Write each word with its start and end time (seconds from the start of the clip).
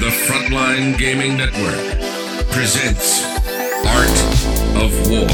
The 0.00 0.08
Frontline 0.08 0.96
Gaming 0.96 1.36
Network 1.36 2.00
presents 2.50 3.24
Art 3.86 4.08
of 4.82 5.10
War. 5.10 5.28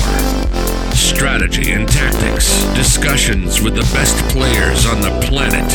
Strategy 0.95 1.71
and 1.73 1.89
tactics, 1.89 2.65
discussions 2.75 3.63
with 3.63 3.77
the 3.77 3.89
best 3.95 4.17
players 4.33 4.85
on 4.85 5.01
the 5.01 5.11
planet. 5.27 5.69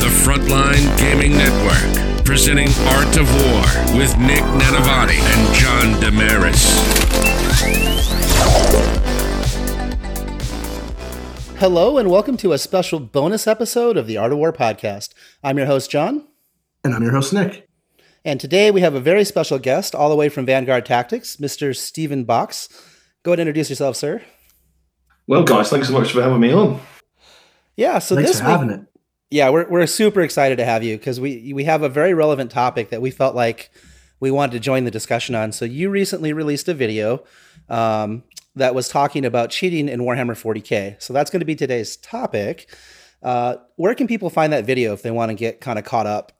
The 0.00 0.10
Frontline 0.24 0.98
Gaming 0.98 1.36
Network 1.36 2.24
presenting 2.24 2.68
Art 2.88 3.16
of 3.16 3.32
War 3.44 3.62
with 3.96 4.18
Nick 4.18 4.42
Nanavati 4.42 5.20
and 5.20 5.54
John 5.54 6.00
Damaris. 6.00 6.80
Hello, 11.60 11.98
and 11.98 12.10
welcome 12.10 12.38
to 12.38 12.52
a 12.54 12.58
special 12.58 12.98
bonus 12.98 13.46
episode 13.46 13.98
of 13.98 14.06
the 14.06 14.16
Art 14.16 14.32
of 14.32 14.38
War 14.38 14.50
podcast. 14.50 15.10
I'm 15.44 15.58
your 15.58 15.66
host, 15.66 15.90
John, 15.90 16.26
And 16.82 16.94
I'm 16.94 17.02
your 17.02 17.12
host, 17.12 17.34
Nick. 17.34 17.68
and 18.24 18.40
today 18.40 18.70
we 18.70 18.80
have 18.80 18.94
a 18.94 19.00
very 19.00 19.24
special 19.24 19.58
guest 19.58 19.94
all 19.94 20.08
the 20.08 20.16
way 20.16 20.30
from 20.30 20.46
Vanguard 20.46 20.86
Tactics, 20.86 21.36
Mr. 21.36 21.76
Stephen 21.76 22.24
Box. 22.24 22.68
Go 23.22 23.32
ahead 23.32 23.40
and 23.40 23.48
introduce 23.48 23.68
yourself, 23.68 23.96
sir. 23.96 24.22
Well, 25.26 25.44
guys, 25.44 25.68
thanks 25.68 25.88
so 25.88 25.92
much 25.92 26.12
for 26.12 26.22
having 26.22 26.40
me 26.40 26.50
on. 26.52 26.80
Yeah, 27.76 27.98
so 27.98 28.14
Thanks 28.14 28.30
this 28.30 28.40
for 28.40 28.46
week, 28.46 28.56
having 28.56 28.70
it. 28.70 28.80
yeah, 29.30 29.50
we're, 29.50 29.68
we're 29.68 29.86
super 29.86 30.22
excited 30.22 30.56
to 30.56 30.64
have 30.64 30.82
you 30.82 30.96
because 30.96 31.20
we, 31.20 31.52
we 31.52 31.64
have 31.64 31.82
a 31.82 31.88
very 31.90 32.14
relevant 32.14 32.50
topic 32.50 32.88
that 32.88 33.02
we 33.02 33.10
felt 33.10 33.34
like 33.36 33.70
we 34.18 34.30
wanted 34.30 34.52
to 34.52 34.60
join 34.60 34.84
the 34.84 34.90
discussion 34.90 35.34
on. 35.34 35.52
So 35.52 35.66
you 35.66 35.90
recently 35.90 36.32
released 36.32 36.68
a 36.68 36.74
video 36.74 37.22
um, 37.68 38.24
that 38.54 38.74
was 38.74 38.88
talking 38.88 39.24
about 39.24 39.50
cheating 39.50 39.88
in 39.88 40.00
Warhammer 40.00 40.32
40K. 40.32 41.00
So 41.00 41.12
that's 41.12 41.30
going 41.30 41.40
to 41.40 41.46
be 41.46 41.54
today's 41.54 41.96
topic. 41.96 42.74
Uh, 43.22 43.56
where 43.76 43.94
can 43.94 44.06
people 44.06 44.30
find 44.30 44.52
that 44.52 44.64
video 44.64 44.92
if 44.92 45.02
they 45.02 45.10
want 45.10 45.30
to 45.30 45.34
get 45.34 45.60
kind 45.60 45.78
of 45.78 45.84
caught 45.84 46.06
up? 46.06 46.32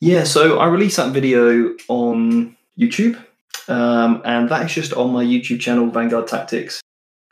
Yeah, 0.00 0.24
so 0.24 0.58
I 0.58 0.66
released 0.68 0.96
that 0.96 1.12
video 1.12 1.74
on 1.88 2.56
YouTube, 2.78 3.22
um, 3.66 4.22
and 4.24 4.48
that 4.48 4.64
is 4.64 4.72
just 4.72 4.92
on 4.92 5.12
my 5.12 5.24
YouTube 5.24 5.60
channel, 5.60 5.90
Vanguard 5.90 6.28
Tactics. 6.28 6.80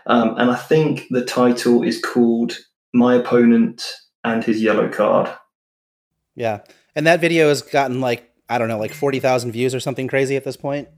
Um, 0.07 0.37
and 0.39 0.51
I 0.51 0.57
think 0.57 1.05
the 1.11 1.25
title 1.25 1.83
is 1.83 2.01
called 2.01 2.59
My 2.93 3.15
Opponent 3.15 3.85
and 4.25 4.43
His 4.43 4.63
Yellow 4.63 4.89
Card. 4.89 5.31
Yeah. 6.35 6.61
And 6.95 7.07
that 7.07 7.21
video 7.21 7.49
has 7.49 7.63
gotten 7.63 8.01
like, 8.01 8.31
I 8.49 8.59
don't 8.59 8.69
know, 8.69 8.79
like 8.79 8.93
40,000 8.93 9.53
views 9.53 9.75
or 9.75 9.81
something 9.81 10.09
crazy 10.09 10.37
at 10.37 10.45
this 10.45 10.57
point. 10.57 10.89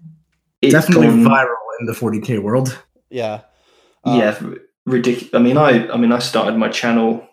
It's 0.62 0.72
Definitely 0.72 1.06
gone- 1.08 1.24
viral 1.24 1.56
in 1.80 1.86
the 1.86 1.92
40k 1.92 2.42
world. 2.42 2.78
Yeah. 3.10 3.42
Um, 4.04 4.18
yeah, 4.18 4.38
ridiculous. 4.86 5.32
I 5.34 5.38
mean, 5.38 5.56
I, 5.56 5.88
I 5.88 5.96
mean, 5.96 6.12
I 6.12 6.18
started 6.18 6.56
my 6.56 6.68
channel 6.68 7.26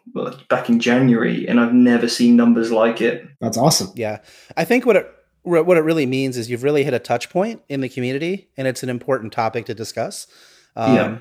back 0.49 0.69
in 0.69 0.79
January, 0.79 1.47
and 1.47 1.59
I've 1.59 1.73
never 1.73 2.07
seen 2.07 2.35
numbers 2.35 2.71
like 2.71 3.01
it. 3.01 3.25
That's 3.41 3.57
awesome. 3.57 3.89
Yeah. 3.95 4.19
I 4.57 4.63
think 4.65 4.85
what 4.85 4.95
it 4.95 5.11
what 5.43 5.77
it 5.77 5.81
really 5.81 6.07
means 6.07 6.37
is 6.37 6.49
you've 6.49 6.63
really 6.63 6.83
hit 6.83 6.93
a 6.95 6.99
touch 6.99 7.29
point 7.29 7.61
in 7.69 7.81
the 7.81 7.87
community 7.89 8.49
and 8.57 8.67
it's 8.67 8.81
an 8.81 8.89
important 8.89 9.31
topic 9.31 9.67
to 9.67 9.75
discuss. 9.75 10.25
Um, 10.75 10.95
Yeah. 10.95 11.17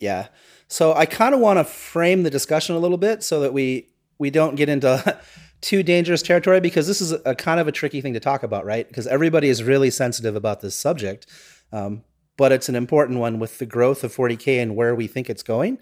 Yeah. 0.00 0.26
So 0.68 0.94
I 0.94 1.04
kind 1.04 1.34
of 1.34 1.40
want 1.42 1.58
to 1.58 1.64
frame 1.64 2.22
the 2.22 2.30
discussion 2.30 2.74
a 2.74 2.78
little 2.78 2.96
bit 2.96 3.22
so 3.22 3.40
that 3.40 3.52
we 3.52 3.88
we 4.18 4.30
don't 4.30 4.54
get 4.56 4.70
into 4.70 5.18
too 5.60 5.82
dangerous 5.82 6.22
territory 6.22 6.60
because 6.60 6.86
this 6.86 7.00
is 7.00 7.12
a 7.24 7.34
kind 7.34 7.60
of 7.60 7.68
a 7.68 7.72
tricky 7.72 8.00
thing 8.00 8.14
to 8.14 8.20
talk 8.20 8.42
about, 8.42 8.64
right? 8.64 8.86
Because 8.86 9.06
everybody 9.06 9.48
is 9.48 9.62
really 9.62 9.90
sensitive 9.90 10.36
about 10.36 10.60
this 10.60 10.74
subject. 10.74 11.26
Um, 11.72 12.04
but 12.36 12.52
it's 12.52 12.68
an 12.68 12.74
important 12.74 13.18
one 13.18 13.38
with 13.38 13.58
the 13.58 13.66
growth 13.66 14.04
of 14.04 14.14
40K 14.14 14.62
and 14.62 14.76
where 14.76 14.94
we 14.94 15.06
think 15.06 15.30
it's 15.30 15.42
going. 15.42 15.78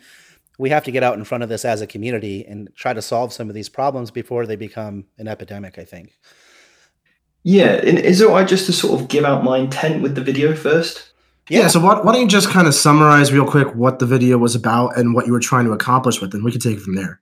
We 0.59 0.71
have 0.71 0.85
to 0.85 0.93
get 0.93 1.03
out 1.03 1.19
in 1.19 1.25
front 1.25 1.43
of 1.43 1.49
this 1.49 1.65
as 1.65 1.81
a 1.81 1.87
community 1.87 2.45
and 2.47 2.69
try 2.77 2.93
to 2.93 3.03
solve 3.03 3.33
some 3.33 3.49
of 3.49 3.55
these 3.55 3.69
problems 3.69 4.13
before 4.13 4.47
they 4.47 4.55
become 4.55 5.07
an 5.19 5.27
epidemic, 5.27 5.79
I 5.79 5.85
think. 5.85 6.13
Yeah, 7.43 7.73
and 7.73 7.99
is 7.99 8.21
it 8.21 8.29
all 8.29 8.35
right 8.35 8.49
just 8.49 8.67
to 8.67 8.73
sort 8.73 9.01
of 9.01 9.09
give 9.09 9.25
out 9.25 9.45
my 9.45 9.59
intent 9.59 10.03
with 10.03 10.15
the 10.15 10.23
video 10.23 10.55
first? 10.55 11.13
Yeah, 11.51 11.69
so 11.69 11.81
why, 11.81 12.01
why 12.01 12.13
don't 12.13 12.23
you 12.23 12.29
just 12.29 12.49
kind 12.49 12.67
of 12.67 12.75
summarize 12.75 13.33
real 13.33 13.47
quick 13.47 13.75
what 13.75 13.99
the 13.99 14.07
video 14.07 14.39
was 14.39 14.55
about 14.55 14.97
and 14.97 15.13
what 15.13 15.27
you 15.27 15.33
were 15.33 15.41
trying 15.41 15.67
to 15.67 15.73
accomplish 15.73 16.21
with 16.21 16.31
it, 16.31 16.37
and 16.37 16.45
we 16.45 16.53
can 16.53 16.61
take 16.61 16.79
it 16.79 16.81
from 16.81 16.95
there. 16.95 17.21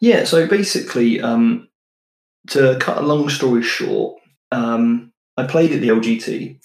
Yeah, 0.00 0.24
so 0.24 0.46
basically, 0.46 1.20
um, 1.20 1.68
to 2.48 2.76
cut 2.80 2.98
a 2.98 3.06
long 3.06 3.28
story 3.28 3.62
short, 3.62 4.20
um, 4.52 5.12
I 5.36 5.46
played 5.46 5.72
at 5.72 5.80
the 5.80 5.88
LGT 5.88 6.58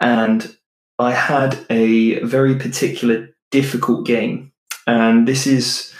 and 0.00 0.56
I 0.98 1.12
had 1.12 1.64
a 1.70 2.20
very 2.20 2.56
particular 2.56 3.28
difficult 3.50 4.06
game. 4.06 4.52
And 4.86 5.26
this 5.26 5.46
is 5.46 5.92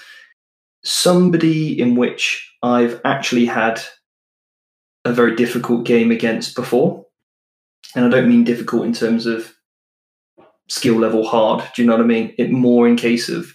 somebody 0.85 1.81
in 1.81 1.97
which 1.97 2.53
I've 2.63 3.01
actually 3.05 3.47
had 3.47 3.81
a 5.05 5.13
very 5.13 5.35
difficult 5.37 5.85
game 5.85 6.11
against 6.11 6.55
before. 6.55 7.07
And 7.95 8.05
I 8.05 8.09
don't 8.09 8.29
mean 8.29 8.45
difficult 8.45 8.85
in 8.85 8.93
terms 8.93 9.27
of 9.27 9.55
skill 10.69 10.97
level 10.97 11.27
hard. 11.27 11.65
Do 11.75 11.83
you 11.83 11.89
know 11.89 11.97
what 11.97 12.05
I 12.05 12.07
mean? 12.07 12.35
It 12.39 12.51
more 12.51 12.89
in 12.89 12.97
case 12.97 13.29
of 13.29 13.55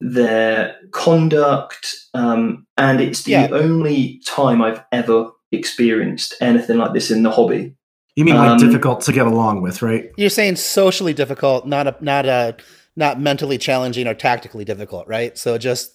their 0.00 0.76
conduct, 0.92 1.94
um, 2.14 2.66
and 2.76 3.00
it's 3.00 3.22
the 3.22 3.32
Yeah. 3.32 3.48
only 3.52 4.20
time 4.26 4.60
I've 4.62 4.82
ever 4.92 5.30
experienced 5.52 6.34
anything 6.40 6.76
like 6.78 6.92
this 6.92 7.10
in 7.10 7.22
the 7.22 7.30
hobby. 7.30 7.74
You 8.14 8.24
mean 8.24 8.36
like 8.36 8.50
Um, 8.50 8.58
difficult 8.58 9.00
to 9.02 9.12
get 9.12 9.26
along 9.26 9.62
with, 9.62 9.82
right? 9.82 10.10
You're 10.16 10.30
saying 10.30 10.56
socially 10.56 11.12
difficult, 11.12 11.66
not 11.66 11.86
a 11.86 11.94
not 12.00 12.26
a 12.26 12.56
not 12.96 13.20
mentally 13.20 13.58
challenging 13.58 14.06
or 14.06 14.14
tactically 14.14 14.64
difficult, 14.64 15.06
right? 15.06 15.36
So 15.36 15.58
just 15.58 15.92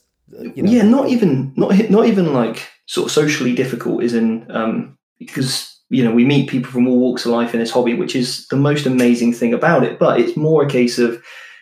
you 0.55 0.63
know, 0.63 0.71
yeah, 0.71 0.83
not 0.83 1.09
even 1.09 1.51
not 1.55 1.89
not 1.89 2.05
even 2.05 2.33
like 2.33 2.67
sort 2.87 3.07
of 3.07 3.11
socially 3.11 3.53
difficult, 3.53 4.03
is 4.03 4.13
in 4.13 4.45
um, 4.51 4.97
because 5.19 5.79
you 5.89 6.03
know 6.03 6.11
we 6.13 6.23
meet 6.25 6.49
people 6.49 6.71
from 6.71 6.87
all 6.87 6.99
walks 6.99 7.25
of 7.25 7.31
life 7.31 7.53
in 7.53 7.59
this 7.59 7.71
hobby, 7.71 7.95
which 7.95 8.15
is 8.15 8.47
the 8.49 8.55
most 8.55 8.85
amazing 8.85 9.33
thing 9.33 9.53
about 9.53 9.83
it. 9.83 9.97
But 9.99 10.19
it's 10.19 10.37
more 10.37 10.63
a 10.63 10.69
case 10.69 10.99
of 10.99 11.21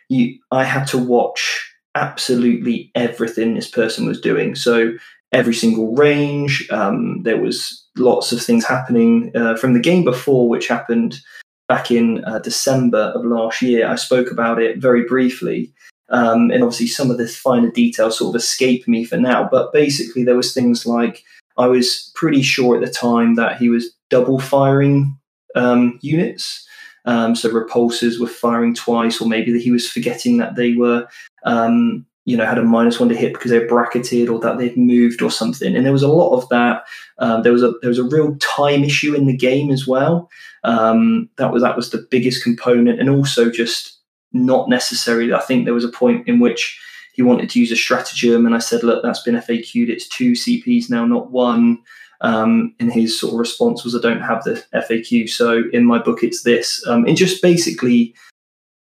you. 0.09 0.37
I 0.51 0.65
had 0.65 0.85
to 0.87 0.97
watch 0.97 1.65
absolutely 1.99 2.91
everything 2.95 3.53
this 3.53 3.69
person 3.69 4.07
was 4.07 4.21
doing. 4.21 4.55
So 4.55 4.93
every 5.31 5.53
single 5.53 5.95
range. 5.95 6.67
Um, 6.71 7.23
there 7.23 7.39
was 7.39 7.85
lots 7.97 8.31
of 8.31 8.41
things 8.41 8.65
happening 8.65 9.31
uh, 9.35 9.55
from 9.55 9.73
the 9.73 9.79
game 9.79 10.03
before, 10.03 10.49
which 10.49 10.67
happened 10.67 11.19
back 11.67 11.91
in 11.91 12.23
uh, 12.25 12.39
December 12.39 13.11
of 13.15 13.25
last 13.25 13.61
year. 13.61 13.87
I 13.87 13.95
spoke 13.95 14.31
about 14.31 14.61
it 14.61 14.79
very 14.79 15.03
briefly. 15.03 15.73
Um, 16.11 16.49
and 16.49 16.63
obviously, 16.63 16.87
some 16.87 17.11
of 17.11 17.17
the 17.19 17.27
finer 17.27 17.69
details 17.69 18.17
sort 18.17 18.35
of 18.35 18.39
escape 18.39 18.87
me 18.87 19.03
for 19.03 19.17
now. 19.17 19.47
But 19.49 19.71
basically, 19.71 20.23
there 20.23 20.37
was 20.37 20.53
things 20.53 20.85
like 20.85 21.23
I 21.57 21.67
was 21.67 22.11
pretty 22.15 22.41
sure 22.41 22.75
at 22.75 22.85
the 22.85 22.91
time 22.91 23.35
that 23.35 23.57
he 23.57 23.69
was 23.69 23.93
double 24.09 24.39
firing 24.39 25.17
um, 25.55 25.99
units. 26.01 26.67
Um, 27.05 27.35
so 27.35 27.49
repulsors 27.49 28.19
were 28.19 28.27
firing 28.27 28.73
twice, 28.73 29.21
or 29.21 29.27
maybe 29.27 29.51
that 29.51 29.61
he 29.61 29.71
was 29.71 29.89
forgetting 29.89 30.37
that 30.37 30.55
they 30.55 30.73
were, 30.73 31.07
um, 31.45 32.05
you 32.25 32.37
know, 32.37 32.45
had 32.45 32.57
a 32.57 32.63
minus 32.63 32.99
one 32.99 33.09
to 33.09 33.15
hit 33.15 33.33
because 33.33 33.51
they're 33.51 33.67
bracketed, 33.67 34.29
or 34.29 34.39
that 34.39 34.57
they'd 34.57 34.77
moved, 34.77 35.21
or 35.21 35.31
something. 35.31 35.75
And 35.75 35.85
there 35.85 35.93
was 35.93 36.03
a 36.03 36.07
lot 36.07 36.35
of 36.35 36.47
that. 36.49 36.83
Um, 37.17 37.43
there 37.43 37.53
was 37.53 37.63
a 37.63 37.73
there 37.81 37.89
was 37.89 37.99
a 37.99 38.03
real 38.03 38.35
time 38.37 38.83
issue 38.83 39.15
in 39.15 39.25
the 39.25 39.35
game 39.35 39.71
as 39.71 39.87
well. 39.87 40.29
Um, 40.63 41.29
that 41.37 41.51
was 41.51 41.63
that 41.63 41.75
was 41.75 41.89
the 41.89 42.05
biggest 42.11 42.43
component, 42.43 42.99
and 42.99 43.09
also 43.09 43.49
just 43.49 43.99
not 44.33 44.69
necessary. 44.69 45.33
I 45.33 45.39
think 45.39 45.65
there 45.65 45.73
was 45.73 45.85
a 45.85 45.89
point 45.89 46.27
in 46.27 46.39
which 46.39 46.79
he 47.13 47.21
wanted 47.21 47.49
to 47.49 47.59
use 47.59 47.71
a 47.71 47.75
stratagem, 47.75 48.45
and 48.45 48.55
I 48.55 48.59
said, 48.59 48.83
"Look, 48.83 49.03
that's 49.03 49.23
been 49.23 49.35
FAQ'd. 49.35 49.89
It's 49.89 50.07
two 50.07 50.33
CPs 50.33 50.89
now, 50.89 51.05
not 51.05 51.31
one." 51.31 51.79
Um, 52.21 52.75
and 52.79 52.91
his 52.91 53.19
sort 53.19 53.33
of 53.33 53.39
response 53.39 53.83
was, 53.83 53.95
"I 53.95 54.01
don't 54.01 54.21
have 54.21 54.43
the 54.43 54.63
FAQ, 54.73 55.29
so 55.29 55.63
in 55.71 55.85
my 55.85 55.99
book, 55.99 56.23
it's 56.23 56.43
this." 56.43 56.85
Um, 56.87 57.05
and 57.05 57.15
just 57.15 57.41
basically 57.41 58.13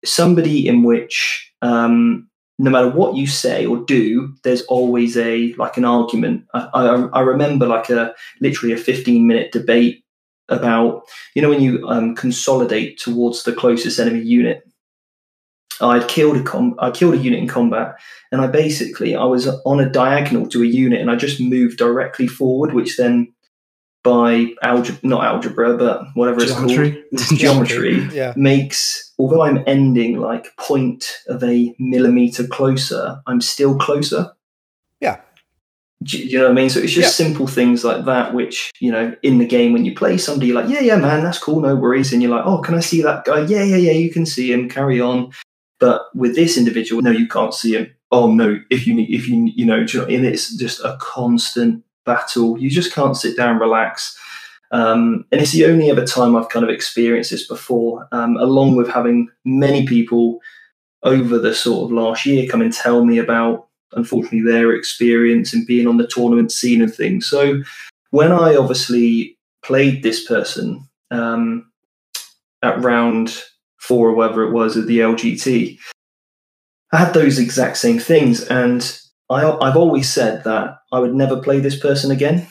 somebody 0.04 0.66
in 0.66 0.82
which, 0.82 1.52
um, 1.62 2.28
no 2.58 2.70
matter 2.70 2.90
what 2.90 3.16
you 3.16 3.26
say 3.26 3.64
or 3.66 3.78
do, 3.78 4.34
there's 4.42 4.62
always 4.62 5.16
a 5.16 5.54
like 5.54 5.76
an 5.76 5.84
argument. 5.84 6.44
I, 6.54 6.68
I, 6.74 6.94
I 7.12 7.20
remember 7.20 7.66
like 7.66 7.90
a 7.90 8.14
literally 8.40 8.74
a 8.74 8.78
15 8.78 9.26
minute 9.26 9.52
debate 9.52 10.04
about 10.48 11.02
you 11.34 11.42
know 11.42 11.50
when 11.50 11.60
you 11.60 11.86
um, 11.88 12.14
consolidate 12.14 12.98
towards 12.98 13.42
the 13.42 13.52
closest 13.52 14.00
enemy 14.00 14.20
unit 14.20 14.67
I'd 15.80 16.08
killed 16.08 16.36
a 16.38 16.42
com- 16.42 16.74
I 16.78 16.90
killed 16.90 17.14
a 17.14 17.18
unit 17.18 17.38
in 17.38 17.48
combat, 17.48 17.94
and 18.32 18.40
I 18.40 18.46
basically 18.46 19.14
I 19.14 19.24
was 19.24 19.46
on 19.64 19.80
a 19.80 19.88
diagonal 19.88 20.48
to 20.48 20.62
a 20.62 20.66
unit, 20.66 21.00
and 21.00 21.10
I 21.10 21.16
just 21.16 21.40
moved 21.40 21.78
directly 21.78 22.26
forward, 22.26 22.72
which 22.74 22.96
then 22.96 23.32
by 24.04 24.46
algebra, 24.62 24.98
not 25.02 25.24
algebra, 25.24 25.76
but 25.76 26.04
whatever 26.14 26.40
Geometry? 26.44 27.04
it's 27.12 27.28
called, 27.28 27.40
geometry, 27.40 28.08
Yeah. 28.12 28.32
makes, 28.36 29.12
although 29.18 29.42
I'm 29.42 29.62
ending 29.66 30.18
like 30.20 30.56
point 30.56 31.04
of 31.28 31.42
a 31.42 31.74
millimeter 31.78 32.46
closer, 32.46 33.20
I'm 33.26 33.40
still 33.40 33.76
closer. 33.76 34.32
Yeah. 35.00 35.20
Do, 36.04 36.16
you 36.16 36.38
know 36.38 36.44
what 36.44 36.52
I 36.52 36.54
mean? 36.54 36.70
So 36.70 36.78
it's 36.78 36.92
just 36.92 37.16
simple 37.16 37.48
things 37.48 37.84
like 37.84 38.04
that, 38.04 38.32
which, 38.32 38.70
you 38.80 38.92
know, 38.92 39.14
in 39.24 39.38
the 39.38 39.46
game 39.46 39.72
when 39.72 39.84
you 39.84 39.94
play 39.96 40.16
somebody, 40.16 40.46
you're 40.46 40.62
like, 40.62 40.70
yeah, 40.70 40.80
yeah, 40.80 40.96
man, 40.96 41.24
that's 41.24 41.38
cool, 41.38 41.60
no 41.60 41.74
worries. 41.74 42.12
And 42.12 42.22
you're 42.22 42.30
like, 42.30 42.46
oh, 42.46 42.58
can 42.58 42.76
I 42.76 42.80
see 42.80 43.02
that 43.02 43.24
guy? 43.24 43.40
Yeah, 43.40 43.64
yeah, 43.64 43.76
yeah, 43.76 43.92
you 43.92 44.10
can 44.10 44.24
see 44.24 44.52
him, 44.52 44.68
carry 44.68 45.00
on. 45.00 45.32
But 45.80 46.06
with 46.14 46.34
this 46.34 46.58
individual, 46.58 47.02
no, 47.02 47.10
you 47.10 47.28
can't 47.28 47.54
see 47.54 47.74
him. 47.74 47.94
Oh 48.10 48.32
no, 48.32 48.60
if 48.70 48.86
you 48.86 48.94
need, 48.94 49.10
if 49.10 49.28
you, 49.28 49.52
you 49.54 49.66
know, 49.66 49.78
and 49.78 50.26
it's 50.26 50.56
just 50.56 50.80
a 50.80 50.96
constant 51.00 51.84
battle. 52.04 52.58
You 52.58 52.70
just 52.70 52.92
can't 52.92 53.16
sit 53.16 53.36
down, 53.36 53.58
relax. 53.58 54.18
Um, 54.70 55.24
and 55.32 55.40
it's 55.40 55.52
the 55.52 55.66
only 55.66 55.90
other 55.90 56.06
time 56.06 56.36
I've 56.36 56.48
kind 56.48 56.64
of 56.64 56.70
experienced 56.70 57.30
this 57.30 57.46
before, 57.46 58.06
um, 58.12 58.36
along 58.36 58.76
with 58.76 58.88
having 58.88 59.28
many 59.44 59.86
people 59.86 60.40
over 61.02 61.38
the 61.38 61.54
sort 61.54 61.84
of 61.84 61.92
last 61.92 62.26
year 62.26 62.48
come 62.48 62.60
and 62.60 62.72
tell 62.72 63.04
me 63.04 63.18
about, 63.18 63.68
unfortunately, 63.92 64.42
their 64.42 64.74
experience 64.74 65.54
and 65.54 65.66
being 65.66 65.86
on 65.86 65.96
the 65.96 66.06
tournament 66.06 66.52
scene 66.52 66.82
and 66.82 66.92
things. 66.92 67.26
So 67.26 67.62
when 68.10 68.32
I 68.32 68.56
obviously 68.56 69.38
played 69.62 70.02
this 70.02 70.26
person 70.26 70.86
um, 71.10 71.70
at 72.62 72.82
round 72.82 73.42
or 73.90 74.14
whatever 74.14 74.42
it 74.44 74.52
was 74.52 74.76
at 74.76 74.86
the 74.86 75.00
LGT, 75.00 75.78
I 76.92 76.96
had 76.96 77.14
those 77.14 77.38
exact 77.38 77.76
same 77.76 77.98
things. 77.98 78.42
And 78.44 78.98
I, 79.30 79.50
I've 79.50 79.76
always 79.76 80.08
said 80.10 80.44
that 80.44 80.78
I 80.92 80.98
would 80.98 81.14
never 81.14 81.40
play 81.40 81.60
this 81.60 81.78
person 81.78 82.10
again. 82.10 82.46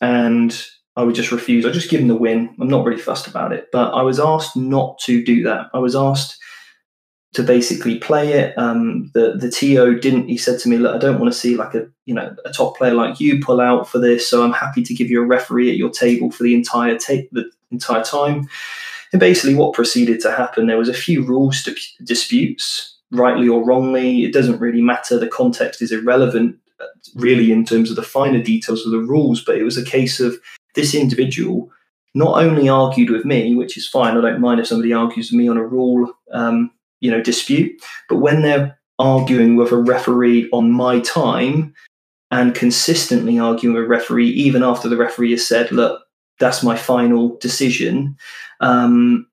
And 0.00 0.56
I 0.96 1.02
would 1.02 1.14
just 1.14 1.32
refuse. 1.32 1.66
I 1.66 1.70
just 1.70 1.90
give 1.90 2.00
him 2.00 2.08
the 2.08 2.16
win. 2.16 2.54
I'm 2.60 2.68
not 2.68 2.84
really 2.84 3.00
fussed 3.00 3.26
about 3.26 3.52
it. 3.52 3.68
But 3.72 3.92
I 3.92 4.02
was 4.02 4.18
asked 4.18 4.56
not 4.56 4.98
to 5.00 5.22
do 5.24 5.42
that. 5.44 5.66
I 5.74 5.78
was 5.78 5.94
asked 5.94 6.38
to 7.34 7.42
basically 7.42 7.98
play 7.98 8.32
it. 8.32 8.56
Um, 8.56 9.10
the 9.12 9.34
the 9.36 9.50
TO 9.50 9.98
didn't. 10.00 10.28
He 10.28 10.38
said 10.38 10.58
to 10.60 10.70
me, 10.70 10.78
"Look, 10.78 10.94
I 10.94 10.98
don't 10.98 11.20
want 11.20 11.30
to 11.30 11.38
see 11.38 11.54
like 11.54 11.74
a 11.74 11.86
you 12.06 12.14
know 12.14 12.34
a 12.46 12.50
top 12.50 12.78
player 12.78 12.94
like 12.94 13.20
you 13.20 13.40
pull 13.44 13.60
out 13.60 13.86
for 13.88 13.98
this. 13.98 14.28
So 14.28 14.42
I'm 14.42 14.54
happy 14.54 14.82
to 14.82 14.94
give 14.94 15.10
you 15.10 15.22
a 15.22 15.26
referee 15.26 15.70
at 15.70 15.76
your 15.76 15.90
table 15.90 16.30
for 16.30 16.42
the 16.44 16.54
entire 16.54 16.94
the 16.98 17.50
entire 17.70 18.02
time." 18.02 18.48
And 19.16 19.20
basically, 19.22 19.54
what 19.54 19.72
proceeded 19.72 20.20
to 20.20 20.30
happen, 20.30 20.66
there 20.66 20.76
was 20.76 20.90
a 20.90 20.92
few 20.92 21.24
rules 21.24 21.62
dip- 21.62 21.78
disputes, 22.04 22.98
rightly 23.10 23.48
or 23.48 23.64
wrongly. 23.64 24.26
It 24.26 24.34
doesn't 24.34 24.60
really 24.60 24.82
matter. 24.82 25.18
The 25.18 25.26
context 25.26 25.80
is 25.80 25.90
irrelevant, 25.90 26.58
uh, 26.78 26.84
really, 27.14 27.50
in 27.50 27.64
terms 27.64 27.88
of 27.88 27.96
the 27.96 28.02
finer 28.02 28.42
details 28.42 28.84
of 28.84 28.92
the 28.92 28.98
rules. 28.98 29.42
But 29.42 29.56
it 29.56 29.62
was 29.62 29.78
a 29.78 29.84
case 29.86 30.20
of 30.20 30.36
this 30.74 30.94
individual 30.94 31.70
not 32.14 32.42
only 32.42 32.68
argued 32.68 33.08
with 33.08 33.24
me, 33.24 33.54
which 33.54 33.78
is 33.78 33.88
fine. 33.88 34.18
I 34.18 34.20
don't 34.20 34.42
mind 34.42 34.60
if 34.60 34.66
somebody 34.66 34.92
argues 34.92 35.32
with 35.32 35.38
me 35.38 35.48
on 35.48 35.56
a 35.56 35.64
rule, 35.64 36.12
um, 36.32 36.70
you 37.00 37.10
know, 37.10 37.22
dispute. 37.22 37.72
But 38.10 38.16
when 38.16 38.42
they're 38.42 38.78
arguing 38.98 39.56
with 39.56 39.72
a 39.72 39.78
referee 39.78 40.50
on 40.52 40.72
my 40.72 41.00
time 41.00 41.72
and 42.30 42.54
consistently 42.54 43.38
arguing 43.38 43.76
with 43.76 43.84
a 43.84 43.88
referee, 43.88 44.28
even 44.28 44.62
after 44.62 44.90
the 44.90 44.98
referee 44.98 45.30
has 45.30 45.46
said, 45.46 45.72
"Look, 45.72 46.02
that's 46.40 46.62
my 46.62 46.76
final 46.76 47.36
decision," 47.38 48.16
um, 48.60 49.26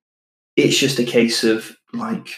it's 0.56 0.78
just 0.78 1.00
a 1.00 1.04
case 1.04 1.44
of 1.44 1.76
like. 1.94 2.30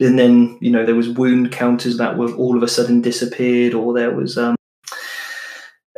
And 0.00 0.16
then 0.16 0.58
you 0.60 0.70
know 0.70 0.86
there 0.86 0.94
was 0.94 1.08
wound 1.08 1.50
counters 1.50 1.96
that 1.98 2.16
were 2.16 2.32
all 2.34 2.56
of 2.56 2.62
a 2.62 2.68
sudden 2.68 3.00
disappeared, 3.02 3.74
or 3.74 3.92
there 3.92 4.12
was 4.12 4.38
um, 4.38 4.54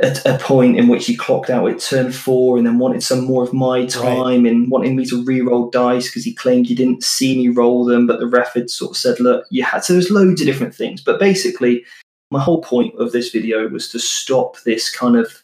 at 0.03 0.25
a 0.25 0.39
point 0.39 0.79
in 0.79 0.89
which 0.89 1.07
he 1.07 1.17
clocked 1.17 1.51
out 1.51 1.69
at 1.69 1.79
turn 1.79 2.11
four 2.11 2.57
and 2.57 2.67
then 2.67 2.79
wanted 2.79 3.03
some 3.03 3.25
more 3.25 3.43
of 3.43 3.53
my 3.53 3.85
time 3.85 4.47
and 4.47 4.71
wanting 4.71 4.97
me 4.97 5.05
to 5.05 5.23
re-roll 5.25 5.69
dice 5.71 6.09
because 6.09 6.25
he 6.25 6.33
claimed 6.33 6.67
he 6.67 6.75
didn't 6.75 7.05
see 7.05 7.37
me 7.37 7.49
roll 7.49 7.85
them, 7.85 8.07
but 8.07 8.19
the 8.19 8.27
ref 8.27 8.55
had 8.55 8.71
sort 8.71 8.93
of 8.93 8.97
said, 8.97 9.21
look, 9.21 9.45
you 9.51 9.63
had 9.63 9.85
so 9.85 9.93
there's 9.93 10.11
loads 10.11 10.41
of 10.41 10.47
different 10.47 10.75
things. 10.75 11.03
But 11.03 11.21
basically, 11.21 11.85
my 12.31 12.41
whole 12.41 12.63
point 12.63 12.95
of 12.99 13.13
this 13.13 13.31
video 13.31 13.69
was 13.69 13.89
to 13.91 13.99
stop 13.99 14.57
this 14.65 14.91
kind 14.91 15.17
of 15.17 15.43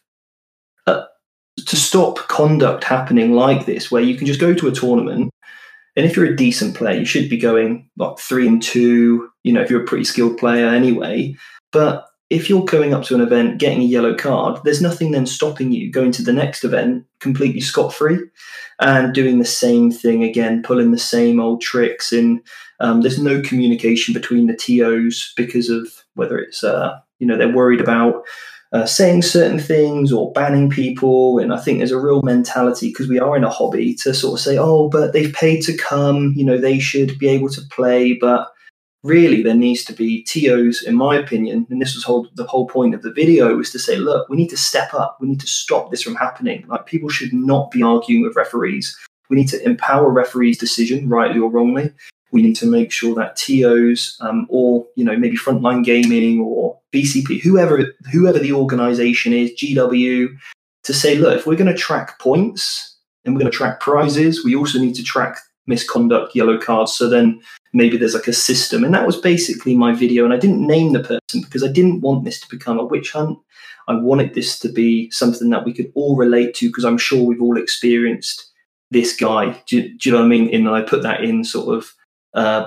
to 1.65 1.77
stop 1.77 2.19
conduct 2.29 2.85
happening 2.85 3.33
like 3.33 3.67
this, 3.67 3.91
where 3.91 4.03
you 4.03 4.17
can 4.17 4.27
just 4.27 4.41
go 4.41 4.55
to 4.55 4.69
a 4.69 4.73
tournament. 4.73 5.33
And 5.97 6.05
if 6.05 6.15
you're 6.15 6.27
a 6.27 6.37
decent 6.37 6.77
player, 6.77 6.99
you 6.99 7.07
should 7.07 7.31
be 7.31 7.39
going 7.39 7.89
like 7.97 8.19
three 8.19 8.47
and 8.47 8.63
two, 8.63 9.31
you 9.45 9.53
know, 9.53 9.63
if 9.63 9.71
you're 9.71 9.83
a 9.83 9.87
pretty 9.87 10.05
skilled 10.05 10.37
player 10.37 10.67
anyway. 10.67 11.35
But 11.73 12.07
if 12.29 12.51
you're 12.51 12.65
going 12.65 12.93
up 12.93 13.05
to 13.05 13.15
an 13.15 13.21
event 13.21 13.59
getting 13.59 13.81
a 13.81 13.85
yellow 13.85 14.15
card, 14.15 14.61
there's 14.65 14.83
nothing 14.83 15.13
then 15.13 15.27
stopping 15.27 15.73
you 15.73 15.91
going 15.91 16.13
to 16.13 16.23
the 16.23 16.33
next 16.33 16.65
event 16.65 17.05
completely 17.21 17.61
scot 17.61 17.95
free 17.95 18.19
and 18.81 19.15
doing 19.15 19.39
the 19.39 19.45
same 19.45 19.91
thing 19.91 20.25
again, 20.25 20.63
pulling 20.63 20.91
the 20.91 20.99
same 20.99 21.41
old 21.41 21.63
tricks. 21.63 22.13
And 22.13 22.41
um, 22.81 23.03
there's 23.03 23.19
no 23.19 23.41
communication 23.41 24.13
between 24.13 24.49
the 24.49 24.57
TOs 24.57 25.33
because 25.37 25.71
of 25.71 25.87
whether 26.15 26.39
it's, 26.39 26.65
uh, 26.65 26.99
you 27.21 27.27
know, 27.27 27.39
they're 27.39 27.55
worried 27.55 27.81
about 27.81 28.25
uh, 28.73 28.87
saying 28.87 29.23
certain 29.23 29.59
things 29.59 30.13
or 30.13 30.33
banning 30.33 30.69
people. 30.69 31.39
And 31.39 31.53
I 31.53 31.59
think 31.59 31.79
there's 31.79 31.93
a 31.93 32.01
real 32.01 32.23
mentality 32.23 32.89
because 32.89 33.09
we 33.09 33.19
are 33.19 33.37
in 33.37 33.45
a 33.45 33.51
hobby 33.51 33.95
to 33.97 34.13
sort 34.13 34.39
of 34.39 34.45
say, 34.45 34.59
oh, 34.59 34.89
but 34.89 35.13
they've 35.13 35.33
paid 35.33 35.63
to 35.63 35.77
come, 35.77 36.33
you 36.37 36.45
know, 36.45 36.59
they 36.59 36.79
should 36.79 37.19
be 37.19 37.29
able 37.29 37.49
to 37.51 37.63
play. 37.71 38.15
But 38.15 38.53
really 39.03 39.43
there 39.43 39.55
needs 39.55 39.85
to 39.85 39.93
be 39.93 40.25
TOs, 40.25 40.83
in 40.83 40.97
my 40.97 41.17
opinion, 41.17 41.67
and 41.71 41.81
this 41.81 41.95
was 41.95 42.05
whole, 42.05 42.29
the 42.35 42.45
whole 42.45 42.67
point 42.67 42.95
of 42.95 43.03
the 43.03 43.13
video, 43.13 43.55
was 43.57 43.71
to 43.71 43.79
say, 43.79 43.97
look, 43.97 44.29
we 44.29 44.37
need 44.37 44.51
to 44.51 44.57
step 44.57 44.93
up. 44.95 45.19
We 45.21 45.29
need 45.29 45.41
to 45.41 45.47
stop 45.47 45.91
this 45.91 46.03
from 46.03 46.17
happening. 46.17 46.65
Like 46.67 46.87
people 46.87 47.09
should 47.09 47.33
not 47.33 47.71
be 47.71 47.83
arguing 47.83 48.23
with 48.23 48.37
referees. 48.37 48.97
We 49.31 49.37
need 49.37 49.49
to 49.49 49.65
empower 49.65 50.11
referees' 50.11 50.59
decision, 50.59 51.09
rightly 51.09 51.41
or 51.41 51.51
wrongly. 51.51 51.93
We 52.37 52.43
need 52.43 52.57
to 52.57 52.71
make 52.71 52.93
sure 52.93 53.15
that 53.15 53.37
TOs 53.37 54.19
um, 54.21 54.47
or 54.51 54.87
you 54.95 55.05
know 55.05 55.17
maybe 55.17 55.39
Frontline 55.39 55.83
Gaming 55.83 56.41
or 56.41 56.79
BCP, 56.93 57.41
whoever 57.41 57.95
whoever 58.13 58.39
the 58.39 58.53
organisation 58.53 59.33
is, 59.33 59.53
GW, 59.53 60.29
to 60.85 60.93
say, 60.93 61.17
look, 61.17 61.35
if 61.35 61.47
we're 61.47 61.57
going 61.57 61.75
to 61.75 61.83
track 61.89 62.19
points 62.19 62.97
and 63.25 63.35
we're 63.35 63.41
going 63.41 63.51
to 63.51 63.57
track 63.57 63.81
prizes, 63.81 64.45
we 64.45 64.55
also 64.55 64.79
need 64.79 64.95
to 64.97 65.03
track 65.03 65.39
misconduct, 65.67 66.37
yellow 66.37 66.59
cards. 66.59 66.93
So 66.93 67.09
then 67.09 67.41
maybe 67.73 67.97
there's 67.97 68.15
like 68.15 68.29
a 68.29 68.33
system. 68.33 68.85
And 68.85 68.95
that 68.95 69.07
was 69.07 69.17
basically 69.17 69.75
my 69.75 69.95
video. 69.95 70.25
And 70.25 70.33
I 70.33 70.39
didn't 70.39 70.67
name 70.67 70.93
the 70.93 71.01
person 71.01 71.41
because 71.43 71.65
I 71.65 71.73
didn't 71.73 72.03
want 72.03 72.25
this 72.25 72.41
to 72.41 72.49
become 72.49 72.79
a 72.79 72.85
witch 72.85 73.13
hunt. 73.13 73.39
I 73.89 73.95
wanted 73.95 74.35
this 74.35 74.59
to 74.61 74.69
be 74.69 75.11
something 75.11 75.51
that 75.51 75.65
we 75.65 75.73
could 75.73 75.91
all 75.95 76.17
relate 76.17 76.55
to 76.57 76.69
because 76.69 76.85
I'm 76.85 76.99
sure 76.99 77.23
we've 77.23 77.43
all 77.43 77.57
experienced 77.57 78.51
this 78.91 79.17
guy. 79.17 79.63
Do, 79.67 79.83
do 79.83 79.99
you 80.05 80.13
know 80.13 80.19
what 80.19 80.27
I 80.27 80.29
mean? 80.29 80.55
And 80.55 80.69
I 80.69 80.83
put 80.83 81.03
that 81.03 81.25
in 81.25 81.45
sort 81.45 81.77
of. 81.77 81.93
Uh, 82.37 82.67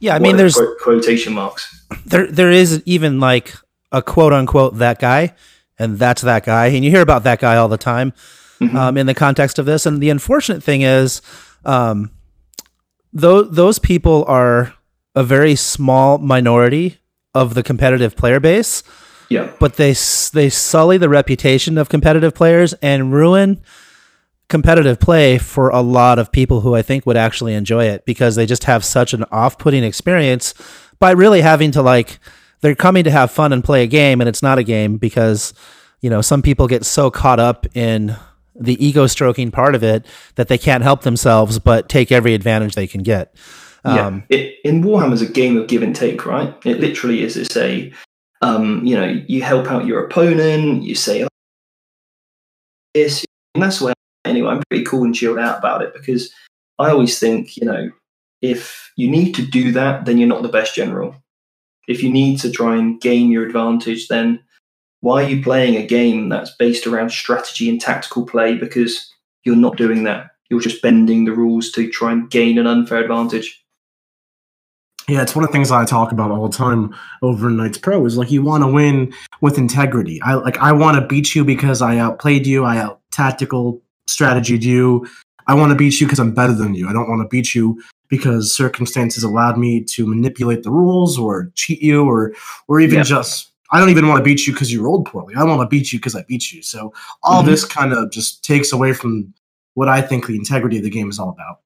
Yeah, 0.00 0.14
I 0.14 0.20
mean, 0.20 0.36
there's 0.36 0.54
quote- 0.54 0.78
quotation 0.80 1.34
marks. 1.34 1.66
there 2.06 2.26
there 2.30 2.50
is 2.52 2.82
even 2.86 3.18
like 3.20 3.52
a 3.90 4.00
quote 4.00 4.32
unquote 4.32 4.78
that 4.78 5.00
guy, 5.00 5.34
and 5.78 5.98
that's 5.98 6.22
that 6.22 6.44
guy, 6.46 6.66
and 6.66 6.84
you 6.84 6.90
hear 6.90 7.02
about 7.02 7.24
that 7.24 7.40
guy 7.40 7.56
all 7.56 7.68
the 7.68 7.76
time 7.78 8.12
Mhm. 8.60 8.74
um, 8.74 8.96
in 8.96 9.06
the 9.06 9.14
context 9.14 9.58
of 9.58 9.66
this. 9.66 9.86
And 9.86 10.00
the 10.00 10.10
unfortunate 10.10 10.62
thing 10.62 10.82
is, 10.82 11.20
um, 11.64 12.10
those 13.12 13.50
those 13.50 13.78
people 13.80 14.24
are 14.28 14.72
a 15.14 15.24
very 15.24 15.56
small 15.56 16.18
minority 16.18 16.98
of 17.34 17.54
the 17.54 17.62
competitive 17.62 18.14
player 18.16 18.38
base, 18.40 18.82
Yeah. 19.28 19.48
but 19.58 19.76
they 19.76 19.94
they 20.32 20.48
sully 20.50 20.98
the 20.98 21.08
reputation 21.08 21.76
of 21.78 21.88
competitive 21.88 22.34
players 22.34 22.74
and 22.82 23.12
ruin 23.12 23.60
competitive 24.48 24.98
play 24.98 25.38
for 25.38 25.68
a 25.68 25.80
lot 25.80 26.18
of 26.18 26.32
people 26.32 26.60
who 26.60 26.74
I 26.74 26.82
think 26.82 27.04
would 27.06 27.16
actually 27.16 27.54
enjoy 27.54 27.84
it 27.84 28.04
because 28.06 28.34
they 28.34 28.46
just 28.46 28.64
have 28.64 28.84
such 28.84 29.12
an 29.12 29.24
off-putting 29.30 29.84
experience 29.84 30.54
by 30.98 31.10
really 31.10 31.42
having 31.42 31.70
to 31.72 31.82
like 31.82 32.18
they're 32.60 32.74
coming 32.74 33.04
to 33.04 33.10
have 33.10 33.30
fun 33.30 33.52
and 33.52 33.62
play 33.62 33.82
a 33.82 33.86
game 33.86 34.20
and 34.20 34.28
it's 34.28 34.42
not 34.42 34.58
a 34.58 34.62
game 34.62 34.96
because 34.96 35.52
you 36.00 36.08
know 36.08 36.22
some 36.22 36.42
people 36.42 36.66
get 36.66 36.84
so 36.84 37.10
caught 37.10 37.38
up 37.38 37.66
in 37.76 38.16
the 38.58 38.82
ego 38.84 39.06
stroking 39.06 39.50
part 39.50 39.74
of 39.74 39.82
it 39.82 40.04
that 40.34 40.48
they 40.48 40.58
can't 40.58 40.82
help 40.82 41.02
themselves 41.02 41.58
but 41.58 41.88
take 41.88 42.10
every 42.10 42.34
advantage 42.34 42.74
they 42.74 42.86
can 42.86 43.02
get. 43.02 43.34
Um, 43.84 44.24
yeah. 44.28 44.36
It, 44.36 44.54
in 44.64 44.82
Warhammer's 44.82 45.22
a 45.22 45.26
game 45.26 45.56
of 45.56 45.68
give 45.68 45.82
and 45.82 45.94
take, 45.94 46.26
right? 46.26 46.54
It 46.64 46.80
literally 46.80 47.22
is. 47.22 47.36
It's 47.36 47.56
a, 47.56 47.92
um, 48.42 48.84
you 48.84 48.96
know, 48.96 49.22
you 49.26 49.42
help 49.42 49.70
out 49.70 49.86
your 49.86 50.04
opponent. 50.04 50.82
You 50.82 50.94
say, 50.94 51.24
oh, 51.24 51.28
this, 52.94 53.24
and 53.54 53.62
that's 53.62 53.80
where. 53.80 53.94
Anyway, 54.28 54.48
I'm 54.48 54.62
pretty 54.70 54.84
cool 54.84 55.04
and 55.04 55.14
chilled 55.14 55.38
out 55.38 55.58
about 55.58 55.82
it 55.82 55.92
because 55.94 56.32
I 56.78 56.90
always 56.90 57.18
think, 57.18 57.56
you 57.56 57.66
know, 57.66 57.90
if 58.40 58.92
you 58.96 59.10
need 59.10 59.34
to 59.34 59.42
do 59.42 59.72
that, 59.72 60.04
then 60.04 60.18
you're 60.18 60.28
not 60.28 60.42
the 60.42 60.48
best 60.48 60.74
general. 60.74 61.16
If 61.88 62.02
you 62.02 62.10
need 62.10 62.38
to 62.40 62.50
try 62.50 62.76
and 62.76 63.00
gain 63.00 63.30
your 63.30 63.46
advantage, 63.46 64.08
then 64.08 64.40
why 65.00 65.24
are 65.24 65.28
you 65.28 65.42
playing 65.42 65.76
a 65.76 65.86
game 65.86 66.28
that's 66.28 66.54
based 66.58 66.86
around 66.86 67.10
strategy 67.10 67.68
and 67.68 67.80
tactical 67.80 68.26
play? 68.26 68.56
Because 68.56 69.12
you're 69.44 69.56
not 69.56 69.76
doing 69.76 70.04
that. 70.04 70.30
You're 70.50 70.60
just 70.60 70.82
bending 70.82 71.24
the 71.24 71.32
rules 71.32 71.70
to 71.72 71.88
try 71.90 72.12
and 72.12 72.30
gain 72.30 72.58
an 72.58 72.66
unfair 72.66 72.98
advantage. 72.98 73.64
Yeah, 75.08 75.22
it's 75.22 75.34
one 75.34 75.42
of 75.42 75.48
the 75.48 75.52
things 75.52 75.70
I 75.70 75.86
talk 75.86 76.12
about 76.12 76.30
all 76.30 76.46
the 76.46 76.56
time 76.56 76.94
over 77.22 77.48
in 77.48 77.56
Knights 77.56 77.78
Pro 77.78 78.04
is 78.04 78.18
like 78.18 78.30
you 78.30 78.42
want 78.42 78.62
to 78.62 78.70
win 78.70 79.14
with 79.40 79.56
integrity. 79.56 80.20
I 80.20 80.34
like 80.34 80.58
I 80.58 80.72
want 80.72 80.98
to 80.98 81.06
beat 81.06 81.34
you 81.34 81.44
because 81.44 81.80
I 81.80 81.96
outplayed 81.96 82.46
you, 82.46 82.64
I 82.64 82.76
out 82.76 83.00
tactical 83.10 83.80
strategied 84.08 84.64
you. 84.64 85.06
I 85.46 85.54
want 85.54 85.70
to 85.70 85.76
beat 85.76 86.00
you 86.00 86.06
because 86.06 86.18
I'm 86.18 86.34
better 86.34 86.52
than 86.52 86.74
you. 86.74 86.88
I 86.88 86.92
don't 86.92 87.08
want 87.08 87.22
to 87.22 87.28
beat 87.28 87.54
you 87.54 87.82
because 88.08 88.54
circumstances 88.54 89.22
allowed 89.22 89.58
me 89.58 89.82
to 89.84 90.06
manipulate 90.06 90.62
the 90.62 90.70
rules 90.70 91.18
or 91.18 91.50
cheat 91.54 91.80
you 91.80 92.04
or 92.08 92.34
or 92.68 92.80
even 92.80 92.96
Yeah. 92.98 93.02
just 93.04 93.52
I 93.70 93.78
don't 93.80 93.90
even 93.90 94.08
want 94.08 94.18
to 94.18 94.24
beat 94.24 94.46
you 94.46 94.54
because 94.54 94.72
you 94.72 94.82
rolled 94.82 95.04
poorly. 95.04 95.34
I 95.34 95.44
want 95.44 95.60
to 95.60 95.66
beat 95.66 95.92
you 95.92 95.98
because 95.98 96.16
I 96.16 96.22
beat 96.26 96.50
you. 96.52 96.62
So 96.62 96.92
all 97.22 97.42
Mhm. 97.42 97.46
this 97.46 97.64
kind 97.66 97.92
of 97.92 98.10
just 98.10 98.42
takes 98.42 98.72
away 98.72 98.94
from 98.94 99.34
what 99.74 99.88
I 99.88 100.00
think 100.00 100.26
the 100.26 100.36
integrity 100.36 100.78
of 100.78 100.84
the 100.84 100.90
game 100.90 101.10
is 101.10 101.18
all 101.18 101.28
about. 101.28 101.58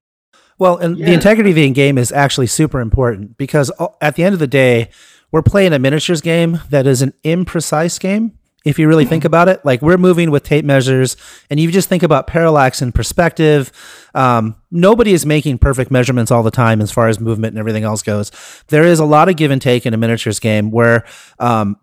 Well, 0.59 0.77
and 0.79 0.97
the 0.97 1.13
integrity 1.13 1.51
of 1.51 1.57
the 1.57 1.71
game 1.71 1.99
is 1.99 2.11
actually 2.13 2.49
super 2.49 2.81
important 2.81 3.37
because 3.39 3.71
uh, 3.79 3.87
at 4.01 4.17
the 4.17 4.25
end 4.25 4.33
of 4.35 4.39
the 4.41 4.47
day, 4.49 4.91
we're 5.31 5.43
playing 5.43 5.73
a 5.73 5.79
miniatures 5.79 6.21
game 6.21 6.61
that 6.71 6.87
is 6.87 7.03
an 7.03 7.15
imprecise 7.25 7.99
game. 8.01 8.33
If 8.65 8.79
you 8.79 8.87
really 8.89 9.05
think 9.05 9.25
about 9.25 9.49
it, 9.49 9.65
like 9.65 9.83
we're 9.83 9.97
moving 9.99 10.31
with 10.31 10.45
tape 10.45 10.65
measures, 10.65 11.17
and 11.51 11.59
you 11.59 11.71
just 11.73 11.89
think 11.89 12.03
about 12.03 12.27
parallax 12.27 12.81
and 12.81 12.95
perspective. 12.95 13.73
Um, 14.15 14.55
nobody 14.71 15.13
is 15.13 15.27
making 15.27 15.59
perfect 15.59 15.91
measurements 15.91 16.31
all 16.31 16.43
the 16.43 16.51
time 16.51 16.81
as 16.81 16.93
far 16.93 17.09
as 17.09 17.19
movement 17.19 17.53
and 17.53 17.59
everything 17.59 17.83
else 17.85 18.03
goes. 18.03 18.31
There 18.69 18.85
is 18.85 18.99
a 19.01 19.05
lot 19.05 19.29
of 19.29 19.37
give 19.37 19.51
and 19.51 19.61
take 19.61 19.85
in 19.87 19.95
a 19.95 19.97
miniatures 19.97 20.39
game 20.39 20.71
where, 20.71 21.05
um, 21.39 21.77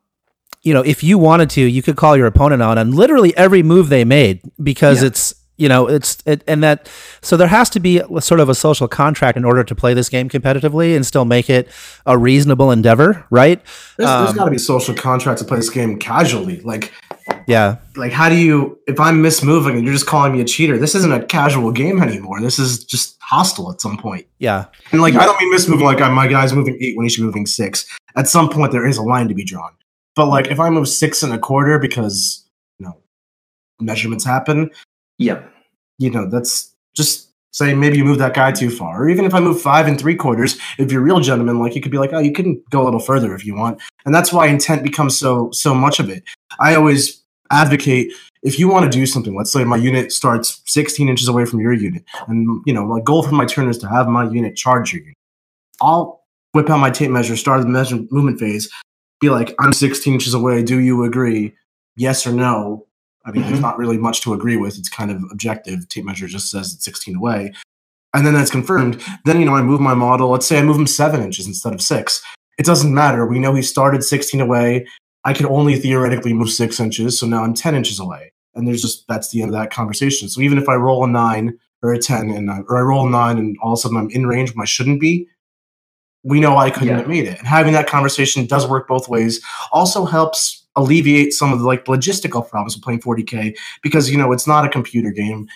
you 0.61 0.73
know, 0.73 0.81
if 0.81 1.03
you 1.03 1.17
wanted 1.17 1.49
to, 1.51 1.61
you 1.61 1.81
could 1.81 1.95
call 1.95 2.15
your 2.17 2.27
opponent 2.27 2.61
out 2.61 2.77
on 2.77 2.91
literally 2.91 3.35
every 3.37 3.63
move 3.63 3.89
they 3.89 4.05
made 4.05 4.41
because 4.61 5.01
Yeah. 5.01 5.07
it's 5.07 5.33
you 5.59 5.67
know 5.67 5.87
it's 5.87 6.17
it, 6.25 6.43
and 6.47 6.63
that 6.63 6.89
so 7.21 7.35
there 7.37 7.47
has 7.47 7.69
to 7.71 7.79
be 7.79 7.99
a, 7.99 8.21
sort 8.21 8.39
of 8.39 8.47
a 8.49 8.55
social 8.55 8.87
contract 8.87 9.37
in 9.37 9.43
order 9.43 9.63
to 9.63 9.75
play 9.75 9.93
this 9.93 10.09
game 10.09 10.29
competitively 10.29 10.95
and 10.95 11.05
still 11.05 11.25
make 11.25 11.49
it 11.49 11.67
a 12.05 12.17
reasonable 12.17 12.71
endeavor, 12.71 13.25
right? 13.29 13.61
There's, 13.97 14.09
there's 14.09 14.29
Um, 14.29 14.35
got 14.35 14.45
to 14.45 14.51
be 14.51 14.55
a 14.55 14.59
social 14.59 14.95
contract 14.95 15.39
to 15.39 15.45
play 15.45 15.57
this 15.57 15.69
game 15.69 15.99
casually. 15.99 16.61
Like 16.61 16.93
Yeah, 17.45 17.77
like 17.95 18.13
how 18.13 18.29
do 18.29 18.35
you 18.35 18.79
if 18.87 18.99
i'm 18.99 19.21
mismoving 19.21 19.73
and 19.75 19.83
you're 19.83 19.93
just 19.93 20.07
calling 20.07 20.31
me 20.31 20.41
a 20.41 20.45
cheater 20.45 20.77
this 20.77 20.95
isn't 20.95 21.11
a 21.11 21.23
casual 21.25 21.71
game 21.71 22.01
anymore. 22.01 22.41
This 22.41 22.57
is 22.57 22.83
just 22.83 23.17
hostile 23.21 23.71
at 23.71 23.81
some 23.81 23.97
point. 23.97 24.25
Yeah, 24.39 24.65
and 24.91 25.01
like 25.01 25.15
i 25.15 25.25
don't 25.25 25.39
mean 25.41 25.53
mismoving 25.53 25.83
like 25.83 25.99
my 26.13 26.27
guy's 26.27 26.53
moving 26.53 26.77
eight 26.81 26.95
when 26.95 27.05
he 27.05 27.09
should 27.09 27.21
be 27.21 27.25
moving 27.25 27.45
six. 27.45 27.85
At 28.15 28.27
some 28.27 28.49
point 28.49 28.71
there 28.71 28.87
is 28.87 28.97
a 28.97 29.03
line 29.03 29.27
to 29.27 29.35
be 29.35 29.43
drawn. 29.43 29.71
But 30.15 30.27
like 30.27 30.47
if 30.47 30.59
i 30.59 30.69
move 30.69 30.87
six 30.87 31.21
and 31.21 31.33
a 31.33 31.37
quarter 31.37 31.77
because 31.79 32.45
you 32.79 32.85
know 32.85 32.97
measurements 33.81 34.23
happen 34.23 34.71
Yeah. 35.19 35.43
you 35.99 36.09
know 36.09 36.27
that's 36.29 36.73
just 36.95 37.29
say 37.51 37.73
maybe 37.73 37.97
you 37.97 38.05
move 38.05 38.19
that 38.19 38.33
guy 38.33 38.51
too 38.51 38.69
far. 38.69 39.03
Or 39.03 39.09
even 39.09 39.25
if 39.25 39.33
i 39.33 39.39
move 39.39 39.61
five 39.61 39.87
and 39.87 39.99
three 39.99 40.15
quarters 40.15 40.57
if 40.77 40.91
you're 40.91 41.01
real 41.01 41.19
gentleman 41.19 41.59
like 41.59 41.75
you 41.75 41.81
could 41.81 41.91
be 41.91 41.97
like 41.97 42.13
oh 42.13 42.19
you 42.19 42.31
can 42.31 42.61
go 42.69 42.81
a 42.81 42.85
little 42.85 42.99
further 42.99 43.35
if 43.35 43.45
you 43.45 43.55
want. 43.55 43.81
And 44.05 44.15
that's 44.15 44.31
why 44.33 44.47
intent 44.47 44.83
becomes 44.83 45.17
so 45.17 45.49
so 45.51 45.73
much 45.75 45.99
of 45.99 46.09
it. 46.09 46.23
I 46.59 46.75
always 46.75 47.21
advocate 47.51 48.13
if 48.43 48.59
you 48.59 48.69
want 48.69 48.89
to 48.89 48.97
do 48.97 49.05
something 49.05 49.35
let's 49.35 49.51
say 49.51 49.63
my 49.63 49.75
unit 49.75 50.11
starts 50.11 50.61
16 50.67 51.09
inches 51.09 51.27
away 51.27 51.45
from 51.45 51.59
your 51.59 51.73
unit 51.73 52.03
and 52.27 52.61
you 52.65 52.73
know 52.73 52.85
my 52.85 53.01
goal 53.01 53.23
for 53.23 53.33
my 53.33 53.45
turn 53.45 53.67
is 53.67 53.79
to 53.79 53.87
have 53.89 54.07
my 54.07 54.29
unit 54.29 54.55
charge 54.55 54.93
your 54.93 55.01
unit. 55.01 55.17
I'll 55.81 56.23
whip 56.53 56.69
out 56.69 56.77
my 56.79 56.91
tape 56.91 57.09
measure 57.09 57.35
start 57.35 57.61
the 57.61 57.67
measure 57.67 57.99
movement 58.11 58.39
phase 58.39 58.69
be 59.19 59.29
like 59.29 59.55
i'm 59.59 59.73
16 59.73 60.13
inches 60.13 60.33
away 60.33 60.63
do 60.63 60.79
you 60.79 61.03
agree? 61.03 61.55
Yes 61.97 62.25
or 62.27 62.31
no 62.31 62.85
i 63.25 63.31
mean 63.31 63.43
there's 63.43 63.59
Mhm. 63.59 63.61
not 63.61 63.77
really 63.77 63.97
much 63.97 64.21
to 64.21 64.33
agree 64.33 64.57
with. 64.57 64.77
It's 64.77 64.89
kind 64.89 65.11
of 65.11 65.21
objective. 65.31 65.87
Tape 65.89 66.05
measure 66.05 66.27
just 66.27 66.49
says 66.49 66.73
it's 66.73 66.85
16 66.85 67.15
away. 67.15 67.53
And 68.13 68.25
then 68.25 68.33
that's 68.33 68.49
confirmed. 68.51 69.01
Then 69.25 69.39
you 69.39 69.45
know 69.45 69.55
i 69.55 69.61
move 69.61 69.81
my 69.81 69.93
model. 69.93 70.29
Let's 70.29 70.47
say 70.47 70.57
i 70.59 70.63
move 70.63 70.77
him 70.77 70.87
seven 70.87 71.21
inches 71.21 71.45
instead 71.47 71.73
of 71.73 71.81
six. 71.81 72.21
It 72.57 72.65
doesn't 72.65 72.93
matter. 72.93 73.25
We 73.25 73.39
know 73.39 73.53
he 73.53 73.61
started 73.61 74.03
16 74.03 74.41
away. 74.41 74.87
I 75.25 75.33
can 75.33 75.45
only 75.47 75.77
theoretically 75.77 76.33
move 76.33 76.49
six 76.49 76.79
inches 76.79 77.19
so 77.19 77.27
now 77.27 77.43
i'm 77.43 77.53
10 77.53 77.75
inches 77.75 77.99
away. 77.99 78.31
And 78.55 78.67
there's 78.67 78.81
just 78.81 79.05
that's 79.07 79.29
the 79.31 79.41
end 79.41 79.53
of 79.53 79.59
that 79.59 79.71
conversation. 79.71 80.29
So 80.29 80.41
even 80.41 80.57
if 80.57 80.67
i 80.69 80.75
roll 80.75 81.03
a 81.03 81.07
nine 81.07 81.57
or 81.83 81.93
a 81.93 81.99
10 81.99 82.29
and 82.31 82.49
I, 82.49 82.59
or 82.67 82.77
i 82.77 82.81
roll 82.81 83.05
a 83.07 83.09
nine 83.09 83.37
and 83.37 83.57
all 83.61 83.73
of 83.73 83.79
a 83.79 83.81
sudden 83.81 83.97
i'm 83.97 84.09
in 84.11 84.25
range 84.27 84.53
when 84.55 84.61
i 84.63 84.65
shouldn't 84.65 84.99
be 84.99 85.27
we 86.23 86.39
know 86.41 86.57
i 86.57 86.69
couldn't 86.69 86.89
Yeah. 86.89 86.97
have 86.97 87.07
made 87.07 87.25
it. 87.25 87.37
And 87.39 87.47
having 87.47 87.71
that 87.73 87.87
conversation 87.87 88.45
does 88.45 88.67
work 88.67 88.87
both 88.89 89.07
ways. 89.07 89.39
Also 89.71 90.03
helps 90.05 90.58
alleviate 90.79 91.33
some 91.33 91.53
of 91.53 91.59
the 91.59 91.65
like 91.65 91.85
logistical 91.85 92.47
problems 92.47 92.75
of 92.75 92.81
playing 92.81 93.01
40k 93.01 93.55
because 93.81 94.09
you 94.09 94.17
know 94.17 94.31
it's 94.31 94.47
not 94.47 94.65
a 94.65 94.69
computer 94.69 95.11
game. 95.11 95.47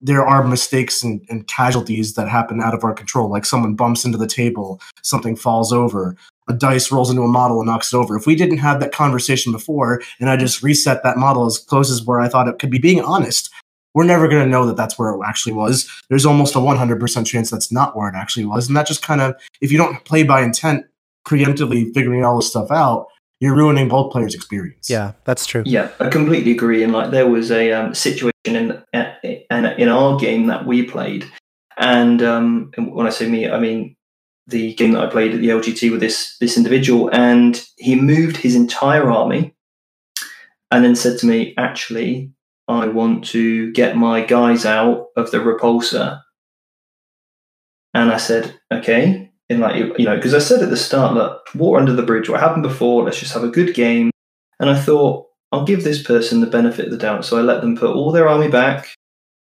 There 0.00 0.24
are 0.24 0.44
mistakes 0.46 1.02
and, 1.02 1.24
and 1.28 1.46
casualties 1.48 2.14
that 2.14 2.28
happen 2.28 2.60
out 2.62 2.74
of 2.74 2.84
our 2.84 2.94
control 2.94 3.28
like 3.28 3.44
someone 3.44 3.74
bumps 3.74 4.04
into 4.04 4.18
the 4.18 4.28
table 4.28 4.80
something 5.02 5.34
falls 5.36 5.72
over 5.72 6.16
a 6.48 6.54
dice 6.54 6.90
rolls 6.90 7.10
into 7.10 7.22
a 7.22 7.28
model 7.28 7.60
and 7.60 7.66
knocks 7.66 7.92
it 7.92 7.96
over. 7.96 8.16
If 8.16 8.26
we 8.26 8.36
didn't 8.36 8.58
have 8.58 8.80
that 8.80 8.92
conversation 8.92 9.52
before 9.52 10.00
and 10.20 10.30
i 10.30 10.36
just 10.36 10.62
reset 10.62 11.02
that 11.02 11.16
model 11.18 11.46
as 11.46 11.58
close 11.58 11.90
as 11.90 12.02
where 12.04 12.20
i 12.20 12.28
thought 12.28 12.48
it 12.48 12.58
could 12.58 12.70
be 12.70 12.78
being 12.78 13.00
honest 13.00 13.50
we're 13.94 14.04
never 14.04 14.28
going 14.28 14.44
to 14.44 14.48
know 14.48 14.64
that 14.66 14.76
that's 14.76 14.96
where 14.96 15.10
it 15.10 15.20
actually 15.26 15.54
was. 15.54 15.90
There's 16.08 16.26
almost 16.26 16.54
a 16.54 16.58
100% 16.58 17.26
chance 17.26 17.50
that's 17.50 17.72
not 17.72 17.96
where 17.96 18.08
it 18.08 18.14
actually 18.14 18.44
was. 18.44 18.68
And 18.68 18.76
that 18.76 18.86
just 18.86 19.02
kind 19.02 19.20
of 19.20 19.34
if 19.60 19.72
you 19.72 19.78
don't 19.78 20.04
play 20.04 20.22
by 20.22 20.42
intent 20.42 20.86
preemptively 21.26 21.92
figuring 21.92 22.24
all 22.24 22.36
this 22.36 22.48
stuff 22.48 22.70
out 22.70 23.08
you're 23.40 23.54
ruining 23.54 23.88
both 23.88 24.10
players 24.12 24.34
experience 24.34 24.90
yeah. 24.90 25.12
That's 25.24 25.46
true. 25.46 25.62
Yeah, 25.66 25.90
I 26.00 26.08
completely 26.08 26.52
agree. 26.52 26.82
And 26.82 26.92
like, 26.92 27.10
there 27.10 27.26
was 27.26 27.50
a 27.50 27.72
um, 27.72 27.94
situation 27.94 28.32
in 28.44 28.82
in 28.92 29.64
in 29.66 29.88
our 29.88 30.18
game 30.18 30.46
that 30.46 30.66
we 30.66 30.82
played, 30.82 31.30
and 31.76 32.22
um, 32.22 32.70
and 32.76 32.94
when 32.94 33.06
I 33.06 33.10
say 33.10 33.28
me, 33.28 33.48
I 33.50 33.58
mean 33.58 33.96
the 34.46 34.74
game 34.74 34.92
that 34.92 35.04
I 35.04 35.10
played 35.10 35.34
at 35.34 35.40
the 35.40 35.48
LGT 35.48 35.90
with 35.90 36.00
this 36.00 36.36
this 36.38 36.56
individual, 36.56 37.10
and 37.12 37.62
he 37.76 37.94
moved 37.94 38.38
his 38.38 38.54
entire 38.54 39.10
army, 39.10 39.54
and 40.70 40.84
then 40.84 40.96
said 40.96 41.18
to 41.18 41.26
me, 41.26 41.54
"Actually, 41.56 42.32
I 42.66 42.88
want 42.88 43.24
to 43.26 43.72
get 43.72 43.96
my 43.96 44.22
guys 44.22 44.64
out 44.64 45.06
of 45.16 45.30
the 45.30 45.38
repulsor." 45.38 46.22
And 47.94 48.10
I 48.10 48.16
said, 48.16 48.58
"Okay." 48.72 49.27
And 49.50 49.60
like 49.60 49.76
you 49.98 50.04
know, 50.04 50.16
because 50.16 50.34
I 50.34 50.40
said 50.40 50.62
at 50.62 50.70
the 50.70 50.76
start 50.76 51.14
that 51.14 51.58
water 51.58 51.80
under 51.80 51.94
the 51.94 52.02
bridge, 52.02 52.28
what 52.28 52.40
happened 52.40 52.62
before, 52.62 53.04
let's 53.04 53.18
just 53.18 53.32
have 53.32 53.44
a 53.44 53.48
good 53.48 53.74
game. 53.74 54.10
And 54.60 54.68
I 54.68 54.78
thought, 54.78 55.26
I'll 55.52 55.64
give 55.64 55.84
this 55.84 56.02
person 56.02 56.40
the 56.40 56.46
benefit 56.46 56.86
of 56.86 56.90
the 56.90 56.98
doubt. 56.98 57.24
So 57.24 57.38
I 57.38 57.40
let 57.40 57.62
them 57.62 57.76
put 57.76 57.94
all 57.94 58.12
their 58.12 58.28
army 58.28 58.48
back 58.48 58.94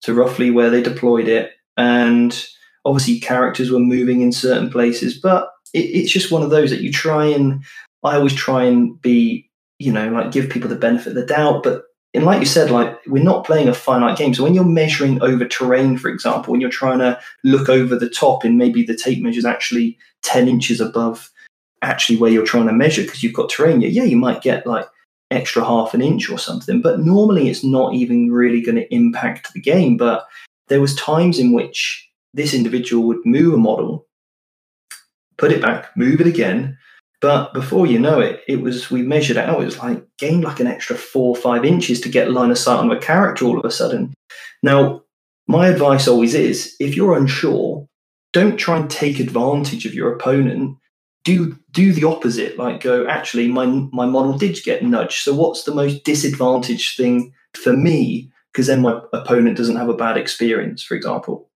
to 0.04 0.14
roughly 0.14 0.52
where 0.52 0.70
they 0.70 0.84
deployed 0.84 1.28
it. 1.28 1.52
And 1.78 2.48
obviously, 2.84 3.20
characters 3.20 3.72
were 3.72 3.80
moving 3.80 4.22
in 4.22 4.32
certain 4.32 4.70
places, 4.70 5.20
but 5.20 5.50
it, 5.74 5.80
it's 5.80 6.12
just 6.12 6.32
one 6.32 6.44
of 6.44 6.52
those 6.52 6.70
that 6.70 6.82
you 6.82 6.92
try 6.92 7.26
and 7.26 7.64
I 8.04 8.16
always 8.16 8.36
try 8.36 8.66
and 8.66 9.02
be, 9.02 9.50
you 9.80 9.92
know, 9.92 10.10
like 10.10 10.32
give 10.32 10.50
people 10.50 10.70
the 10.70 10.76
benefit 10.76 11.08
of 11.08 11.16
the 11.16 11.26
doubt. 11.26 11.64
But 11.64 11.84
and 12.16 12.26
like 12.26 12.40
you 12.40 12.46
said, 12.46 12.72
like 12.72 13.00
we're 13.08 13.24
not 13.24 13.46
playing 13.46 13.68
a 13.68 13.74
finite 13.74 14.18
game. 14.18 14.34
So 14.34 14.44
when 14.44 14.54
you're 14.54 14.64
measuring 14.64 15.22
over 15.22 15.46
terrain, 15.46 15.98
for 15.98 16.10
example, 16.10 16.52
when 16.52 16.62
you're 16.62 16.70
trying 16.70 17.00
to 17.00 17.20
look 17.44 17.70
over 17.70 17.96
the 17.96 18.10
top 18.10 18.44
and 18.44 18.58
maybe 18.58 18.84
the 18.84 18.96
tape 18.96 19.22
measure 19.22 19.40
is 19.40 19.46
actually 19.46 19.98
10 20.24 20.48
inches 20.48 20.82
above 20.82 21.32
actually 21.82 22.18
where 22.18 22.32
you're 22.32 22.46
trying 22.46 22.68
to 22.68 22.74
measure 22.74 23.04
because 23.04 23.22
you've 23.22 23.34
got 23.34 23.50
terrain, 23.50 23.82
yeah, 23.82 24.04
you 24.04 24.18
might 24.18 24.42
get 24.42 24.66
like 24.66 24.88
extra 25.32 25.64
half 25.64 25.94
an 25.94 26.02
inch 26.02 26.30
or 26.30 26.38
something, 26.38 26.82
but 26.82 27.00
normally 27.00 27.50
it's 27.50 27.64
not 27.64 27.94
even 27.94 28.32
really 28.32 28.62
going 28.62 28.76
to 28.76 28.94
impact 28.94 29.54
the 29.54 29.62
game. 29.62 29.98
But 29.98 30.28
there 30.68 30.82
was 30.82 30.96
times 30.96 31.40
in 31.40 31.54
which 31.54 32.10
this 32.34 32.54
individual 32.54 33.06
would 33.08 33.26
move 33.26 33.54
a 33.54 33.58
model, 33.58 34.08
put 35.38 35.52
it 35.52 35.62
back, 35.62 35.96
move 35.96 36.22
it 36.22 36.28
again. 36.28 36.78
But 37.26 37.56
before 37.56 37.88
you 37.88 37.98
know 37.98 38.20
it, 38.20 38.44
it 38.48 38.62
was 38.62 38.92
we 38.92 39.02
measured 39.02 39.38
it 39.38 39.50
out. 39.50 39.60
It 39.60 39.66
was 39.66 39.80
like 39.80 40.06
gained 40.20 40.44
like 40.44 40.60
an 40.60 40.68
extra 40.68 40.96
four 40.96 41.36
or 41.36 41.42
five 41.42 41.66
inches 41.66 42.00
to 42.02 42.10
get 42.10 42.30
line 42.30 42.52
of 42.52 42.58
sight 42.60 42.78
on 42.78 42.92
a 42.92 43.00
character 43.00 43.46
all 43.46 43.58
of 43.58 43.66
a 43.66 43.72
sudden. 43.72 44.14
Now, 44.62 45.02
my 45.48 45.70
advice 45.70 46.08
always 46.08 46.36
is 46.36 46.76
if 46.80 46.96
you're 46.96 47.18
unsure, 47.18 47.88
don't 48.32 48.58
try 48.58 48.78
and 48.78 48.92
take 48.92 49.20
advantage 49.20 49.88
of 49.88 49.96
your 49.96 50.14
opponent 50.14 50.78
do 51.24 51.58
do 51.72 51.92
the 51.94 52.04
opposite 52.04 52.60
like 52.60 52.82
go 52.82 53.08
actually 53.08 53.48
my 53.48 53.66
my 53.66 54.06
model 54.06 54.38
did 54.38 54.56
get 54.64 54.84
nudged 54.84 55.24
so 55.24 55.34
what's 55.34 55.64
the 55.64 55.74
most 55.74 56.04
disadvantaged 56.04 56.96
thing 56.96 57.34
for 57.56 57.76
me 57.76 58.30
because 58.52 58.68
then 58.68 58.84
my 58.84 59.02
opponent 59.14 59.58
doesn't 59.58 59.78
have 59.78 59.90
a 59.90 59.96
bad 59.96 60.16
experience 60.16 60.84
for 60.84 60.94
example 60.94 61.50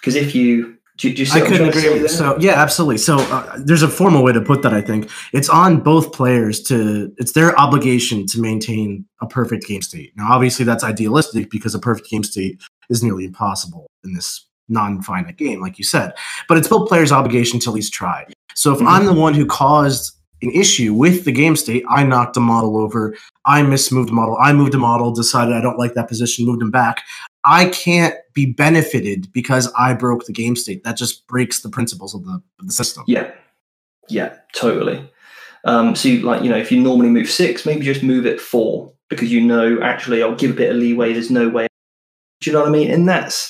because 0.00 0.14
if 0.14 0.34
you 0.34 0.78
do, 0.98 1.12
do 1.12 1.20
you 1.20 1.26
see 1.26 1.40
I 1.40 1.46
couldn't 1.46 1.68
agree. 1.68 2.02
With, 2.02 2.10
so 2.10 2.36
yeah, 2.38 2.52
absolutely. 2.52 2.98
So 2.98 3.18
uh, 3.18 3.56
there's 3.58 3.82
a 3.82 3.88
formal 3.88 4.22
way 4.22 4.32
to 4.32 4.40
put 4.40 4.62
that. 4.62 4.74
I 4.74 4.80
think 4.80 5.10
it's 5.32 5.48
on 5.48 5.80
both 5.80 6.12
players 6.12 6.62
to. 6.64 7.12
It's 7.16 7.32
their 7.32 7.58
obligation 7.58 8.26
to 8.28 8.40
maintain 8.40 9.06
a 9.20 9.26
perfect 9.26 9.66
game 9.66 9.82
state. 9.82 10.12
Now, 10.16 10.30
obviously, 10.32 10.64
that's 10.64 10.84
idealistic 10.84 11.50
because 11.50 11.74
a 11.74 11.78
perfect 11.78 12.10
game 12.10 12.22
state 12.22 12.60
is 12.90 13.02
nearly 13.02 13.24
impossible 13.24 13.90
in 14.04 14.12
this 14.14 14.46
non-finite 14.68 15.36
game, 15.36 15.60
like 15.60 15.78
you 15.78 15.84
said. 15.84 16.12
But 16.48 16.58
it's 16.58 16.68
both 16.68 16.88
players' 16.88 17.12
obligation 17.12 17.58
to 17.60 17.70
at 17.70 17.74
least 17.74 17.92
try. 17.92 18.26
So 18.54 18.72
if 18.72 18.80
Mhm. 18.80 18.86
I'm 18.86 19.06
the 19.06 19.14
one 19.14 19.34
who 19.34 19.46
caused 19.46 20.12
an 20.42 20.50
issue 20.50 20.92
with 20.92 21.24
the 21.24 21.32
game 21.32 21.56
state, 21.56 21.84
I 21.88 22.04
knocked 22.04 22.36
a 22.36 22.40
model 22.40 22.76
over, 22.76 23.16
I 23.46 23.62
mismoved 23.62 24.10
a 24.10 24.12
model, 24.12 24.36
I 24.40 24.52
moved 24.52 24.74
a 24.74 24.78
model, 24.78 25.12
decided 25.12 25.54
I 25.54 25.60
don't 25.60 25.78
like 25.78 25.94
that 25.94 26.08
position, 26.08 26.46
moved 26.46 26.62
him 26.62 26.70
back. 26.70 27.02
I 27.44 27.66
can't 27.66 28.14
be 28.34 28.46
benefited 28.46 29.32
because 29.32 29.72
I 29.78 29.94
broke 29.94 30.26
the 30.26 30.32
game 30.32 30.56
state. 30.56 30.84
That 30.84 30.96
just 30.96 31.26
breaks 31.26 31.60
the 31.60 31.68
principles 31.68 32.14
of 32.14 32.24
the, 32.24 32.42
of 32.60 32.66
the 32.66 32.72
system. 32.72 33.04
Yeah, 33.06 33.30
yeah, 34.08 34.36
totally. 34.54 35.08
Um, 35.64 35.94
so, 35.94 36.08
you, 36.08 36.20
like 36.22 36.42
you 36.42 36.50
know, 36.50 36.56
if 36.56 36.72
you 36.72 36.80
normally 36.80 37.10
move 37.10 37.30
six, 37.30 37.64
maybe 37.64 37.84
just 37.84 38.02
move 38.02 38.26
it 38.26 38.40
four 38.40 38.92
because 39.08 39.30
you 39.30 39.40
know 39.40 39.80
actually 39.80 40.22
I'll 40.22 40.34
give 40.34 40.52
a 40.52 40.54
bit 40.54 40.70
of 40.70 40.76
leeway. 40.76 41.12
There's 41.12 41.30
no 41.30 41.48
way. 41.48 41.68
Do 42.40 42.50
you 42.50 42.54
know 42.54 42.60
what 42.60 42.68
I 42.68 42.72
mean? 42.72 42.90
And 42.90 43.08
that's 43.08 43.48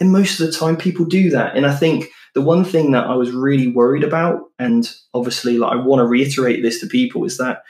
and 0.00 0.12
most 0.12 0.40
of 0.40 0.46
the 0.46 0.52
time 0.52 0.76
people 0.76 1.04
do 1.04 1.30
that. 1.30 1.56
And 1.56 1.66
I 1.66 1.74
think 1.74 2.06
the 2.34 2.42
one 2.42 2.64
thing 2.64 2.92
that 2.92 3.06
I 3.06 3.14
was 3.14 3.32
really 3.32 3.68
worried 3.68 4.04
about, 4.04 4.42
and 4.58 4.90
obviously 5.14 5.58
like 5.58 5.72
I 5.72 5.76
want 5.76 6.00
to 6.00 6.06
reiterate 6.06 6.62
this 6.62 6.80
to 6.80 6.86
people, 6.86 7.24
is 7.24 7.36
that 7.38 7.62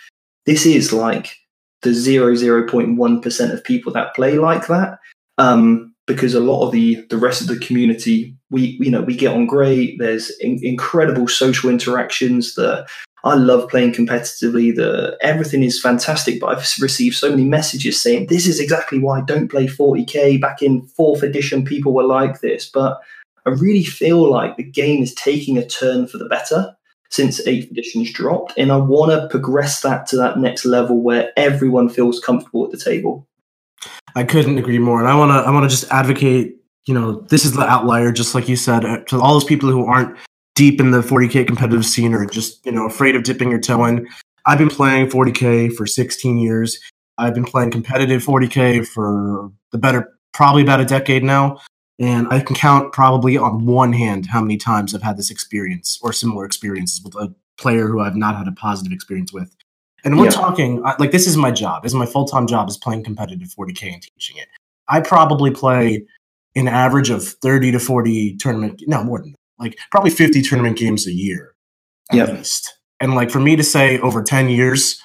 this 0.44 0.66
is 0.66 0.92
like 0.92 1.36
the 1.82 1.94
zero 1.94 2.34
zero 2.34 2.66
point 2.66 2.96
one 2.96 3.20
percent 3.20 3.52
of 3.52 3.64
people 3.64 3.92
that 3.92 4.14
play 4.14 4.38
like 4.38 4.66
that. 4.66 4.98
Um, 5.38 5.88
because 6.08 6.34
a 6.34 6.40
lot 6.40 6.66
of 6.66 6.72
the 6.72 6.96
the 7.10 7.18
rest 7.18 7.40
of 7.40 7.46
the 7.46 7.58
community 7.64 8.34
we 8.50 8.76
you 8.80 8.90
know 8.90 9.02
we 9.02 9.14
get 9.14 9.32
on 9.32 9.46
great 9.46 9.96
there's 9.98 10.30
in, 10.40 10.58
incredible 10.64 11.28
social 11.28 11.70
interactions 11.70 12.54
the 12.54 12.84
I 13.24 13.34
love 13.34 13.68
playing 13.68 13.92
competitively. 13.94 14.74
The 14.74 15.18
everything 15.20 15.62
is 15.64 15.80
fantastic, 15.80 16.40
but 16.40 16.56
I've 16.56 16.66
received 16.80 17.16
so 17.16 17.30
many 17.30 17.44
messages 17.44 18.00
saying 18.00 18.26
this 18.26 18.46
is 18.46 18.60
exactly 18.60 18.98
why 18.98 19.18
I 19.18 19.24
don't 19.24 19.50
play 19.50 19.66
40k. 19.66 20.40
Back 20.40 20.62
in 20.62 20.86
fourth 20.86 21.22
edition, 21.22 21.64
people 21.64 21.92
were 21.92 22.04
like 22.04 22.40
this, 22.40 22.70
but 22.72 23.00
I 23.44 23.50
really 23.50 23.84
feel 23.84 24.30
like 24.30 24.56
the 24.56 24.62
game 24.62 25.02
is 25.02 25.14
taking 25.14 25.58
a 25.58 25.66
turn 25.66 26.06
for 26.06 26.18
the 26.18 26.28
better 26.28 26.74
since 27.10 27.46
eighth 27.46 27.70
edition's 27.70 28.12
dropped, 28.12 28.52
and 28.56 28.70
I 28.70 28.76
want 28.76 29.10
to 29.10 29.28
progress 29.28 29.80
that 29.80 30.06
to 30.08 30.16
that 30.18 30.38
next 30.38 30.64
level 30.64 31.02
where 31.02 31.32
everyone 31.36 31.88
feels 31.88 32.20
comfortable 32.20 32.64
at 32.64 32.70
the 32.70 32.78
table. 32.78 33.27
I 34.14 34.25
couldn't 34.25 34.58
agree 34.58 34.78
more, 34.78 35.00
and 35.00 35.08
I 35.08 35.14
want 35.14 35.30
to 35.30 35.49
I 35.49 35.50
want 35.50 35.64
to 35.64 35.75
just 35.75 35.90
advocate. 35.92 36.56
You 36.87 36.94
know, 36.94 37.20
this 37.28 37.44
is 37.44 37.52
the 37.52 37.66
outlier, 37.66 38.12
just 38.12 38.35
like 38.35 38.49
you 38.49 38.56
said, 38.56 38.85
uh, 38.85 39.00
to 39.08 39.20
all 39.20 39.35
those 39.35 39.44
people 39.44 39.68
who 39.68 39.85
aren't 39.85 40.16
deep 40.54 40.80
in 40.80 40.90
the 40.90 41.00
40k 41.00 41.47
competitive 41.47 41.85
scene 41.85 42.14
or 42.14 42.26
just 42.26 42.64
you 42.64 42.73
know 42.73 42.87
afraid 42.87 43.14
of 43.14 43.23
dipping 43.23 43.50
your 43.50 43.61
toe 43.61 43.85
in. 43.85 44.08
I've 44.47 44.58
been 44.58 44.70
playing 44.70 45.08
40k 45.08 45.75
for 45.75 45.87
16 45.87 46.38
years. 46.38 46.78
I've 47.18 47.35
been 47.35 47.44
playing 47.44 47.70
competitive 47.70 48.25
40k 48.25 48.87
for 48.87 49.52
the 49.73 49.78
better 49.78 50.18
probably 50.32 50.62
about 50.62 50.80
a 50.80 50.85
decade 50.85 51.23
now. 51.23 51.58
And 52.00 52.28
i 52.28 52.38
can 52.38 52.54
count 52.54 52.92
probably 52.92 53.37
on 53.37 53.66
one 53.66 53.92
hand 53.92 54.26
how 54.26 54.40
many 54.40 54.56
times 54.56 54.94
i've 54.94 55.02
had 55.02 55.16
this 55.16 55.32
experience 55.32 55.99
or 56.00 56.12
similar 56.12 56.44
experiences 56.44 57.02
with 57.02 57.16
a 57.16 57.35
player 57.58 57.88
who 57.88 57.99
i've 57.99 58.14
not 58.14 58.37
had 58.37 58.47
a 58.47 58.52
positive 58.52 58.92
experience 58.92 59.32
with 59.32 59.52
and 60.08 60.18
we're 60.18 60.24
yeah. 60.24 60.30
talking 60.30 60.80
like 60.98 61.10
this 61.10 61.26
is 61.26 61.36
my 61.36 61.50
job 61.50 61.82
this 61.82 61.92
is 61.92 61.96
my 61.96 62.06
full-time 62.06 62.46
job 62.46 62.68
is 62.68 62.76
playing 62.76 63.04
competitive 63.04 63.48
40k 63.48 63.92
and 63.92 64.02
teaching 64.02 64.36
it 64.38 64.48
i 64.88 65.00
probably 65.00 65.50
play 65.50 66.04
an 66.56 66.66
average 66.66 67.10
of 67.10 67.24
30 67.24 67.72
to 67.72 67.78
40 67.78 68.36
tournament 68.36 68.82
no 68.86 69.04
more 69.04 69.20
than 69.20 69.34
like 69.58 69.78
probably 69.90 70.10
50 70.10 70.42
tournament 70.42 70.78
games 70.78 71.06
a 71.06 71.12
year 71.12 71.54
at 72.10 72.16
yep. 72.16 72.28
least. 72.30 72.78
And 73.00 73.14
like 73.14 73.30
for 73.30 73.40
me 73.40 73.56
to 73.56 73.62
say 73.62 73.98
over 74.00 74.22
10 74.22 74.48
years, 74.48 75.00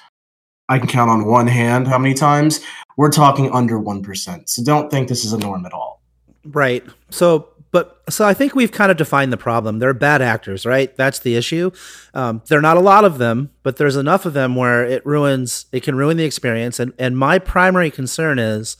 I 0.68 0.78
can 0.78 0.88
count 0.88 1.10
on 1.10 1.26
one 1.26 1.46
hand 1.46 1.86
how 1.88 1.98
many 1.98 2.14
times, 2.14 2.60
we're 2.96 3.10
talking 3.10 3.50
under 3.50 3.78
1%. 3.78 4.48
So 4.48 4.64
don't 4.64 4.90
think 4.90 5.08
this 5.08 5.24
is 5.24 5.32
a 5.32 5.38
norm 5.38 5.66
at 5.66 5.72
all. 5.72 6.02
Right. 6.44 6.84
So, 7.10 7.48
but 7.74 8.00
so 8.08 8.24
I 8.24 8.32
think 8.32 8.54
we've 8.54 8.72
kind 8.72 8.90
of 8.90 8.96
defined 8.96 9.32
the 9.32 9.36
problem. 9.36 9.80
They're 9.80 9.92
bad 9.92 10.22
actors, 10.22 10.64
right? 10.64 10.96
That's 10.96 11.18
the 11.18 11.34
issue. 11.34 11.72
Um, 12.14 12.40
there 12.48 12.58
are 12.58 12.62
not 12.62 12.76
a 12.76 12.80
lot 12.80 13.04
of 13.04 13.18
them, 13.18 13.50
but 13.62 13.76
there's 13.76 13.96
enough 13.96 14.24
of 14.24 14.32
them 14.32 14.54
where 14.54 14.86
it 14.86 15.04
ruins, 15.04 15.66
it 15.72 15.82
can 15.82 15.96
ruin 15.96 16.16
the 16.16 16.24
experience. 16.24 16.78
And, 16.78 16.92
and 16.98 17.18
my 17.18 17.40
primary 17.40 17.90
concern 17.90 18.38
is 18.38 18.76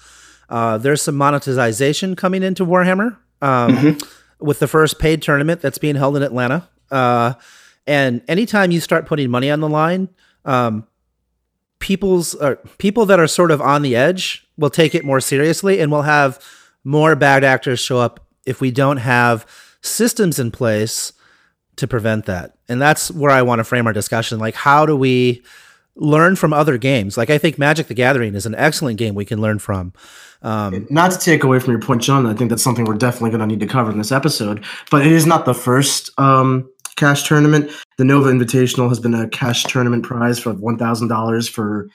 uh, 0.49 0.79
there's 0.79 1.03
some 1.03 1.17
monetization 1.17 2.15
coming 2.15 2.43
into 2.45 2.65
Warhammer. 2.65 3.19
Um, 3.43 3.77
mm-hmm 3.77 4.21
with 4.45 4.59
the 4.59 4.69
first 4.69 4.99
paid 4.99 5.23
tournament 5.23 5.61
that's 5.61 5.79
being 5.79 5.97
held 5.97 6.17
in 6.17 6.23
Atlanta. 6.23 6.69
Uh, 6.91 7.35
and 7.87 8.23
anytime 8.29 8.71
you 8.71 8.81
start 8.81 9.07
putting 9.07 9.31
money 9.31 9.51
on 9.51 9.61
the 9.61 9.69
line, 9.69 10.09
um, 10.45 10.87
people's 11.79 12.35
uh, 12.37 12.57
people 12.79 13.07
that 13.07 13.19
are 13.19 13.27
sort 13.27 13.51
of 13.51 13.61
on 13.61 13.83
the 13.83 13.97
edge 13.97 14.47
will 14.57 14.71
take 14.71 14.95
it 14.95 15.05
more 15.05 15.21
seriously, 15.21 15.81
and 15.81 15.91
we'll 15.91 16.03
have 16.03 16.43
more 16.85 17.17
bad 17.17 17.45
actors 17.45 17.81
show 17.81 17.99
up 17.99 18.24
if 18.47 18.61
we 18.61 18.71
don't 18.71 18.99
have 18.99 19.47
systems 19.83 20.39
in 20.39 20.51
place 20.51 21.13
to 21.77 21.87
prevent 21.87 22.27
that. 22.27 22.57
And 22.69 22.81
that's 22.81 23.11
where 23.11 23.31
I 23.31 23.43
want 23.43 23.61
to 23.61 23.65
frame 23.65 23.87
our 23.87 23.93
discussion. 23.93 24.39
Like, 24.39 24.55
how 24.55 24.87
do 24.87 24.97
we 24.97 25.43
learn 25.97 26.37
from 26.37 26.53
other 26.53 26.79
games? 26.79 27.17
Like, 27.17 27.31
I 27.31 27.39
think 27.39 27.59
Magic 27.59 27.89
the 27.89 27.95
Gathering 27.95 28.35
is 28.35 28.47
an 28.47 28.55
excellent 28.55 28.99
game 28.99 29.15
we 29.15 29.25
can 29.25 29.41
learn 29.41 29.59
from. 29.59 29.93
Um, 30.43 30.87
not 30.91 31.11
to 31.11 31.19
take 31.19 31.43
away 31.43 31.59
from 31.59 31.73
your 31.73 31.81
point, 31.81 32.03
John, 32.03 32.27
I 32.27 32.35
think 32.35 32.51
that's 32.51 32.63
something 32.63 32.85
we're 32.85 32.95
definitely 32.95 33.31
going 33.31 33.41
to 33.41 33.47
need 33.47 33.61
to 33.61 33.67
cover 33.67 33.91
in 33.91 33.99
this 33.99 34.13
episode. 34.13 34.65
But 34.91 35.07
it 35.07 35.13
is 35.13 35.27
not 35.27 35.47
the 35.47 35.55
first 35.55 36.11
um, 36.19 36.71
cash 36.97 37.27
tournament. 37.27 37.71
The 37.97 38.05
Nova 38.05 38.31
Invitational 38.31 38.89
has 38.89 39.01
been 39.01 39.15
a 39.15 39.29
cash 39.29 39.65
tournament 39.65 40.05
prize 40.05 40.39
for 40.39 40.53
one 40.53 40.77
thousand 40.77 41.09
dollars 41.09 41.49
for 41.49 41.89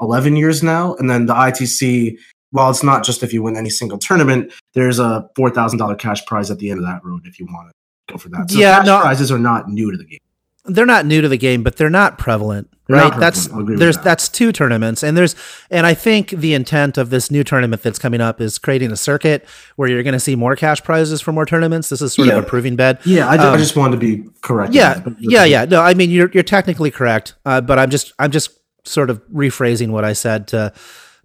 eleven 0.00 0.36
years 0.36 0.62
now, 0.62 0.94
and 0.96 1.08
then 1.08 1.26
the 1.26 1.34
ITC. 1.34 2.18
While 2.54 2.70
it's 2.70 2.84
not 2.84 3.04
just 3.04 3.24
if 3.24 3.32
you 3.32 3.42
win 3.42 3.56
any 3.56 3.68
single 3.68 3.98
tournament, 3.98 4.52
there's 4.74 5.00
a 5.00 5.28
four 5.34 5.50
thousand 5.50 5.78
dollar 5.78 5.96
cash 5.96 6.24
prize 6.24 6.50
at 6.50 6.58
the 6.58 6.70
end 6.70 6.78
of 6.78 6.86
that 6.86 7.04
road 7.04 7.22
if 7.26 7.40
you 7.40 7.46
want 7.46 7.68
to 7.68 8.12
go 8.12 8.18
for 8.18 8.28
that. 8.28 8.50
So 8.50 8.58
yeah, 8.58 8.78
cash 8.78 8.86
no, 8.86 9.00
prizes 9.00 9.32
are 9.32 9.38
not 9.38 9.68
new 9.68 9.90
to 9.90 9.96
the 9.96 10.04
game 10.04 10.20
they're 10.66 10.86
not 10.86 11.04
new 11.04 11.20
to 11.20 11.28
the 11.28 11.36
game, 11.36 11.62
but 11.62 11.76
they're 11.76 11.90
not 11.90 12.16
prevalent, 12.16 12.70
they're 12.86 12.96
right? 12.96 13.10
Not 13.10 13.20
that's 13.20 13.48
there's 13.48 13.96
that. 13.96 14.04
that's 14.04 14.28
two 14.30 14.50
tournaments, 14.50 15.02
and 15.02 15.16
there's 15.16 15.36
and 15.70 15.86
I 15.86 15.92
think 15.92 16.30
the 16.30 16.54
intent 16.54 16.96
of 16.96 17.10
this 17.10 17.30
new 17.30 17.44
tournament 17.44 17.82
that's 17.82 17.98
coming 17.98 18.20
up 18.20 18.40
is 18.40 18.56
creating 18.58 18.90
a 18.90 18.96
circuit 18.96 19.46
where 19.76 19.88
you're 19.88 20.02
going 20.02 20.14
to 20.14 20.20
see 20.20 20.36
more 20.36 20.56
cash 20.56 20.82
prizes 20.82 21.20
for 21.20 21.32
more 21.32 21.44
tournaments. 21.44 21.90
This 21.90 22.00
is 22.00 22.14
sort 22.14 22.28
yeah. 22.28 22.38
of 22.38 22.44
a 22.44 22.46
proving 22.46 22.76
bed. 22.76 22.98
Yeah, 23.04 23.28
I, 23.28 23.36
um, 23.36 23.54
I, 23.54 23.56
just 23.58 23.76
wanted 23.76 24.00
to 24.00 24.06
be 24.06 24.28
correct. 24.40 24.72
Yeah, 24.72 25.04
yeah, 25.18 25.44
yeah. 25.44 25.64
No, 25.66 25.82
I 25.82 25.92
mean 25.92 26.10
you're 26.10 26.30
you're 26.32 26.42
technically 26.42 26.90
correct, 26.90 27.34
uh, 27.44 27.60
but 27.60 27.78
I'm 27.78 27.90
just 27.90 28.12
I'm 28.18 28.30
just 28.30 28.50
sort 28.84 29.10
of 29.10 29.22
rephrasing 29.28 29.90
what 29.90 30.04
I 30.04 30.14
said 30.14 30.48
to 30.48 30.72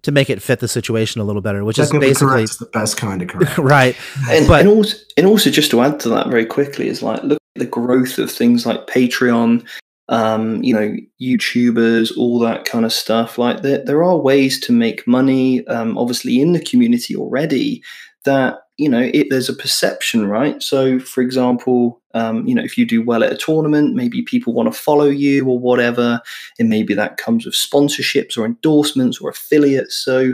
to 0.02 0.12
make 0.12 0.30
it 0.30 0.42
fit 0.42 0.60
the 0.60 0.68
situation 0.68 1.20
a 1.20 1.24
little 1.24 1.42
better, 1.42 1.64
which 1.64 1.78
is 1.78 1.90
basically 1.90 2.44
the 2.44 2.68
best 2.72 2.96
kind 2.96 3.22
of 3.22 3.28
correct. 3.28 3.58
right. 3.58 3.96
And, 4.28 4.46
but, 4.46 4.60
and 4.60 4.68
also 4.68 4.96
and 5.16 5.26
also 5.26 5.50
just 5.50 5.70
to 5.72 5.80
add 5.80 6.00
to 6.00 6.08
that 6.10 6.28
very 6.28 6.46
quickly 6.46 6.88
is 6.88 7.02
like 7.02 7.22
look 7.22 7.38
at 7.56 7.60
the 7.60 7.66
growth 7.66 8.18
of 8.18 8.30
things 8.30 8.66
like 8.66 8.86
Patreon, 8.86 9.66
um, 10.08 10.62
you 10.62 10.74
know, 10.74 10.94
YouTubers, 11.20 12.16
all 12.16 12.38
that 12.40 12.64
kind 12.64 12.84
of 12.84 12.92
stuff. 12.92 13.38
Like 13.38 13.62
there, 13.62 13.84
there 13.84 14.02
are 14.02 14.16
ways 14.16 14.60
to 14.60 14.72
make 14.72 15.06
money, 15.06 15.66
um, 15.66 15.96
obviously 15.98 16.40
in 16.40 16.52
the 16.52 16.64
community 16.64 17.16
already. 17.16 17.82
That 18.24 18.58
you 18.80 18.88
know, 18.88 19.10
it, 19.12 19.26
there's 19.28 19.50
a 19.50 19.54
perception, 19.54 20.26
right? 20.26 20.62
So, 20.62 20.98
for 20.98 21.20
example, 21.20 22.00
um, 22.14 22.46
you 22.48 22.54
know, 22.54 22.64
if 22.64 22.78
you 22.78 22.86
do 22.86 23.02
well 23.02 23.22
at 23.22 23.30
a 23.30 23.36
tournament, 23.36 23.94
maybe 23.94 24.22
people 24.22 24.54
want 24.54 24.72
to 24.72 24.80
follow 24.80 25.04
you 25.04 25.46
or 25.46 25.58
whatever, 25.58 26.22
and 26.58 26.70
maybe 26.70 26.94
that 26.94 27.18
comes 27.18 27.44
with 27.44 27.54
sponsorships 27.54 28.38
or 28.38 28.46
endorsements 28.46 29.20
or 29.20 29.28
affiliates. 29.28 30.02
So, 30.02 30.32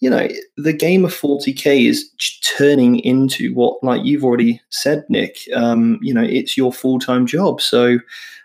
you 0.00 0.08
know, 0.08 0.26
the 0.56 0.72
game 0.72 1.04
of 1.04 1.12
40k 1.12 1.86
is 1.86 2.08
turning 2.56 3.00
into 3.00 3.52
what, 3.52 3.84
like 3.84 4.02
you've 4.02 4.24
already 4.24 4.62
said, 4.70 5.04
Nick. 5.10 5.40
Um, 5.54 5.98
you 6.00 6.14
know, 6.14 6.24
it's 6.24 6.56
your 6.56 6.72
full 6.72 6.98
time 6.98 7.26
job. 7.26 7.60
So, 7.60 7.98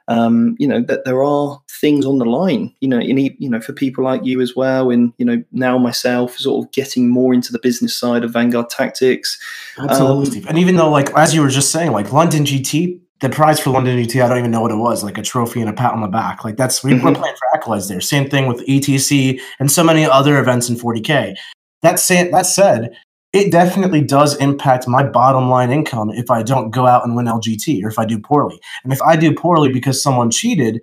um, 0.10 0.58
you 0.60 0.68
know, 0.68 0.82
that 0.82 1.06
there 1.06 1.24
are 1.24 1.62
things 1.80 2.06
on 2.06 2.18
the 2.18 2.26
line. 2.26 2.74
You 2.82 2.90
know, 2.90 3.00
in, 3.00 3.18
you 3.18 3.50
know, 3.50 3.62
for 3.62 3.74
people 3.74 4.04
like 4.04 4.24
you 4.24 4.42
as 4.42 4.56
well, 4.56 4.92
and 4.92 5.14
you 5.18 5.26
know, 5.26 5.44
now 5.52 5.78
myself, 5.78 6.38
sort 6.38 6.66
of 6.66 6.72
getting 6.72 7.10
more 7.10 7.34
into 7.34 7.52
the 7.52 7.60
business 7.60 7.96
side 7.96 8.24
of 8.24 8.32
Vanguard 8.32 8.70
Tactics. 8.70 9.40
Absolutely, 9.78 10.42
um, 10.42 10.50
and 10.50 10.58
even 10.58 10.76
though, 10.76 10.90
like 10.90 11.12
as 11.18 11.34
you 11.34 11.42
were 11.42 11.50
just 11.50 11.72
saying, 11.72 11.92
like 11.92 12.12
London 12.12 12.44
GT 12.44 13.00
the 13.22 13.30
prize 13.30 13.60
for 13.60 13.72
London 13.72 13.98
GT, 13.98 14.24
I 14.24 14.30
don't 14.30 14.40
even 14.40 14.52
know 14.52 14.62
what 14.62 14.72
it 14.72 14.78
was, 14.78 15.04
like 15.04 15.18
a 15.18 15.22
trophy 15.22 15.60
and 15.60 15.70
a 15.70 15.74
pat 15.74 15.92
on 15.92 16.02
the 16.02 16.08
back. 16.08 16.46
Like 16.46 16.56
that's 16.56 16.84
we 16.84 16.92
mm-hmm. 16.92 17.06
were 17.06 17.16
playing 17.16 17.36
for 17.36 17.60
accolades 17.60 17.90
there. 17.90 18.02
Same 18.02 18.30
thing 18.30 18.48
with 18.48 18.66
ETC 18.66 19.40
and 19.60 19.70
so 19.70 19.84
many 19.84 20.06
other 20.06 20.40
events 20.40 20.70
in 20.70 20.78
40k. 20.78 21.36
That 21.82 22.00
say, 22.00 22.30
that 22.32 22.46
said, 22.46 22.96
it 23.32 23.52
definitely 23.52 24.02
does 24.02 24.36
impact 24.38 24.88
my 24.88 25.04
bottom 25.04 25.50
line 25.50 25.70
income 25.70 26.10
if 26.12 26.32
I 26.32 26.44
don't 26.44 26.72
go 26.72 26.88
out 26.88 27.06
and 27.06 27.16
win 27.16 27.26
LGT 27.26 27.84
or 27.84 27.90
if 27.90 28.00
I 28.00 28.06
do 28.06 28.20
poorly. 28.20 28.60
And 28.84 28.92
if 28.92 29.02
I 29.02 29.16
do 29.16 29.36
poorly 29.36 29.72
because 29.72 30.02
someone 30.02 30.32
cheated, 30.32 30.82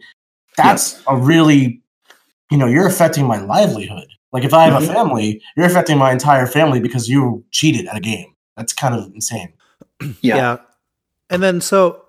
that's 0.57 1.03
a 1.07 1.17
really, 1.17 1.83
you 2.51 2.59
know, 2.59 2.67
you're 2.67 2.87
affecting 2.87 3.27
my 3.27 3.39
livelihood. 3.39 4.09
Like 4.33 4.45
if 4.45 4.53
I 4.53 4.65
have 4.65 4.83
mm-hmm. 4.83 4.91
a 4.91 4.95
family, 4.95 5.43
you're 5.57 5.67
affecting 5.67 5.99
my 5.99 6.13
entire 6.13 6.47
family 6.47 6.81
because 6.81 7.09
you 7.09 7.45
cheated 7.51 7.87
at 7.87 7.97
a 7.97 8.01
game. 8.01 8.35
That's 8.57 8.73
kind 8.73 8.95
of 8.95 9.13
insane. 9.15 9.53
Yeah. 10.21 10.37
yeah. 10.37 10.57
And 11.31 11.43
then 11.43 11.63
so 11.63 12.07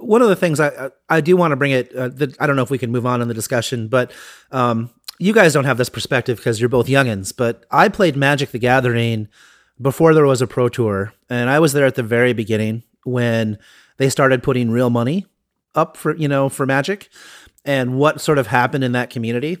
one 0.00 0.22
of 0.22 0.28
the 0.28 0.36
things 0.36 0.60
I 0.60 0.90
I 1.08 1.20
do 1.20 1.36
want 1.36 1.52
to 1.52 1.56
bring 1.56 1.72
it. 1.72 1.94
Uh, 1.94 2.08
the, 2.08 2.34
I 2.40 2.46
don't 2.46 2.56
know 2.56 2.62
if 2.62 2.70
we 2.70 2.78
can 2.78 2.90
move 2.90 3.06
on 3.06 3.22
in 3.22 3.28
the 3.28 3.34
discussion, 3.34 3.88
but 3.88 4.12
um, 4.50 4.90
you 5.18 5.32
guys 5.32 5.52
don't 5.52 5.64
have 5.64 5.78
this 5.78 5.88
perspective 5.88 6.38
because 6.38 6.60
you're 6.60 6.68
both 6.68 6.86
youngins. 6.86 7.34
But 7.36 7.64
I 7.70 7.88
played 7.88 8.16
Magic: 8.16 8.50
The 8.50 8.58
Gathering 8.58 9.28
before 9.80 10.14
there 10.14 10.26
was 10.26 10.42
a 10.42 10.46
pro 10.46 10.68
tour, 10.68 11.12
and 11.28 11.48
I 11.48 11.58
was 11.60 11.72
there 11.72 11.86
at 11.86 11.94
the 11.94 12.02
very 12.02 12.32
beginning 12.32 12.82
when 13.04 13.58
they 13.96 14.08
started 14.08 14.42
putting 14.42 14.70
real 14.70 14.90
money 14.90 15.26
up 15.74 15.96
for 15.96 16.16
you 16.16 16.28
know 16.28 16.48
for 16.48 16.66
Magic, 16.66 17.08
and 17.64 17.96
what 17.96 18.20
sort 18.20 18.38
of 18.38 18.46
happened 18.46 18.84
in 18.84 18.92
that 18.92 19.10
community. 19.10 19.58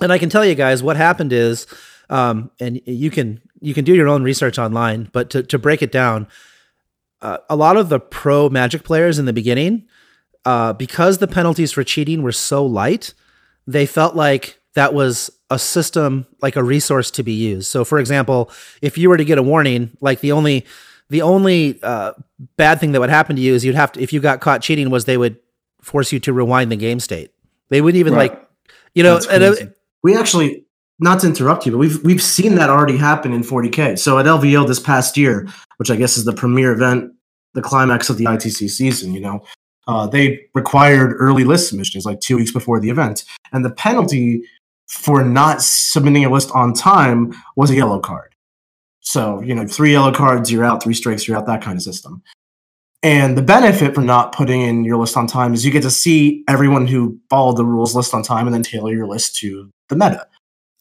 And 0.00 0.12
I 0.12 0.18
can 0.18 0.28
tell 0.28 0.44
you 0.44 0.54
guys 0.54 0.82
what 0.82 0.96
happened 0.96 1.32
is, 1.32 1.66
um, 2.10 2.50
and 2.60 2.80
you 2.86 3.10
can 3.10 3.40
you 3.60 3.74
can 3.74 3.84
do 3.84 3.94
your 3.94 4.08
own 4.08 4.22
research 4.22 4.58
online, 4.58 5.08
but 5.12 5.30
to 5.30 5.42
to 5.44 5.58
break 5.58 5.82
it 5.82 5.92
down, 5.92 6.26
uh, 7.20 7.38
a 7.48 7.56
lot 7.56 7.76
of 7.76 7.88
the 7.88 8.00
pro 8.00 8.48
Magic 8.48 8.82
players 8.82 9.18
in 9.18 9.26
the 9.26 9.32
beginning, 9.32 9.86
uh, 10.44 10.72
because 10.72 11.18
the 11.18 11.28
penalties 11.28 11.72
for 11.72 11.84
cheating 11.84 12.22
were 12.22 12.32
so 12.32 12.64
light, 12.64 13.14
they 13.66 13.86
felt 13.86 14.16
like 14.16 14.58
that 14.74 14.94
was 14.94 15.30
a 15.50 15.58
system 15.58 16.26
like 16.40 16.56
a 16.56 16.64
resource 16.64 17.10
to 17.12 17.22
be 17.22 17.32
used. 17.32 17.68
So, 17.68 17.84
for 17.84 17.98
example, 17.98 18.50
if 18.80 18.96
you 18.96 19.08
were 19.08 19.18
to 19.18 19.24
get 19.24 19.38
a 19.38 19.42
warning, 19.42 19.96
like 20.00 20.20
the 20.20 20.32
only 20.32 20.66
the 21.10 21.22
only 21.22 21.78
uh, 21.82 22.14
bad 22.56 22.80
thing 22.80 22.92
that 22.92 23.00
would 23.00 23.10
happen 23.10 23.36
to 23.36 23.42
you 23.42 23.54
is 23.54 23.64
you'd 23.64 23.74
have 23.74 23.92
to 23.92 24.00
if 24.00 24.12
you 24.12 24.20
got 24.20 24.40
caught 24.40 24.62
cheating 24.62 24.90
was 24.90 25.04
they 25.04 25.16
would 25.16 25.38
force 25.82 26.12
you 26.12 26.20
to 26.20 26.32
rewind 26.32 26.72
the 26.72 26.76
game 26.76 27.00
state. 27.00 27.30
They 27.68 27.80
wouldn't 27.80 27.98
even 27.98 28.14
right. 28.14 28.30
like, 28.30 28.48
you 28.94 29.02
know, 29.02 29.20
and, 29.30 29.42
uh, 29.42 29.54
we 30.02 30.16
actually 30.16 30.64
not 30.98 31.20
to 31.20 31.26
interrupt 31.26 31.66
you, 31.66 31.72
but 31.72 31.78
we've 31.78 32.02
we've 32.04 32.22
seen 32.22 32.54
that 32.54 32.70
already 32.70 32.96
happen 32.96 33.32
in 33.32 33.42
40k. 33.42 33.98
So 33.98 34.18
at 34.18 34.26
LVO 34.26 34.66
this 34.66 34.80
past 34.80 35.16
year, 35.16 35.48
which 35.78 35.90
I 35.90 35.96
guess 35.96 36.16
is 36.16 36.24
the 36.24 36.32
premier 36.32 36.72
event, 36.72 37.12
the 37.54 37.62
climax 37.62 38.08
of 38.08 38.18
the 38.18 38.24
ITC 38.24 38.70
season, 38.70 39.12
you 39.12 39.20
know, 39.20 39.44
uh, 39.88 40.06
they 40.06 40.46
required 40.54 41.14
early 41.18 41.44
list 41.44 41.68
submissions 41.68 42.06
like 42.06 42.20
two 42.20 42.36
weeks 42.36 42.52
before 42.52 42.78
the 42.78 42.90
event, 42.90 43.24
and 43.52 43.64
the 43.64 43.70
penalty 43.70 44.42
for 44.86 45.24
not 45.24 45.62
submitting 45.62 46.24
a 46.24 46.30
list 46.30 46.50
on 46.52 46.74
time 46.74 47.32
was 47.56 47.70
a 47.70 47.74
yellow 47.74 47.98
card. 47.98 48.34
So 49.00 49.40
you 49.40 49.54
know, 49.54 49.66
three 49.66 49.92
yellow 49.92 50.12
cards, 50.12 50.52
you're 50.52 50.64
out. 50.64 50.82
Three 50.82 50.94
strikes, 50.94 51.26
you're 51.26 51.36
out. 51.36 51.46
That 51.46 51.62
kind 51.62 51.76
of 51.76 51.82
system. 51.82 52.22
And 53.02 53.36
the 53.36 53.42
benefit 53.42 53.94
for 53.94 54.00
not 54.00 54.32
putting 54.32 54.60
in 54.60 54.84
your 54.84 54.96
list 54.96 55.16
on 55.16 55.26
time 55.26 55.54
is 55.54 55.64
you 55.64 55.72
get 55.72 55.82
to 55.82 55.90
see 55.90 56.44
everyone 56.46 56.86
who 56.86 57.18
followed 57.28 57.56
the 57.56 57.64
rules 57.64 57.96
list 57.96 58.14
on 58.14 58.22
time 58.22 58.46
and 58.46 58.54
then 58.54 58.62
tailor 58.62 58.92
your 58.92 59.08
list 59.08 59.36
to 59.38 59.68
the 59.88 59.96
meta 59.96 60.26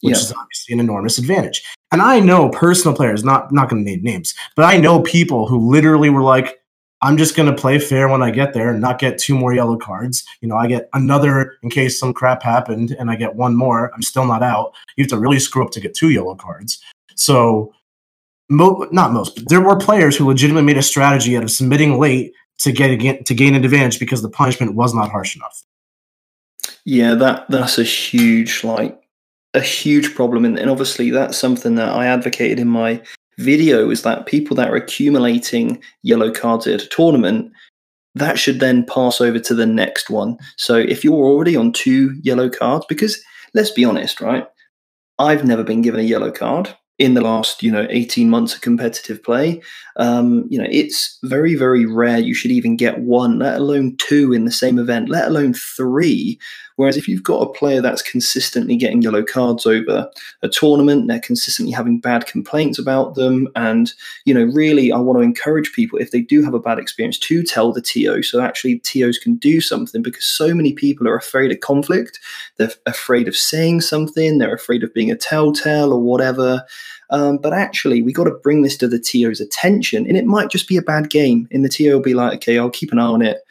which 0.01 0.15
yeah. 0.15 0.21
is 0.21 0.33
obviously 0.33 0.73
an 0.73 0.79
enormous 0.79 1.17
advantage. 1.17 1.63
And 1.91 2.01
I 2.01 2.19
know 2.19 2.49
personal 2.49 2.95
players, 2.95 3.23
not 3.23 3.51
not 3.51 3.69
going 3.69 3.85
to 3.85 3.89
name 3.89 4.03
names, 4.03 4.33
but 4.55 4.65
I 4.65 4.77
know 4.77 5.01
people 5.01 5.47
who 5.47 5.69
literally 5.71 6.09
were 6.09 6.23
like, 6.23 6.59
"I'm 7.01 7.17
just 7.17 7.35
going 7.35 7.53
to 7.53 7.59
play 7.59 7.79
fair 7.79 8.07
when 8.07 8.21
I 8.21 8.31
get 8.31 8.53
there 8.53 8.71
and 8.71 8.81
not 8.81 8.99
get 8.99 9.17
two 9.17 9.37
more 9.37 9.53
yellow 9.53 9.77
cards. 9.77 10.23
You 10.41 10.47
know, 10.47 10.57
I 10.57 10.67
get 10.67 10.89
another 10.93 11.57
in 11.63 11.69
case 11.69 11.99
some 11.99 12.13
crap 12.13 12.43
happened, 12.43 12.91
and 12.91 13.09
I 13.09 13.15
get 13.15 13.35
one 13.35 13.55
more. 13.55 13.91
I'm 13.93 14.01
still 14.01 14.25
not 14.25 14.43
out. 14.43 14.73
You 14.95 15.03
have 15.03 15.09
to 15.09 15.19
really 15.19 15.39
screw 15.39 15.63
up 15.63 15.71
to 15.71 15.79
get 15.79 15.93
two 15.93 16.09
yellow 16.09 16.35
cards. 16.35 16.81
So, 17.15 17.73
mo- 18.51 18.87
not 18.91 19.13
most, 19.13 19.35
but 19.35 19.49
there 19.49 19.61
were 19.61 19.77
players 19.77 20.15
who 20.15 20.27
legitimately 20.27 20.65
made 20.65 20.77
a 20.77 20.83
strategy 20.83 21.35
out 21.35 21.43
of 21.43 21.51
submitting 21.51 21.99
late 21.99 22.33
to 22.59 22.71
get 22.71 23.25
to 23.25 23.33
gain 23.33 23.55
an 23.55 23.63
advantage 23.63 23.99
because 23.99 24.21
the 24.21 24.29
punishment 24.29 24.75
was 24.75 24.93
not 24.93 25.09
harsh 25.09 25.35
enough. 25.35 25.63
Yeah, 26.85 27.15
that 27.15 27.49
that's 27.49 27.77
a 27.77 27.83
huge 27.83 28.63
like 28.63 28.99
a 29.53 29.61
huge 29.61 30.13
problem, 30.13 30.45
and, 30.45 30.59
and 30.59 30.69
obviously 30.69 31.09
that's 31.09 31.37
something 31.37 31.75
that 31.75 31.89
I 31.89 32.05
advocated 32.05 32.59
in 32.59 32.67
my 32.67 33.01
video 33.39 33.89
is 33.89 34.03
that 34.03 34.27
people 34.27 34.55
that 34.57 34.69
are 34.69 34.75
accumulating 34.75 35.81
yellow 36.03 36.31
cards 36.31 36.67
at 36.67 36.83
a 36.83 36.87
tournament 36.87 37.51
that 38.13 38.37
should 38.37 38.59
then 38.59 38.85
pass 38.85 39.21
over 39.21 39.39
to 39.39 39.55
the 39.55 39.65
next 39.65 40.09
one. 40.09 40.37
So 40.57 40.75
if 40.75 41.03
you're 41.03 41.13
already 41.13 41.55
on 41.55 41.71
two 41.71 42.13
yellow 42.21 42.49
cards, 42.49 42.85
because 42.89 43.23
let's 43.53 43.71
be 43.71 43.85
honest, 43.85 44.19
right? 44.19 44.45
I've 45.17 45.45
never 45.45 45.63
been 45.63 45.81
given 45.81 46.01
a 46.01 46.03
yellow 46.03 46.31
card 46.31 46.75
in 47.01 47.15
the 47.15 47.21
last 47.21 47.63
you 47.63 47.71
know 47.71 47.87
18 47.89 48.29
months 48.29 48.53
of 48.53 48.61
competitive 48.61 49.23
play. 49.23 49.59
Um, 49.95 50.45
you 50.49 50.59
know 50.59 50.67
it's 50.69 51.17
very 51.23 51.55
very 51.55 51.85
rare 51.85 52.19
you 52.19 52.35
should 52.35 52.51
even 52.51 52.77
get 52.77 52.99
one 52.99 53.39
let 53.39 53.59
alone 53.59 53.97
two 53.97 54.33
in 54.33 54.45
the 54.45 54.51
same 54.51 54.77
event 54.77 55.09
let 55.09 55.27
alone 55.27 55.55
three 55.55 56.39
whereas 56.81 56.97
if 56.97 57.07
you've 57.07 57.21
got 57.21 57.43
a 57.43 57.53
player 57.53 57.79
that's 57.79 58.01
consistently 58.01 58.75
getting 58.75 59.03
yellow 59.03 59.21
cards 59.21 59.67
over 59.67 60.09
a 60.41 60.49
tournament 60.49 61.07
they're 61.07 61.19
consistently 61.19 61.71
having 61.71 61.99
bad 61.99 62.25
complaints 62.25 62.79
about 62.79 63.13
them 63.13 63.47
and 63.55 63.93
you 64.25 64.33
know 64.33 64.45
really 64.45 64.91
i 64.91 64.97
want 64.97 65.15
to 65.15 65.21
encourage 65.23 65.71
people 65.73 65.99
if 65.99 66.09
they 66.09 66.21
do 66.21 66.41
have 66.41 66.55
a 66.55 66.59
bad 66.59 66.79
experience 66.79 67.19
to 67.19 67.43
tell 67.43 67.71
the 67.71 67.81
to 67.81 68.23
so 68.23 68.41
actually 68.41 68.79
tos 68.79 69.19
can 69.19 69.35
do 69.35 69.61
something 69.61 70.01
because 70.01 70.25
so 70.25 70.55
many 70.55 70.73
people 70.73 71.07
are 71.07 71.15
afraid 71.15 71.51
of 71.51 71.59
conflict 71.59 72.19
they're 72.57 72.71
afraid 72.87 73.27
of 73.27 73.35
saying 73.35 73.79
something 73.79 74.39
they're 74.39 74.55
afraid 74.55 74.83
of 74.83 74.91
being 74.91 75.11
a 75.11 75.15
telltale 75.15 75.93
or 75.93 76.01
whatever 76.01 76.65
um, 77.11 77.39
but 77.39 77.51
actually, 77.51 78.01
we 78.01 78.13
got 78.13 78.23
to 78.23 78.31
bring 78.31 78.61
this 78.61 78.77
to 78.77 78.87
the 78.87 78.97
TO's 78.97 79.41
attention, 79.41 80.07
and 80.07 80.15
it 80.15 80.25
might 80.25 80.49
just 80.49 80.69
be 80.69 80.77
a 80.77 80.81
bad 80.81 81.09
game. 81.09 81.45
And 81.51 81.65
the 81.65 81.67
TO 81.67 81.91
will 81.91 81.99
be 81.99 82.13
like, 82.13 82.35
okay, 82.35 82.57
I'll 82.57 82.69
keep 82.69 82.93
an 82.93 82.99
eye 82.99 83.05
on 83.05 83.21
it. 83.21 83.41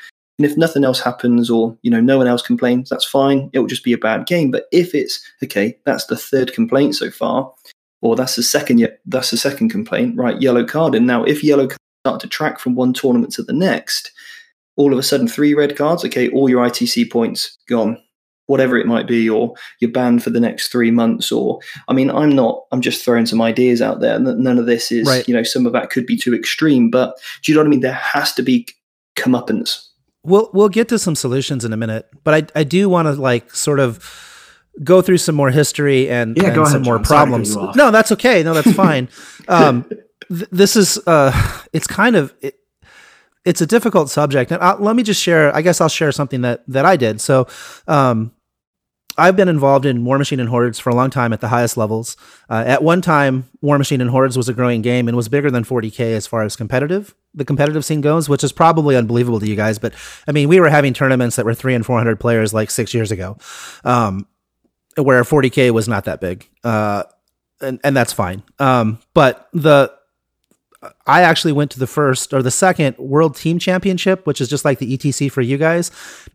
And 0.40 0.50
if 0.50 0.56
nothing 0.56 0.84
else 0.84 1.00
happens, 1.00 1.50
or 1.50 1.76
you 1.82 1.90
know, 1.90 2.00
no 2.00 2.16
one 2.16 2.26
else 2.26 2.40
complains, 2.40 2.88
that's 2.88 3.04
fine. 3.04 3.50
It 3.52 3.58
will 3.58 3.66
just 3.66 3.84
be 3.84 3.92
a 3.92 3.98
bad 3.98 4.24
game. 4.24 4.50
But 4.50 4.68
if 4.72 4.94
it's 4.94 5.20
okay, 5.44 5.76
that's 5.84 6.06
the 6.06 6.16
third 6.16 6.54
complaint 6.54 6.96
so 6.96 7.10
far, 7.10 7.52
or 8.00 8.16
that's 8.16 8.36
the 8.36 8.42
second. 8.42 8.88
That's 9.04 9.30
the 9.30 9.36
second 9.36 9.68
complaint, 9.68 10.16
right? 10.16 10.40
Yellow 10.40 10.64
card. 10.64 10.94
And 10.94 11.06
now, 11.06 11.24
if 11.24 11.44
yellow 11.44 11.66
cards 11.66 11.76
start 12.06 12.22
to 12.22 12.26
track 12.26 12.58
from 12.58 12.74
one 12.74 12.94
tournament 12.94 13.34
to 13.34 13.42
the 13.42 13.52
next, 13.52 14.12
all 14.76 14.94
of 14.94 14.98
a 14.98 15.02
sudden, 15.02 15.28
three 15.28 15.52
red 15.52 15.76
cards. 15.76 16.06
Okay, 16.06 16.30
all 16.30 16.48
your 16.48 16.66
ITC 16.66 17.12
points 17.12 17.58
gone 17.68 18.02
whatever 18.46 18.78
it 18.78 18.86
might 18.86 19.06
be, 19.06 19.28
or 19.28 19.52
you're 19.80 19.90
banned 19.90 20.24
for 20.24 20.30
the 20.30 20.40
next 20.40 20.68
three 20.68 20.90
months, 20.90 21.30
or 21.30 21.60
I 21.86 21.92
mean, 21.92 22.10
I'm 22.10 22.34
not, 22.34 22.64
I'm 22.72 22.80
just 22.80 23.04
throwing 23.04 23.26
some 23.26 23.42
ideas 23.42 23.82
out 23.82 24.00
there. 24.00 24.18
None 24.18 24.58
of 24.58 24.64
this 24.64 24.90
is, 24.90 25.06
right. 25.06 25.28
you 25.28 25.34
know, 25.34 25.42
some 25.42 25.66
of 25.66 25.74
that 25.74 25.90
could 25.90 26.06
be 26.06 26.16
too 26.16 26.34
extreme, 26.34 26.88
but 26.90 27.14
do 27.42 27.52
you 27.52 27.56
know 27.56 27.60
what 27.60 27.68
I 27.68 27.70
mean? 27.70 27.80
There 27.80 27.92
has 27.92 28.32
to 28.32 28.42
be 28.42 28.66
comeuppance. 29.16 29.89
We'll 30.22 30.50
we'll 30.52 30.68
get 30.68 30.88
to 30.88 30.98
some 30.98 31.14
solutions 31.14 31.64
in 31.64 31.72
a 31.72 31.76
minute, 31.76 32.08
but 32.24 32.34
I 32.54 32.60
I 32.60 32.64
do 32.64 32.88
want 32.88 33.06
to 33.06 33.12
like 33.12 33.54
sort 33.54 33.80
of 33.80 33.98
go 34.82 35.02
through 35.02 35.18
some 35.18 35.34
more 35.34 35.50
history 35.50 36.08
and, 36.08 36.36
yeah, 36.36 36.54
and 36.54 36.68
some 36.68 36.82
more 36.82 36.96
John. 36.96 37.04
problems. 37.04 37.56
No, 37.56 37.90
that's 37.90 38.12
okay. 38.12 38.42
No, 38.42 38.54
that's 38.54 38.72
fine. 38.72 39.08
um, 39.48 39.84
th- 40.28 40.48
this 40.50 40.76
is 40.76 40.98
uh, 41.06 41.32
it's 41.72 41.86
kind 41.86 42.16
of 42.16 42.34
it, 42.40 42.56
it's 43.44 43.60
a 43.60 43.66
difficult 43.66 44.10
subject. 44.10 44.50
And 44.50 44.62
I'll, 44.62 44.78
let 44.78 44.96
me 44.96 45.02
just 45.02 45.22
share. 45.22 45.54
I 45.54 45.62
guess 45.62 45.80
I'll 45.80 45.88
share 45.88 46.12
something 46.12 46.42
that 46.42 46.62
that 46.68 46.84
I 46.84 46.96
did. 46.96 47.20
So, 47.20 47.48
um, 47.88 48.32
I've 49.18 49.36
been 49.36 49.48
involved 49.48 49.86
in 49.86 50.04
Warmachine 50.04 50.40
and 50.40 50.48
Hordes 50.48 50.78
for 50.78 50.90
a 50.90 50.94
long 50.94 51.10
time 51.10 51.32
at 51.32 51.40
the 51.40 51.48
highest 51.48 51.76
levels. 51.76 52.16
Uh, 52.48 52.64
at 52.66 52.82
one 52.82 53.02
time, 53.02 53.48
Warmachine 53.62 54.00
and 54.00 54.10
Hordes 54.10 54.36
was 54.36 54.48
a 54.48 54.54
growing 54.54 54.82
game 54.82 55.08
and 55.08 55.16
was 55.16 55.28
bigger 55.28 55.50
than 55.50 55.64
40k 55.64 56.14
as 56.14 56.26
far 56.26 56.42
as 56.42 56.56
competitive 56.56 57.14
the 57.34 57.44
competitive 57.44 57.84
scene 57.84 58.00
goes, 58.00 58.28
which 58.28 58.42
is 58.42 58.52
probably 58.52 58.96
unbelievable 58.96 59.40
to 59.40 59.48
you 59.48 59.56
guys. 59.56 59.78
But 59.78 59.94
I 60.26 60.32
mean, 60.32 60.48
we 60.48 60.60
were 60.60 60.68
having 60.68 60.92
tournaments 60.92 61.36
that 61.36 61.44
were 61.44 61.54
three 61.54 61.74
and 61.74 61.84
400 61.84 62.18
players 62.18 62.52
like 62.52 62.70
six 62.70 62.92
years 62.94 63.10
ago, 63.10 63.36
um, 63.84 64.26
where 64.96 65.22
40k 65.22 65.70
was 65.70 65.88
not 65.88 66.04
that 66.04 66.20
big, 66.20 66.48
uh, 66.64 67.04
and 67.60 67.80
and 67.84 67.96
that's 67.96 68.12
fine. 68.12 68.42
Um, 68.58 68.98
but 69.14 69.48
the 69.52 69.92
I 71.10 71.22
actually 71.22 71.50
went 71.50 71.72
to 71.72 71.80
the 71.80 71.88
first 71.88 72.32
or 72.32 72.40
the 72.40 72.52
second 72.52 72.96
World 72.96 73.34
Team 73.34 73.58
Championship, 73.58 74.24
which 74.28 74.40
is 74.40 74.48
just 74.48 74.64
like 74.64 74.78
the 74.78 74.96
ETC 74.96 75.30
for 75.32 75.40
you 75.40 75.58
guys, 75.58 75.90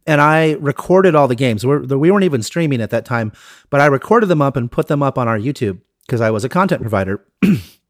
and 0.06 0.20
I 0.20 0.52
recorded 0.54 1.16
all 1.16 1.30
the 1.30 1.36
games. 1.36 1.66
We're, 1.66 1.80
we 1.80 2.12
weren't 2.12 2.26
even 2.26 2.44
streaming 2.44 2.82
at 2.82 2.90
that 2.90 3.06
time, 3.06 3.32
but 3.70 3.80
I 3.80 3.86
recorded 3.86 4.26
them 4.26 4.42
up 4.42 4.58
and 4.58 4.70
put 4.70 4.88
them 4.88 5.02
up 5.02 5.18
on 5.18 5.30
our 5.30 5.40
YouTube 5.40 5.80
because 6.06 6.20
I 6.20 6.30
was 6.30 6.44
a 6.44 6.50
content 6.50 6.82
provider. 6.82 7.26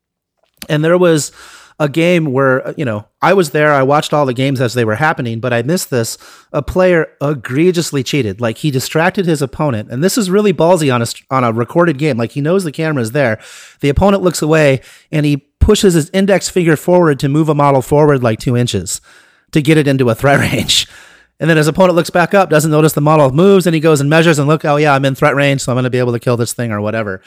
and 0.69 0.85
there 0.85 0.97
was 0.97 1.31
a 1.79 1.89
game 1.89 2.31
where 2.31 2.67
uh, 2.67 2.73
you 2.77 2.85
know 2.85 3.07
I 3.21 3.33
was 3.33 3.51
there. 3.51 3.73
I 3.73 3.83
watched 3.83 4.13
all 4.13 4.25
the 4.25 4.33
games 4.33 4.61
as 4.61 4.75
they 4.75 4.85
were 4.85 4.95
happening, 4.95 5.39
but 5.39 5.53
I 5.53 5.63
missed 5.63 5.89
this. 5.89 6.17
A 6.53 6.61
player 6.61 7.07
egregiously 7.21 8.03
cheated. 8.03 8.39
Like 8.39 8.59
he 8.59 8.71
distracted 8.71 9.25
his 9.25 9.41
opponent, 9.41 9.89
and 9.91 10.03
this 10.03 10.17
is 10.17 10.29
really 10.29 10.53
ballsy 10.53 10.93
on 10.93 11.01
a 11.01 11.07
on 11.29 11.43
a 11.43 11.51
recorded 11.51 11.97
game. 11.97 12.17
Like 12.17 12.31
he 12.31 12.41
knows 12.41 12.63
the 12.63 12.71
camera 12.71 13.01
is 13.01 13.11
there. 13.11 13.41
The 13.81 13.89
opponent 13.89 14.23
looks 14.23 14.41
away, 14.41 14.81
and 15.11 15.25
he 15.25 15.47
pushes 15.65 15.95
his 15.95 16.11
index 16.11 16.47
finger 16.47 16.77
forward 16.77 17.19
to 17.19 17.27
move 17.27 17.49
a 17.49 17.55
model 17.55 17.81
forward 17.81 18.21
like 18.21 18.37
two 18.37 18.55
inches 18.55 19.01
to 19.51 19.63
get 19.63 19.79
it 19.79 19.87
into 19.87 20.11
a 20.11 20.15
threat 20.15 20.39
range. 20.53 20.87
And 21.39 21.49
then 21.49 21.57
his 21.57 21.67
opponent 21.67 21.95
looks 21.95 22.11
back 22.11 22.35
up, 22.35 22.51
doesn't 22.51 22.69
notice 22.69 22.93
the 22.93 23.01
model 23.01 23.31
moves, 23.31 23.65
and 23.65 23.73
he 23.73 23.81
goes 23.81 23.99
and 23.99 24.07
measures 24.07 24.37
and 24.37 24.47
look, 24.47 24.63
oh 24.63 24.75
yeah, 24.75 24.93
I'm 24.93 25.03
in 25.03 25.15
threat 25.15 25.35
range, 25.35 25.61
so 25.61 25.71
I'm 25.71 25.75
going 25.75 25.85
to 25.85 25.89
be 25.89 25.97
able 25.97 26.13
to 26.13 26.19
kill 26.19 26.37
this 26.37 26.53
thing 26.53 26.71
or 26.71 26.81
whatever. 26.81 27.19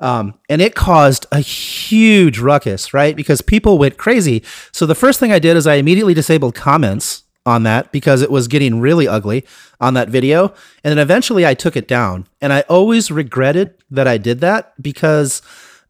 Um, 0.00 0.34
and 0.48 0.60
it 0.60 0.74
caused 0.74 1.24
a 1.30 1.38
huge 1.38 2.40
ruckus, 2.40 2.92
right? 2.92 3.14
Because 3.14 3.40
people 3.42 3.78
went 3.78 3.96
crazy. 3.96 4.42
So 4.72 4.86
the 4.86 4.96
first 4.96 5.20
thing 5.20 5.30
I 5.30 5.38
did 5.38 5.56
is 5.56 5.68
I 5.68 5.74
immediately 5.74 6.14
disabled 6.14 6.56
comments 6.56 7.22
on 7.46 7.62
that 7.62 7.92
because 7.92 8.22
it 8.22 8.30
was 8.30 8.48
getting 8.48 8.80
really 8.80 9.06
ugly 9.06 9.46
on 9.80 9.94
that 9.94 10.08
video. 10.08 10.48
And 10.82 10.90
then 10.90 10.98
eventually 10.98 11.46
I 11.46 11.54
took 11.54 11.76
it 11.76 11.86
down. 11.86 12.26
And 12.40 12.52
I 12.52 12.62
always 12.62 13.12
regretted 13.12 13.74
that 13.92 14.08
I 14.08 14.18
did 14.18 14.40
that 14.40 14.74
because 14.82 15.42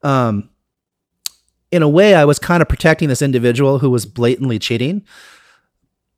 um, 0.03 0.49
in 1.75 1.83
a 1.83 1.89
way, 1.89 2.15
I 2.15 2.23
was 2.23 2.39
kind 2.39 2.61
of 2.61 2.69
protecting 2.69 3.09
this 3.09 3.21
individual 3.21 3.79
who 3.79 3.89
was 3.89 4.05
blatantly 4.05 4.59
cheating, 4.59 5.03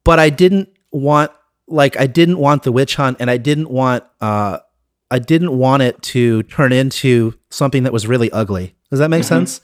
but 0.04 0.20
I 0.20 0.30
didn't 0.30 0.70
want 0.92 1.32
like 1.68 2.00
I 2.00 2.06
didn't 2.08 2.38
want 2.38 2.64
the 2.64 2.72
witch 2.72 2.96
hunt, 2.96 3.18
and 3.20 3.30
I 3.30 3.38
didn't 3.38 3.70
want 3.70 4.04
uh, 4.22 4.60
I 5.10 5.20
didn't 5.20 5.58
want 5.58 5.82
it 5.84 6.02
to 6.04 6.44
turn 6.44 6.72
into 6.72 7.34
something 7.50 7.84
that 7.84 7.92
was 7.92 8.06
really 8.06 8.32
ugly. 8.32 8.76
Does 8.92 9.00
that 9.00 9.10
make 9.10 9.24
mm-hmm. 9.24 9.46
sense? 9.46 9.62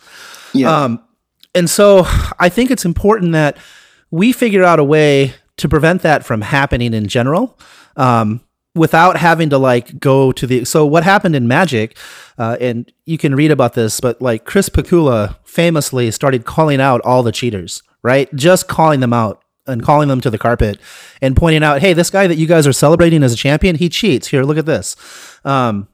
Yeah. 0.54 0.84
Um, 0.84 1.04
and 1.54 1.70
so 1.70 2.06
I 2.40 2.50
think 2.50 2.72
it's 2.72 2.86
important 2.86 3.34
that 3.34 3.58
we 4.10 4.32
figure 4.32 4.64
out 4.64 4.80
a 4.80 4.84
way 4.84 5.36
to 5.58 5.70
prevent 5.70 6.02
that 6.02 6.26
from 6.26 6.42
happening 6.42 6.94
in 6.94 7.08
general. 7.08 7.58
Um, 7.96 8.42
without 8.76 9.18
having 9.18 9.50
to 9.50 9.58
like 9.58 10.00
go 10.00 10.32
to 10.32 10.48
the 10.48 10.66
so 10.66 10.86
what 10.86 11.04
happened 11.04 11.36
in 11.36 11.48
magic 11.48 11.98
uh, 12.38 12.58
and 12.60 12.92
you 13.06 13.18
can 13.18 13.36
read 13.36 13.52
about 13.52 13.74
this 13.74 14.00
but 14.00 14.22
like 14.22 14.46
chris 14.46 14.68
pikula 14.70 15.36
famously 15.44 16.10
started 16.10 16.46
calling 16.46 16.82
out 16.82 17.00
all 17.02 17.22
the 17.22 17.32
cheaters 17.32 17.84
right? 18.04 18.34
Just 18.36 18.68
calling 18.68 19.00
them 19.00 19.14
out 19.14 19.44
and 19.66 19.82
calling 19.82 20.10
them 20.10 20.22
to 20.22 20.30
the 20.30 20.38
carpet 20.38 20.78
and 21.22 21.38
pointing 21.38 21.64
out 21.64 21.82
hey 21.82 21.94
this 21.94 22.10
guy 22.10 22.28
that 22.28 22.36
you 22.36 22.46
guys 22.46 22.68
are 22.68 22.74
celebrating 22.74 23.24
as 23.24 23.34
a 23.34 23.38
champion 23.38 23.78
he 23.78 23.90
cheats. 23.90 24.28
Here 24.28 24.44
look 24.44 24.58
at 24.58 24.66
this. 24.66 24.96
Um, 25.46 25.88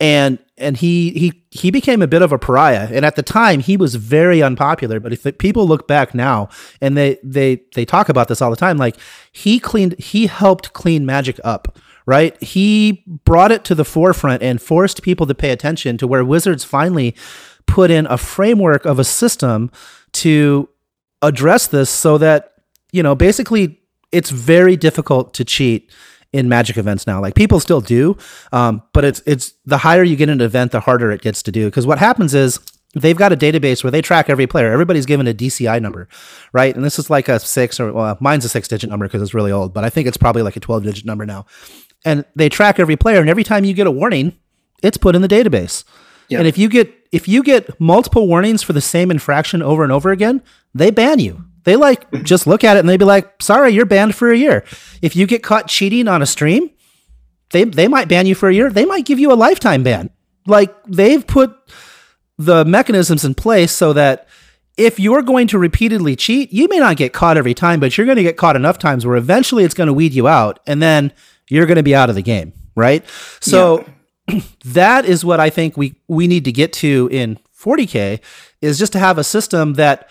and 0.00 0.38
and 0.56 0.78
he 0.78 1.10
he 1.10 1.44
he 1.50 1.70
became 1.70 2.02
a 2.02 2.06
bit 2.06 2.22
of 2.22 2.32
a 2.32 2.38
pariah. 2.38 2.88
And 2.90 3.04
at 3.04 3.14
the 3.14 3.22
time 3.22 3.60
he 3.60 3.76
was 3.76 3.94
very 3.94 4.42
unpopular 4.42 4.98
but 4.98 5.12
if 5.12 5.38
people 5.38 5.68
look 5.68 5.86
back 5.86 6.14
now 6.14 6.48
and 6.80 6.96
they 6.96 7.18
they 7.22 7.62
they 7.74 7.84
talk 7.84 8.08
about 8.08 8.28
this 8.28 8.40
all 8.40 8.50
the 8.50 8.56
time 8.56 8.78
like 8.78 8.96
he 9.30 9.60
cleaned 9.60 9.98
he 9.98 10.26
helped 10.26 10.72
clean 10.72 11.04
magic 11.04 11.38
up 11.44 11.78
right 12.06 12.40
he 12.42 13.04
brought 13.24 13.52
it 13.52 13.64
to 13.64 13.74
the 13.74 13.84
forefront 13.84 14.42
and 14.42 14.60
forced 14.60 15.02
people 15.02 15.26
to 15.26 15.34
pay 15.34 15.50
attention 15.50 15.96
to 15.96 16.06
where 16.06 16.24
wizards 16.24 16.64
finally 16.64 17.14
put 17.66 17.90
in 17.90 18.06
a 18.06 18.18
framework 18.18 18.84
of 18.84 18.98
a 18.98 19.04
system 19.04 19.70
to 20.12 20.68
address 21.22 21.66
this 21.66 21.90
so 21.90 22.18
that 22.18 22.54
you 22.92 23.02
know 23.02 23.14
basically 23.14 23.78
it's 24.10 24.30
very 24.30 24.76
difficult 24.76 25.32
to 25.34 25.44
cheat 25.44 25.90
in 26.32 26.48
magic 26.48 26.76
events 26.76 27.06
now. 27.06 27.20
Like 27.20 27.34
people 27.34 27.60
still 27.60 27.80
do, 27.80 28.16
um, 28.52 28.82
but 28.92 29.04
it's 29.04 29.22
it's 29.26 29.54
the 29.64 29.78
higher 29.78 30.02
you 30.02 30.16
get 30.16 30.28
an 30.28 30.40
event, 30.40 30.72
the 30.72 30.80
harder 30.80 31.10
it 31.10 31.22
gets 31.22 31.42
to 31.44 31.52
do. 31.52 31.66
Because 31.66 31.86
what 31.86 31.98
happens 31.98 32.34
is 32.34 32.58
they've 32.94 33.16
got 33.16 33.32
a 33.32 33.36
database 33.36 33.82
where 33.84 33.90
they 33.90 34.02
track 34.02 34.30
every 34.30 34.46
player. 34.46 34.72
Everybody's 34.72 35.06
given 35.06 35.26
a 35.26 35.34
DCI 35.34 35.80
number, 35.80 36.08
right? 36.52 36.74
And 36.74 36.84
this 36.84 36.98
is 36.98 37.10
like 37.10 37.28
a 37.28 37.38
six 37.38 37.78
or 37.80 37.92
well, 37.92 38.16
mine's 38.20 38.44
a 38.44 38.48
six 38.48 38.68
digit 38.68 38.88
number 38.88 39.06
because 39.06 39.22
it's 39.22 39.34
really 39.34 39.52
old, 39.52 39.74
but 39.74 39.84
I 39.84 39.90
think 39.90 40.08
it's 40.08 40.16
probably 40.16 40.42
like 40.42 40.56
a 40.56 40.60
twelve 40.60 40.84
digit 40.84 41.04
number 41.04 41.26
now. 41.26 41.46
And 42.04 42.24
they 42.34 42.48
track 42.48 42.78
every 42.80 42.96
player, 42.96 43.20
and 43.20 43.30
every 43.30 43.44
time 43.44 43.64
you 43.64 43.74
get 43.74 43.86
a 43.86 43.90
warning, 43.90 44.36
it's 44.82 44.96
put 44.96 45.14
in 45.14 45.22
the 45.22 45.28
database. 45.28 45.84
Yeah. 46.28 46.38
And 46.38 46.46
if 46.46 46.58
you 46.58 46.68
get 46.68 46.92
if 47.12 47.28
you 47.28 47.42
get 47.42 47.78
multiple 47.80 48.26
warnings 48.26 48.62
for 48.62 48.72
the 48.72 48.80
same 48.80 49.10
infraction 49.10 49.62
over 49.62 49.82
and 49.82 49.92
over 49.92 50.10
again, 50.10 50.42
they 50.74 50.90
ban 50.90 51.18
you. 51.18 51.44
They 51.64 51.76
like 51.76 52.10
just 52.24 52.46
look 52.46 52.64
at 52.64 52.76
it 52.76 52.80
and 52.80 52.88
they'd 52.88 52.96
be 52.96 53.04
like, 53.04 53.40
"Sorry, 53.42 53.72
you're 53.72 53.86
banned 53.86 54.14
for 54.14 54.32
a 54.32 54.36
year." 54.36 54.64
If 55.00 55.14
you 55.14 55.26
get 55.26 55.42
caught 55.42 55.68
cheating 55.68 56.08
on 56.08 56.22
a 56.22 56.26
stream, 56.26 56.70
they 57.50 57.64
they 57.64 57.88
might 57.88 58.08
ban 58.08 58.26
you 58.26 58.34
for 58.34 58.48
a 58.48 58.54
year. 58.54 58.70
They 58.70 58.84
might 58.84 59.04
give 59.04 59.18
you 59.18 59.32
a 59.32 59.34
lifetime 59.34 59.82
ban. 59.82 60.10
Like 60.46 60.74
they've 60.84 61.24
put 61.24 61.54
the 62.38 62.64
mechanisms 62.64 63.24
in 63.24 63.34
place 63.34 63.70
so 63.70 63.92
that 63.92 64.26
if 64.76 64.98
you're 64.98 65.22
going 65.22 65.46
to 65.48 65.58
repeatedly 65.58 66.16
cheat, 66.16 66.52
you 66.52 66.66
may 66.68 66.78
not 66.78 66.96
get 66.96 67.12
caught 67.12 67.36
every 67.36 67.54
time, 67.54 67.78
but 67.78 67.96
you're 67.96 68.06
going 68.06 68.16
to 68.16 68.22
get 68.22 68.38
caught 68.38 68.56
enough 68.56 68.78
times 68.78 69.04
where 69.04 69.16
eventually 69.16 69.64
it's 69.64 69.74
going 69.74 69.86
to 69.86 69.92
weed 69.92 70.14
you 70.14 70.26
out 70.26 70.60
and 70.66 70.82
then 70.82 71.12
you're 71.48 71.66
going 71.66 71.76
to 71.76 71.82
be 71.82 71.94
out 71.94 72.08
of 72.08 72.14
the 72.14 72.22
game, 72.22 72.52
right? 72.74 73.04
So 73.40 73.84
yeah. 74.28 74.40
that 74.64 75.04
is 75.04 75.24
what 75.24 75.40
I 75.40 75.50
think 75.50 75.76
we 75.76 75.96
we 76.08 76.26
need 76.26 76.44
to 76.44 76.52
get 76.52 76.72
to 76.74 77.08
in 77.12 77.38
40K 77.58 78.20
is 78.60 78.78
just 78.78 78.92
to 78.92 78.98
have 78.98 79.18
a 79.18 79.24
system 79.24 79.74
that 79.74 80.08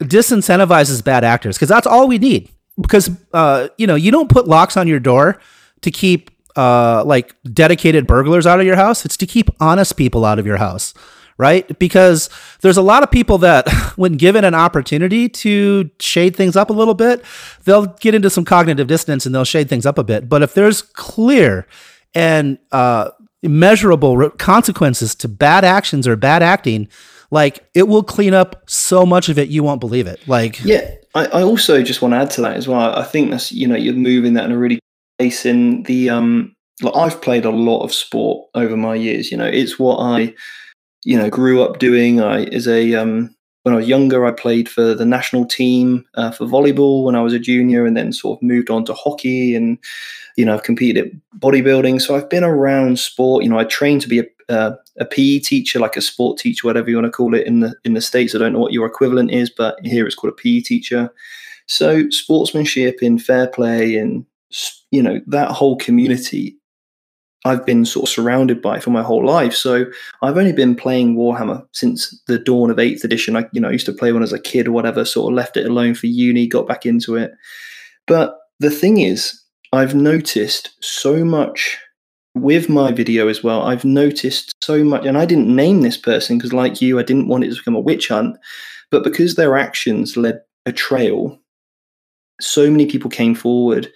disincentivizes 0.00 1.02
bad 1.02 1.24
actors 1.24 1.56
because 1.56 1.68
that's 1.68 1.86
all 1.86 2.08
we 2.08 2.18
need. 2.18 2.50
Because 2.80 3.10
uh, 3.32 3.68
you 3.78 3.86
know, 3.86 3.94
you 3.94 4.10
don't 4.10 4.30
put 4.30 4.46
locks 4.46 4.76
on 4.76 4.86
your 4.86 5.00
door 5.00 5.40
to 5.80 5.90
keep 5.90 6.30
uh, 6.56 7.04
like 7.04 7.34
dedicated 7.52 8.06
burglars 8.06 8.46
out 8.46 8.60
of 8.60 8.66
your 8.66 8.76
house. 8.76 9.04
It's 9.04 9.16
to 9.18 9.26
keep 9.26 9.48
honest 9.60 9.96
people 9.96 10.24
out 10.24 10.38
of 10.38 10.46
your 10.46 10.58
house, 10.58 10.92
right? 11.38 11.78
Because 11.78 12.30
there's 12.60 12.76
a 12.76 12.82
lot 12.82 13.02
of 13.02 13.10
people 13.10 13.38
that, 13.38 13.68
when 13.96 14.14
given 14.14 14.44
an 14.44 14.54
opportunity 14.54 15.28
to 15.28 15.90
shade 16.00 16.36
things 16.36 16.56
up 16.56 16.70
a 16.70 16.72
little 16.72 16.94
bit, 16.94 17.24
they'll 17.64 17.86
get 17.86 18.14
into 18.14 18.30
some 18.30 18.44
cognitive 18.44 18.86
dissonance 18.86 19.26
and 19.26 19.34
they'll 19.34 19.44
shade 19.44 19.68
things 19.68 19.86
up 19.86 19.98
a 19.98 20.04
bit. 20.04 20.28
But 20.28 20.42
if 20.42 20.54
there's 20.54 20.82
clear 20.82 21.66
and 22.14 22.58
uh, 22.72 23.10
measurable 23.42 24.30
consequences 24.30 25.14
to 25.16 25.28
bad 25.28 25.64
actions 25.64 26.08
or 26.08 26.16
bad 26.16 26.42
acting, 26.42 26.88
like 27.30 27.68
it 27.74 27.88
will 27.88 28.02
clean 28.02 28.34
up 28.34 28.68
so 28.68 29.04
much 29.04 29.28
of 29.28 29.38
it 29.38 29.48
you 29.48 29.62
won't 29.62 29.80
believe 29.80 30.06
it. 30.06 30.20
Like 30.26 30.62
yeah, 30.64 30.90
I, 31.14 31.26
I 31.26 31.42
also 31.42 31.82
just 31.82 32.02
want 32.02 32.12
to 32.12 32.18
add 32.18 32.30
to 32.32 32.42
that 32.42 32.56
as 32.56 32.68
well. 32.68 32.96
I 32.96 33.02
think 33.02 33.30
that's 33.30 33.52
you 33.52 33.66
know 33.66 33.76
you're 33.76 33.94
moving 33.94 34.34
that 34.34 34.44
in 34.44 34.52
a 34.52 34.58
really 34.58 34.78
place 35.18 35.46
in 35.46 35.82
the 35.84 36.10
um. 36.10 36.52
Like 36.82 36.94
I've 36.94 37.22
played 37.22 37.46
a 37.46 37.50
lot 37.50 37.84
of 37.84 37.94
sport 37.94 38.50
over 38.54 38.76
my 38.76 38.94
years. 38.94 39.30
You 39.30 39.38
know, 39.38 39.46
it's 39.46 39.78
what 39.78 39.96
I 39.96 40.34
you 41.06 41.16
know 41.16 41.30
grew 41.30 41.62
up 41.62 41.78
doing. 41.78 42.20
I 42.20 42.44
as 42.46 42.66
a 42.66 42.94
um 42.94 43.34
when 43.62 43.74
I 43.74 43.78
was 43.78 43.88
younger, 43.88 44.24
I 44.24 44.30
played 44.30 44.68
for 44.68 44.94
the 44.94 45.04
national 45.04 45.44
team 45.44 46.04
uh, 46.14 46.30
for 46.30 46.46
volleyball 46.46 47.02
when 47.02 47.16
I 47.16 47.20
was 47.20 47.32
a 47.32 47.38
junior, 47.38 47.84
and 47.84 47.96
then 47.96 48.12
sort 48.12 48.38
of 48.38 48.42
moved 48.42 48.70
on 48.70 48.84
to 48.84 48.94
hockey 48.94 49.56
and, 49.56 49.76
you 50.36 50.44
know, 50.44 50.54
I've 50.54 50.62
competed 50.62 51.04
at 51.04 51.40
bodybuilding. 51.40 52.00
So 52.00 52.14
I've 52.14 52.30
been 52.30 52.44
around 52.44 53.00
sport. 53.00 53.42
You 53.42 53.50
know, 53.50 53.58
I 53.58 53.64
trained 53.64 54.02
to 54.02 54.08
be 54.08 54.20
a, 54.20 54.24
uh, 54.48 54.76
a 55.00 55.04
PE 55.04 55.40
teacher, 55.40 55.80
like 55.80 55.96
a 55.96 56.00
sport 56.00 56.38
teacher, 56.38 56.64
whatever 56.64 56.88
you 56.88 56.94
want 56.96 57.06
to 57.06 57.10
call 57.10 57.34
it 57.34 57.44
in 57.44 57.58
the 57.58 57.74
in 57.84 57.94
the 57.94 58.00
states. 58.00 58.36
I 58.36 58.38
don't 58.38 58.52
know 58.52 58.60
what 58.60 58.72
your 58.72 58.86
equivalent 58.86 59.32
is, 59.32 59.50
but 59.50 59.84
here 59.84 60.06
it's 60.06 60.14
called 60.14 60.32
a 60.32 60.36
PE 60.36 60.60
teacher. 60.60 61.12
So 61.66 62.08
sportsmanship 62.10 63.02
in 63.02 63.18
fair 63.18 63.48
play 63.48 63.96
and 63.96 64.24
you 64.92 65.02
know 65.02 65.20
that 65.26 65.50
whole 65.50 65.76
community 65.76 66.55
I've 67.46 67.64
been 67.64 67.84
sort 67.84 68.08
of 68.08 68.12
surrounded 68.12 68.60
by 68.60 68.80
for 68.80 68.90
my 68.90 69.02
whole 69.02 69.24
life. 69.24 69.54
So 69.54 69.86
I've 70.20 70.36
only 70.36 70.52
been 70.52 70.74
playing 70.74 71.16
Warhammer 71.16 71.64
since 71.72 72.20
the 72.26 72.40
dawn 72.40 72.70
of 72.70 72.78
eighth 72.80 73.04
edition. 73.04 73.36
I, 73.36 73.46
you 73.52 73.60
know, 73.60 73.70
used 73.70 73.86
to 73.86 73.92
play 73.92 74.08
I 74.08 74.12
was 74.12 74.32
a 74.32 74.40
kid 74.40 74.66
or 74.66 74.72
whatever, 74.72 75.04
sort 75.04 75.32
of 75.32 75.36
left 75.36 75.56
it 75.56 75.66
alone 75.66 75.94
for 75.94 76.08
uni, 76.08 76.48
got 76.48 76.66
back 76.66 76.84
into 76.84 77.14
it. 77.14 77.30
But 78.08 78.36
the 78.58 78.70
thing 78.70 78.98
is, 78.98 79.40
I've 79.72 79.94
noticed 79.94 80.70
so 80.80 81.24
much 81.24 81.78
with 82.34 82.68
my 82.68 82.90
video 82.90 83.28
as 83.28 83.44
well. 83.44 83.62
I've 83.62 83.84
noticed 83.84 84.52
so 84.60 84.82
much, 84.82 85.06
and 85.06 85.16
I 85.16 85.24
didn't 85.24 85.54
name 85.54 85.82
this 85.82 85.96
person 85.96 86.38
because, 86.38 86.52
like 86.52 86.80
you, 86.80 86.98
I 86.98 87.02
didn't 87.02 87.28
want 87.28 87.44
it 87.44 87.50
to 87.50 87.56
become 87.56 87.76
a 87.76 87.80
witch 87.80 88.08
hunt. 88.08 88.36
But 88.90 89.04
because 89.04 89.34
their 89.34 89.56
actions 89.56 90.16
led 90.16 90.40
a 90.64 90.72
trail, 90.72 91.38
so 92.40 92.70
many 92.70 92.86
people 92.86 93.10
came 93.10 93.34
forward 93.34 93.92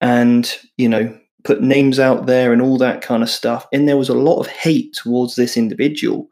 and, 0.00 0.52
you 0.76 0.88
know, 0.88 1.18
put 1.44 1.62
names 1.62 1.98
out 1.98 2.26
there 2.26 2.52
and 2.52 2.60
all 2.60 2.78
that 2.78 3.02
kind 3.02 3.22
of 3.22 3.30
stuff. 3.30 3.66
And 3.72 3.88
there 3.88 3.96
was 3.96 4.08
a 4.08 4.14
lot 4.14 4.40
of 4.40 4.46
hate 4.46 4.94
towards 4.94 5.36
this 5.36 5.56
individual. 5.56 6.28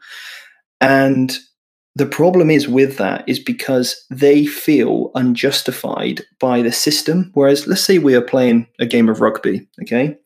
And 0.80 1.36
the 1.96 2.06
problem 2.06 2.50
is 2.50 2.66
with 2.66 2.96
that 2.98 3.28
is 3.28 3.38
because 3.38 4.04
they 4.10 4.46
feel 4.46 5.12
unjustified 5.14 6.22
by 6.40 6.60
the 6.60 6.72
system. 6.72 7.30
Whereas, 7.34 7.66
let's 7.66 7.84
say 7.84 7.98
we 7.98 8.16
are 8.16 8.22
playing 8.22 8.66
a 8.80 8.86
game 8.86 9.08
of 9.08 9.20
rugby, 9.20 9.66
okay, 9.82 10.16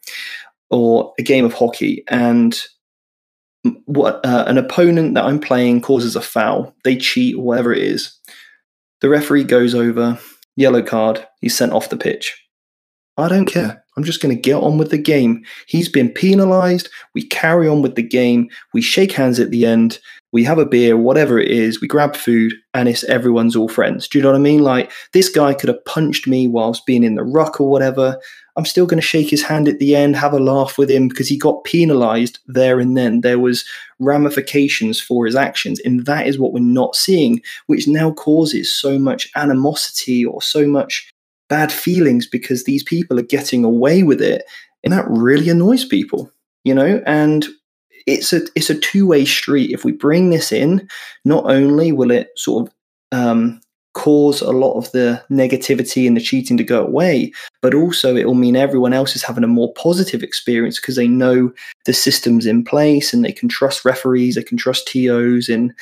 or 0.71 1.13
a 1.19 1.23
game 1.23 1.45
of 1.45 1.53
hockey, 1.53 2.05
and 2.09 2.59
what 3.85 4.25
uh, 4.25 4.45
an 4.47 4.57
opponent 4.57 5.15
that 5.15 5.25
I'm 5.25 5.41
playing 5.41 5.83
causes 5.83 6.17
a 6.17 6.23
foul, 6.23 6.75
they 6.85 6.97
cheat, 6.97 7.37
or 7.37 7.43
whatever 7.43 7.73
it 7.73 7.83
is. 7.83 8.19
The 9.01 9.09
referee 9.09 9.45
goes 9.45 9.75
over, 9.75 10.19
yellow 10.57 10.83
card, 10.83 11.27
he's 11.41 11.57
sent 11.57 11.73
off 11.73 11.91
the 11.91 11.97
pitch. 11.97 12.43
I 13.17 13.29
don't 13.29 13.47
care. 13.47 13.85
I'm 13.99 14.05
just 14.05 14.23
going 14.23 14.33
to 14.33 14.41
get 14.41 14.55
on 14.55 14.79
with 14.79 14.93
the 14.93 14.99
game. 14.99 15.45
He's 15.67 15.89
been 15.89 16.09
penalized. 16.09 16.89
We 17.15 17.25
carry 17.25 17.67
on 17.67 17.83
with 17.83 17.97
the 17.97 18.03
game. 18.03 18.49
We 18.73 18.81
shake 18.81 19.11
hands 19.11 19.41
at 19.41 19.51
the 19.51 19.67
end. 19.67 19.99
We 20.31 20.45
have 20.45 20.59
a 20.59 20.67
beer, 20.67 20.97
whatever 20.97 21.41
it 21.41 21.51
is. 21.51 21.81
We 21.81 21.89
grab 21.89 22.15
food, 22.15 22.53
and 22.75 22.89
it's 22.89 23.03
everyone's 23.05 23.57
all 23.57 23.67
friends. 23.67 24.07
Do 24.07 24.17
you 24.17 24.23
know 24.23 24.31
what 24.31 24.39
I 24.39 24.41
mean? 24.41 24.63
Like, 24.63 24.93
this 25.15 25.29
guy 25.29 25.53
could 25.53 25.67
have 25.67 25.85
punched 25.85 26.29
me 26.29 26.47
whilst 26.47 26.87
being 26.87 27.03
in 27.03 27.17
the 27.17 27.25
ruck 27.25 27.61
or 27.61 27.69
whatever. 27.69 28.21
I'm 28.57 28.67
still 28.67 28.87
going 28.87 29.01
to 29.01 29.07
shake 29.07 29.31
his 29.31 29.43
hand 29.43 29.67
at 29.67 29.81
the 29.81 29.97
end, 29.97 30.15
have 30.15 30.33
a 30.33 30.39
laugh 30.39 30.79
with 30.79 30.89
him 30.89 31.09
because 31.09 31.27
he 31.27 31.37
got 31.37 31.65
penalized 31.65 32.39
there 32.47 32.79
and 32.79 32.97
then. 32.97 33.23
There 33.23 33.41
was 33.41 33.65
ramifications 33.99 35.01
for 35.01 35.27
his 35.27 35.35
actions, 35.35 35.81
and 35.81 36.07
that 36.07 36.29
is 36.29 36.39
what 36.39 36.53
we're 36.53 36.61
not 36.61 36.95
seeing, 36.95 37.43
which 37.67 37.89
now 37.89 38.13
causes 38.13 38.73
so 38.73 38.97
much 38.97 39.29
animosity 39.35 40.25
or 40.25 40.41
so 40.41 40.69
much 40.69 41.11
bad 41.49 41.73
feelings 41.73 42.27
because 42.27 42.65
these 42.65 42.83
people 42.83 43.19
are 43.19 43.23
getting 43.23 43.65
away 43.65 44.03
with 44.03 44.21
it 44.21 44.45
and 44.85 44.93
that 44.93 45.07
really 45.09 45.49
annoys 45.49 45.85
people 45.85 46.31
you 46.69 46.75
know? 46.75 47.03
And 47.07 47.47
it's 48.07 48.33
a 48.33 48.43
it's 48.55 48.71
a 48.71 48.79
two-way 48.79 49.25
street. 49.25 49.71
If 49.71 49.85
we 49.85 49.93
bring 49.93 50.31
this 50.31 50.53
in 50.53 50.89
not 51.25 51.51
only 51.51 51.93
will 51.93 52.11
it 52.11 52.29
sort 52.37 52.69
of 52.69 52.75
um, 53.19 53.61
cause 53.95 54.43
a 54.43 54.51
lot 54.51 54.75
of 54.75 54.93
the 54.93 55.23
negativity 55.31 56.07
and 56.07 56.17
the 56.17 56.21
cheating 56.21 56.57
to 56.59 56.63
go 56.63 56.85
away 56.85 57.33
but 57.63 57.75
also 57.75 58.15
it 58.15 58.27
will 58.27 58.35
mean 58.35 58.55
everyone 58.55 58.93
else 58.93 59.17
is 59.17 59.23
having 59.25 59.43
a 59.43 59.49
more 59.49 59.73
positive 59.73 60.23
experience 60.23 60.79
because 60.79 60.95
they 60.95 61.09
know 61.09 61.51
the 61.87 61.93
system's 61.93 62.47
in 62.47 62.63
place 62.63 63.13
and 63.13 63.25
they 63.25 63.33
can 63.33 63.49
trust 63.49 63.85
referees 63.85 64.35
they 64.35 64.43
can 64.43 64.59
trust 64.59 64.87
tos 64.87 65.49
and 65.49 65.73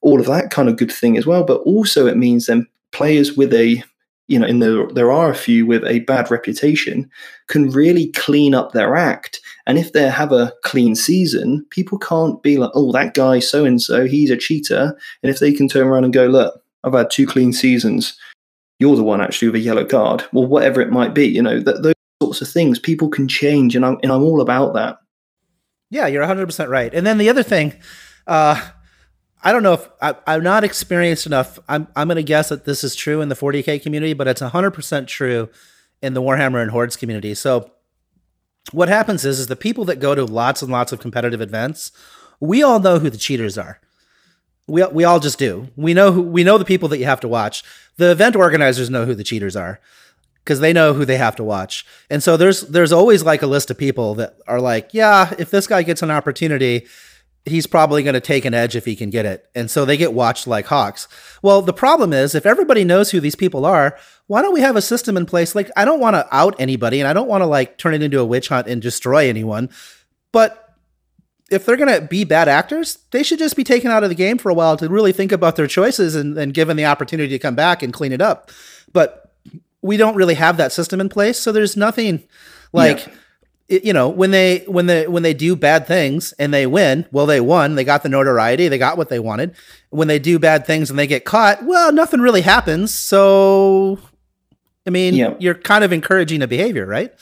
all 0.00 0.18
of 0.18 0.26
that 0.26 0.50
kind 0.50 0.68
of 0.68 0.78
good 0.78 0.90
thing 0.90 1.18
as 1.18 1.26
well. 1.26 1.44
But 1.44 1.60
also 1.60 2.06
it 2.06 2.16
means 2.16 2.46
then 2.46 2.66
players 2.92 3.36
with 3.36 3.52
a 3.52 3.84
you 4.30 4.38
know, 4.38 4.46
in 4.46 4.60
the, 4.60 4.88
there 4.94 5.10
are 5.10 5.30
a 5.30 5.34
few 5.34 5.66
with 5.66 5.84
a 5.84 6.00
bad 6.00 6.30
reputation, 6.30 7.10
can 7.48 7.68
really 7.70 8.12
clean 8.12 8.54
up 8.54 8.72
their 8.72 8.94
act. 8.94 9.40
And 9.66 9.76
if 9.76 9.92
they 9.92 10.08
have 10.08 10.30
a 10.30 10.52
clean 10.62 10.94
season, 10.94 11.66
people 11.70 11.98
can't 11.98 12.40
be 12.42 12.56
like, 12.56 12.70
oh, 12.74 12.92
that 12.92 13.14
guy 13.14 13.40
so 13.40 13.64
and 13.64 13.82
so, 13.82 14.06
he's 14.06 14.30
a 14.30 14.36
cheater. 14.36 14.96
And 15.22 15.30
if 15.30 15.40
they 15.40 15.52
can 15.52 15.66
turn 15.66 15.88
around 15.88 16.04
and 16.04 16.12
go, 16.12 16.26
look, 16.26 16.62
I've 16.84 16.94
had 16.94 17.10
two 17.10 17.26
clean 17.26 17.52
seasons, 17.52 18.16
you're 18.78 18.96
the 18.96 19.02
one 19.02 19.20
actually 19.20 19.48
with 19.48 19.56
a 19.56 19.64
yellow 19.64 19.84
card, 19.84 20.24
or 20.32 20.46
whatever 20.46 20.80
it 20.80 20.92
might 20.92 21.12
be, 21.12 21.26
you 21.26 21.42
know, 21.42 21.60
those 21.60 21.94
sorts 22.22 22.40
of 22.40 22.48
things. 22.48 22.78
People 22.78 23.08
can 23.08 23.28
change, 23.28 23.76
and 23.76 23.84
I'm 23.84 23.98
and 24.02 24.10
I'm 24.10 24.22
all 24.22 24.40
about 24.40 24.74
that. 24.74 24.98
Yeah, 25.90 26.06
you're 26.06 26.22
100 26.22 26.46
percent 26.46 26.70
right. 26.70 26.94
And 26.94 27.06
then 27.06 27.18
the 27.18 27.28
other 27.28 27.42
thing, 27.42 27.74
uh, 28.26 28.58
I 29.42 29.52
don't 29.52 29.62
know 29.62 29.74
if 29.74 29.88
I, 30.02 30.14
am 30.26 30.42
not 30.42 30.64
experienced 30.64 31.26
enough. 31.26 31.58
I'm 31.68 31.88
I'm 31.96 32.08
going 32.08 32.16
to 32.16 32.22
guess 32.22 32.50
that 32.50 32.64
this 32.64 32.84
is 32.84 32.94
true 32.94 33.20
in 33.20 33.28
the 33.28 33.34
40k 33.34 33.82
community, 33.82 34.12
but 34.12 34.28
it's 34.28 34.40
100 34.40 34.70
percent 34.72 35.08
true 35.08 35.48
in 36.02 36.14
the 36.14 36.22
Warhammer 36.22 36.60
and 36.60 36.70
Hordes 36.70 36.96
community. 36.96 37.34
So 37.34 37.70
what 38.72 38.88
happens 38.88 39.24
is 39.24 39.40
is 39.40 39.46
the 39.46 39.56
people 39.56 39.84
that 39.86 40.00
go 40.00 40.14
to 40.14 40.24
lots 40.24 40.62
and 40.62 40.70
lots 40.70 40.92
of 40.92 41.00
competitive 41.00 41.40
events, 41.40 41.92
we 42.38 42.62
all 42.62 42.80
know 42.80 42.98
who 42.98 43.10
the 43.10 43.18
cheaters 43.18 43.56
are. 43.56 43.80
We 44.66 44.84
we 44.86 45.04
all 45.04 45.20
just 45.20 45.38
do. 45.38 45.68
We 45.76 45.94
know 45.94 46.12
who 46.12 46.22
we 46.22 46.44
know 46.44 46.58
the 46.58 46.64
people 46.64 46.88
that 46.90 46.98
you 46.98 47.06
have 47.06 47.20
to 47.20 47.28
watch. 47.28 47.64
The 47.96 48.10
event 48.10 48.36
organizers 48.36 48.90
know 48.90 49.04
who 49.04 49.14
the 49.14 49.24
cheaters 49.24 49.56
are 49.56 49.80
because 50.44 50.60
they 50.60 50.72
know 50.72 50.94
who 50.94 51.04
they 51.04 51.16
have 51.16 51.36
to 51.36 51.44
watch. 51.44 51.86
And 52.08 52.22
so 52.22 52.36
there's 52.36 52.62
there's 52.62 52.92
always 52.92 53.22
like 53.22 53.42
a 53.42 53.46
list 53.46 53.70
of 53.70 53.78
people 53.78 54.14
that 54.16 54.36
are 54.46 54.60
like, 54.60 54.90
yeah, 54.92 55.34
if 55.38 55.50
this 55.50 55.66
guy 55.66 55.82
gets 55.82 56.02
an 56.02 56.10
opportunity, 56.10 56.86
he's 57.44 57.66
probably 57.66 58.02
going 58.02 58.14
to 58.14 58.20
take 58.20 58.44
an 58.44 58.54
edge 58.54 58.76
if 58.76 58.84
he 58.84 58.94
can 58.94 59.10
get 59.10 59.24
it. 59.24 59.48
And 59.54 59.70
so 59.70 59.84
they 59.84 59.96
get 59.96 60.12
watched 60.12 60.46
like 60.46 60.66
hawks. 60.66 61.08
Well, 61.42 61.62
the 61.62 61.72
problem 61.72 62.12
is 62.12 62.34
if 62.34 62.46
everybody 62.46 62.84
knows 62.84 63.10
who 63.10 63.20
these 63.20 63.34
people 63.34 63.64
are, 63.64 63.96
why 64.26 64.42
don't 64.42 64.52
we 64.54 64.60
have 64.60 64.76
a 64.76 64.82
system 64.82 65.16
in 65.16 65.26
place? 65.26 65.54
Like, 65.54 65.70
I 65.76 65.84
don't 65.84 66.00
want 66.00 66.16
to 66.16 66.26
out 66.30 66.54
anybody 66.58 67.00
and 67.00 67.08
I 67.08 67.12
don't 67.12 67.28
want 67.28 67.42
to 67.42 67.46
like 67.46 67.78
turn 67.78 67.94
it 67.94 68.02
into 68.02 68.20
a 68.20 68.24
witch 68.24 68.48
hunt 68.48 68.66
and 68.66 68.82
destroy 68.82 69.28
anyone. 69.28 69.70
But 70.32 70.76
if 71.50 71.66
they're 71.66 71.76
going 71.76 72.00
to 72.00 72.06
be 72.06 72.24
bad 72.24 72.46
actors, 72.46 72.98
they 73.10 73.22
should 73.22 73.38
just 73.38 73.56
be 73.56 73.64
taken 73.64 73.90
out 73.90 74.04
of 74.04 74.10
the 74.10 74.14
game 74.14 74.38
for 74.38 74.50
a 74.50 74.54
while 74.54 74.76
to 74.76 74.88
really 74.88 75.12
think 75.12 75.32
about 75.32 75.56
their 75.56 75.66
choices 75.66 76.14
and, 76.14 76.36
and 76.38 76.54
given 76.54 76.76
the 76.76 76.84
opportunity 76.84 77.30
to 77.30 77.38
come 77.38 77.56
back 77.56 77.82
and 77.82 77.92
clean 77.92 78.12
it 78.12 78.20
up. 78.20 78.50
But 78.92 79.32
we 79.82 79.96
don't 79.96 80.14
really 80.14 80.34
have 80.34 80.58
that 80.58 80.72
system 80.72 81.00
in 81.00 81.08
place. 81.08 81.38
So 81.38 81.52
there's 81.52 81.76
nothing 81.76 82.24
like. 82.72 83.06
Yeah 83.06 83.14
you 83.70 83.92
know 83.92 84.08
when 84.08 84.30
they 84.30 84.58
when 84.66 84.86
they 84.86 85.06
when 85.06 85.22
they 85.22 85.32
do 85.32 85.54
bad 85.54 85.86
things 85.86 86.32
and 86.32 86.52
they 86.52 86.66
win 86.66 87.06
well 87.12 87.26
they 87.26 87.40
won. 87.40 87.76
They 87.76 87.84
got 87.84 88.02
the 88.02 88.08
notoriety. 88.08 88.68
They 88.68 88.78
got 88.78 88.98
what 88.98 89.08
they 89.08 89.18
wanted. 89.18 89.54
When 89.90 90.08
they 90.08 90.18
do 90.18 90.38
bad 90.38 90.66
things 90.66 90.90
and 90.90 90.98
they 90.98 91.06
get 91.06 91.24
caught 91.24 91.64
well 91.64 91.92
nothing 91.92 92.20
really 92.20 92.42
happens. 92.42 92.94
So 92.94 93.98
i 94.86 94.90
mean 94.90 95.14
yeah. 95.14 95.34
you're 95.38 95.54
kind 95.54 95.84
of 95.84 95.92
encouraging 95.92 96.42
a 96.42 96.48
behavior 96.48 96.86
right? 96.86 97.12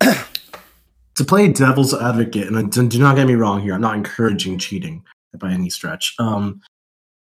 To 0.00 1.24
play 1.24 1.46
devil's 1.46 1.94
advocate 1.94 2.48
and 2.48 2.72
do 2.72 2.98
not 2.98 3.14
get 3.14 3.28
me 3.28 3.34
wrong 3.34 3.60
here 3.60 3.72
i'm 3.74 3.80
not 3.80 3.94
encouraging 3.94 4.58
cheating 4.58 5.04
by 5.38 5.52
any 5.52 5.70
stretch. 5.70 6.14
Um, 6.18 6.60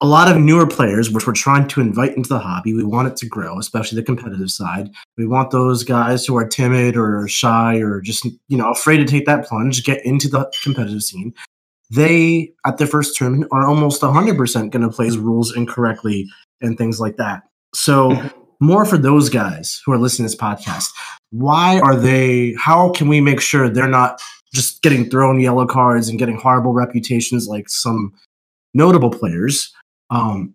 a 0.01 0.07
lot 0.07 0.31
of 0.31 0.41
newer 0.41 0.65
players, 0.65 1.11
which 1.11 1.27
we're 1.27 1.33
trying 1.33 1.67
to 1.67 1.79
invite 1.79 2.17
into 2.17 2.29
the 2.29 2.39
hobby. 2.39 2.73
We 2.73 2.83
want 2.83 3.07
it 3.07 3.15
to 3.17 3.27
grow, 3.27 3.59
especially 3.59 3.97
the 3.97 4.05
competitive 4.05 4.49
side. 4.49 4.89
We 5.15 5.27
want 5.27 5.51
those 5.51 5.83
guys 5.83 6.25
who 6.25 6.35
are 6.37 6.47
timid 6.47 6.97
or 6.97 7.27
shy 7.27 7.77
or 7.77 8.01
just 8.01 8.25
you 8.25 8.57
know 8.57 8.71
afraid 8.71 8.97
to 8.97 9.05
take 9.05 9.27
that 9.27 9.45
plunge, 9.45 9.83
get 9.83 10.03
into 10.03 10.27
the 10.27 10.51
competitive 10.63 11.03
scene. 11.03 11.33
They 11.91 12.51
at 12.65 12.77
their 12.77 12.87
first 12.87 13.15
tournament 13.15 13.49
are 13.51 13.67
almost 13.67 14.01
100% 14.01 14.71
going 14.71 14.81
to 14.81 14.89
play 14.89 15.09
rules 15.09 15.55
incorrectly 15.55 16.27
and 16.61 16.77
things 16.77 16.99
like 16.99 17.17
that. 17.17 17.43
So 17.75 18.11
mm-hmm. 18.11 18.27
more 18.59 18.85
for 18.85 18.97
those 18.97 19.29
guys 19.29 19.81
who 19.85 19.91
are 19.91 19.99
listening 19.99 20.27
to 20.27 20.35
this 20.35 20.41
podcast. 20.41 20.89
Why 21.29 21.79
are 21.79 21.95
they? 21.95 22.55
How 22.57 22.89
can 22.89 23.07
we 23.07 23.21
make 23.21 23.39
sure 23.39 23.69
they're 23.69 23.87
not 23.87 24.19
just 24.53 24.81
getting 24.81 25.09
thrown 25.09 25.39
yellow 25.39 25.67
cards 25.67 26.09
and 26.09 26.17
getting 26.17 26.37
horrible 26.37 26.73
reputations 26.73 27.47
like 27.47 27.69
some 27.69 28.13
notable 28.73 29.11
players? 29.11 29.71
Um, 30.11 30.53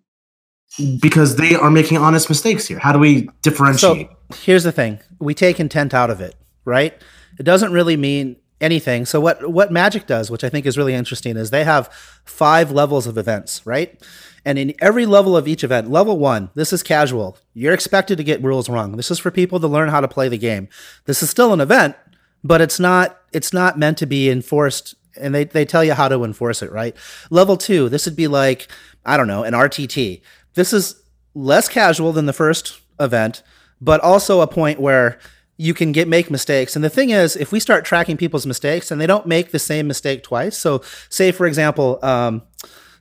because 1.00 1.36
they 1.36 1.54
are 1.56 1.70
making 1.70 1.98
honest 1.98 2.28
mistakes 2.28 2.66
here. 2.66 2.78
How 2.78 2.92
do 2.92 2.98
we 2.98 3.28
differentiate? 3.42 4.08
So 4.30 4.36
here's 4.36 4.62
the 4.62 4.72
thing: 4.72 5.00
we 5.18 5.34
take 5.34 5.58
intent 5.58 5.94
out 5.94 6.10
of 6.10 6.20
it, 6.20 6.36
right? 6.64 6.94
It 7.38 7.42
doesn't 7.42 7.72
really 7.72 7.96
mean 7.96 8.36
anything. 8.60 9.06
So 9.06 9.20
what 9.20 9.50
what 9.50 9.72
Magic 9.72 10.06
does, 10.06 10.30
which 10.30 10.44
I 10.44 10.48
think 10.48 10.66
is 10.66 10.78
really 10.78 10.94
interesting, 10.94 11.36
is 11.36 11.50
they 11.50 11.64
have 11.64 11.88
five 12.24 12.70
levels 12.70 13.06
of 13.06 13.18
events, 13.18 13.66
right? 13.66 14.00
And 14.44 14.58
in 14.58 14.74
every 14.80 15.06
level 15.06 15.36
of 15.36 15.48
each 15.48 15.64
event, 15.64 15.90
level 15.90 16.18
one, 16.18 16.50
this 16.54 16.72
is 16.72 16.84
casual. 16.84 17.36
You're 17.52 17.74
expected 17.74 18.16
to 18.18 18.24
get 18.24 18.44
rules 18.44 18.68
wrong. 18.68 18.96
This 18.96 19.10
is 19.10 19.18
for 19.18 19.32
people 19.32 19.58
to 19.58 19.66
learn 19.66 19.88
how 19.88 20.00
to 20.00 20.06
play 20.06 20.28
the 20.28 20.38
game. 20.38 20.68
This 21.06 21.20
is 21.20 21.30
still 21.30 21.52
an 21.52 21.60
event, 21.60 21.96
but 22.44 22.60
it's 22.60 22.78
not 22.78 23.18
it's 23.32 23.52
not 23.52 23.78
meant 23.78 23.98
to 23.98 24.06
be 24.06 24.30
enforced 24.30 24.94
and 25.18 25.34
they, 25.34 25.44
they 25.44 25.64
tell 25.64 25.84
you 25.84 25.94
how 25.94 26.08
to 26.08 26.24
enforce 26.24 26.62
it, 26.62 26.70
right? 26.70 26.96
Level 27.30 27.56
two, 27.56 27.88
this 27.88 28.06
would 28.06 28.16
be 28.16 28.28
like, 28.28 28.68
I 29.04 29.16
don't 29.16 29.26
know, 29.26 29.42
an 29.42 29.54
RTT. 29.54 30.20
This 30.54 30.72
is 30.72 31.02
less 31.34 31.68
casual 31.68 32.12
than 32.12 32.26
the 32.26 32.32
first 32.32 32.80
event, 32.98 33.42
but 33.80 34.00
also 34.00 34.40
a 34.40 34.46
point 34.46 34.80
where 34.80 35.18
you 35.58 35.74
can 35.74 35.92
get 35.92 36.08
make 36.08 36.30
mistakes. 36.30 36.76
And 36.76 36.84
the 36.84 36.90
thing 36.90 37.10
is, 37.10 37.36
if 37.36 37.52
we 37.52 37.60
start 37.60 37.84
tracking 37.84 38.16
people's 38.16 38.46
mistakes 38.46 38.90
and 38.90 39.00
they 39.00 39.06
don't 39.06 39.26
make 39.26 39.52
the 39.52 39.58
same 39.58 39.86
mistake 39.86 40.22
twice, 40.22 40.56
so 40.56 40.82
say 41.08 41.32
for 41.32 41.46
example, 41.46 41.98
um, 42.02 42.42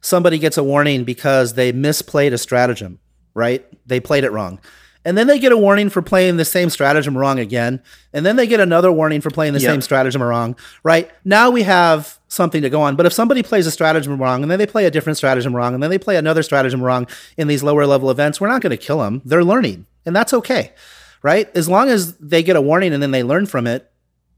somebody 0.02 0.40
gets 0.40 0.58
a 0.58 0.64
warning 0.64 1.04
because 1.04 1.54
they 1.54 1.74
misplayed 1.74 2.34
a 2.34 2.38
stratagem, 2.38 3.00
right? 3.34 3.66
They 3.86 4.00
played 4.00 4.24
it 4.24 4.32
wrong 4.32 4.60
and 5.06 5.16
then 5.18 5.28
they 5.28 5.38
get 5.38 5.52
a 5.52 5.58
warning 5.58 5.90
for 5.90 6.02
playing 6.02 6.38
the 6.38 6.44
same 6.44 6.70
stratagem 6.72 7.16
wrong 7.16 7.40
again, 7.40 7.82
and 8.12 8.26
then 8.26 8.36
they 8.36 8.48
get 8.48 8.60
another 8.60 8.92
warning 8.92 9.22
for 9.22 9.30
playing 9.30 9.54
the 9.54 9.62
yep. 9.62 9.72
same 9.72 9.82
stratagem 9.82 10.22
wrong, 10.22 10.56
right? 10.84 11.12
Now 11.24 11.52
we 11.52 11.62
have 11.64 12.20
something 12.28 12.64
to 12.64 12.70
go 12.70 12.82
on. 12.82 12.96
But 12.96 13.06
if 13.06 13.14
somebody 13.14 13.44
plays 13.44 13.68
a 13.68 13.72
stratagem 13.72 14.20
wrong, 14.20 14.42
and 14.42 14.52
then 14.52 14.60
they 14.60 14.66
play 14.66 14.86
a 14.86 14.92
different 14.92 15.18
stratagem 15.18 15.56
wrong, 15.56 15.76
and 15.76 15.82
then 15.82 15.92
they 15.92 16.00
play 16.00 16.18
another 16.18 16.44
stratagem 16.44 16.82
wrong 16.82 17.08
in 17.38 17.48
these 17.48 17.64
lower 17.64 17.86
level 17.86 18.10
events, 18.10 18.42
we're 18.42 18.50
not 18.50 18.62
going 18.62 18.72
to 18.72 18.78
kill 18.78 18.98
them. 18.98 19.22
They're 19.24 19.44
learning, 19.44 19.86
and 20.06 20.16
that's 20.16 20.34
okay, 20.34 20.74
right? 21.22 21.56
As 21.56 21.70
long 21.70 21.88
as 21.88 22.18
they 22.18 22.42
get 22.42 22.56
a 22.56 22.62
warning 22.62 22.92
and 22.92 23.02
then 23.02 23.12
they 23.12 23.24
learn 23.24 23.46
from 23.46 23.68
it, 23.68 23.90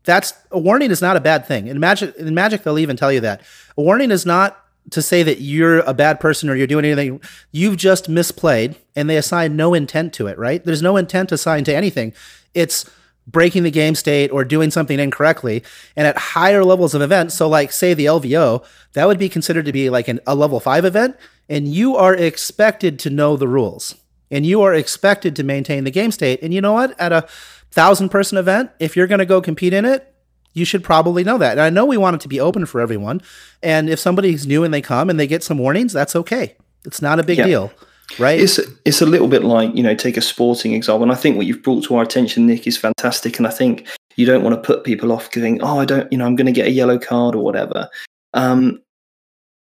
that's 0.04 0.34
a 0.52 0.60
warning 0.60 0.92
is 0.92 1.02
not 1.02 1.18
a 1.18 1.22
bad 1.22 1.46
thing. 1.46 1.68
In 1.68 1.80
magic, 1.80 2.16
in 2.18 2.34
magic, 2.34 2.64
they'll 2.64 2.80
even 2.80 2.98
tell 2.98 3.12
you 3.12 3.22
that 3.22 3.42
a 3.78 3.82
warning 3.82 4.12
is 4.12 4.26
not 4.26 4.64
to 4.92 5.02
say 5.02 5.24
that 5.24 5.42
you're 5.42 5.80
a 5.80 5.94
bad 5.94 6.20
person 6.20 6.50
or 6.50 6.56
you're 6.56 6.68
doing 6.68 6.86
anything. 6.86 7.22
You've 7.52 7.78
just 7.78 8.10
misplayed 8.10 8.76
and 8.96 9.10
they 9.10 9.18
assign 9.18 9.56
no 9.56 9.74
intent 9.74 10.14
to 10.14 10.28
it, 10.28 10.38
right? 10.38 10.64
There's 10.64 10.82
no 10.82 10.98
intent 10.98 11.32
assigned 11.32 11.66
to 11.66 11.76
anything. 11.76 12.14
It's 12.54 12.90
breaking 13.28 13.64
the 13.64 13.72
game 13.72 13.94
state 13.94 14.32
or 14.32 14.46
doing 14.46 14.72
something 14.72 15.00
incorrectly. 15.00 15.64
And 15.96 16.08
at 16.08 16.18
higher 16.18 16.64
levels 16.64 16.96
of 16.96 17.02
events, 17.02 17.36
so 17.36 17.50
like 17.50 17.72
say 17.72 17.94
the 17.94 18.06
LVO, 18.06 18.64
that 18.94 19.06
would 19.06 19.20
be 19.20 19.30
considered 19.30 19.66
to 19.66 19.74
be 19.74 19.90
like 19.90 20.08
an, 20.08 20.22
a 20.26 20.34
level 20.34 20.60
five 20.60 20.86
event. 20.86 21.18
And 21.50 21.68
you 21.68 21.96
are 21.98 22.16
expected 22.16 22.98
to 23.00 23.10
know 23.10 23.36
the 23.36 23.48
rules 23.48 23.96
and 24.32 24.46
you 24.46 24.62
are 24.62 24.74
expected 24.74 25.36
to 25.36 25.44
maintain 25.44 25.84
the 25.84 25.92
game 25.92 26.12
state. 26.12 26.42
And 26.42 26.54
you 26.54 26.62
know 26.62 26.74
what? 26.74 26.98
At 27.00 27.12
a 27.12 27.28
thousand 27.72 28.10
person 28.10 28.38
event, 28.38 28.72
if 28.80 28.96
you're 28.96 29.08
going 29.08 29.20
to 29.20 29.26
go 29.26 29.42
compete 29.42 29.74
in 29.74 29.86
it, 29.86 30.14
you 30.58 30.66
should 30.66 30.84
probably 30.84 31.24
know 31.24 31.38
that. 31.38 31.52
And 31.54 31.62
I 31.62 31.70
know 31.70 31.86
we 31.86 31.98
want 31.98 32.16
it 32.16 32.22
to 32.22 32.28
be 32.28 32.40
open 32.40 32.66
for 32.66 32.82
everyone. 32.82 33.22
And 33.62 33.90
if 33.90 34.00
somebody's 34.00 34.48
new 34.48 34.64
and 34.64 34.74
they 34.74 34.82
come 34.82 35.10
and 35.10 35.20
they 35.20 35.28
get 35.28 35.44
some 35.44 35.58
warnings, 35.58 35.94
that's 35.94 36.16
okay. 36.16 36.56
It's 36.86 37.02
not 37.02 37.20
a 37.20 37.24
big 37.24 37.38
yeah. 37.38 37.46
deal. 37.46 37.72
Right. 38.18 38.40
It's 38.40 38.60
it's 38.86 39.02
a 39.02 39.06
little 39.06 39.28
bit 39.28 39.44
like, 39.44 39.76
you 39.76 39.84
know, 39.84 39.94
take 39.94 40.18
a 40.18 40.22
sporting 40.22 40.74
example. 40.74 41.04
And 41.04 41.12
I 41.12 41.16
think 41.16 41.36
what 41.36 41.46
you've 41.46 41.62
brought 41.62 41.84
to 41.86 41.96
our 41.96 42.04
attention, 42.04 42.48
Nick, 42.48 42.66
is 42.66 42.78
fantastic. 42.78 43.38
And 43.38 43.46
I 43.46 43.52
think 43.52 43.86
you 44.16 44.26
don't 44.26 44.44
want 44.44 44.56
to 44.56 44.66
put 44.66 44.86
people 44.86 45.12
off 45.12 45.30
going, 45.32 45.62
oh, 45.62 45.80
I 45.80 45.86
don't, 45.86 46.12
you 46.12 46.18
know, 46.18 46.26
I'm 46.26 46.36
going 46.36 46.48
to 46.48 46.54
get 46.54 46.68
a 46.68 46.72
yellow 46.72 46.98
card 46.98 47.36
or 47.36 47.44
whatever. 47.44 47.90
Um, 48.34 48.82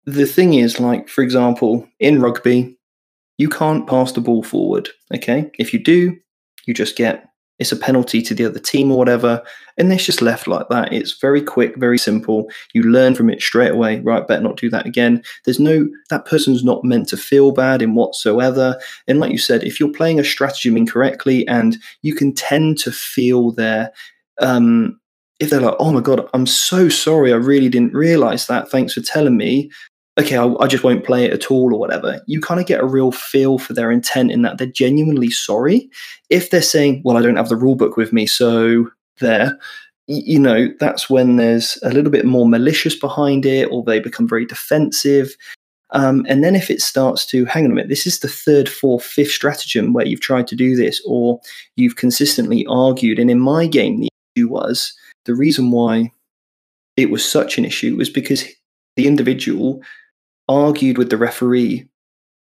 the 0.05 0.25
thing 0.25 0.53
is, 0.53 0.79
like, 0.79 1.09
for 1.09 1.23
example, 1.23 1.87
in 1.99 2.21
rugby, 2.21 2.77
you 3.37 3.49
can't 3.49 3.87
pass 3.87 4.11
the 4.11 4.21
ball 4.21 4.43
forward. 4.43 4.89
Okay. 5.13 5.51
If 5.57 5.73
you 5.73 5.83
do, 5.83 6.17
you 6.65 6.73
just 6.73 6.95
get 6.95 7.26
it's 7.59 7.71
a 7.71 7.77
penalty 7.77 8.21
to 8.21 8.33
the 8.33 8.45
other 8.45 8.59
team 8.59 8.91
or 8.91 8.97
whatever. 8.97 9.41
And 9.77 9.91
it's 9.91 10.05
just 10.05 10.21
left 10.21 10.47
like 10.47 10.67
that. 10.69 10.93
It's 10.93 11.19
very 11.19 11.41
quick, 11.41 11.75
very 11.77 11.97
simple. 11.97 12.49
You 12.73 12.83
learn 12.83 13.15
from 13.15 13.29
it 13.29 13.41
straight 13.41 13.71
away, 13.71 13.99
right? 14.01 14.27
Better 14.27 14.43
not 14.43 14.57
do 14.57 14.69
that 14.69 14.85
again. 14.85 15.23
There's 15.45 15.59
no, 15.59 15.87
that 16.09 16.25
person's 16.25 16.63
not 16.63 16.83
meant 16.83 17.07
to 17.09 17.17
feel 17.17 17.51
bad 17.51 17.81
in 17.81 17.95
whatsoever. 17.95 18.79
And 19.07 19.19
like 19.19 19.31
you 19.31 19.37
said, 19.37 19.63
if 19.63 19.79
you're 19.79 19.91
playing 19.91 20.19
a 20.19 20.23
stratagem 20.23 20.77
incorrectly 20.77 21.47
and 21.47 21.77
you 22.01 22.15
can 22.15 22.33
tend 22.33 22.77
to 22.79 22.91
feel 22.91 23.51
their, 23.51 23.91
um, 24.39 24.99
if 25.39 25.49
they're 25.49 25.61
like, 25.61 25.75
oh 25.79 25.91
my 25.93 26.01
God, 26.01 26.27
I'm 26.33 26.47
so 26.47 26.89
sorry, 26.89 27.31
I 27.31 27.37
really 27.37 27.69
didn't 27.69 27.93
realize 27.93 28.47
that. 28.47 28.69
Thanks 28.69 28.93
for 28.93 29.01
telling 29.01 29.37
me 29.37 29.69
okay, 30.17 30.35
I, 30.35 30.47
I, 30.59 30.67
just 30.67 30.83
won't 30.83 31.05
play 31.05 31.25
it 31.25 31.33
at 31.33 31.51
all 31.51 31.73
or 31.73 31.79
whatever. 31.79 32.21
You 32.25 32.41
kind 32.41 32.59
of 32.59 32.65
get 32.65 32.81
a 32.81 32.85
real 32.85 33.11
feel 33.11 33.59
for 33.59 33.73
their 33.73 33.91
intent 33.91 34.31
in 34.31 34.41
that 34.41 34.57
they're 34.57 34.67
genuinely 34.67 35.29
sorry. 35.29 35.89
If 36.29 36.49
they're 36.49 36.61
saying, 36.61 37.01
well, 37.05 37.17
I 37.17 37.21
don't 37.21 37.35
have 37.35 37.49
the 37.49 37.55
rule 37.55 37.75
book 37.75 37.97
with 37.97 38.11
me, 38.11 38.25
so 38.25 38.89
there, 39.19 39.57
you 40.07 40.39
know, 40.39 40.69
that's 40.79 41.09
when 41.09 41.35
there's 41.35 41.77
a 41.83 41.89
little 41.89 42.11
bit 42.11 42.25
more 42.25 42.47
malicious 42.47 42.97
behind 42.97 43.45
it 43.45 43.65
or 43.71 43.83
they 43.83 43.99
become 43.99 44.27
very 44.27 44.45
defensive. 44.45 45.35
Um, 45.91 46.25
and 46.27 46.43
then 46.43 46.55
if 46.55 46.69
it 46.69 46.81
starts 46.81 47.25
to, 47.27 47.45
hang 47.45 47.65
on 47.65 47.71
a 47.71 47.75
minute, 47.75 47.89
this 47.89 48.07
is 48.07 48.19
the 48.19 48.27
third, 48.27 48.67
fourth, 48.67 49.03
fifth 49.03 49.31
stratagem 49.31 49.93
where 49.93 50.05
you've 50.05 50.21
tried 50.21 50.47
to 50.47 50.55
do 50.55 50.75
this 50.75 51.01
or 51.05 51.39
you've 51.75 51.95
consistently 51.95 52.65
argued. 52.67 53.19
And 53.19 53.29
in 53.29 53.39
my 53.39 53.67
game, 53.67 54.01
the 54.01 54.09
issue 54.35 54.49
was 54.49 54.93
the 55.25 55.35
reason 55.35 55.71
why 55.71 56.11
it 56.97 57.09
was 57.09 57.29
such 57.29 57.57
an 57.57 57.65
issue 57.65 57.95
was 57.95 58.09
because 58.09 58.43
the 58.95 59.07
individual 59.07 59.81
argued 60.47 60.97
with 60.97 61.09
the 61.09 61.17
referee 61.17 61.87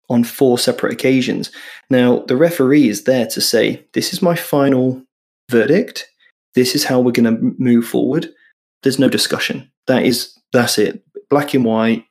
on 0.09 0.23
four 0.23 0.57
separate 0.57 0.93
occasions. 0.93 1.51
Now, 1.89 2.19
the 2.27 2.37
referee 2.37 2.87
is 2.87 3.03
there 3.03 3.27
to 3.27 3.41
say, 3.41 3.85
This 3.93 4.13
is 4.13 4.21
my 4.21 4.35
final 4.35 5.01
verdict. 5.49 6.07
this 6.55 6.75
is 6.75 6.83
how 6.83 6.99
we're 6.99 7.11
going 7.11 7.37
to 7.37 7.55
move 7.57 7.85
forward. 7.85 8.33
There's 8.83 8.99
no 8.99 9.09
discussion. 9.09 9.71
That 9.87 10.05
is 10.05 10.33
that's 10.53 10.77
it. 10.77 11.03
Black 11.29 11.53
and 11.53 11.65
white. 11.65 12.03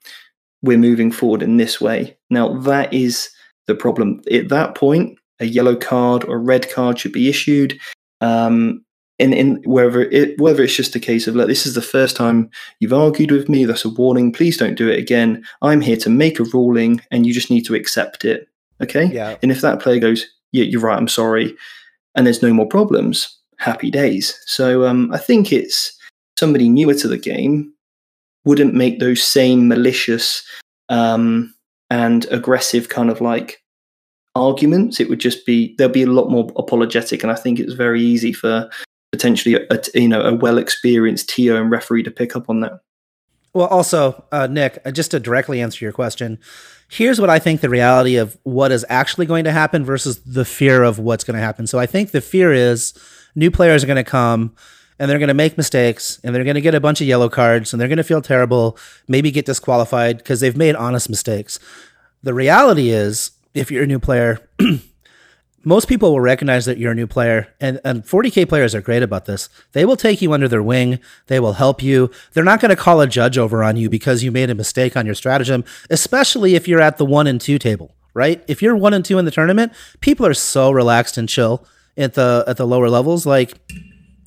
We're 0.62 0.78
moving 0.78 1.12
forward 1.12 1.42
in 1.42 1.56
this 1.56 1.80
way. 1.80 2.16
Now 2.30 2.58
that 2.60 2.92
is 2.92 3.28
the 3.66 3.74
problem. 3.74 4.22
At 4.30 4.48
that 4.48 4.74
point, 4.74 5.18
a 5.40 5.46
yellow 5.46 5.76
card 5.76 6.24
or 6.24 6.38
red 6.38 6.70
card 6.70 6.98
should 6.98 7.12
be 7.12 7.28
issued. 7.28 7.78
Um, 8.20 8.84
in, 9.18 9.32
in 9.32 9.62
whether 9.64 10.02
it 10.02 10.38
whether 10.40 10.62
it's 10.62 10.76
just 10.76 10.94
a 10.94 11.00
case 11.00 11.26
of 11.26 11.36
like 11.36 11.46
this 11.46 11.66
is 11.66 11.74
the 11.74 11.82
first 11.82 12.16
time 12.16 12.50
you've 12.80 12.92
argued 12.92 13.30
with 13.30 13.48
me, 13.48 13.64
that's 13.64 13.84
a 13.84 13.90
warning. 13.90 14.32
Please 14.32 14.56
don't 14.56 14.76
do 14.76 14.88
it 14.88 14.98
again. 14.98 15.44
I'm 15.62 15.80
here 15.80 15.96
to 15.98 16.10
make 16.10 16.38
a 16.38 16.44
ruling, 16.44 17.00
and 17.10 17.26
you 17.26 17.32
just 17.32 17.50
need 17.50 17.64
to 17.66 17.74
accept 17.74 18.24
it. 18.24 18.48
Okay. 18.82 19.06
Yeah. 19.06 19.36
And 19.42 19.50
if 19.50 19.62
that 19.62 19.80
player 19.80 19.98
goes, 19.98 20.26
yeah, 20.52 20.64
you're 20.64 20.82
right, 20.82 20.98
I'm 20.98 21.08
sorry, 21.08 21.56
and 22.14 22.26
there's 22.26 22.42
no 22.42 22.52
more 22.52 22.68
problems, 22.68 23.38
happy 23.58 23.90
days. 23.90 24.38
So 24.46 24.86
um, 24.86 25.10
I 25.12 25.18
think 25.18 25.52
it's 25.52 25.96
somebody 26.38 26.68
newer 26.68 26.94
to 26.94 27.08
the 27.08 27.18
game 27.18 27.72
wouldn't 28.44 28.74
make 28.74 29.00
those 29.00 29.22
same 29.22 29.66
malicious 29.66 30.46
um, 30.88 31.52
and 31.90 32.26
aggressive 32.30 32.88
kind 32.90 33.10
of 33.10 33.20
like 33.20 33.62
arguments. 34.34 35.00
It 35.00 35.08
would 35.08 35.20
just 35.20 35.46
be 35.46 35.74
there'll 35.78 35.92
be 35.92 36.02
a 36.02 36.06
lot 36.06 36.30
more 36.30 36.50
apologetic, 36.56 37.22
and 37.22 37.32
I 37.32 37.34
think 37.34 37.58
it's 37.58 37.72
very 37.72 38.02
easy 38.02 38.32
for 38.34 38.68
potentially 39.12 39.54
a, 39.54 39.80
you 39.94 40.08
know 40.08 40.22
a 40.22 40.34
well 40.34 40.58
experienced 40.58 41.28
TO 41.28 41.56
and 41.56 41.70
referee 41.70 42.02
to 42.04 42.10
pick 42.10 42.36
up 42.36 42.48
on 42.48 42.60
that. 42.60 42.80
Well, 43.54 43.68
also, 43.68 44.24
uh, 44.32 44.46
Nick, 44.48 44.78
uh, 44.84 44.90
just 44.90 45.12
to 45.12 45.20
directly 45.20 45.62
answer 45.62 45.82
your 45.82 45.92
question, 45.92 46.38
here's 46.88 47.18
what 47.18 47.30
I 47.30 47.38
think 47.38 47.62
the 47.62 47.70
reality 47.70 48.16
of 48.16 48.36
what 48.42 48.70
is 48.70 48.84
actually 48.88 49.24
going 49.24 49.44
to 49.44 49.52
happen 49.52 49.84
versus 49.84 50.22
the 50.24 50.44
fear 50.44 50.82
of 50.82 50.98
what's 50.98 51.24
going 51.24 51.36
to 51.36 51.40
happen. 51.40 51.66
So 51.66 51.78
I 51.78 51.86
think 51.86 52.10
the 52.10 52.20
fear 52.20 52.52
is 52.52 52.92
new 53.34 53.50
players 53.50 53.82
are 53.82 53.86
going 53.86 53.96
to 53.96 54.04
come 54.04 54.54
and 54.98 55.10
they're 55.10 55.18
going 55.18 55.28
to 55.28 55.34
make 55.34 55.56
mistakes 55.56 56.20
and 56.22 56.34
they're 56.34 56.44
going 56.44 56.54
to 56.54 56.60
get 56.60 56.74
a 56.74 56.80
bunch 56.80 57.00
of 57.00 57.06
yellow 57.06 57.28
cards 57.28 57.72
and 57.72 57.80
they're 57.80 57.88
going 57.88 57.96
to 57.96 58.04
feel 58.04 58.22
terrible, 58.22 58.78
maybe 59.08 59.30
get 59.30 59.46
disqualified 59.46 60.18
because 60.18 60.40
they've 60.40 60.56
made 60.56 60.74
honest 60.74 61.08
mistakes. 61.08 61.58
The 62.22 62.34
reality 62.34 62.90
is, 62.90 63.30
if 63.54 63.70
you're 63.70 63.84
a 63.84 63.86
new 63.86 63.98
player, 63.98 64.46
most 65.66 65.88
people 65.88 66.12
will 66.12 66.20
recognize 66.20 66.64
that 66.64 66.78
you're 66.78 66.92
a 66.92 66.94
new 66.94 67.08
player 67.08 67.48
and, 67.60 67.80
and 67.84 68.04
40k 68.04 68.48
players 68.48 68.72
are 68.72 68.80
great 68.80 69.02
about 69.02 69.24
this. 69.24 69.48
They 69.72 69.84
will 69.84 69.96
take 69.96 70.22
you 70.22 70.32
under 70.32 70.46
their 70.46 70.62
wing. 70.62 71.00
They 71.26 71.40
will 71.40 71.54
help 71.54 71.82
you. 71.82 72.12
They're 72.32 72.44
not 72.44 72.60
going 72.60 72.70
to 72.70 72.76
call 72.76 73.00
a 73.00 73.08
judge 73.08 73.36
over 73.36 73.64
on 73.64 73.76
you 73.76 73.90
because 73.90 74.22
you 74.22 74.30
made 74.30 74.48
a 74.48 74.54
mistake 74.54 74.96
on 74.96 75.04
your 75.04 75.16
stratagem 75.16 75.64
especially 75.90 76.54
if 76.54 76.68
you're 76.68 76.80
at 76.80 76.98
the 76.98 77.04
one 77.04 77.26
and 77.26 77.40
two 77.40 77.58
table 77.58 77.96
right? 78.14 78.42
If 78.48 78.62
you're 78.62 78.74
one 78.74 78.94
and 78.94 79.04
two 79.04 79.18
in 79.18 79.24
the 79.26 79.30
tournament 79.30 79.72
people 80.00 80.24
are 80.24 80.34
so 80.34 80.70
relaxed 80.70 81.18
and 81.18 81.28
chill 81.28 81.66
at 81.96 82.14
the 82.14 82.44
at 82.46 82.56
the 82.56 82.66
lower 82.66 82.88
levels 82.88 83.26
like 83.26 83.58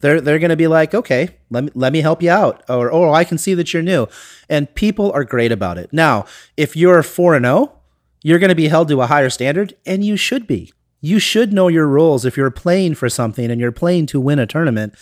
they're 0.01 0.21
they're 0.21 0.39
going 0.39 0.49
to 0.49 0.55
be 0.55 0.67
like 0.67 0.93
okay 0.93 1.29
let 1.49 1.63
me 1.63 1.71
let 1.73 1.93
me 1.93 2.01
help 2.01 2.21
you 2.21 2.29
out 2.29 2.63
or 2.69 2.91
oh 2.91 3.11
i 3.13 3.23
can 3.23 3.37
see 3.37 3.53
that 3.53 3.73
you're 3.73 3.83
new 3.83 4.07
and 4.47 4.73
people 4.75 5.11
are 5.11 5.23
great 5.23 5.51
about 5.51 5.77
it. 5.77 5.91
Now 5.91 6.25
if 6.57 6.75
you're 6.75 7.01
4 7.01 7.35
and 7.35 7.45
0 7.45 7.73
you're 8.21 8.39
going 8.39 8.49
to 8.49 8.55
be 8.55 8.67
held 8.67 8.89
to 8.89 9.01
a 9.01 9.07
higher 9.07 9.29
standard 9.29 9.75
and 9.85 10.03
you 10.03 10.17
should 10.17 10.45
be 10.45 10.71
you 11.01 11.19
should 11.19 11.53
know 11.53 11.67
your 11.67 11.87
rules 11.87 12.25
if 12.25 12.35
you're 12.35 12.51
playing 12.51 12.95
for 12.95 13.09
something 13.09 13.49
and 13.49 13.59
you're 13.59 13.71
playing 13.71 14.05
to 14.05 14.19
win 14.19 14.39
a 14.39 14.45
tournament 14.45 14.93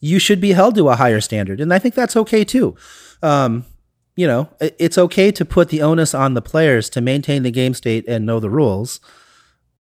you 0.00 0.18
should 0.18 0.40
be 0.40 0.52
held 0.52 0.76
to 0.76 0.88
a 0.88 0.96
higher 0.96 1.20
standard. 1.20 1.60
And 1.60 1.72
i 1.72 1.78
think 1.78 1.94
that's 1.94 2.16
okay 2.16 2.44
too. 2.44 2.76
Um, 3.22 3.64
you 4.16 4.26
know 4.26 4.48
it's 4.60 4.98
okay 4.98 5.30
to 5.30 5.44
put 5.44 5.68
the 5.68 5.80
onus 5.80 6.12
on 6.12 6.34
the 6.34 6.42
players 6.42 6.90
to 6.90 7.00
maintain 7.00 7.44
the 7.44 7.52
game 7.52 7.74
state 7.74 8.04
and 8.08 8.26
know 8.26 8.40
the 8.40 8.50
rules. 8.50 9.00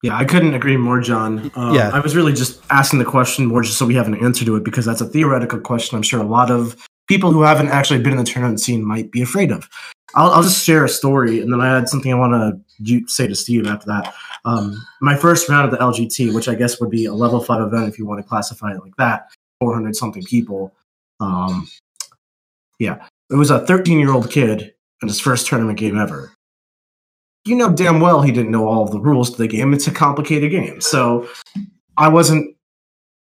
Yeah 0.02 0.16
i 0.16 0.24
couldn't 0.24 0.54
agree 0.54 0.76
more 0.76 1.00
john. 1.00 1.50
Um, 1.54 1.74
yeah. 1.74 1.90
i 1.92 2.00
was 2.00 2.14
really 2.16 2.32
just 2.32 2.60
asking 2.70 2.98
the 2.98 3.04
question 3.04 3.46
more 3.46 3.62
just 3.62 3.78
so 3.78 3.86
we 3.86 3.94
have 3.94 4.06
an 4.06 4.16
answer 4.24 4.44
to 4.44 4.56
it 4.56 4.64
because 4.64 4.84
that's 4.84 5.00
a 5.00 5.06
theoretical 5.06 5.60
question 5.60 5.96
i'm 5.96 6.02
sure 6.02 6.20
a 6.20 6.24
lot 6.24 6.50
of 6.50 6.76
people 7.08 7.32
who 7.32 7.42
haven't 7.42 7.68
actually 7.68 8.00
been 8.00 8.12
in 8.12 8.18
the 8.18 8.24
tournament 8.24 8.60
scene 8.60 8.84
might 8.84 9.10
be 9.10 9.22
afraid 9.22 9.50
of 9.50 9.68
I'll, 10.14 10.30
I'll 10.30 10.42
just 10.42 10.64
share 10.64 10.84
a 10.84 10.88
story, 10.88 11.40
and 11.40 11.52
then 11.52 11.60
I 11.60 11.74
had 11.74 11.88
something 11.88 12.12
I 12.12 12.16
want 12.16 12.32
to 12.84 13.02
say 13.06 13.26
to 13.26 13.34
Steve 13.34 13.66
after 13.66 13.86
that. 13.86 14.14
Um, 14.44 14.84
my 15.00 15.16
first 15.16 15.48
round 15.48 15.64
of 15.64 15.70
the 15.70 15.78
LGT, 15.78 16.34
which 16.34 16.48
I 16.48 16.54
guess 16.54 16.80
would 16.80 16.90
be 16.90 17.06
a 17.06 17.14
level 17.14 17.40
five 17.40 17.62
event 17.62 17.88
if 17.88 17.98
you 17.98 18.06
want 18.06 18.20
to 18.20 18.28
classify 18.28 18.72
it 18.72 18.80
like 18.80 18.96
that, 18.96 19.30
400 19.60 19.96
something 19.96 20.22
people. 20.24 20.74
Um, 21.20 21.68
yeah, 22.78 23.06
it 23.30 23.36
was 23.36 23.50
a 23.50 23.64
13 23.66 23.98
year 23.98 24.12
old 24.12 24.30
kid 24.30 24.74
in 25.00 25.08
his 25.08 25.20
first 25.20 25.46
tournament 25.46 25.78
game 25.78 25.96
ever. 25.96 26.32
You 27.44 27.56
know 27.56 27.72
damn 27.72 28.00
well 28.00 28.22
he 28.22 28.30
didn't 28.30 28.52
know 28.52 28.68
all 28.68 28.84
of 28.84 28.92
the 28.92 29.00
rules 29.00 29.30
to 29.30 29.38
the 29.38 29.48
game. 29.48 29.72
It's 29.72 29.86
a 29.86 29.92
complicated 29.92 30.50
game. 30.50 30.80
So 30.80 31.28
I 31.96 32.08
wasn't 32.08 32.56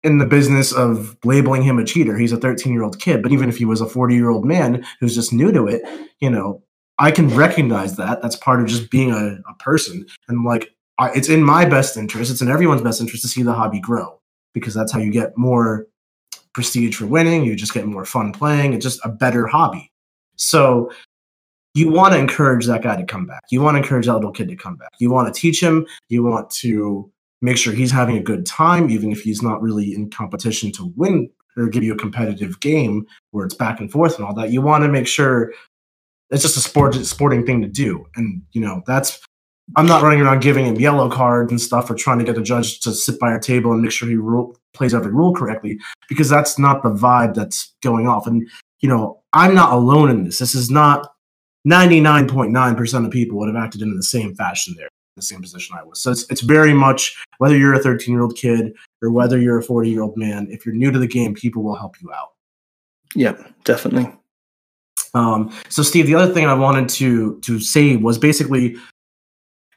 in 0.05 0.19
the 0.19 0.27
business 0.27 0.73
of 0.73 1.17
labeling 1.25 1.63
him 1.63 1.79
a 1.79 1.85
cheater. 1.85 2.17
He's 2.17 2.33
a 2.33 2.37
13 2.37 2.73
year 2.73 2.83
old 2.83 3.01
kid. 3.01 3.23
But 3.23 3.33
even 3.33 3.49
if 3.49 3.57
he 3.57 3.65
was 3.65 3.81
a 3.81 3.87
40 3.87 4.15
year 4.15 4.31
old 4.31 4.45
man 4.45 4.85
who's 5.01 5.15
just 5.15 5.33
new 5.33 5.53
to 5.53 5.67
it, 5.67 5.83
you 6.21 6.31
know, 6.31 6.63
I 6.99 7.11
can 7.11 7.29
recognize 7.29 7.97
that. 7.97 8.23
That's 8.23 8.37
part 8.37 8.61
of 8.61 8.67
just 8.67 8.91
being 8.91 9.13
a, 9.13 9.39
a 9.49 9.55
person. 9.59 10.07
And 10.29 10.45
like, 10.45 10.71
I, 10.99 11.11
it's 11.11 11.29
in 11.29 11.45
my 11.45 11.65
best 11.65 11.97
interest, 11.97 12.31
it's 12.31 12.43
in 12.43 12.49
everyone's 12.49 12.83
best 12.83 13.01
interest 13.01 13.23
to 13.23 13.29
see 13.29 13.43
the 13.43 13.53
hobby 13.53 13.79
grow 13.79 14.21
because 14.53 14.75
that's 14.75 14.91
how 14.91 14.99
you 14.99 15.13
get 15.13 15.37
more 15.37 15.87
prestige 16.55 16.97
for 16.97 17.07
winning. 17.07 17.45
You 17.45 17.55
just 17.55 17.75
get 17.75 17.87
more 17.87 18.05
fun 18.05 18.33
playing. 18.33 18.73
It's 18.73 18.85
just 18.85 19.01
a 19.05 19.09
better 19.09 19.47
hobby. 19.47 19.93
So 20.37 20.91
you 21.75 21.91
want 21.91 22.15
to 22.15 22.19
encourage 22.19 22.67
that 22.67 22.83
guy 22.83 22.97
to 22.97 23.05
come 23.05 23.27
back. 23.27 23.43
You 23.51 23.61
want 23.61 23.77
to 23.77 23.79
encourage 23.79 24.07
that 24.07 24.15
little 24.15 24.33
kid 24.33 24.49
to 24.49 24.57
come 24.57 24.77
back. 24.77 24.91
You 24.99 25.11
want 25.11 25.33
to 25.33 25.41
teach 25.41 25.63
him. 25.63 25.87
You 26.09 26.25
want 26.25 26.51
to 26.51 27.13
make 27.41 27.57
sure 27.57 27.72
he's 27.72 27.93
having 27.93 28.16
a 28.16 28.22
good 28.22 28.47
time, 28.47 28.91
even 28.91 29.12
if 29.12 29.22
he's 29.22 29.43
not 29.43 29.62
really 29.62 29.95
in 29.95 30.11
competition 30.11 30.72
to 30.72 30.93
win 30.97 31.30
or 31.57 31.68
give 31.68 31.82
you 31.82 31.93
a 31.93 31.99
competitive 31.99 32.61
game 32.61 33.07
where 33.30 33.45
it's 33.45 33.55
back 33.55 33.80
and 33.80 33.91
forth 33.91 34.16
and 34.16 34.24
all 34.24 34.34
that. 34.34 34.51
You 34.51 34.62
want 34.62 34.84
to 34.84 34.89
make 34.89 35.07
sure 35.07 35.53
it's 36.30 36.43
just 36.43 36.57
a 36.57 36.61
sport 36.61 36.95
sporting 36.95 37.45
thing 37.47 37.62
to 37.62 37.68
do. 37.68 38.07
And 38.16 38.43
you 38.53 38.61
know, 38.61 38.82
that's 38.86 39.20
I'm 39.76 39.86
not 39.86 40.03
running 40.03 40.20
around 40.20 40.41
giving 40.41 40.66
him 40.66 40.76
yellow 40.76 41.11
cards 41.11 41.51
and 41.51 41.61
stuff 41.61 41.91
or 41.91 41.95
trying 41.95 42.18
to 42.18 42.24
get 42.24 42.36
the 42.36 42.43
judge 42.43 42.80
to 42.80 42.93
sit 42.93 43.18
by 43.18 43.28
our 43.28 43.39
table 43.39 43.72
and 43.72 43.82
make 43.82 43.93
sure 43.93 44.09
he 44.09 44.16
rule, 44.16 44.57
plays 44.72 44.95
every 44.95 45.12
rule 45.12 45.34
correctly 45.34 45.78
because 46.09 46.28
that's 46.28 46.59
not 46.59 46.82
the 46.82 46.91
vibe 46.91 47.34
that's 47.34 47.74
going 47.82 48.09
off. 48.09 48.26
And 48.26 48.49
you 48.80 48.89
know, 48.89 49.20
I'm 49.32 49.55
not 49.55 49.72
alone 49.72 50.11
in 50.11 50.24
this. 50.24 50.39
This 50.39 50.55
is 50.55 50.70
not 50.70 51.12
99.9% 51.66 53.05
of 53.05 53.11
people 53.11 53.39
would 53.39 53.49
have 53.49 53.62
acted 53.62 53.82
in 53.82 53.95
the 53.97 54.03
same 54.03 54.34
fashion 54.34 54.74
there, 54.78 54.89
the 55.19 55.23
same 55.23 55.41
position 55.43 55.77
I 55.79 55.85
was. 55.85 56.01
So 56.01 56.11
it's, 56.11 56.29
it's 56.31 56.41
very 56.41 56.73
much 56.73 57.16
whether 57.39 57.57
you're 57.57 57.75
a 57.75 57.83
13 57.83 58.12
year 58.12 58.23
old 58.23 58.37
kid 58.37 58.75
or 59.03 59.11
whether 59.11 59.39
you're 59.39 59.59
a 59.59 59.62
40 59.62 59.91
year 59.91 60.03
old 60.03 60.16
man, 60.16 60.49
if 60.51 60.64
you're 60.64 60.75
new 60.75 60.91
to 60.91 60.99
the 60.99 61.07
game, 61.07 61.35
people 61.35 61.62
will 61.62 61.75
help 61.75 62.01
you 62.01 62.11
out. 62.12 62.33
Yeah, 63.14 63.35
definitely. 63.64 64.12
Um, 65.14 65.53
so, 65.69 65.83
Steve, 65.83 66.07
the 66.07 66.14
other 66.14 66.33
thing 66.33 66.47
I 66.47 66.55
wanted 66.55 66.89
to 66.91 67.41
to 67.41 67.61
say 67.61 67.97
was 67.97 68.19
basically, 68.19 68.77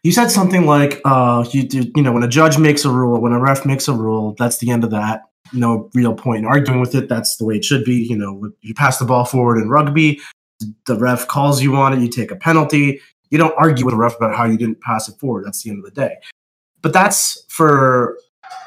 you 0.04 0.12
said 0.12 0.30
something 0.30 0.66
like, 0.66 1.00
uh, 1.06 1.46
you 1.52 1.68
you 1.96 2.04
know, 2.04 2.12
when 2.12 2.24
a 2.24 2.28
judge 2.28 2.58
makes 2.58 2.86
a 2.86 2.89
rule, 2.89 3.22
when 3.22 3.32
a 3.32 3.39
ref 3.39 3.66
makes 3.66 3.88
a 3.88 3.94
rule, 3.94 4.36
that's 4.38 4.58
the 4.58 4.70
end 4.70 4.84
of 4.84 4.92
that. 4.92 5.24
No 5.54 5.89
real 5.94 6.14
point 6.14 6.39
in 6.39 6.46
arguing 6.46 6.82
with 6.82 6.96
it. 6.96 7.08
That's 7.10 7.38
the 7.38 7.46
way 7.46 7.56
it 7.56 7.66
should 7.66 7.86
be. 7.86 7.96
You 7.96 8.18
know, 8.18 8.52
you 8.62 8.74
pass 8.74 8.98
the 8.98 9.06
ball 9.06 9.26
forward 9.26 9.62
in 9.62 9.70
rugby, 9.70 10.20
the 10.86 10.98
ref 10.98 11.28
calls 11.28 11.62
you 11.62 11.76
on 11.76 11.94
it, 11.94 12.02
you 12.02 12.10
take 12.10 12.32
a 12.32 12.36
penalty. 12.36 13.00
You 13.32 13.38
don't 13.38 13.56
argue 13.58 13.86
with 13.86 13.96
a 13.96 13.98
ref 13.98 14.16
about 14.18 14.36
how 14.36 14.46
you 14.46 14.58
didn't 14.58 14.82
pass 14.82 15.10
it 15.10 15.18
forward. 15.20 15.46
That's 15.46 15.64
the 15.64 15.72
end 15.72 15.80
of 15.80 15.86
the 15.86 16.00
day. 16.00 16.18
But 16.82 16.94
that's 16.94 17.44
for 17.50 18.18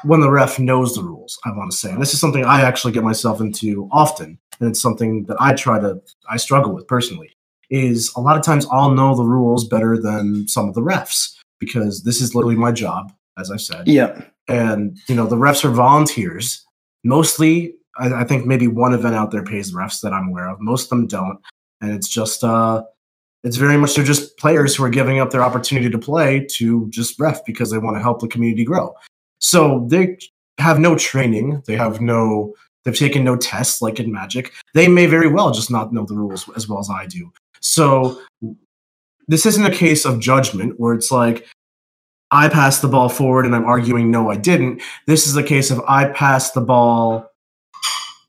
when 0.03 0.19
the 0.19 0.29
ref 0.29 0.59
knows 0.59 0.95
the 0.95 1.03
rules, 1.03 1.39
I 1.45 1.51
want 1.51 1.71
to 1.71 1.77
say. 1.77 1.91
And 1.91 2.01
this 2.01 2.13
is 2.13 2.19
something 2.19 2.43
I 2.43 2.61
actually 2.61 2.93
get 2.93 3.03
myself 3.03 3.39
into 3.39 3.87
often. 3.91 4.37
And 4.59 4.69
it's 4.69 4.81
something 4.81 5.25
that 5.25 5.37
I 5.39 5.53
try 5.53 5.79
to, 5.79 6.01
I 6.29 6.37
struggle 6.37 6.73
with 6.73 6.87
personally, 6.87 7.31
is 7.69 8.11
a 8.15 8.21
lot 8.21 8.37
of 8.37 8.43
times 8.43 8.65
I'll 8.71 8.91
know 8.91 9.15
the 9.15 9.23
rules 9.23 9.67
better 9.67 9.97
than 9.99 10.47
some 10.47 10.67
of 10.67 10.75
the 10.75 10.81
refs 10.81 11.35
because 11.59 12.03
this 12.03 12.21
is 12.21 12.35
literally 12.35 12.55
my 12.55 12.71
job, 12.71 13.11
as 13.37 13.51
I 13.51 13.57
said. 13.57 13.87
Yeah. 13.87 14.21
And, 14.47 14.97
you 15.07 15.15
know, 15.15 15.25
the 15.25 15.35
refs 15.35 15.65
are 15.65 15.71
volunteers. 15.71 16.65
Mostly, 17.03 17.75
I, 17.97 18.21
I 18.21 18.23
think 18.23 18.45
maybe 18.45 18.67
one 18.67 18.93
event 18.93 19.15
out 19.15 19.31
there 19.31 19.43
pays 19.43 19.73
refs 19.73 20.01
that 20.01 20.13
I'm 20.13 20.29
aware 20.29 20.49
of. 20.49 20.59
Most 20.59 20.85
of 20.85 20.89
them 20.89 21.07
don't. 21.07 21.39
And 21.81 21.91
it's 21.91 22.07
just, 22.07 22.43
uh, 22.43 22.83
it's 23.45 23.57
very 23.57 23.77
much 23.77 23.93
they're 23.93 24.03
just 24.03 24.37
players 24.37 24.75
who 24.75 24.83
are 24.83 24.89
giving 24.89 25.19
up 25.19 25.29
their 25.29 25.43
opportunity 25.43 25.89
to 25.89 25.99
play 25.99 26.45
to 26.53 26.89
just 26.89 27.19
ref 27.19 27.45
because 27.45 27.69
they 27.69 27.77
want 27.77 27.95
to 27.95 28.01
help 28.01 28.19
the 28.19 28.27
community 28.27 28.65
grow. 28.65 28.93
So 29.39 29.85
they 29.87 30.17
have 30.57 30.79
no 30.79 30.95
training. 30.97 31.61
They 31.67 31.75
have 31.75 32.01
no. 32.01 32.55
They've 32.83 32.97
taken 32.97 33.23
no 33.23 33.35
tests 33.35 33.81
like 33.81 33.99
in 33.99 34.11
Magic. 34.11 34.51
They 34.73 34.87
may 34.87 35.05
very 35.05 35.27
well 35.27 35.51
just 35.51 35.71
not 35.71 35.93
know 35.93 36.05
the 36.05 36.15
rules 36.15 36.49
as 36.55 36.67
well 36.67 36.79
as 36.79 36.89
I 36.89 37.05
do. 37.05 37.31
So 37.61 38.19
this 39.27 39.45
isn't 39.45 39.65
a 39.65 39.71
case 39.71 40.05
of 40.05 40.19
judgment 40.19 40.79
where 40.79 40.93
it's 40.93 41.11
like 41.11 41.47
I 42.31 42.47
passed 42.47 42.81
the 42.81 42.87
ball 42.87 43.09
forward 43.09 43.45
and 43.45 43.55
I'm 43.55 43.65
arguing 43.65 44.11
no, 44.11 44.29
I 44.29 44.37
didn't. 44.37 44.81
This 45.07 45.25
is 45.25 45.35
a 45.35 45.43
case 45.43 45.71
of 45.71 45.81
I 45.87 46.05
passed 46.09 46.53
the 46.53 46.61
ball 46.61 47.31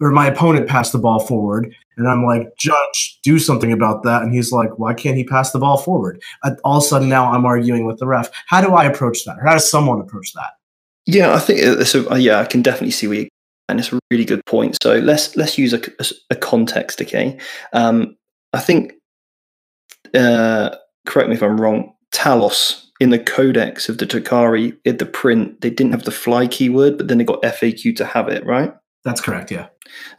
or 0.00 0.10
my 0.10 0.26
opponent 0.26 0.68
passed 0.68 0.92
the 0.92 0.98
ball 0.98 1.20
forward 1.20 1.74
and 1.97 2.09
I'm 2.09 2.24
like, 2.24 2.57
Judge, 2.59 3.18
do 3.22 3.38
something 3.38 3.72
about 3.72 4.03
that. 4.03 4.22
And 4.22 4.34
he's 4.34 4.53
like, 4.53 4.78
Why 4.78 4.94
can't 4.94 5.16
he 5.16 5.24
pass 5.24 5.53
the 5.53 5.59
ball 5.59 5.78
forward? 5.78 6.22
all 6.64 6.78
of 6.78 6.82
a 6.82 6.86
sudden 6.86 7.09
now 7.09 7.32
I'm 7.32 7.47
arguing 7.47 7.86
with 7.86 7.99
the 7.99 8.07
ref. 8.07 8.30
How 8.47 8.61
do 8.61 8.74
I 8.74 8.84
approach 8.84 9.24
that? 9.24 9.38
Or 9.38 9.47
how 9.47 9.53
does 9.53 9.70
someone 9.70 10.01
approach 10.01 10.32
that? 10.34 10.53
Yeah, 11.07 11.34
I 11.34 11.38
think 11.38 11.62
uh, 11.62 11.84
so. 11.84 12.11
Uh, 12.11 12.16
yeah, 12.16 12.40
I 12.40 12.44
can 12.44 12.62
definitely 12.62 12.90
see 12.90 13.07
where 13.07 13.20
you, 13.20 13.28
and 13.68 13.78
it's 13.78 13.92
a 13.92 14.01
really 14.11 14.24
good 14.24 14.44
point. 14.47 14.76
So 14.82 14.99
let's 14.99 15.36
let's 15.36 15.57
use 15.57 15.72
a, 15.72 15.80
a, 16.01 16.07
a 16.30 16.36
context, 16.36 17.01
okay? 17.01 17.38
Um, 17.72 18.16
I 18.53 18.61
think, 18.61 18.94
uh, 20.14 20.74
correct 21.07 21.28
me 21.28 21.36
if 21.36 21.42
I'm 21.42 21.61
wrong. 21.61 21.92
Talos 22.12 22.86
in 22.99 23.11
the 23.11 23.18
codex 23.18 23.88
of 23.88 23.99
the 23.99 24.07
Drukhari, 24.07 24.76
in 24.84 24.97
the 24.97 25.07
print, 25.07 25.61
they 25.61 25.70
didn't 25.70 25.92
have 25.92 26.05
the 26.05 26.11
fly 26.11 26.47
keyword, 26.47 26.97
but 26.97 27.09
then 27.09 27.18
they 27.18 27.24
got 27.24 27.42
FAQ 27.42 27.94
to 27.97 28.05
have 28.05 28.28
it, 28.28 28.44
right? 28.47 28.72
That's 29.07 29.20
correct. 29.20 29.52
Yeah. 29.52 29.68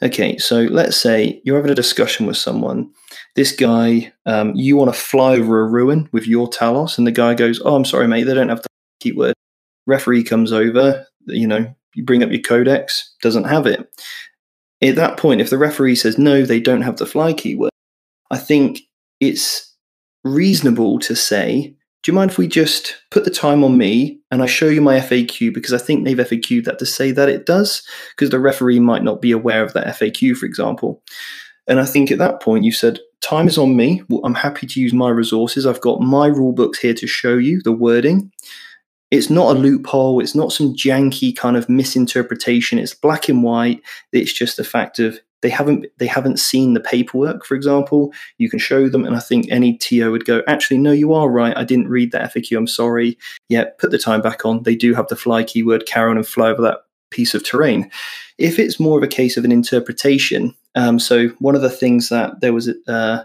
Okay, 0.01 0.37
so 0.37 0.61
let's 0.61 0.95
say 0.95 1.41
you're 1.43 1.57
having 1.57 1.71
a 1.71 1.75
discussion 1.75 2.25
with 2.25 2.37
someone. 2.37 2.89
This 3.35 3.53
guy, 3.53 4.13
um, 4.25 4.55
you 4.55 4.77
want 4.77 4.93
to 4.93 4.97
fly 4.97 5.33
over 5.33 5.59
a 5.59 5.67
ruin 5.67 6.07
with 6.13 6.25
your 6.25 6.49
Talos, 6.49 6.97
and 6.97 7.05
the 7.05 7.11
guy 7.11 7.33
goes, 7.33 7.61
"Oh, 7.65 7.75
I'm 7.75 7.83
sorry, 7.83 8.07
mate, 8.07 8.23
they 8.23 8.33
don't 8.33 8.47
have 8.47 8.61
the 8.61 8.69
keyword." 9.01 9.33
Referee 9.87 10.23
comes 10.23 10.53
over, 10.53 11.05
you 11.25 11.45
know, 11.45 11.75
you 11.95 12.03
bring 12.05 12.23
up 12.23 12.31
your 12.31 12.39
codex, 12.39 13.13
doesn't 13.21 13.43
have 13.43 13.67
it. 13.67 13.91
At 14.81 14.95
that 14.95 15.17
point, 15.17 15.41
if 15.41 15.49
the 15.49 15.57
referee 15.57 15.95
says 15.95 16.17
no, 16.17 16.43
they 16.43 16.61
don't 16.61 16.83
have 16.83 16.95
the 16.95 17.05
fly 17.05 17.33
keyword, 17.33 17.71
I 18.31 18.37
think 18.37 18.79
it's 19.19 19.75
reasonable 20.23 20.99
to 20.99 21.13
say 21.13 21.75
do 22.03 22.11
you 22.11 22.15
mind 22.15 22.31
if 22.31 22.37
we 22.37 22.47
just 22.47 22.95
put 23.11 23.25
the 23.25 23.31
time 23.31 23.63
on 23.63 23.77
me 23.77 24.19
and 24.31 24.41
I 24.41 24.45
show 24.45 24.67
you 24.67 24.81
my 24.81 24.99
FAQ 24.99 25.53
because 25.53 25.73
I 25.73 25.77
think 25.77 26.05
they've 26.05 26.17
FAQ'd 26.17 26.65
that 26.65 26.79
to 26.79 26.85
say 26.85 27.11
that 27.11 27.29
it 27.29 27.45
does 27.45 27.81
because 28.11 28.29
the 28.29 28.39
referee 28.39 28.79
might 28.79 29.03
not 29.03 29.21
be 29.21 29.31
aware 29.31 29.63
of 29.63 29.73
that 29.73 29.87
FAQ, 29.87 30.37
for 30.37 30.45
example. 30.45 31.01
And 31.67 31.79
I 31.79 31.85
think 31.85 32.11
at 32.11 32.19
that 32.19 32.41
point 32.41 32.63
you 32.63 32.71
said, 32.71 32.99
time 33.21 33.47
is 33.47 33.57
on 33.57 33.75
me. 33.75 34.01
Well, 34.09 34.21
I'm 34.23 34.35
happy 34.35 34.67
to 34.67 34.79
use 34.79 34.93
my 34.93 35.09
resources. 35.09 35.65
I've 35.65 35.81
got 35.81 35.99
my 35.99 36.27
rule 36.27 36.53
books 36.53 36.79
here 36.79 36.93
to 36.93 37.07
show 37.07 37.35
you 37.37 37.61
the 37.61 37.73
wording. 37.73 38.31
It's 39.09 39.29
not 39.29 39.55
a 39.55 39.59
loophole. 39.59 40.19
It's 40.19 40.35
not 40.35 40.51
some 40.51 40.73
janky 40.73 41.35
kind 41.35 41.57
of 41.57 41.69
misinterpretation. 41.69 42.77
It's 42.77 42.93
black 42.93 43.29
and 43.29 43.43
white. 43.43 43.81
It's 44.11 44.33
just 44.33 44.59
a 44.59 44.63
fact 44.63 44.99
of 44.99 45.19
they 45.41 45.49
haven't 45.49 45.85
they 45.97 46.07
haven't 46.07 46.39
seen 46.39 46.73
the 46.73 46.79
paperwork 46.79 47.45
for 47.45 47.55
example. 47.55 48.11
You 48.37 48.49
can 48.49 48.59
show 48.59 48.89
them 48.89 49.05
and 49.05 49.15
i 49.15 49.19
think 49.19 49.47
any 49.49 49.77
to 49.77 50.11
would 50.11 50.25
go 50.25 50.41
actually 50.47 50.77
no 50.77 50.91
you 50.91 51.13
are 51.13 51.29
right. 51.29 51.57
I 51.57 51.63
didn't 51.63 51.89
read 51.89 52.11
that 52.11 52.33
faq 52.33 52.55
i'm 52.57 52.67
sorry. 52.67 53.17
Yeah 53.49 53.65
put 53.79 53.91
the 53.91 53.97
time 53.97 54.21
back 54.21 54.45
on. 54.45 54.63
They 54.63 54.75
do 54.75 54.93
have 54.93 55.07
the 55.07 55.15
fly 55.15 55.43
keyword 55.43 55.85
carry 55.85 56.09
on 56.09 56.17
and 56.17 56.27
fly 56.27 56.49
over 56.49 56.61
that 56.63 56.79
piece 57.09 57.33
of 57.33 57.43
terrain. 57.43 57.89
If 58.37 58.59
it's 58.59 58.79
more 58.79 58.97
of 58.97 59.03
a 59.03 59.07
case 59.07 59.37
of 59.37 59.45
an 59.45 59.51
interpretation 59.51 60.55
um, 60.75 60.99
so 60.99 61.29
one 61.39 61.55
of 61.55 61.61
the 61.61 61.69
things 61.69 62.09
that 62.09 62.41
there 62.41 62.53
was 62.53 62.69
uh, 62.87 63.23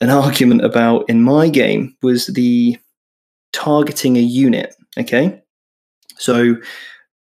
an 0.00 0.10
argument 0.10 0.64
about 0.64 1.08
in 1.08 1.22
my 1.22 1.48
game 1.48 1.96
was 2.02 2.26
the 2.26 2.76
targeting 3.52 4.16
a 4.16 4.20
unit 4.20 4.74
okay? 4.98 5.40
So 6.18 6.56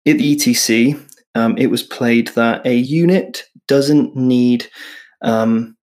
at 0.06 0.18
the 0.18 0.32
etc 0.32 1.00
um, 1.36 1.56
it 1.58 1.66
was 1.66 1.82
played 1.82 2.28
that 2.28 2.66
a 2.66 2.74
unit 2.74 3.44
doesn't 3.68 4.16
need 4.16 4.66
um, 5.22 5.76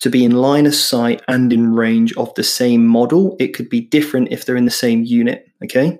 to 0.00 0.10
be 0.10 0.24
in 0.24 0.32
line 0.32 0.66
of 0.66 0.74
sight 0.74 1.22
and 1.26 1.52
in 1.52 1.74
range 1.74 2.16
of 2.16 2.32
the 2.34 2.44
same 2.44 2.86
model. 2.86 3.36
It 3.40 3.48
could 3.48 3.68
be 3.68 3.80
different 3.80 4.28
if 4.30 4.44
they're 4.44 4.56
in 4.56 4.64
the 4.64 4.70
same 4.70 5.02
unit. 5.02 5.46
Okay. 5.64 5.98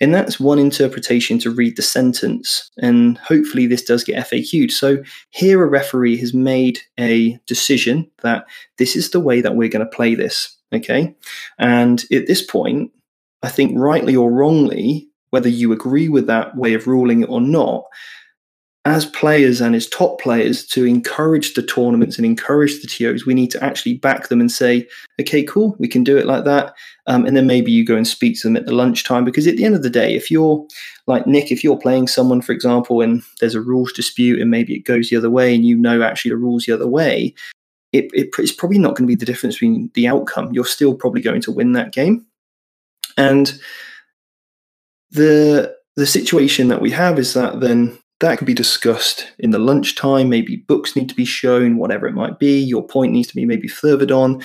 And 0.00 0.14
that's 0.14 0.38
one 0.38 0.60
interpretation 0.60 1.38
to 1.40 1.50
read 1.50 1.76
the 1.76 1.82
sentence. 1.82 2.70
And 2.78 3.18
hopefully 3.18 3.66
this 3.66 3.82
does 3.82 4.04
get 4.04 4.24
FAQ'd. 4.28 4.70
So 4.70 5.02
here 5.30 5.62
a 5.62 5.66
referee 5.66 6.18
has 6.18 6.32
made 6.32 6.78
a 7.00 7.38
decision 7.46 8.08
that 8.22 8.46
this 8.78 8.94
is 8.94 9.10
the 9.10 9.20
way 9.20 9.40
that 9.40 9.56
we're 9.56 9.68
going 9.68 9.84
to 9.84 9.96
play 9.96 10.14
this. 10.14 10.56
Okay. 10.72 11.14
And 11.58 12.04
at 12.12 12.28
this 12.28 12.42
point, 12.42 12.92
I 13.42 13.48
think 13.48 13.72
rightly 13.76 14.14
or 14.14 14.30
wrongly, 14.30 15.08
whether 15.30 15.48
you 15.48 15.72
agree 15.72 16.08
with 16.08 16.28
that 16.28 16.56
way 16.56 16.74
of 16.74 16.86
ruling 16.86 17.22
it 17.22 17.28
or 17.28 17.40
not, 17.40 17.84
as 18.84 19.06
players 19.06 19.60
and 19.60 19.76
as 19.76 19.88
top 19.88 20.20
players 20.20 20.66
to 20.66 20.84
encourage 20.84 21.54
the 21.54 21.62
tournaments 21.62 22.16
and 22.16 22.26
encourage 22.26 22.80
the 22.80 22.88
TOs, 22.88 23.24
we 23.24 23.32
need 23.32 23.50
to 23.52 23.62
actually 23.62 23.94
back 23.94 24.26
them 24.26 24.40
and 24.40 24.50
say, 24.50 24.88
okay, 25.20 25.44
cool, 25.44 25.76
we 25.78 25.86
can 25.86 26.02
do 26.02 26.16
it 26.16 26.26
like 26.26 26.44
that. 26.44 26.74
Um, 27.06 27.24
and 27.24 27.36
then 27.36 27.46
maybe 27.46 27.70
you 27.70 27.84
go 27.84 27.96
and 27.96 28.08
speak 28.08 28.40
to 28.40 28.48
them 28.48 28.56
at 28.56 28.66
the 28.66 28.74
lunchtime. 28.74 29.24
Because 29.24 29.46
at 29.46 29.56
the 29.56 29.64
end 29.64 29.76
of 29.76 29.84
the 29.84 29.90
day, 29.90 30.16
if 30.16 30.32
you're 30.32 30.66
like 31.06 31.28
Nick, 31.28 31.52
if 31.52 31.62
you're 31.62 31.78
playing 31.78 32.08
someone, 32.08 32.42
for 32.42 32.50
example, 32.50 33.00
and 33.00 33.22
there's 33.38 33.54
a 33.54 33.60
rules 33.60 33.92
dispute 33.92 34.40
and 34.40 34.50
maybe 34.50 34.74
it 34.74 34.84
goes 34.84 35.10
the 35.10 35.16
other 35.16 35.30
way 35.30 35.54
and 35.54 35.64
you 35.64 35.76
know 35.76 36.02
actually 36.02 36.30
the 36.30 36.36
rules 36.36 36.64
the 36.64 36.72
other 36.72 36.88
way, 36.88 37.32
it, 37.92 38.06
it, 38.12 38.30
it's 38.38 38.52
probably 38.52 38.78
not 38.78 38.96
going 38.96 39.06
to 39.06 39.12
be 39.12 39.14
the 39.14 39.26
difference 39.26 39.56
between 39.56 39.92
the 39.94 40.08
outcome. 40.08 40.50
You're 40.52 40.64
still 40.64 40.94
probably 40.94 41.20
going 41.20 41.42
to 41.42 41.52
win 41.52 41.72
that 41.72 41.92
game. 41.92 42.26
And 43.16 43.52
the 45.12 45.76
the 45.94 46.06
situation 46.06 46.68
that 46.68 46.80
we 46.80 46.90
have 46.90 47.18
is 47.18 47.34
that 47.34 47.60
then 47.60 47.98
that 48.22 48.38
could 48.38 48.46
be 48.46 48.54
discussed 48.54 49.26
in 49.40 49.50
the 49.50 49.58
lunchtime. 49.58 50.28
Maybe 50.28 50.56
books 50.56 50.94
need 50.94 51.08
to 51.08 51.14
be 51.14 51.24
shown, 51.24 51.76
whatever 51.76 52.06
it 52.06 52.14
might 52.14 52.38
be. 52.38 52.60
Your 52.60 52.86
point 52.86 53.12
needs 53.12 53.26
to 53.28 53.34
be 53.34 53.44
maybe 53.44 53.66
furthered 53.66 54.12
on. 54.12 54.42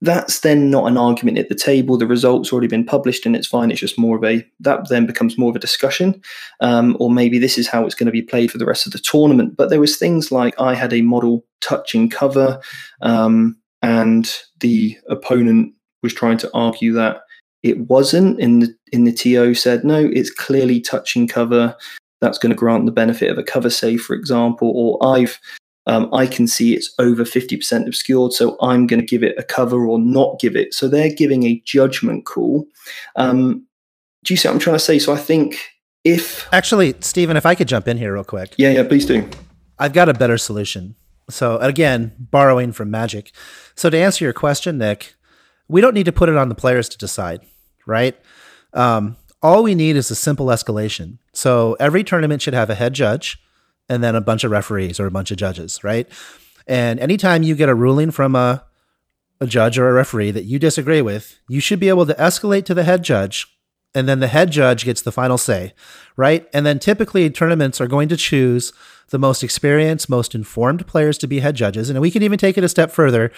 That's 0.00 0.40
then 0.40 0.70
not 0.70 0.86
an 0.86 0.96
argument 0.96 1.38
at 1.38 1.48
the 1.48 1.56
table. 1.56 1.98
The 1.98 2.06
result's 2.06 2.52
already 2.52 2.68
been 2.68 2.86
published 2.86 3.26
and 3.26 3.34
it's 3.34 3.46
fine. 3.46 3.72
It's 3.72 3.80
just 3.80 3.98
more 3.98 4.16
of 4.16 4.24
a, 4.24 4.46
that 4.60 4.88
then 4.88 5.04
becomes 5.04 5.36
more 5.36 5.50
of 5.50 5.56
a 5.56 5.60
discussion. 5.60 6.22
Um, 6.60 6.96
or 7.00 7.10
maybe 7.10 7.38
this 7.38 7.58
is 7.58 7.66
how 7.66 7.84
it's 7.84 7.94
going 7.96 8.06
to 8.06 8.12
be 8.12 8.22
played 8.22 8.52
for 8.52 8.58
the 8.58 8.66
rest 8.66 8.86
of 8.86 8.92
the 8.92 9.00
tournament. 9.00 9.56
But 9.56 9.68
there 9.68 9.80
was 9.80 9.96
things 9.96 10.30
like 10.30 10.58
I 10.60 10.74
had 10.74 10.92
a 10.92 11.02
model 11.02 11.44
touching 11.60 12.08
cover 12.08 12.60
um, 13.00 13.56
and 13.82 14.32
the 14.60 14.96
opponent 15.08 15.74
was 16.04 16.14
trying 16.14 16.38
to 16.38 16.50
argue 16.54 16.92
that 16.92 17.22
it 17.64 17.78
wasn't 17.88 18.38
in 18.40 18.60
the 18.60 18.74
in 18.90 19.04
the 19.04 19.12
TO 19.12 19.54
said 19.54 19.84
no 19.84 20.10
it's 20.12 20.30
clearly 20.30 20.80
touching 20.80 21.28
cover 21.28 21.76
that's 22.22 22.38
going 22.38 22.50
to 22.50 22.56
grant 22.56 22.86
the 22.86 22.92
benefit 22.92 23.30
of 23.30 23.36
a 23.36 23.42
cover 23.42 23.68
save, 23.68 24.00
for 24.00 24.14
example, 24.14 24.72
or 24.74 25.14
I've 25.14 25.38
um, 25.86 26.08
I 26.14 26.26
can 26.26 26.46
see 26.46 26.74
it's 26.74 26.94
over 27.00 27.24
50% 27.24 27.88
obscured, 27.88 28.32
so 28.32 28.56
I'm 28.62 28.86
going 28.86 29.00
to 29.00 29.06
give 29.06 29.24
it 29.24 29.34
a 29.36 29.42
cover 29.42 29.84
or 29.84 29.98
not 29.98 30.38
give 30.38 30.54
it. 30.54 30.72
So 30.74 30.86
they're 30.86 31.12
giving 31.12 31.42
a 31.42 31.60
judgment 31.66 32.24
call. 32.24 32.66
Um, 33.16 33.66
do 34.24 34.32
you 34.32 34.38
see 34.38 34.46
what 34.46 34.54
I'm 34.54 34.60
trying 34.60 34.76
to 34.76 34.80
say? 34.80 35.00
So 35.00 35.12
I 35.12 35.16
think 35.16 35.58
if. 36.04 36.48
Actually, 36.52 36.94
Stephen, 37.00 37.36
if 37.36 37.44
I 37.44 37.56
could 37.56 37.66
jump 37.66 37.88
in 37.88 37.98
here 37.98 38.14
real 38.14 38.22
quick. 38.22 38.54
Yeah, 38.58 38.70
yeah, 38.70 38.84
please 38.86 39.06
do. 39.06 39.28
I've 39.76 39.92
got 39.92 40.08
a 40.08 40.14
better 40.14 40.38
solution. 40.38 40.94
So 41.28 41.56
again, 41.58 42.12
borrowing 42.18 42.70
from 42.72 42.90
Magic. 42.90 43.32
So 43.74 43.90
to 43.90 43.96
answer 43.96 44.24
your 44.24 44.32
question, 44.32 44.78
Nick, 44.78 45.14
we 45.66 45.80
don't 45.80 45.94
need 45.94 46.06
to 46.06 46.12
put 46.12 46.28
it 46.28 46.36
on 46.36 46.48
the 46.48 46.54
players 46.54 46.88
to 46.90 46.98
decide, 46.98 47.40
right? 47.86 48.16
Um, 48.72 49.16
all 49.42 49.62
we 49.62 49.74
need 49.74 49.96
is 49.96 50.10
a 50.10 50.14
simple 50.14 50.46
escalation. 50.46 51.18
So 51.32 51.76
every 51.80 52.04
tournament 52.04 52.42
should 52.42 52.54
have 52.54 52.70
a 52.70 52.74
head 52.74 52.94
judge 52.94 53.38
and 53.88 54.02
then 54.02 54.14
a 54.14 54.20
bunch 54.20 54.44
of 54.44 54.50
referees 54.50 55.00
or 55.00 55.06
a 55.06 55.10
bunch 55.10 55.30
of 55.30 55.36
judges, 55.36 55.82
right? 55.82 56.08
And 56.66 57.00
anytime 57.00 57.42
you 57.42 57.54
get 57.54 57.68
a 57.68 57.74
ruling 57.74 58.10
from 58.10 58.36
a, 58.36 58.64
a 59.40 59.46
judge 59.46 59.78
or 59.78 59.88
a 59.88 59.92
referee 59.92 60.30
that 60.30 60.44
you 60.44 60.58
disagree 60.58 61.02
with, 61.02 61.40
you 61.48 61.60
should 61.60 61.80
be 61.80 61.88
able 61.88 62.06
to 62.06 62.14
escalate 62.14 62.64
to 62.66 62.74
the 62.74 62.84
head 62.84 63.02
judge 63.02 63.48
and 63.94 64.08
then 64.08 64.20
the 64.20 64.28
head 64.28 64.50
judge 64.50 64.84
gets 64.84 65.02
the 65.02 65.12
final 65.12 65.38
say, 65.38 65.74
right? 66.16 66.48
And 66.54 66.64
then 66.64 66.78
typically 66.78 67.28
tournaments 67.30 67.80
are 67.80 67.86
going 67.86 68.08
to 68.08 68.16
choose 68.16 68.72
the 69.10 69.18
most 69.18 69.42
experienced, 69.44 70.08
most 70.08 70.34
informed 70.34 70.86
players 70.86 71.18
to 71.18 71.26
be 71.26 71.40
head 71.40 71.54
judges. 71.54 71.90
And 71.90 72.00
we 72.00 72.10
can 72.10 72.22
even 72.22 72.38
take 72.38 72.56
it 72.56 72.64
a 72.64 72.68
step 72.68 72.90
further. 72.90 73.30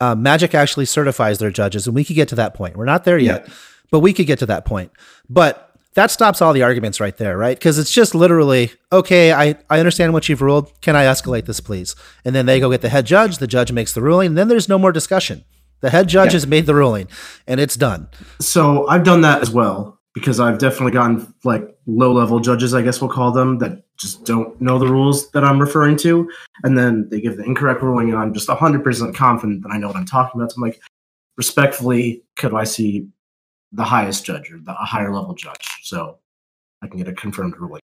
Uh, 0.00 0.14
Magic 0.14 0.54
actually 0.54 0.86
certifies 0.86 1.38
their 1.38 1.50
judges, 1.50 1.86
and 1.86 1.94
we 1.94 2.04
could 2.04 2.16
get 2.16 2.28
to 2.28 2.34
that 2.36 2.54
point. 2.54 2.76
We're 2.76 2.86
not 2.86 3.04
there 3.04 3.18
yet. 3.18 3.46
Yeah. 3.46 3.54
But 3.90 4.00
we 4.00 4.12
could 4.12 4.26
get 4.26 4.38
to 4.40 4.46
that 4.46 4.64
point. 4.64 4.92
But 5.28 5.70
that 5.94 6.10
stops 6.10 6.40
all 6.40 6.52
the 6.52 6.62
arguments 6.62 7.00
right 7.00 7.16
there, 7.16 7.36
right? 7.36 7.58
Because 7.58 7.78
it's 7.78 7.90
just 7.90 8.14
literally, 8.14 8.72
okay, 8.92 9.32
I, 9.32 9.56
I 9.68 9.78
understand 9.80 10.12
what 10.12 10.28
you've 10.28 10.42
ruled. 10.42 10.80
Can 10.80 10.94
I 10.94 11.04
escalate 11.04 11.46
this, 11.46 11.60
please? 11.60 11.96
And 12.24 12.34
then 12.34 12.46
they 12.46 12.60
go 12.60 12.70
get 12.70 12.80
the 12.80 12.88
head 12.88 13.06
judge. 13.06 13.38
The 13.38 13.48
judge 13.48 13.72
makes 13.72 13.92
the 13.92 14.00
ruling. 14.00 14.28
And 14.28 14.38
then 14.38 14.48
there's 14.48 14.68
no 14.68 14.78
more 14.78 14.92
discussion. 14.92 15.44
The 15.80 15.90
head 15.90 16.08
judge 16.08 16.28
yeah. 16.28 16.34
has 16.34 16.46
made 16.46 16.66
the 16.66 16.74
ruling 16.74 17.08
and 17.46 17.58
it's 17.58 17.74
done. 17.74 18.08
So 18.40 18.86
I've 18.86 19.02
done 19.02 19.22
that 19.22 19.40
as 19.40 19.50
well 19.50 19.98
because 20.14 20.38
I've 20.38 20.58
definitely 20.58 20.92
gotten 20.92 21.32
like 21.42 21.76
low 21.86 22.12
level 22.12 22.38
judges, 22.40 22.74
I 22.74 22.82
guess 22.82 23.00
we'll 23.00 23.10
call 23.10 23.32
them, 23.32 23.58
that 23.58 23.82
just 23.96 24.24
don't 24.24 24.60
know 24.60 24.78
the 24.78 24.86
rules 24.86 25.30
that 25.30 25.42
I'm 25.42 25.58
referring 25.58 25.96
to. 25.98 26.30
And 26.64 26.76
then 26.76 27.08
they 27.08 27.20
give 27.20 27.36
the 27.36 27.44
incorrect 27.44 27.82
ruling 27.82 28.10
and 28.10 28.18
I'm 28.18 28.34
just 28.34 28.48
100% 28.48 29.14
confident 29.14 29.62
that 29.62 29.70
I 29.72 29.78
know 29.78 29.86
what 29.86 29.96
I'm 29.96 30.06
talking 30.06 30.40
about. 30.40 30.52
So 30.52 30.56
I'm 30.56 30.68
like, 30.68 30.80
respectfully, 31.36 32.22
could 32.36 32.54
I 32.54 32.64
see 32.64 33.08
the 33.72 33.84
highest 33.84 34.24
judge 34.24 34.50
or 34.50 34.58
the 34.58 34.72
a 34.72 34.84
higher 34.84 35.14
level 35.14 35.34
judge. 35.34 35.66
So 35.82 36.18
I 36.82 36.86
can 36.86 36.98
get 36.98 37.08
a 37.08 37.12
confirmed 37.12 37.56
ruling. 37.58 37.80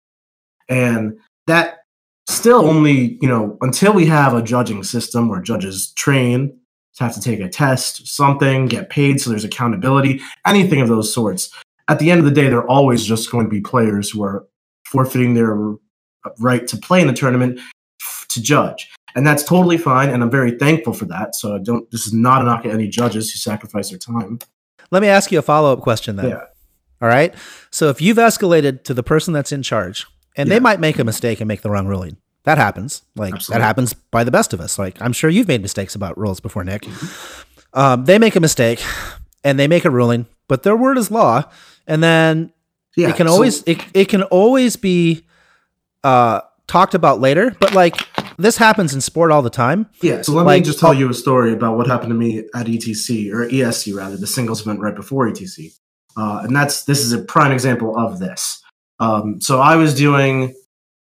And 0.69 1.17
that 1.47 1.79
still 2.27 2.65
only, 2.65 3.17
you 3.21 3.27
know, 3.27 3.57
until 3.61 3.93
we 3.93 4.05
have 4.05 4.33
a 4.33 4.41
judging 4.41 4.83
system 4.83 5.27
where 5.27 5.41
judges 5.41 5.91
train, 5.93 6.57
have 6.99 7.13
to 7.15 7.21
take 7.21 7.39
a 7.39 7.49
test, 7.49 8.07
something, 8.07 8.67
get 8.67 8.89
paid 8.89 9.19
so 9.19 9.29
there's 9.29 9.43
accountability, 9.43 10.21
anything 10.45 10.81
of 10.81 10.87
those 10.87 11.11
sorts. 11.11 11.51
At 11.87 11.99
the 11.99 12.11
end 12.11 12.19
of 12.19 12.25
the 12.25 12.31
day, 12.31 12.47
they're 12.47 12.67
always 12.67 13.03
just 13.05 13.31
going 13.31 13.45
to 13.45 13.49
be 13.49 13.61
players 13.61 14.09
who 14.09 14.23
are 14.23 14.45
forfeiting 14.85 15.33
their 15.33 15.57
right 16.39 16.67
to 16.67 16.77
play 16.77 17.01
in 17.01 17.07
the 17.07 17.13
tournament 17.13 17.59
to 18.29 18.41
judge. 18.41 18.89
And 19.15 19.25
that's 19.25 19.43
totally 19.43 19.77
fine. 19.77 20.09
And 20.09 20.23
I'm 20.23 20.31
very 20.31 20.57
thankful 20.57 20.93
for 20.93 21.05
that. 21.05 21.35
So 21.35 21.55
I 21.55 21.59
don't, 21.59 21.89
this 21.91 22.07
is 22.07 22.13
not 22.13 22.41
a 22.41 22.45
knock 22.45 22.65
at 22.65 22.71
any 22.71 22.87
judges 22.87 23.31
who 23.31 23.37
sacrifice 23.37 23.89
their 23.89 23.99
time. 23.99 24.39
Let 24.91 25.01
me 25.01 25.07
ask 25.07 25.31
you 25.31 25.39
a 25.39 25.41
follow 25.41 25.71
up 25.73 25.81
question 25.81 26.15
then. 26.17 26.29
Yeah. 26.29 26.43
All 27.01 27.07
right. 27.07 27.33
So 27.71 27.89
if 27.89 28.01
you've 28.01 28.17
escalated 28.17 28.83
to 28.83 28.93
the 28.93 29.03
person 29.03 29.33
that's 29.33 29.51
in 29.51 29.63
charge 29.63 30.05
and 30.37 30.47
Yeah. 30.47 30.55
they 30.55 30.59
might 30.59 30.79
make 30.79 30.99
a 30.99 31.03
mistake 31.03 31.39
and 31.41 31.47
make 31.47 31.61
the 31.61 31.69
wrong 31.69 31.87
ruling. 31.87 32.17
That 32.43 32.57
happens. 32.57 33.03
Like 33.15 33.33
Absolutely. 33.35 33.59
that 33.61 33.65
happens 33.65 33.93
by 33.93 34.23
the 34.23 34.31
best 34.31 34.53
of 34.53 34.59
us. 34.61 34.77
Like 34.79 35.01
I'm 35.01 35.13
sure 35.13 35.29
you've 35.29 35.47
made 35.47 35.61
mistakes 35.61 35.95
about 35.95 36.17
rules 36.17 36.39
before, 36.39 36.63
Nick. 36.63 36.87
Um, 37.73 38.05
they 38.05 38.19
make 38.19 38.35
a 38.35 38.39
mistake 38.39 38.83
and 39.43 39.57
they 39.59 39.67
make 39.67 39.85
a 39.85 39.89
ruling, 39.89 40.25
but 40.47 40.63
their 40.63 40.75
word 40.75 40.97
is 40.97 41.09
law, 41.11 41.43
and 41.87 42.03
then 42.03 42.51
Yeah, 42.97 43.09
it 43.09 43.15
can 43.15 43.27
so- 43.27 43.33
always 43.33 43.63
it, 43.63 43.81
it 43.93 44.05
can 44.09 44.23
always 44.23 44.75
be 44.75 45.23
uh 46.03 46.41
talked 46.67 46.93
about 46.95 47.19
later. 47.21 47.55
But 47.59 47.73
like 47.73 47.95
this 48.37 48.57
happens 48.57 48.93
in 48.93 49.01
sport 49.01 49.31
all 49.31 49.41
the 49.41 49.49
time. 49.49 49.87
Yeah, 50.01 50.21
so 50.21 50.33
let 50.33 50.45
Like, 50.45 50.61
me 50.61 50.65
just 50.65 50.79
tell 50.79 50.93
you 50.93 51.09
a 51.09 51.13
story 51.13 51.53
about 51.53 51.77
what 51.77 51.87
happened 51.87 52.09
to 52.11 52.15
me 52.15 52.39
at 52.55 52.67
ETC 52.67 53.31
or 53.31 53.47
ESC 53.47 53.95
rather, 53.95 54.17
the 54.17 54.27
singles 54.27 54.61
event 54.61 54.79
right 54.79 54.95
before 54.95 55.27
ETC, 55.27 55.73
uh, 56.17 56.41
and 56.43 56.55
that's 56.55 56.83
this 56.85 56.99
is 56.99 57.11
a 57.13 57.19
prime 57.19 57.51
example 57.51 57.97
of 57.97 58.19
this. 58.19 58.61
Um, 58.99 59.41
so 59.41 59.59
I 59.59 59.75
was 59.75 59.95
doing 59.95 60.53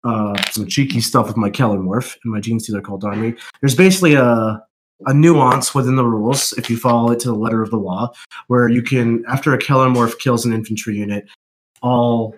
uh, 0.04 0.40
some 0.50 0.66
cheeky 0.66 1.00
stuff 1.00 1.26
with 1.26 1.36
my 1.36 1.50
Kelermorph 1.50 2.16
and 2.24 2.32
my 2.32 2.40
Genestealer 2.40 2.82
Cult 2.82 3.04
Army. 3.04 3.34
There's 3.60 3.74
basically 3.74 4.14
a 4.14 4.62
a 5.06 5.14
nuance 5.14 5.74
within 5.74 5.96
the 5.96 6.04
rules 6.04 6.52
if 6.58 6.68
you 6.68 6.76
follow 6.76 7.10
it 7.10 7.18
to 7.20 7.28
the 7.28 7.34
letter 7.34 7.62
of 7.62 7.70
the 7.70 7.78
law, 7.78 8.12
where 8.48 8.68
you 8.68 8.82
can 8.82 9.24
after 9.26 9.52
a 9.54 9.58
Kelermorph 9.58 10.18
kills 10.18 10.44
an 10.44 10.52
infantry 10.52 10.96
unit, 10.96 11.26
all 11.82 12.36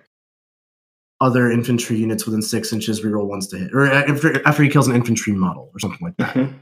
other 1.23 1.49
infantry 1.49 1.95
units 1.95 2.25
within 2.25 2.41
six 2.41 2.73
inches 2.73 3.01
reroll 3.01 3.25
ones 3.25 3.47
to 3.47 3.57
hit, 3.57 3.73
or 3.73 3.85
after, 3.87 4.45
after 4.45 4.61
he 4.61 4.69
kills 4.69 4.87
an 4.89 4.95
infantry 4.95 5.31
model 5.31 5.71
or 5.73 5.79
something 5.79 5.99
like 6.01 6.17
that. 6.17 6.35
Mhm. 6.35 6.53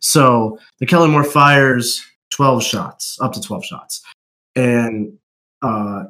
So 0.00 0.58
the 0.78 0.86
Kelermorph 0.86 1.26
fires 1.26 2.02
12 2.30 2.62
shots, 2.62 3.18
up 3.20 3.34
to 3.34 3.40
12 3.40 3.64
shots. 3.64 4.02
And 4.54 5.18
uh, 5.60 6.04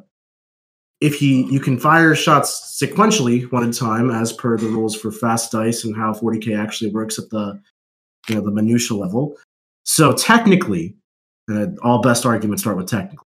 if 1.01 1.17
he, 1.17 1.43
you 1.53 1.59
can 1.59 1.79
fire 1.79 2.15
shots 2.15 2.81
sequentially 2.81 3.51
one 3.51 3.65
at 3.65 3.71
a 3.71 3.73
time 3.73 4.11
as 4.11 4.33
per 4.33 4.57
the 4.57 4.69
rules 4.69 4.95
for 4.95 5.11
fast 5.11 5.51
dice 5.51 5.85
and 5.85 5.97
how 5.97 6.13
40k 6.13 6.57
actually 6.57 6.91
works 6.93 7.19
at 7.19 7.29
the, 7.31 7.61
you 8.29 8.37
know, 8.37 8.41
the 8.41 8.53
minutia 8.53 8.97
level. 8.97 9.37
So 9.85 10.13
technically, 10.13 10.95
and 11.49 11.79
all 11.81 12.01
best 12.01 12.25
arguments 12.25 12.63
start 12.63 12.77
with 12.77 12.89
technically, 12.89 13.27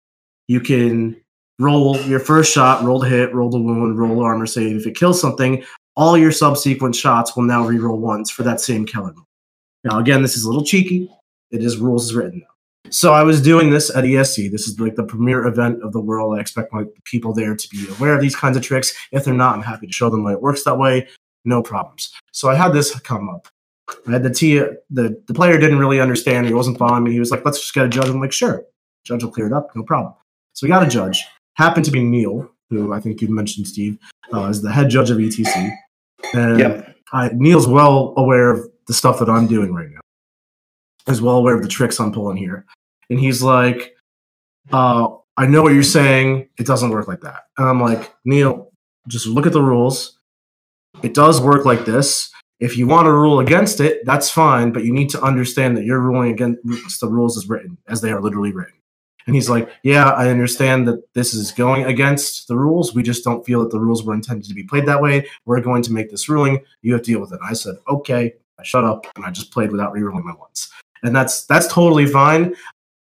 you 0.46 0.60
can 0.60 1.20
roll 1.60 2.00
your 2.02 2.20
first 2.20 2.52
shot, 2.52 2.82
roll 2.82 2.98
the 2.98 3.08
hit, 3.08 3.34
roll 3.34 3.50
the 3.50 3.60
wound, 3.60 3.98
roll 3.98 4.24
armor 4.24 4.46
save. 4.46 4.76
If 4.76 4.86
it 4.86 4.96
kills 4.96 5.20
something, 5.20 5.62
all 5.94 6.16
your 6.16 6.32
subsequent 6.32 6.96
shots 6.96 7.36
will 7.36 7.42
now 7.44 7.62
reroll 7.62 7.98
once 7.98 8.30
for 8.30 8.42
that 8.44 8.60
same 8.60 8.86
Kelermorph. 8.86 9.24
Now, 9.84 9.98
again, 9.98 10.22
this 10.22 10.36
is 10.36 10.44
a 10.44 10.48
little 10.48 10.64
cheeky. 10.64 11.10
It 11.50 11.62
is 11.62 11.76
rules 11.76 12.10
as 12.10 12.14
written. 12.14 12.44
So 12.88 13.12
I 13.12 13.22
was 13.22 13.42
doing 13.42 13.70
this 13.70 13.94
at 13.94 14.04
ESC. 14.04 14.50
This 14.50 14.66
is 14.66 14.80
like 14.80 14.96
the 14.96 15.04
premier 15.04 15.46
event 15.46 15.82
of 15.82 15.92
the 15.92 16.00
world. 16.00 16.36
I 16.36 16.40
expect 16.40 16.72
my 16.72 16.84
people 17.04 17.32
there 17.32 17.54
to 17.54 17.68
be 17.68 17.86
aware 17.90 18.14
of 18.14 18.20
these 18.20 18.34
kinds 18.34 18.56
of 18.56 18.62
tricks. 18.62 18.94
If 19.12 19.24
they're 19.24 19.34
not, 19.34 19.54
I'm 19.54 19.62
happy 19.62 19.86
to 19.86 19.92
show 19.92 20.10
them 20.10 20.24
why 20.24 20.32
it 20.32 20.42
works 20.42 20.64
that 20.64 20.78
way. 20.78 21.06
No 21.44 21.62
problems. 21.62 22.12
So 22.32 22.48
I 22.48 22.54
had 22.54 22.72
this 22.72 22.98
come 23.00 23.28
up. 23.28 23.48
I 24.08 24.12
had 24.12 24.22
the 24.22 24.30
T. 24.30 24.58
The 24.90 25.22
the 25.26 25.34
player 25.34 25.58
didn't 25.58 25.78
really 25.78 26.00
understand. 26.00 26.46
He 26.46 26.54
wasn't 26.54 26.78
following 26.78 27.04
me. 27.04 27.12
He 27.12 27.20
was 27.20 27.30
like, 27.30 27.44
"Let's 27.44 27.60
just 27.60 27.74
get 27.74 27.86
a 27.86 27.88
judge." 27.88 28.08
I'm 28.08 28.20
like, 28.20 28.32
"Sure." 28.32 28.64
Judge 29.04 29.24
will 29.24 29.30
clear 29.30 29.46
it 29.46 29.52
up. 29.52 29.74
No 29.74 29.82
problem. 29.82 30.14
So 30.52 30.66
we 30.66 30.68
got 30.68 30.86
a 30.86 30.88
judge. 30.88 31.24
Happened 31.54 31.84
to 31.86 31.90
be 31.90 32.02
Neil, 32.02 32.50
who 32.70 32.92
I 32.92 33.00
think 33.00 33.20
you 33.20 33.28
mentioned, 33.28 33.66
Steve, 33.66 33.98
uh, 34.32 34.44
is 34.46 34.62
the 34.62 34.72
head 34.72 34.88
judge 34.90 35.10
of 35.10 35.18
ETC. 35.18 35.76
And 36.34 36.58
Yep. 36.58 36.96
I, 37.12 37.30
Neil's 37.34 37.66
well 37.66 38.14
aware 38.16 38.50
of 38.50 38.68
the 38.86 38.94
stuff 38.94 39.18
that 39.18 39.28
I'm 39.28 39.46
doing 39.46 39.74
right 39.74 39.90
now. 39.90 40.00
He's 41.06 41.20
well 41.20 41.36
aware 41.36 41.56
of 41.56 41.62
the 41.62 41.68
tricks 41.68 41.98
I'm 41.98 42.12
pulling 42.12 42.36
here. 42.36 42.66
And 43.08 43.18
he's 43.18 43.42
like, 43.42 43.96
uh, 44.72 45.08
I 45.36 45.46
know 45.46 45.62
what 45.62 45.72
you're 45.72 45.82
saying. 45.82 46.48
It 46.58 46.66
doesn't 46.66 46.90
work 46.90 47.08
like 47.08 47.22
that. 47.22 47.44
And 47.58 47.68
I'm 47.68 47.80
like, 47.80 48.12
Neil, 48.24 48.70
just 49.08 49.26
look 49.26 49.46
at 49.46 49.52
the 49.52 49.62
rules. 49.62 50.18
It 51.02 51.14
does 51.14 51.40
work 51.40 51.64
like 51.64 51.84
this. 51.84 52.30
If 52.60 52.76
you 52.76 52.86
want 52.86 53.06
to 53.06 53.12
rule 53.12 53.40
against 53.40 53.80
it, 53.80 54.04
that's 54.04 54.28
fine, 54.30 54.70
but 54.70 54.84
you 54.84 54.92
need 54.92 55.08
to 55.10 55.22
understand 55.22 55.76
that 55.78 55.84
you're 55.84 56.00
ruling 56.00 56.30
against 56.30 57.00
the 57.00 57.08
rules 57.08 57.38
as 57.38 57.48
written, 57.48 57.78
as 57.88 58.02
they 58.02 58.12
are 58.12 58.20
literally 58.20 58.52
written. 58.52 58.74
And 59.30 59.36
he's 59.36 59.48
like, 59.48 59.70
Yeah, 59.84 60.10
I 60.10 60.28
understand 60.28 60.88
that 60.88 61.02
this 61.14 61.34
is 61.34 61.52
going 61.52 61.84
against 61.84 62.48
the 62.48 62.56
rules. 62.56 62.92
We 62.94 63.04
just 63.04 63.22
don't 63.22 63.46
feel 63.46 63.60
that 63.60 63.70
the 63.70 63.78
rules 63.78 64.02
were 64.02 64.12
intended 64.12 64.48
to 64.48 64.54
be 64.54 64.64
played 64.64 64.86
that 64.86 65.00
way. 65.00 65.28
We're 65.46 65.60
going 65.60 65.82
to 65.84 65.92
make 65.92 66.10
this 66.10 66.28
ruling. 66.28 66.64
You 66.82 66.92
have 66.94 67.02
to 67.02 67.10
deal 67.12 67.20
with 67.20 67.32
it. 67.32 67.38
I 67.44 67.52
said, 67.52 67.76
Okay. 67.88 68.34
I 68.58 68.64
shut 68.64 68.82
up 68.84 69.06
and 69.14 69.24
I 69.24 69.30
just 69.30 69.52
played 69.52 69.70
without 69.70 69.94
rerolling 69.94 70.24
my 70.24 70.34
ones. 70.34 70.68
And 71.04 71.14
that's 71.14 71.46
that's 71.46 71.68
totally 71.68 72.06
fine. 72.06 72.56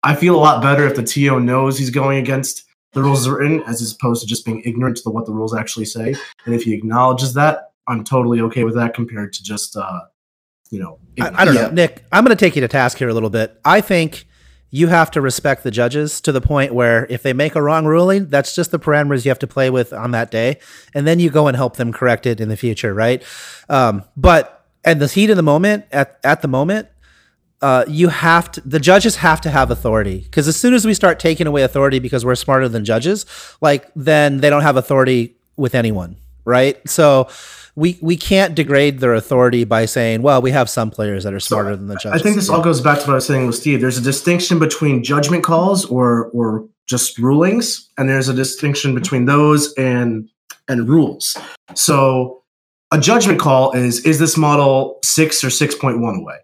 I 0.01 0.15
feel 0.15 0.35
a 0.35 0.39
lot 0.39 0.63
better 0.63 0.87
if 0.87 0.95
the 0.95 1.03
TO 1.03 1.41
knows 1.41 1.77
he's 1.77 1.89
going 1.89 2.17
against 2.19 2.63
the 2.93 3.03
rules 3.03 3.27
written, 3.27 3.61
as 3.63 3.91
opposed 3.91 4.21
to 4.21 4.27
just 4.27 4.45
being 4.45 4.61
ignorant 4.65 4.97
to 4.97 5.09
what 5.09 5.25
the 5.25 5.33
rules 5.33 5.53
actually 5.53 5.85
say. 5.85 6.15
And 6.45 6.55
if 6.55 6.63
he 6.63 6.73
acknowledges 6.73 7.33
that, 7.33 7.71
I'm 7.87 8.03
totally 8.05 8.39
okay 8.41 8.63
with 8.63 8.75
that 8.75 8.93
compared 8.93 9.33
to 9.33 9.43
just 9.43 9.75
uh, 9.75 9.99
you 10.71 10.79
know, 10.79 10.99
I, 11.19 11.29
I 11.35 11.45
don't 11.45 11.53
Yeah. 11.55 11.61
know, 11.63 11.69
Nick. 11.71 12.03
I'm 12.11 12.23
going 12.23 12.35
to 12.35 12.39
take 12.45 12.55
you 12.55 12.61
to 12.61 12.67
task 12.67 12.97
here 12.97 13.09
a 13.09 13.13
little 13.13 13.29
bit. 13.29 13.59
I 13.65 13.81
think 13.81 14.25
you 14.73 14.87
have 14.87 15.11
to 15.11 15.21
respect 15.21 15.61
the 15.61 15.69
judges 15.69 16.19
to 16.19 16.31
the 16.31 16.41
point 16.41 16.73
where 16.73 17.05
if 17.07 17.21
they 17.21 17.31
make 17.31 17.53
a 17.53 17.61
wrong 17.61 17.85
ruling, 17.85 18.27
that's 18.29 18.55
just 18.55 18.71
the 18.71 18.79
parameters 18.79 19.23
you 19.23 19.29
have 19.29 19.37
to 19.37 19.45
play 19.45 19.69
with 19.69 19.93
on 19.93 20.09
that 20.11 20.31
day, 20.31 20.57
and 20.95 21.05
then 21.05 21.19
you 21.19 21.29
go 21.29 21.47
and 21.47 21.55
help 21.55 21.77
them 21.77 21.93
correct 21.93 22.25
it 22.25 22.41
in 22.41 22.49
the 22.49 22.57
future, 22.57 22.91
right? 22.91 23.21
Um, 23.69 24.03
but 24.17 24.65
at 24.83 24.97
the 24.97 25.05
heat 25.05 25.29
of 25.29 25.35
the 25.35 25.43
moment, 25.43 25.85
at 25.91 26.19
at 26.23 26.41
the 26.41 26.47
moment, 26.47 26.87
uh, 27.61 27.85
you 27.87 28.07
have 28.07 28.51
to 28.53 28.61
the 28.61 28.79
judges 28.79 29.17
have 29.17 29.39
to 29.41 29.51
have 29.51 29.69
authority. 29.69 30.21
Because 30.21 30.47
as 30.47 30.55
soon 30.55 30.73
as 30.73 30.87
we 30.87 30.95
start 30.95 31.19
taking 31.19 31.45
away 31.45 31.61
authority 31.61 31.99
because 31.99 32.25
we're 32.25 32.33
smarter 32.33 32.67
than 32.67 32.83
judges 32.83 33.27
like 33.61 33.91
then 33.95 34.39
they 34.39 34.49
don't 34.49 34.63
have 34.63 34.75
authority 34.75 35.35
with 35.55 35.75
anyone 35.75 36.17
right? 36.45 36.77
So 36.89 37.29
we 37.75 37.97
we 38.01 38.15
can't 38.15 38.55
degrade 38.55 38.99
their 38.99 39.13
authority 39.15 39.63
by 39.63 39.85
saying 39.85 40.21
well 40.21 40.41
we 40.41 40.51
have 40.51 40.69
some 40.69 40.91
players 40.91 41.23
that 41.23 41.33
are 41.33 41.39
smarter 41.39 41.75
than 41.75 41.87
the 41.87 41.95
judges 41.95 42.21
I 42.21 42.23
think 42.23 42.35
this 42.35 42.47
Yeah. 42.49 42.55
all 42.55 42.61
goes 42.63 42.81
back 42.81 42.99
to 42.99 43.05
what 43.07 43.13
I 43.13 43.15
was 43.15 43.25
saying 43.25 43.47
with 43.47 43.55
Steve. 43.55 43.81
There's 43.81 43.97
a 43.97 44.01
distinction 44.01 44.59
between 44.59 45.03
judgment 45.03 45.43
calls 45.43 45.85
or 45.85 46.27
or 46.31 46.67
just 46.87 47.17
rulings, 47.17 47.89
and 47.97 48.09
there's 48.09 48.27
a 48.29 48.33
distinction 48.33 48.93
between 48.93 49.25
those 49.25 49.73
and 49.75 50.29
and 50.67 50.87
rules. 50.87 51.35
So 51.75 52.43
a 52.91 52.99
judgment 52.99 53.39
call 53.39 53.71
is 53.71 53.99
is 54.05 54.19
this 54.19 54.37
model 54.37 54.99
six 55.03 55.43
or 55.43 55.49
six 55.49 55.73
point 55.75 55.99
one 56.01 56.15
away? 56.17 56.37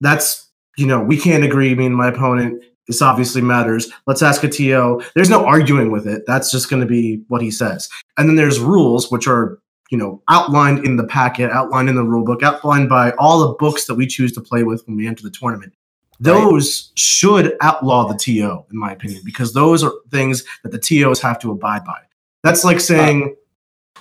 That's 0.00 0.48
you 0.76 0.86
know 0.86 1.00
we 1.02 1.16
can't 1.18 1.44
agree. 1.44 1.74
Me 1.74 1.86
and 1.86 1.96
my 1.96 2.08
opponent. 2.08 2.62
This 2.86 3.02
obviously 3.02 3.42
matters. 3.42 3.90
Let's 4.06 4.22
ask 4.22 4.42
a 4.44 4.48
TO. 4.48 5.02
There's 5.14 5.28
no 5.28 5.44
arguing 5.44 5.90
with 5.90 6.06
it. 6.06 6.22
That's 6.26 6.50
just 6.50 6.70
going 6.70 6.80
to 6.80 6.86
be 6.88 7.22
what 7.28 7.42
he 7.42 7.50
says. 7.50 7.86
And 8.16 8.26
then 8.30 8.36
there's 8.36 8.58
rules, 8.58 9.10
which 9.12 9.28
are 9.28 9.58
you 9.88 9.98
know 9.98 10.22
outlined 10.28 10.84
in 10.84 10.96
the 10.96 11.04
packet, 11.04 11.50
outlined 11.50 11.88
in 11.88 11.94
the 11.96 12.04
rule 12.04 12.24
book, 12.24 12.42
outlined 12.42 12.88
by 12.88 13.12
all 13.12 13.40
the 13.48 13.54
books 13.54 13.86
that 13.86 13.94
we 13.94 14.06
choose 14.06 14.32
to 14.32 14.40
play 14.40 14.62
with 14.62 14.86
when 14.86 14.96
we 14.96 15.06
enter 15.06 15.22
the 15.22 15.30
tournament. 15.30 15.72
Those 16.20 16.90
should 16.96 17.56
outlaw 17.60 18.08
the 18.08 18.18
TO, 18.18 18.64
in 18.72 18.78
my 18.78 18.90
opinion, 18.92 19.22
because 19.24 19.52
those 19.52 19.84
are 19.84 19.92
things 20.10 20.44
that 20.64 20.72
the 20.72 20.78
TOs 20.78 21.20
have 21.20 21.38
to 21.40 21.52
abide 21.52 21.84
by. 21.84 21.98
That's 22.42 22.64
like 22.64 22.80
saying, 22.80 23.36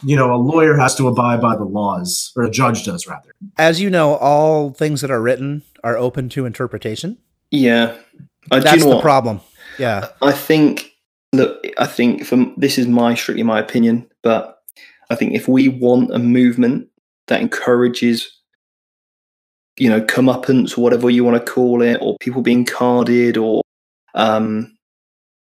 you 0.03 0.15
know, 0.15 0.33
a 0.33 0.37
lawyer 0.37 0.75
has 0.77 0.95
to 0.95 1.07
abide 1.07 1.41
by 1.41 1.55
the 1.55 1.63
laws, 1.63 2.31
or 2.35 2.43
a 2.43 2.49
judge 2.49 2.85
does 2.85 3.05
rather. 3.07 3.29
as 3.57 3.79
you 3.81 3.89
know 3.91 4.15
all 4.15 4.71
things 4.71 5.01
that 5.01 5.11
are 5.11 5.21
written 5.21 5.61
are 5.83 5.95
open 5.95 6.27
to 6.29 6.45
interpretation 6.45 7.17
Yeah. 7.51 7.95
Uh, 8.49 8.59
that's 8.59 8.77
you 8.77 8.83
know 8.83 8.89
the 8.89 8.95
what? 8.95 9.01
problem 9.03 9.41
yeah 9.77 10.07
I 10.21 10.31
think 10.31 10.93
look, 11.33 11.63
I 11.77 11.85
think 11.85 12.25
from 12.25 12.53
this 12.57 12.77
is 12.77 12.87
my 12.87 13.13
strictly 13.13 13.43
my 13.43 13.59
opinion, 13.59 14.09
but 14.23 14.56
I 15.09 15.15
think 15.15 15.33
if 15.33 15.47
we 15.47 15.67
want 15.67 16.13
a 16.13 16.19
movement 16.19 16.89
that 17.27 17.41
encourages, 17.41 18.29
you 19.77 19.89
know, 19.89 20.01
comeuppance 20.01 20.77
or 20.77 20.81
whatever 20.81 21.09
you 21.09 21.23
want 21.23 21.43
to 21.43 21.51
call 21.51 21.81
it, 21.81 21.97
or 22.01 22.17
people 22.19 22.41
being 22.41 22.65
carded, 22.65 23.37
or 23.37 23.61
um, 24.15 24.77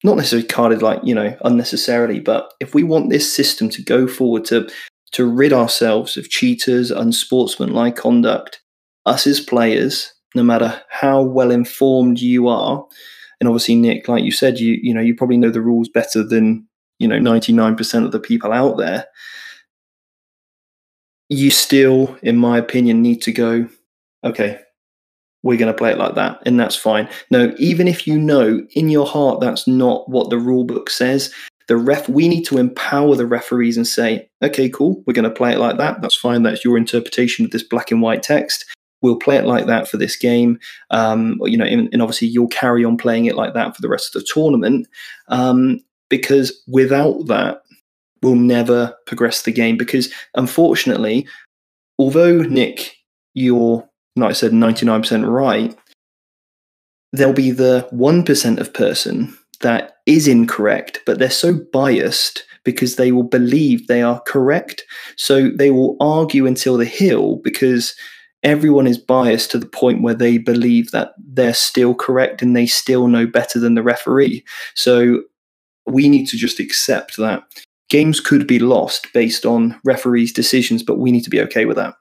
not 0.03 0.17
necessarily 0.17 0.47
carded 0.47 0.83
like 0.83 1.01
you 1.05 1.15
know 1.15 1.37
unnecessarily, 1.45 2.21
but 2.21 2.53
if 2.61 2.75
we 2.75 2.83
want 2.83 3.11
this 3.11 3.31
system 3.33 3.69
to 3.71 3.83
go 3.83 4.07
forward 4.07 4.45
to 4.47 4.69
to 5.13 5.27
rid 5.27 5.53
ourselves 5.53 6.17
of 6.17 6.31
cheaters, 6.31 6.91
unsportsmanlike 6.91 7.97
conduct, 7.97 8.63
us 9.07 9.27
as 9.27 9.41
players, 9.41 10.13
no 10.37 10.43
matter 10.43 10.81
how 10.89 11.21
well 11.21 11.51
informed 11.51 12.21
you 12.21 12.49
are, 12.49 12.87
and 13.41 13.49
obviously 13.49 13.75
Nick, 13.75 14.07
like 14.07 14.23
you 14.23 14.33
said, 14.33 14.59
you 14.59 14.79
you 14.83 14.95
know 14.95 15.01
you 15.01 15.15
probably 15.15 15.39
know 15.39 15.51
the 15.51 15.61
rules 15.61 15.89
better 15.89 16.23
than 16.23 16.67
you 16.99 17.09
know 17.09 17.19
ninety 17.19 17.53
nine 17.53 17.77
percent 17.77 18.05
of 18.05 18.13
the 18.13 18.21
people 18.21 18.53
out 18.53 18.77
there. 18.77 19.07
You 21.31 21.51
still, 21.51 22.19
in 22.23 22.37
my 22.37 22.59
opinion, 22.59 23.01
need 23.01 23.23
to 23.23 23.33
go. 23.33 23.69
Okay, 24.23 24.61
we're 25.43 25.57
going 25.57 25.73
to 25.73 25.79
play 25.79 25.93
it 25.93 25.99
like 25.99 26.15
that, 26.17 26.43
and 26.45 26.61
that's 26.61 26.77
fine. 26.77 27.09
No, 27.31 27.55
even 27.59 27.89
if 27.89 28.07
you 28.07 28.19
know 28.19 28.67
in 28.75 28.91
your 28.91 29.07
heart 29.07 29.41
that's 29.41 29.67
not 29.67 30.09
what 30.11 30.29
the 30.29 30.39
rule 30.39 30.65
book 30.65 30.91
says, 30.91 31.33
the 31.71 31.77
ref 31.77 32.09
we 32.09 32.27
need 32.27 32.43
to 32.43 32.59
empower 32.59 33.15
the 33.15 33.27
referees 33.27 33.77
and 33.77 33.87
say, 33.87 34.29
okay, 34.43 34.69
cool, 34.69 35.03
we're 35.07 35.15
going 35.15 35.23
to 35.23 35.31
play 35.31 35.53
it 35.53 35.59
like 35.61 35.79
that. 35.79 36.03
That's 36.03 36.17
fine. 36.17 36.43
That's 36.43 36.65
your 36.65 36.77
interpretation 36.77 37.45
of 37.45 37.53
this 37.53 37.63
black 37.63 37.93
and 37.93 38.03
white 38.03 38.25
text. 38.25 38.65
We'll 39.03 39.21
play 39.21 39.37
it 39.37 39.47
like 39.47 39.67
that 39.67 39.89
for 39.89 39.97
this 39.97 40.17
game. 40.17 40.59
Um, 40.91 41.39
you 41.45 41.57
know, 41.57 41.65
and, 41.65 41.89
and 41.93 42.03
obviously 42.03 42.27
you'll 42.27 42.49
carry 42.49 42.85
on 42.85 42.97
playing 42.97 43.27
it 43.27 43.37
like 43.37 43.55
that 43.55 43.77
for 43.77 43.83
the 43.83 43.89
rest 43.89 44.15
of 44.15 44.21
the 44.21 44.29
tournament. 44.31 44.89
Um, 45.29 45.81
because 46.09 46.61
without 46.67 47.29
that, 47.29 47.60
will 48.23 48.37
never 48.37 48.95
progress 49.07 49.43
the 49.43 49.53
game 49.53 49.77
because 49.77 50.13
unfortunately, 50.35 51.27
although 51.99 52.43
Nick, 52.43 52.97
you're 53.35 53.89
like 54.17 54.31
I 54.31 54.33
said, 54.33 54.53
99% 54.53 55.29
right, 55.29 55.77
there'll 57.13 57.33
be 57.33 57.51
the 57.51 57.89
1% 57.93 58.59
of 58.59 58.75
person 58.75 59.37
that 59.61 59.97
is 60.07 60.27
incorrect, 60.27 61.01
but 61.07 61.19
they're 61.19 61.31
so 61.31 61.59
biased 61.73 62.45
because 62.65 62.97
they 62.97 63.13
will 63.13 63.25
believe 63.25 63.87
they 63.87 64.03
are 64.03 64.21
correct. 64.21 64.85
So 65.17 65.51
they 65.51 65.71
will 65.71 65.97
argue 66.01 66.47
until 66.47 66.77
the 66.77 66.85
hill 66.85 67.37
because 67.43 67.95
everyone 68.43 68.87
is 68.87 68.99
biased 68.99 69.51
to 69.51 69.59
the 69.59 69.67
point 69.67 70.03
where 70.03 70.15
they 70.15 70.39
believe 70.39 70.91
that 70.91 71.13
they're 71.19 71.55
still 71.55 71.95
correct 71.95 72.43
and 72.43 72.57
they 72.57 72.67
still 72.67 73.07
know 73.07 73.27
better 73.27 73.59
than 73.59 73.75
the 73.75 73.83
referee. 73.83 74.45
So 74.75 75.23
we 75.87 76.09
need 76.09 76.27
to 76.29 76.37
just 76.37 76.61
accept 76.61 77.17
that 77.17 77.45
games 77.91 78.21
could 78.21 78.47
be 78.47 78.59
lost 78.59 79.09
based 79.13 79.45
on 79.45 79.79
referees' 79.85 80.33
decisions, 80.33 80.83
but 80.83 80.99
we 80.99 81.13
need 81.13 81.25
to 81.25 81.31
be 81.31 81.41
okay 81.43 81.67
with 81.67 81.77
that. 81.77 81.95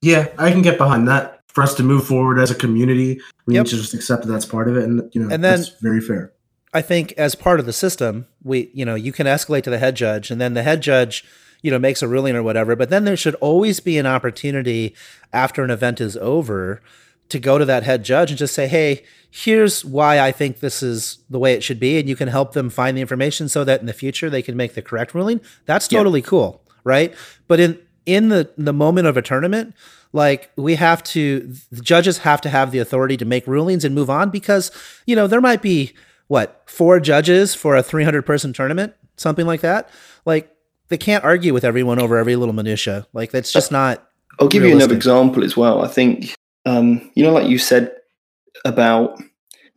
Yeah, 0.00 0.28
I 0.38 0.52
can 0.52 0.62
get 0.62 0.78
behind 0.78 1.08
that. 1.08 1.34
For 1.48 1.62
us 1.62 1.74
to 1.74 1.82
move 1.82 2.06
forward 2.06 2.38
as 2.38 2.50
a 2.52 2.54
community, 2.54 3.20
we 3.46 3.54
Yep. 3.54 3.64
need 3.64 3.70
to 3.70 3.76
just 3.78 3.94
accept 3.94 4.24
that 4.26 4.30
that's 4.32 4.46
part 4.46 4.68
of 4.68 4.76
it, 4.76 4.84
and 4.84 5.10
you 5.12 5.20
know, 5.20 5.28
And 5.34 5.42
then- 5.42 5.58
that's 5.58 5.70
very 5.80 6.00
fair. 6.00 6.32
I 6.72 6.82
think 6.82 7.14
as 7.16 7.34
part 7.34 7.58
of 7.58 7.66
the 7.66 7.72
system, 7.72 8.26
we 8.44 8.70
you 8.74 8.84
know 8.84 8.94
you 8.94 9.10
can 9.10 9.26
escalate 9.26 9.62
to 9.62 9.70
the 9.70 9.78
head 9.78 9.96
judge, 9.96 10.30
and 10.30 10.40
then 10.40 10.54
the 10.54 10.62
head 10.62 10.82
judge 10.82 11.24
you 11.62 11.70
know 11.72 11.78
makes 11.78 12.02
a 12.02 12.06
ruling 12.06 12.36
or 12.36 12.42
whatever. 12.42 12.76
But 12.76 12.90
then 12.90 13.04
there 13.04 13.16
should 13.16 13.34
always 13.36 13.80
be 13.80 13.98
an 13.98 14.06
opportunity 14.06 14.94
after 15.32 15.64
an 15.64 15.70
event 15.70 16.00
is 16.00 16.16
over 16.18 16.80
to 17.28 17.38
go 17.38 17.58
to 17.58 17.64
that 17.64 17.82
head 17.82 18.04
judge 18.04 18.30
and 18.30 18.38
just 18.38 18.54
say, 18.54 18.66
"Hey, 18.68 19.02
here's 19.30 19.84
why 19.84 20.20
I 20.20 20.32
think 20.32 20.60
this 20.60 20.82
is 20.82 21.18
the 21.28 21.38
way 21.38 21.52
it 21.54 21.62
should 21.62 21.78
be," 21.80 21.98
and 21.98 22.08
you 22.08 22.16
can 22.16 22.28
help 22.28 22.52
them 22.52 22.70
find 22.70 22.96
the 22.96 23.00
information 23.00 23.48
so 23.48 23.64
that 23.64 23.80
in 23.80 23.86
the 23.86 23.92
future 23.92 24.30
they 24.30 24.42
can 24.42 24.56
make 24.56 24.74
the 24.74 24.82
correct 24.82 25.14
ruling. 25.14 25.40
That's 25.66 25.90
Yeah. 25.90 25.98
totally 25.98 26.22
cool, 26.22 26.62
right? 26.84 27.14
But 27.46 27.60
in 27.60 27.78
in 28.06 28.30
the 28.30 28.48
the 28.56 28.72
moment 28.72 29.06
of 29.06 29.16
a 29.16 29.22
tournament, 29.22 29.74
like 30.12 30.50
we 30.56 30.76
have 30.76 31.02
to 31.04 31.52
the 31.70 31.82
judges 31.82 32.18
have 32.18 32.40
to 32.42 32.48
have 32.48 32.70
the 32.70 32.78
authority 32.78 33.16
to 33.18 33.24
make 33.24 33.46
rulings 33.46 33.84
and 33.84 33.94
move 33.94 34.08
on 34.08 34.30
because 34.30 34.70
you 35.06 35.14
know 35.14 35.26
there 35.26 35.40
might 35.42 35.60
be 35.60 35.92
what 36.28 36.62
four 36.66 37.00
judges 37.00 37.54
for 37.54 37.76
a 37.76 37.82
300 37.82 38.22
person 38.24 38.52
tournament 38.52 38.94
something 39.16 39.46
like 39.46 39.60
that 39.60 39.88
like 40.24 40.50
they 40.88 40.96
can't 40.96 41.24
argue 41.24 41.52
with 41.52 41.64
everyone 41.64 41.98
over 41.98 42.16
every 42.16 42.36
little 42.36 42.54
minutia 42.54 43.06
like 43.12 43.30
that's 43.30 43.52
just 43.52 43.70
not 43.72 44.08
I'll 44.40 44.48
give 44.48 44.62
you 44.62 44.74
another 44.74 44.94
example 44.94 45.42
as 45.42 45.56
well. 45.56 45.82
I 45.82 45.88
think, 45.88 46.32
um, 46.68 47.10
you 47.14 47.24
know, 47.24 47.32
like 47.32 47.48
you 47.48 47.58
said 47.58 47.92
about 48.64 49.18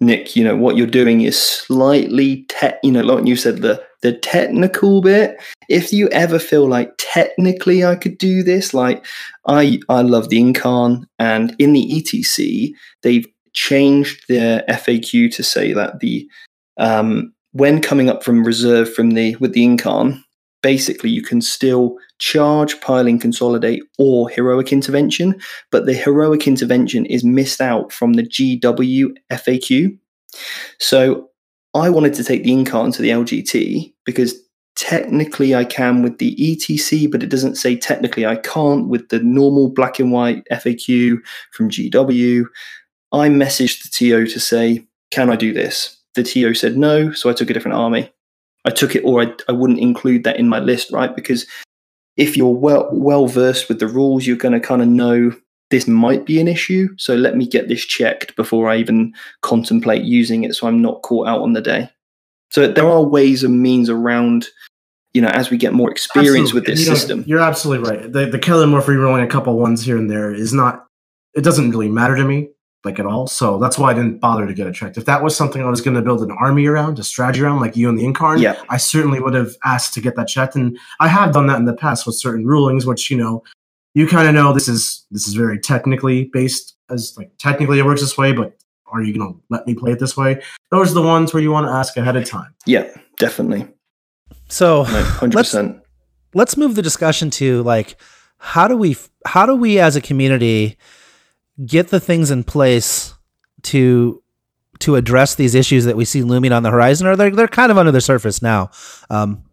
Nick, 0.01 0.35
you 0.35 0.43
know, 0.43 0.57
what 0.57 0.75
you're 0.75 0.87
doing 0.87 1.21
is 1.21 1.41
slightly, 1.41 2.43
tech, 2.49 2.79
you 2.83 2.91
know, 2.91 3.01
like 3.01 3.25
you 3.25 3.35
said, 3.35 3.57
the 3.57 3.81
the 4.01 4.13
technical 4.13 5.01
bit. 5.01 5.39
If 5.69 5.93
you 5.93 6.09
ever 6.09 6.39
feel 6.39 6.67
like 6.67 6.93
technically 6.97 7.85
I 7.85 7.95
could 7.95 8.17
do 8.17 8.43
this, 8.43 8.73
like 8.73 9.05
I 9.47 9.79
I 9.87 10.01
love 10.01 10.29
the 10.29 10.41
Yncarne, 10.41 11.05
and 11.17 11.55
in 11.59 11.73
the 11.73 11.87
ETC 11.87 12.73
they've 13.03 13.27
changed 13.53 14.27
their 14.27 14.63
FAQ 14.67 15.33
to 15.35 15.43
say 15.43 15.71
that 15.73 15.99
the 15.99 16.27
um, 16.77 17.33
when 17.53 17.81
coming 17.81 18.09
up 18.09 18.23
from 18.23 18.43
reserve 18.43 18.93
from 18.93 19.11
the 19.11 19.35
with 19.37 19.53
the 19.53 19.65
Yncarne, 19.65 20.20
basically 20.61 21.09
you 21.09 21.21
can 21.21 21.41
still 21.41 21.97
charge, 22.19 22.79
piling, 22.81 23.19
consolidate, 23.19 23.83
or 23.97 24.29
heroic 24.29 24.71
intervention, 24.71 25.39
but 25.71 25.85
the 25.85 25.93
heroic 25.93 26.47
intervention 26.47 27.05
is 27.05 27.23
missed 27.23 27.61
out 27.61 27.91
from 27.91 28.13
the 28.13 28.23
GW 28.23 29.07
FAQ. 29.31 29.97
So 30.79 31.29
I 31.73 31.89
wanted 31.89 32.13
to 32.15 32.23
take 32.23 32.43
the 32.43 32.51
Yncarne 32.51 32.93
to 32.95 33.01
the 33.01 33.09
LGT 33.09 33.93
because 34.05 34.35
technically 34.75 35.55
I 35.55 35.63
can 35.63 36.01
with 36.01 36.17
the 36.17 36.35
ETC, 36.35 37.09
but 37.11 37.23
it 37.23 37.29
doesn't 37.29 37.55
say 37.55 37.75
technically 37.75 38.25
I 38.25 38.35
can't 38.35 38.87
with 38.87 39.09
the 39.09 39.19
normal 39.19 39.69
black 39.69 39.99
and 39.99 40.11
white 40.11 40.43
FAQ 40.51 41.19
from 41.51 41.69
GW. 41.69 42.45
I 43.11 43.29
messaged 43.29 43.83
the 43.83 43.89
TO 43.89 44.27
to 44.27 44.39
say, 44.39 44.85
Can 45.11 45.29
I 45.29 45.35
do 45.35 45.53
this? 45.53 45.97
The 46.15 46.23
TO 46.23 46.53
said 46.53 46.77
no, 46.77 47.11
so 47.13 47.29
I 47.29 47.33
took 47.33 47.49
a 47.49 47.53
different 47.53 47.77
army. 47.77 48.11
I 48.65 48.69
took 48.69 48.95
it, 48.95 49.03
or 49.03 49.21
I, 49.21 49.33
I 49.49 49.51
wouldn't 49.53 49.79
include 49.79 50.23
that 50.23 50.37
in 50.37 50.47
my 50.47 50.59
list, 50.59 50.91
right? 50.91 51.15
Because 51.15 51.45
if 52.17 52.37
you're 52.37 52.53
well 52.53 52.89
well 52.91 53.27
versed 53.27 53.69
with 53.69 53.79
the 53.79 53.87
rules, 53.87 54.27
you're 54.27 54.37
going 54.37 54.53
to 54.53 54.59
kind 54.59 54.81
of 54.81 54.87
know 54.87 55.31
this 55.71 55.87
might 55.87 56.25
be 56.25 56.39
an 56.39 56.47
issue. 56.47 56.89
So 56.97 57.15
let 57.15 57.35
me 57.35 57.47
get 57.47 57.67
this 57.67 57.83
checked 57.85 58.35
before 58.35 58.69
I 58.69 58.77
even 58.77 59.13
contemplate 59.41 60.03
using 60.03 60.43
it, 60.43 60.53
so 60.53 60.67
I'm 60.67 60.81
not 60.81 61.01
caught 61.01 61.27
out 61.27 61.41
on 61.41 61.53
the 61.53 61.61
day. 61.61 61.89
So 62.51 62.67
there 62.67 62.87
are 62.87 63.01
ways 63.01 63.43
and 63.43 63.61
means 63.61 63.89
around, 63.89 64.47
you 65.13 65.21
know, 65.21 65.29
as 65.29 65.49
we 65.49 65.57
get 65.57 65.73
more 65.73 65.89
experience 65.89 66.53
with 66.53 66.65
this 66.65 66.81
You 66.81 66.89
know, 66.89 66.95
system. 66.95 67.23
You're 67.25 67.39
absolutely 67.39 67.89
right. 67.89 68.11
The 68.11 68.25
the 68.25 68.39
Kelermorph 68.39 68.87
rolling 68.87 69.23
a 69.23 69.27
couple 69.27 69.57
ones 69.57 69.83
here 69.83 69.97
and 69.97 70.09
there 70.09 70.33
is 70.33 70.53
not. 70.53 70.85
It 71.33 71.45
doesn't 71.45 71.71
really 71.71 71.89
matter 71.89 72.17
to 72.17 72.25
me 72.25 72.49
like 72.83 72.99
at 72.99 73.05
all. 73.05 73.27
So 73.27 73.57
that's 73.59 73.77
why 73.77 73.91
I 73.91 73.93
didn't 73.93 74.19
bother 74.19 74.47
to 74.47 74.53
get 74.53 74.65
it 74.67 74.73
checked. 74.73 74.97
If 74.97 75.05
that 75.05 75.23
was 75.23 75.35
something 75.35 75.61
I 75.61 75.69
was 75.69 75.81
going 75.81 75.95
to 75.95 76.01
build 76.01 76.21
an 76.23 76.31
army 76.31 76.65
around, 76.65 76.97
a 76.99 77.03
strategy 77.03 77.41
around, 77.43 77.59
like 77.61 77.75
you 77.77 77.87
and 77.89 77.97
the 77.97 78.03
Yncarne, 78.03 78.41
Yeah. 78.41 78.55
I 78.69 78.77
certainly 78.77 79.19
would 79.19 79.33
have 79.35 79.51
asked 79.63 79.93
to 79.95 80.01
get 80.01 80.15
that 80.15 80.27
checked. 80.27 80.55
And 80.55 80.77
I 80.99 81.07
have 81.07 81.31
done 81.33 81.45
that 81.47 81.57
in 81.59 81.65
the 81.65 81.73
past 81.75 82.05
with 82.07 82.15
certain 82.15 82.45
rulings, 82.45 82.85
which 82.85 83.11
you 83.11 83.17
know, 83.17 83.43
you 83.93 84.07
kind 84.07 84.27
of 84.27 84.33
know 84.33 84.51
this 84.53 84.67
is 84.67 85.05
this 85.11 85.27
is 85.27 85.33
very 85.35 85.59
technically 85.59 86.25
based 86.33 86.75
as 86.89 87.15
like 87.17 87.31
technically 87.37 87.77
it 87.79 87.85
works 87.85 88.01
this 88.01 88.17
way, 88.17 88.31
but 88.31 88.55
are 88.87 89.01
you 89.03 89.17
going 89.17 89.33
to 89.33 89.39
let 89.49 89.65
me 89.67 89.75
play 89.75 89.91
it 89.91 89.99
this 89.99 90.17
way? 90.17 90.41
Those 90.71 90.91
are 90.91 90.95
the 90.95 91.01
ones 91.01 91.33
where 91.33 91.41
you 91.43 91.51
want 91.51 91.67
to 91.67 91.71
ask 91.71 91.95
ahead 91.97 92.15
of 92.15 92.25
time. 92.25 92.53
Yeah, 92.65 92.89
definitely. 93.19 93.67
so 94.49 94.83
No, 94.83 95.03
100%. 95.19 95.81
let's 96.33 96.57
move 96.57 96.75
the 96.75 96.81
discussion 96.81 97.29
to 97.31 97.63
like 97.63 97.95
how 98.37 98.67
do 98.67 98.75
we 98.75 98.97
how 99.25 99.45
do 99.45 99.55
we 99.55 99.77
as 99.79 99.95
a 99.95 100.01
community 100.01 100.77
get 101.65 101.89
the 101.89 101.99
things 101.99 102.31
in 102.31 102.43
place 102.43 103.13
to 103.63 104.21
to 104.79 104.95
address 104.95 105.35
these 105.35 105.53
issues 105.53 105.85
that 105.85 105.95
we 105.95 106.05
see 106.05 106.23
looming 106.23 106.51
on 106.51 106.63
the 106.63 106.71
horizon 106.71 107.05
or 107.05 107.15
they're, 107.15 107.29
they're 107.29 107.47
kind 107.47 107.71
of 107.71 107.77
under 107.77 107.91
the 107.91 108.01
surface 108.01 108.41
now. 108.41 108.71
Um, 109.11 109.43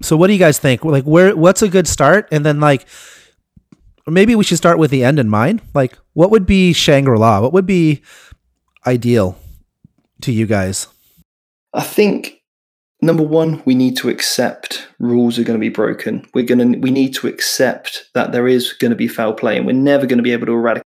so 0.00 0.16
what 0.16 0.28
do 0.28 0.34
you 0.34 0.38
guys 0.38 0.58
think? 0.58 0.84
Like 0.84 1.04
where 1.04 1.36
what's 1.36 1.62
a 1.62 1.68
good 1.68 1.88
start? 1.88 2.28
And 2.30 2.46
then 2.46 2.60
like 2.60 2.86
maybe 4.06 4.36
we 4.36 4.44
should 4.44 4.58
start 4.58 4.78
with 4.78 4.90
the 4.90 5.02
end 5.02 5.18
in 5.18 5.28
mind. 5.28 5.62
Like 5.74 5.98
what 6.12 6.30
would 6.30 6.46
be 6.46 6.72
shangri-la? 6.72 7.40
What 7.40 7.52
would 7.52 7.66
be 7.66 8.02
ideal 8.86 9.36
to 10.20 10.32
you 10.32 10.46
guys? 10.46 10.86
I 11.74 11.82
think 11.82 12.42
number 13.02 13.22
one, 13.22 13.62
we 13.64 13.74
need 13.74 13.96
to 13.98 14.08
accept 14.08 14.88
rules 14.98 15.38
are 15.38 15.44
going 15.44 15.58
to 15.58 15.64
be 15.64 15.68
broken. 15.68 16.26
We're 16.34 16.44
going 16.44 16.72
to 16.72 16.78
we 16.78 16.90
need 16.90 17.14
to 17.14 17.26
accept 17.26 18.10
that 18.14 18.32
there 18.32 18.46
is 18.46 18.72
going 18.72 18.90
to 18.90 18.96
be 18.96 19.08
foul 19.08 19.32
play, 19.32 19.56
and 19.56 19.66
we're 19.66 19.72
never 19.72 20.06
going 20.06 20.18
to 20.18 20.22
be 20.22 20.32
able 20.32 20.46
to 20.46 20.52
eradicate. 20.52 20.84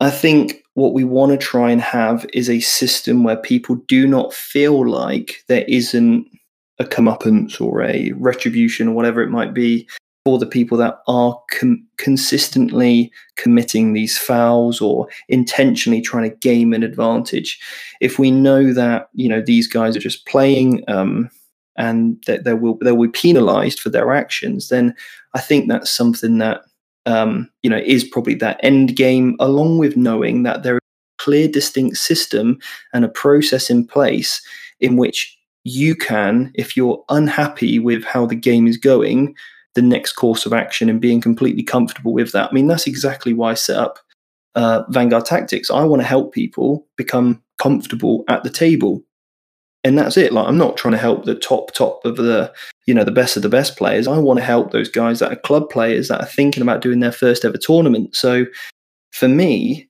I 0.00 0.10
think 0.10 0.62
what 0.74 0.92
we 0.92 1.04
want 1.04 1.32
to 1.32 1.38
try 1.38 1.70
and 1.70 1.80
have 1.80 2.24
is 2.32 2.48
a 2.48 2.60
system 2.60 3.24
where 3.24 3.36
people 3.36 3.76
do 3.88 4.06
not 4.06 4.32
feel 4.32 4.88
like 4.88 5.42
there 5.48 5.64
isn't 5.66 6.28
a 6.78 6.84
comeuppance 6.84 7.60
or 7.60 7.82
a 7.82 8.12
retribution 8.12 8.88
or 8.88 8.94
whatever 8.94 9.20
it 9.20 9.30
might 9.30 9.52
be 9.52 9.88
for 10.24 10.38
the 10.38 10.46
people 10.46 10.78
that 10.78 10.98
are 11.08 11.40
com- 11.50 11.84
consistently 11.96 13.10
committing 13.36 13.92
these 13.92 14.16
fouls 14.16 14.80
or 14.80 15.08
intentionally 15.28 16.00
trying 16.00 16.30
to 16.30 16.36
game 16.36 16.72
an 16.72 16.82
advantage. 16.82 17.58
If 18.00 18.18
we 18.18 18.30
know 18.30 18.72
that 18.72 19.08
you 19.14 19.28
know 19.28 19.40
these 19.40 19.66
guys 19.66 19.96
are 19.96 20.00
just 20.00 20.26
playing 20.26 20.84
um, 20.86 21.30
and 21.76 22.22
that 22.26 22.44
they 22.44 22.54
will 22.54 22.78
they 22.82 22.92
will 22.92 23.08
be 23.08 23.12
penalised 23.12 23.80
for 23.80 23.88
their 23.88 24.12
actions, 24.12 24.68
then 24.68 24.94
I 25.34 25.40
think 25.40 25.68
that's 25.68 25.90
something 25.90 26.38
that 26.38 26.62
um, 27.08 27.50
you 27.62 27.70
know 27.70 27.82
is 27.84 28.04
probably 28.04 28.34
that 28.34 28.60
end 28.62 28.94
game, 28.94 29.36
along 29.40 29.78
with 29.78 29.96
knowing 29.96 30.42
that 30.44 30.62
there 30.62 30.76
is 30.76 30.80
a 30.80 31.22
clear, 31.22 31.48
distinct 31.48 31.96
system 31.96 32.58
and 32.92 33.04
a 33.04 33.08
process 33.08 33.70
in 33.70 33.86
place 33.86 34.42
in 34.80 34.96
which 34.96 35.36
you 35.64 35.94
can, 35.94 36.52
if 36.54 36.76
you're 36.76 37.02
unhappy 37.08 37.78
with 37.78 38.04
how 38.04 38.26
the 38.26 38.36
game 38.36 38.66
is 38.66 38.76
going, 38.76 39.34
the 39.74 39.82
next 39.82 40.12
course 40.12 40.46
of 40.46 40.52
action 40.52 40.88
and 40.88 41.00
being 41.00 41.20
completely 41.20 41.62
comfortable 41.62 42.12
with 42.12 42.32
that. 42.32 42.50
I 42.50 42.54
mean, 42.54 42.66
that's 42.66 42.86
exactly 42.86 43.32
why 43.32 43.50
I 43.50 43.54
set 43.54 43.76
up 43.76 43.98
uh, 44.54 44.82
Vanguard 44.88 45.24
Tactics. 45.24 45.70
I 45.70 45.84
want 45.84 46.00
to 46.02 46.08
help 46.08 46.32
people 46.32 46.86
become 46.96 47.42
comfortable 47.58 48.24
at 48.28 48.44
the 48.44 48.50
table. 48.50 49.02
And 49.88 49.96
that's 49.96 50.18
it. 50.18 50.34
Like 50.34 50.46
I'm 50.46 50.58
not 50.58 50.76
trying 50.76 50.92
to 50.92 50.98
help 50.98 51.24
the 51.24 51.34
top 51.34 51.72
top 51.72 52.04
of 52.04 52.16
the 52.16 52.52
you 52.86 52.92
know 52.92 53.04
the 53.04 53.10
best 53.10 53.38
of 53.38 53.42
the 53.42 53.48
best 53.48 53.78
players. 53.78 54.06
I 54.06 54.18
want 54.18 54.38
to 54.38 54.44
help 54.44 54.70
those 54.70 54.90
guys 54.90 55.18
that 55.20 55.32
are 55.32 55.36
club 55.36 55.70
players 55.70 56.08
that 56.08 56.20
are 56.20 56.26
thinking 56.26 56.62
about 56.62 56.82
doing 56.82 57.00
their 57.00 57.10
first 57.10 57.42
ever 57.42 57.56
tournament. 57.56 58.14
So 58.14 58.44
for 59.12 59.28
me, 59.28 59.88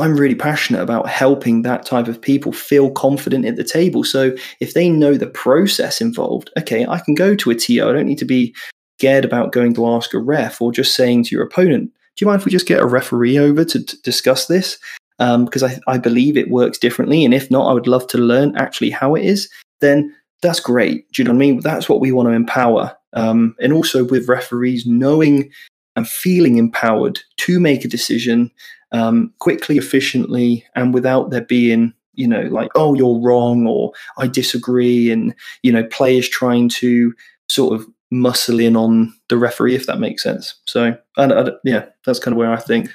I'm 0.00 0.16
really 0.16 0.34
passionate 0.34 0.82
about 0.82 1.08
helping 1.08 1.62
that 1.62 1.86
type 1.86 2.08
of 2.08 2.20
people 2.20 2.50
feel 2.50 2.90
confident 2.90 3.44
at 3.44 3.54
the 3.54 3.62
table. 3.62 4.02
So 4.02 4.34
if 4.58 4.74
they 4.74 4.90
know 4.90 5.14
the 5.16 5.28
process 5.28 6.00
involved, 6.00 6.50
okay, 6.58 6.84
I 6.84 6.98
can 6.98 7.14
go 7.14 7.36
to 7.36 7.50
a 7.50 7.54
TO. 7.54 7.88
I 7.88 7.92
don't 7.92 8.08
need 8.08 8.18
to 8.18 8.24
be 8.24 8.52
scared 8.98 9.24
about 9.24 9.52
going 9.52 9.72
to 9.74 9.86
ask 9.86 10.14
a 10.14 10.18
ref 10.18 10.60
or 10.60 10.72
just 10.72 10.96
saying 10.96 11.24
to 11.24 11.36
your 11.36 11.44
opponent, 11.44 11.92
do 12.16 12.24
you 12.24 12.26
mind 12.26 12.40
if 12.40 12.44
we 12.44 12.50
just 12.50 12.66
get 12.66 12.80
a 12.80 12.86
referee 12.86 13.38
over 13.38 13.64
to, 13.64 13.84
to 13.84 14.02
discuss 14.02 14.46
this? 14.46 14.80
Um, 15.22 15.44
because 15.44 15.62
I, 15.62 15.78
I 15.86 15.98
believe 15.98 16.36
it 16.36 16.50
works 16.50 16.78
differently. 16.78 17.24
And 17.24 17.32
if 17.32 17.48
not, 17.48 17.70
I 17.70 17.72
would 17.72 17.86
love 17.86 18.08
to 18.08 18.18
learn 18.18 18.56
actually 18.56 18.90
how 18.90 19.14
it 19.14 19.24
is. 19.24 19.48
Then 19.80 20.12
that's 20.42 20.58
great. 20.58 21.06
Do 21.12 21.22
you 21.22 21.24
know 21.24 21.30
what 21.30 21.44
I 21.44 21.46
mean? 21.46 21.60
That's 21.60 21.88
what 21.88 22.00
we 22.00 22.10
want 22.10 22.28
to 22.28 22.34
empower. 22.34 22.96
Um, 23.12 23.54
and 23.60 23.72
also 23.72 24.04
with 24.04 24.28
referees 24.28 24.84
knowing 24.84 25.48
and 25.94 26.08
feeling 26.08 26.58
empowered 26.58 27.20
to 27.36 27.60
make 27.60 27.84
a 27.84 27.88
decision 27.88 28.50
um, 28.90 29.32
quickly, 29.38 29.78
efficiently, 29.78 30.64
and 30.74 30.92
without 30.92 31.30
there 31.30 31.46
being, 31.46 31.94
you 32.14 32.26
know, 32.26 32.42
like, 32.50 32.72
oh, 32.74 32.94
you're 32.94 33.20
wrong 33.20 33.64
or 33.68 33.92
I 34.18 34.26
disagree. 34.26 35.12
And, 35.12 35.36
you 35.62 35.70
know, 35.70 35.84
players 35.84 36.28
trying 36.28 36.68
to 36.80 37.14
sort 37.48 37.74
of 37.78 37.86
muscle 38.10 38.58
in 38.58 38.76
on 38.76 39.14
the 39.28 39.36
referee, 39.36 39.76
if 39.76 39.86
that 39.86 40.00
makes 40.00 40.24
sense. 40.24 40.56
So, 40.64 40.96
and, 41.16 41.52
yeah, 41.62 41.84
that's 42.04 42.18
kind 42.18 42.34
of 42.34 42.38
where 42.38 42.52
I 42.52 42.60
think 42.60 42.90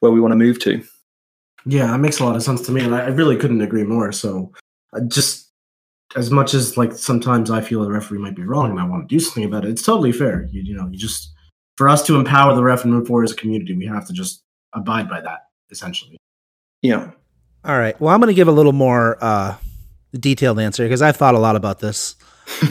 where 0.00 0.12
we 0.12 0.20
want 0.20 0.32
to 0.32 0.36
move 0.36 0.58
to. 0.60 0.82
Yeah, 1.66 1.88
that 1.88 1.98
makes 1.98 2.20
a 2.20 2.24
lot 2.24 2.36
of 2.36 2.42
sense 2.42 2.62
to 2.62 2.72
me, 2.72 2.82
and 2.84 2.94
I, 2.94 3.00
I 3.00 3.08
really 3.08 3.36
couldn't 3.36 3.60
agree 3.60 3.82
more. 3.84 4.12
So, 4.12 4.52
uh, 4.94 5.00
just 5.08 5.50
as 6.14 6.30
much 6.30 6.54
as 6.54 6.76
like 6.76 6.92
sometimes 6.92 7.50
I 7.50 7.60
feel 7.60 7.82
the 7.82 7.90
referee 7.90 8.18
might 8.18 8.36
be 8.36 8.44
wrong 8.44 8.70
and 8.70 8.78
I 8.78 8.84
want 8.84 9.08
to 9.08 9.14
do 9.14 9.18
something 9.18 9.44
about 9.44 9.64
it, 9.64 9.70
it's 9.70 9.82
totally 9.82 10.12
fair. 10.12 10.48
You, 10.52 10.62
you 10.62 10.76
know, 10.76 10.88
you 10.90 10.96
just 10.96 11.32
for 11.76 11.88
us 11.88 12.06
to 12.06 12.14
empower 12.16 12.54
the 12.54 12.62
ref 12.62 12.84
and 12.84 12.92
move 12.92 13.08
forward 13.08 13.24
as 13.24 13.32
a 13.32 13.36
community, 13.36 13.74
we 13.74 13.86
have 13.86 14.06
to 14.06 14.12
just 14.12 14.42
abide 14.72 15.08
by 15.08 15.20
that 15.20 15.40
essentially. 15.70 16.16
Yeah. 16.82 17.10
All 17.64 17.78
right. 17.78 18.00
Well, 18.00 18.14
I'm 18.14 18.20
going 18.20 18.28
to 18.28 18.34
give 18.34 18.48
a 18.48 18.52
little 18.52 18.72
more 18.72 19.18
uh, 19.20 19.56
detailed 20.14 20.60
answer 20.60 20.84
because 20.84 21.02
I've 21.02 21.16
thought 21.16 21.34
a 21.34 21.38
lot 21.38 21.56
about 21.56 21.80
this. 21.80 22.14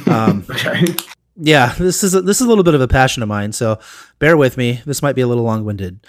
Um, 0.08 0.46
Okay. 0.50 0.86
yeah, 1.36 1.74
this 1.78 2.04
is 2.04 2.16
a, 2.16 2.22
this 2.22 2.40
is 2.40 2.46
a 2.46 2.50
little 2.50 2.64
bit 2.64 2.76
of 2.76 2.82
a 2.82 2.88
passion 2.88 3.22
of 3.22 3.28
mine, 3.28 3.52
so 3.52 3.78
bear 4.20 4.38
with 4.38 4.56
me. 4.56 4.82
This 4.86 5.02
might 5.02 5.14
be 5.14 5.22
a 5.22 5.28
little 5.28 5.44
long 5.44 5.66
winded, 5.66 6.00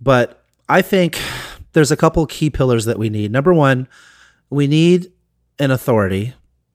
but 0.00 0.44
I 0.68 0.82
think 0.82 1.18
there's 1.72 1.90
a 1.90 1.96
couple 1.96 2.24
key 2.26 2.50
pillars 2.50 2.84
that 2.86 2.98
we 2.98 3.10
need. 3.10 3.30
Number 3.30 3.52
one, 3.52 3.88
we 4.50 4.66
need 4.66 5.12
an 5.58 5.70
authority, 5.70 6.34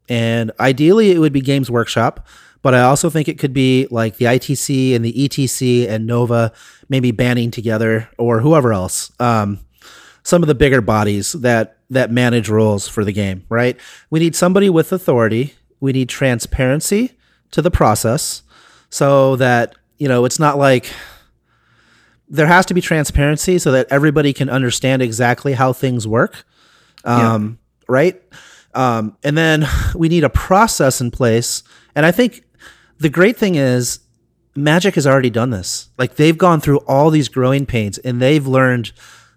and 0.10 0.52
ideally 0.60 1.12
it 1.12 1.20
would 1.20 1.34
be 1.34 1.42
Games 1.42 1.72
Workshop, 1.72 2.28
but 2.62 2.74
I 2.74 2.82
also 2.82 3.10
think 3.10 3.28
it 3.28 3.40
could 3.40 3.54
be 3.54 3.88
like 3.92 4.18
the 4.18 4.26
ITC 4.26 4.96
and 4.96 5.04
the 5.04 5.14
ETC 5.14 5.88
and 5.88 6.08
Nova 6.08 6.52
maybe 6.90 7.12
banding 7.12 7.52
together 7.52 8.10
or 8.18 8.40
whoever 8.40 8.74
else. 8.74 9.12
Um, 9.20 9.60
some 10.24 10.42
of 10.42 10.48
the 10.48 10.56
bigger 10.56 10.82
bodies 10.82 11.34
that 11.34 11.78
that 11.90 12.10
manage 12.12 12.50
rules 12.50 12.88
for 12.88 13.06
the 13.06 13.12
game, 13.12 13.46
right? 13.50 13.78
We 14.10 14.20
need 14.20 14.36
somebody 14.36 14.70
with 14.70 14.92
authority. 14.92 15.54
We 15.80 15.92
need 15.92 16.10
transparency 16.10 17.18
to 17.52 17.62
the 17.62 17.70
process 17.70 18.42
so 18.90 19.36
that, 19.36 19.76
you 19.98 20.08
know, 20.08 20.26
it's 20.26 20.40
not 20.40 20.58
like 20.58 20.92
there 22.34 22.48
has 22.48 22.66
to 22.66 22.74
be 22.74 22.82
transparency 22.82 23.60
so 23.60 23.72
that 23.72 23.86
everybody 23.92 24.34
can 24.34 24.50
understand 24.50 25.04
exactly 25.04 25.54
how 25.54 25.72
things 25.72 26.08
work. 26.08 26.46
Um, 27.06 27.60
right? 27.88 28.20
Um, 28.74 29.16
and 29.24 29.38
then 29.38 29.68
we 29.96 30.10
need 30.10 30.24
a 30.24 30.30
process 30.30 31.00
in 31.00 31.12
place. 31.12 31.62
And 31.96 32.08
I 32.08 32.12
think 32.12 32.44
the 32.98 33.10
great 33.10 33.38
thing 33.38 33.54
is 33.54 34.00
Magic 34.56 34.96
has 34.96 35.06
already 35.06 35.30
done 35.30 35.52
this. 35.52 35.90
Like 36.00 36.16
they've 36.16 36.38
gone 36.38 36.60
through 36.60 36.80
all 36.80 37.12
these 37.12 37.30
growing 37.30 37.68
pains 37.68 38.00
and 38.00 38.20
they've 38.20 38.48
learned 38.48 38.94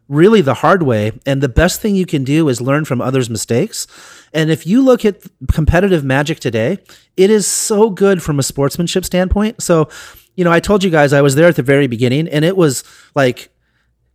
really 0.08 0.40
the 0.40 0.54
hard 0.54 0.82
way. 0.82 1.12
And 1.26 1.42
the 1.42 1.50
best 1.50 1.82
thing 1.82 1.96
you 1.96 2.06
can 2.06 2.24
do 2.24 2.48
is 2.48 2.62
learn 2.62 2.86
from 2.86 3.02
others' 3.02 3.28
mistakes. 3.28 3.86
And 4.32 4.50
if 4.50 4.66
you 4.66 4.82
look 4.82 5.04
at 5.04 5.22
competitive 5.52 6.02
Magic 6.02 6.40
today, 6.40 6.78
it 7.16 7.28
is 7.28 7.46
so 7.46 7.90
good 7.90 8.22
from 8.22 8.38
a 8.38 8.42
sportsmanship 8.42 9.04
standpoint. 9.04 9.62
So, 9.62 9.88
you 10.36 10.44
know, 10.44 10.52
I 10.52 10.60
told 10.60 10.84
you 10.84 10.90
guys 10.90 11.12
I 11.12 11.22
was 11.22 11.34
there 11.34 11.48
at 11.48 11.56
the 11.56 11.62
very 11.62 11.86
beginning 11.86 12.28
and 12.28 12.44
it 12.44 12.56
was 12.56 12.84
like 13.14 13.50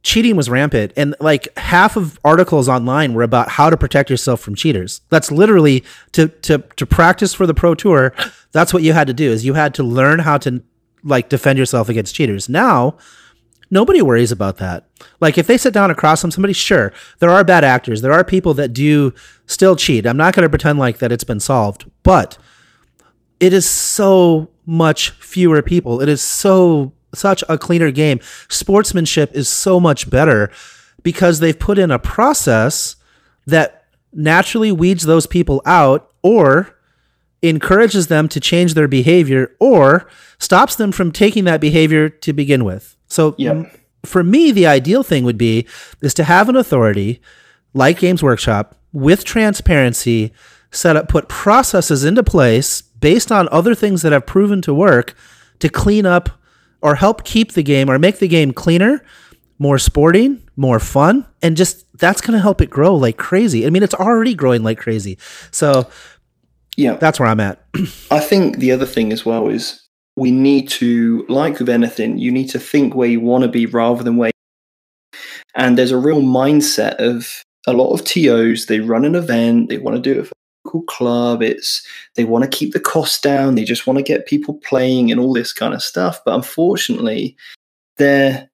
cheating 0.03 0.36
was 0.36 0.49
rampant 0.49 0.93
and 0.97 1.15
like 1.19 1.55
half 1.57 1.95
of 1.95 2.19
articles 2.24 2.67
online 2.67 3.13
were 3.13 3.24
about 3.24 3.49
how 3.49 3.69
to 3.69 3.78
protect 3.78 4.09
yourself 4.09 4.39
from 4.39 4.55
cheaters. 4.55 5.01
That's 5.09 5.32
literally 5.32 5.84
to 6.13 6.28
to 6.28 6.59
to 6.76 6.86
practice 6.86 7.34
for 7.34 7.45
the 7.45 7.53
pro 7.53 7.76
tour 7.76 8.13
that's 8.51 8.74
what 8.74 8.84
you 8.84 8.93
had 8.93 9.07
to 9.07 9.13
do 9.13 9.32
is 9.32 9.45
you 9.45 9.53
had 9.53 9.74
to 9.76 9.84
learn 9.84 10.19
how 10.19 10.38
to 10.39 10.63
like 11.03 11.30
defend 11.30 11.57
yourself 11.57 11.89
against 11.89 12.15
cheaters. 12.15 12.49
Now 12.49 12.97
nobody 13.69 14.01
worries 14.01 14.32
about 14.32 14.57
that. 14.57 14.88
Like 15.19 15.38
if 15.38 15.47
they 15.47 15.57
sit 15.57 15.74
down 15.74 15.91
across 15.91 16.22
from 16.22 16.32
somebody 16.32 16.53
sure 16.53 16.93
there 17.19 17.30
are 17.30 17.43
bad 17.43 17.63
actors. 17.63 18.01
There 18.01 18.13
are 18.13 18.24
people 18.24 18.53
that 18.55 18.74
do 18.74 19.13
still 19.45 19.76
cheat. 19.76 20.05
I'm 20.05 20.17
not 20.17 20.36
going 20.36 20.43
to 20.43 20.49
pretend 20.49 20.80
like 20.80 20.99
that 20.99 21.11
it's 21.11 21.24
been 21.24 21.39
solved 21.39 21.89
but 22.03 22.38
it 23.41 23.51
is 23.51 23.69
so 23.69 24.49
much 24.65 25.09
fewer 25.09 25.61
people. 25.61 25.99
It 25.99 26.07
is 26.07 26.21
so 26.21 26.93
such 27.13 27.43
a 27.49 27.57
cleaner 27.57 27.91
game. 27.91 28.21
Sportsmanship 28.47 29.31
is 29.33 29.49
so 29.49 29.81
much 29.81 30.09
better 30.09 30.49
because 31.03 31.39
they've 31.39 31.57
put 31.59 31.77
in 31.77 31.91
a 31.91 31.99
process 31.99 32.95
that 33.47 33.85
naturally 34.13 34.71
weeds 34.71 35.03
those 35.03 35.25
people 35.25 35.61
out 35.65 36.09
or 36.21 36.77
encourages 37.41 38.07
them 38.07 38.29
to 38.29 38.39
change 38.39 38.75
their 38.75 38.87
behavior 38.87 39.53
or 39.59 40.07
stops 40.37 40.75
them 40.75 40.91
from 40.91 41.11
taking 41.11 41.43
that 41.45 41.59
behavior 41.59 42.07
to 42.07 42.31
begin 42.31 42.63
with. 42.63 42.95
So 43.07 43.35
m- 43.51 43.71
for 44.05 44.23
me 44.23 44.51
the 44.51 44.67
ideal 44.67 45.01
thing 45.03 45.23
would 45.23 45.37
be 45.39 45.67
is 46.01 46.13
to 46.13 46.23
have 46.23 46.47
an 46.47 46.55
authority 46.55 47.19
like 47.73 47.99
Games 47.99 48.21
Workshop 48.21 48.75
with 48.93 49.25
transparency 49.25 50.31
set 50.69 50.95
up 50.95 51.09
put 51.09 51.27
processes 51.27 52.05
into 52.05 52.23
place 52.23 52.83
based 53.01 53.31
on 53.31 53.49
other 53.51 53.75
things 53.75 54.01
that 54.03 54.11
have 54.13 54.25
proven 54.25 54.61
to 54.61 54.73
work 54.73 55.15
to 55.59 55.67
clean 55.69 56.05
up 56.05 56.29
or 56.81 56.95
help 56.95 57.23
keep 57.23 57.51
the 57.53 57.63
game 57.63 57.89
or 57.89 57.99
make 57.99 58.19
the 58.19 58.27
game 58.27 58.51
cleaner, 58.53 59.03
more 59.59 59.77
sporting, 59.77 60.41
more 60.55 60.79
fun, 60.79 61.25
and 61.41 61.57
just 61.57 61.85
that's 61.97 62.21
going 62.21 62.33
to 62.33 62.41
help 62.41 62.61
it 62.61 62.69
grow 62.69 62.95
like 62.95 63.17
crazy. 63.17 63.67
I 63.67 63.69
mean, 63.69 63.83
it's 63.83 63.93
already 63.93 64.33
growing 64.33 64.63
like 64.63 64.79
crazy. 64.79 65.17
So 65.51 65.87
Yeah. 66.77 66.95
that's 66.95 67.19
where 67.19 67.29
I'm 67.29 67.39
at. 67.39 67.63
I 68.11 68.19
think 68.19 68.57
the 68.57 68.71
other 68.71 68.85
thing 68.87 69.11
as 69.11 69.25
well 69.25 69.49
is 69.49 69.87
we 70.15 70.31
need 70.31 70.67
to, 70.69 71.25
like 71.29 71.59
with 71.59 71.69
anything, 71.69 72.17
you 72.17 72.31
need 72.31 72.49
to 72.49 72.59
think 72.59 72.95
where 72.95 73.07
you 73.09 73.19
want 73.19 73.43
to 73.43 73.47
be 73.49 73.65
rather 73.67 74.03
than 74.03 74.17
where. 74.17 74.31
And 75.55 75.77
there's 75.77 75.91
a 75.91 75.97
real 75.97 76.21
mindset 76.21 76.95
of 76.95 77.43
a 77.67 77.73
lot 77.73 77.93
of 77.93 78.03
TOs. 78.03 78.65
They 78.65 78.79
run 78.79 79.05
an 79.05 79.15
event, 79.15 79.69
they 79.69 79.77
want 79.77 79.95
to 79.95 80.01
do 80.01 80.19
it 80.21 80.27
for 80.27 80.33
club. 80.88 81.41
It's 81.41 81.86
they 82.16 82.24
want 82.24 82.43
to 82.43 82.49
keep 82.49 82.74
the 82.74 82.80
costs 82.80 83.20
down. 83.20 83.55
They 83.55 83.64
just 83.64 83.88
want 83.88 83.97
to 83.97 84.03
get 84.03 84.28
people 84.28 84.55
playing 84.64 85.12
and 85.12 85.20
all 85.20 85.34
this 85.34 85.53
kind 85.53 85.74
of 85.74 85.84
stuff. 85.84 86.22
But 86.26 86.36
unfortunately, 86.36 87.36
they're 87.97 88.49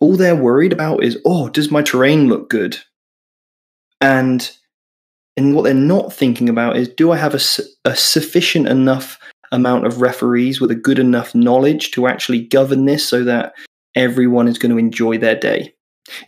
all 0.00 0.16
they're 0.16 0.36
worried 0.36 0.72
about 0.72 1.02
is, 1.02 1.18
oh, 1.24 1.48
does 1.48 1.70
my 1.70 1.82
terrain 1.82 2.28
look 2.28 2.50
good? 2.50 2.78
And 4.00 4.50
and 5.36 5.54
what 5.54 5.62
they're 5.62 5.74
not 5.74 6.12
thinking 6.12 6.48
about 6.48 6.76
is, 6.76 6.88
do 6.88 7.12
I 7.12 7.16
have 7.16 7.34
a, 7.34 7.40
a 7.84 7.94
sufficient 7.94 8.68
enough 8.68 9.18
amount 9.52 9.86
of 9.86 10.00
referees 10.00 10.60
with 10.60 10.70
a 10.70 10.74
good 10.74 10.98
enough 10.98 11.34
knowledge 11.34 11.90
to 11.92 12.06
actually 12.06 12.40
govern 12.40 12.86
this 12.86 13.06
so 13.06 13.22
that 13.24 13.52
everyone 13.94 14.48
is 14.48 14.58
going 14.58 14.72
to 14.72 14.78
enjoy 14.78 15.18
their 15.18 15.38
day? 15.38 15.74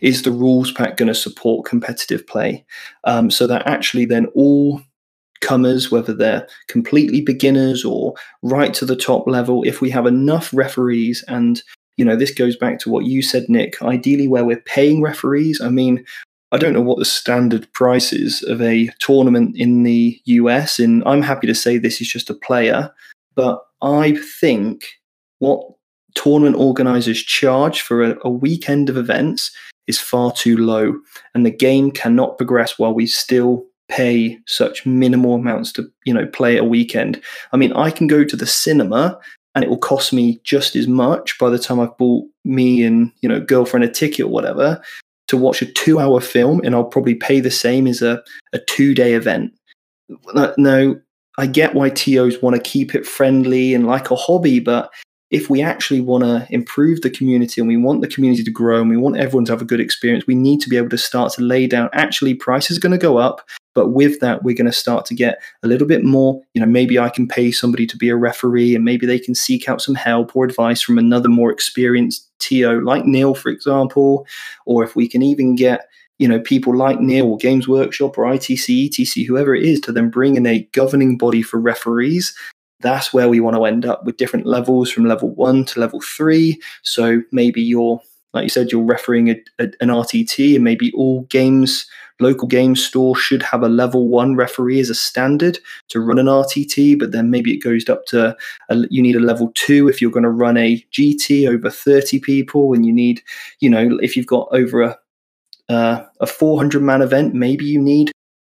Is 0.01 0.23
the 0.23 0.31
rules 0.31 0.71
pack 0.71 0.97
going 0.97 1.07
to 1.07 1.15
support 1.15 1.65
competitive 1.65 2.27
play 2.27 2.65
um, 3.05 3.31
so 3.31 3.47
that 3.47 3.65
actually 3.65 4.05
then 4.05 4.25
all 4.35 4.81
comers, 5.41 5.91
whether 5.91 6.13
they're 6.13 6.47
completely 6.67 7.21
beginners 7.21 7.85
or 7.85 8.13
right 8.41 8.73
to 8.73 8.85
the 8.85 8.95
top 8.95 9.27
level, 9.27 9.63
if 9.63 9.81
we 9.81 9.89
have 9.89 10.05
enough 10.05 10.49
referees 10.53 11.23
and 11.27 11.61
you 11.99 12.05
know, 12.05 12.15
this 12.15 12.31
goes 12.31 12.55
back 12.55 12.79
to 12.79 12.89
what 12.89 13.03
you 13.03 13.21
said, 13.21 13.49
Nick. 13.49 13.81
Ideally, 13.81 14.29
where 14.29 14.45
we're 14.45 14.61
paying 14.61 15.01
referees, 15.01 15.59
I 15.59 15.67
mean, 15.67 16.05
I 16.53 16.57
don't 16.57 16.71
know 16.71 16.81
what 16.81 16.97
the 16.97 17.03
standard 17.03 17.71
price 17.73 18.13
is 18.13 18.41
of 18.43 18.61
a 18.61 18.89
tournament 18.99 19.57
in 19.57 19.83
the 19.83 20.17
US, 20.23 20.79
and 20.79 21.03
I'm 21.05 21.21
happy 21.21 21.45
to 21.47 21.53
say 21.53 21.77
this 21.77 21.99
is 21.99 22.07
just 22.07 22.29
a 22.29 22.33
player, 22.33 22.89
but 23.35 23.61
I 23.81 24.15
think 24.39 24.85
what 25.39 25.61
tournament 26.15 26.55
organizers 26.55 27.21
charge 27.21 27.81
for 27.81 28.01
a, 28.01 28.17
a 28.23 28.29
weekend 28.29 28.89
of 28.89 28.95
events 28.95 29.51
is 29.85 29.99
far 29.99 30.31
too 30.31 30.55
low, 30.55 30.93
and 31.35 31.45
the 31.45 31.51
game 31.51 31.91
cannot 31.91 32.37
progress 32.37 32.79
while 32.79 32.93
we 32.93 33.07
still 33.07 33.65
pay 33.89 34.39
such 34.47 34.85
minimal 34.85 35.35
amounts 35.35 35.71
to 35.73 35.87
you 36.05 36.13
know 36.13 36.25
play 36.27 36.57
a 36.57 36.63
weekend. 36.63 37.21
I 37.51 37.57
mean, 37.57 37.73
I 37.73 37.91
can 37.91 38.07
go 38.07 38.23
to 38.23 38.35
the 38.35 38.45
cinema 38.45 39.19
and 39.55 39.63
it 39.63 39.69
will 39.69 39.77
cost 39.77 40.13
me 40.13 40.39
just 40.43 40.75
as 40.75 40.87
much 40.87 41.37
by 41.39 41.49
the 41.49 41.59
time 41.59 41.79
I've 41.79 41.97
bought 41.97 42.25
me 42.45 42.83
and 42.83 43.11
you 43.21 43.29
know 43.29 43.39
girlfriend 43.39 43.83
a 43.83 43.89
ticket 43.89 44.25
or 44.25 44.29
whatever 44.29 44.81
to 45.27 45.37
watch 45.37 45.61
a 45.61 45.65
two 45.65 45.99
hour 45.99 46.19
film 46.19 46.61
and 46.63 46.73
I'll 46.73 46.83
probably 46.83 47.15
pay 47.15 47.39
the 47.39 47.51
same 47.51 47.87
as 47.87 48.01
a, 48.01 48.21
a 48.53 48.59
two 48.59 48.93
day 48.95 49.13
event. 49.13 49.53
No, 50.57 50.99
I 51.37 51.45
get 51.45 51.75
why 51.75 51.89
TOs 51.89 52.41
want 52.41 52.55
to 52.55 52.61
keep 52.61 52.95
it 52.95 53.05
friendly 53.05 53.73
and 53.73 53.85
like 53.85 54.11
a 54.11 54.15
hobby, 54.15 54.59
but 54.59 54.91
if 55.29 55.49
we 55.49 55.61
actually 55.61 56.01
want 56.01 56.23
to 56.23 56.47
improve 56.49 57.01
the 57.01 57.09
community 57.09 57.61
and 57.61 57.67
we 57.67 57.77
want 57.77 58.01
the 58.01 58.07
community 58.07 58.43
to 58.43 58.51
grow 58.51 58.81
and 58.81 58.89
we 58.89 58.97
want 58.97 59.17
everyone 59.17 59.45
to 59.45 59.51
have 59.51 59.61
a 59.61 59.65
good 59.65 59.79
experience, 59.79 60.25
we 60.25 60.33
need 60.33 60.59
to 60.61 60.69
be 60.69 60.77
able 60.77 60.89
to 60.89 60.97
start 60.97 61.31
to 61.33 61.43
lay 61.43 61.67
down 61.67 61.89
actually 61.93 62.33
prices 62.33 62.77
are 62.77 62.81
going 62.81 62.91
to 62.91 62.97
go 62.97 63.17
up. 63.17 63.47
But 63.75 63.89
with 63.89 64.19
that, 64.19 64.43
we're 64.43 64.55
going 64.55 64.65
to 64.65 64.71
start 64.71 65.05
to 65.05 65.15
get 65.15 65.39
a 65.63 65.67
little 65.67 65.87
bit 65.87 66.03
more. 66.03 66.41
You 66.53 66.61
know, 66.61 66.67
maybe 66.67 66.97
I 66.97 67.09
can 67.09 67.27
pay 67.27 67.51
somebody 67.51 67.85
to 67.87 67.97
be 67.97 68.09
a 68.09 68.15
referee 68.15 68.75
and 68.75 68.83
maybe 68.83 69.05
they 69.05 69.19
can 69.19 69.35
seek 69.35 69.69
out 69.69 69.81
some 69.81 69.95
help 69.95 70.35
or 70.35 70.43
advice 70.45 70.81
from 70.81 70.97
another 70.97 71.29
more 71.29 71.51
experienced 71.51 72.29
TO 72.39 72.81
like 72.81 73.05
Neil, 73.05 73.35
for 73.35 73.49
example. 73.49 74.25
Or 74.65 74.83
if 74.83 74.95
we 74.95 75.07
can 75.07 75.21
even 75.21 75.55
get 75.55 75.87
you 76.19 76.27
know 76.27 76.39
people 76.39 76.75
like 76.75 76.99
Neil 76.99 77.27
or 77.27 77.37
Games 77.37 77.67
Workshop 77.67 78.17
or 78.17 78.25
ITC, 78.25 78.89
ETC, 78.89 79.25
whoever 79.25 79.55
it 79.55 79.63
is, 79.63 79.79
to 79.81 79.91
then 79.91 80.09
bring 80.09 80.35
in 80.35 80.45
a 80.45 80.67
governing 80.73 81.17
body 81.17 81.41
for 81.41 81.59
referees. 81.59 82.35
That's 82.81 83.13
where 83.13 83.27
we 83.27 83.39
want 83.39 83.57
to 83.57 83.65
end 83.65 83.85
up 83.85 84.05
with 84.05 84.17
different 84.17 84.45
levels 84.45 84.89
from 84.89 85.05
level 85.05 85.33
one 85.33 85.65
to 85.65 85.79
level 85.79 85.99
three. 86.01 86.61
So 86.81 87.21
maybe 87.31 87.61
you're, 87.61 88.01
like 88.33 88.43
you 88.43 88.49
said, 88.49 88.71
you're 88.71 88.83
refereeing 88.83 89.29
a, 89.29 89.35
a, 89.59 89.63
an 89.81 89.89
RTT, 89.89 90.55
and 90.55 90.63
maybe 90.63 90.91
all 90.93 91.23
games 91.23 91.87
local 92.19 92.47
game 92.47 92.75
store 92.75 93.15
should 93.15 93.41
have 93.43 93.63
a 93.63 93.69
level 93.69 94.07
one 94.07 94.35
referee 94.35 94.79
as 94.79 94.89
a 94.89 94.95
standard 94.95 95.59
to 95.89 95.99
run 95.99 96.19
an 96.19 96.25
RTT, 96.25 96.99
but 96.99 97.11
then 97.11 97.29
maybe 97.29 97.53
it 97.53 97.63
goes 97.63 97.87
up 97.89 98.05
to 98.07 98.35
a, 98.69 98.75
you 98.89 99.01
need 99.01 99.15
a 99.15 99.21
level 99.21 99.51
two 99.55 99.87
if 99.87 100.01
you're 100.01 100.11
going 100.11 100.23
to 100.23 100.29
run 100.29 100.57
a 100.57 100.83
GT 100.91 101.47
over 101.47 101.69
30 101.69 102.19
people, 102.19 102.73
and 102.73 102.85
you 102.85 102.93
need, 102.93 103.21
you 103.59 103.69
know, 103.69 103.97
if 104.01 104.15
you've 104.15 104.27
got 104.27 104.47
over 104.51 104.81
a 104.81 104.97
uh, 105.69 106.03
a 106.19 106.25
400 106.25 106.81
man 106.81 107.01
event, 107.01 107.33
maybe 107.33 107.63
you 107.63 107.79
need 107.79 108.11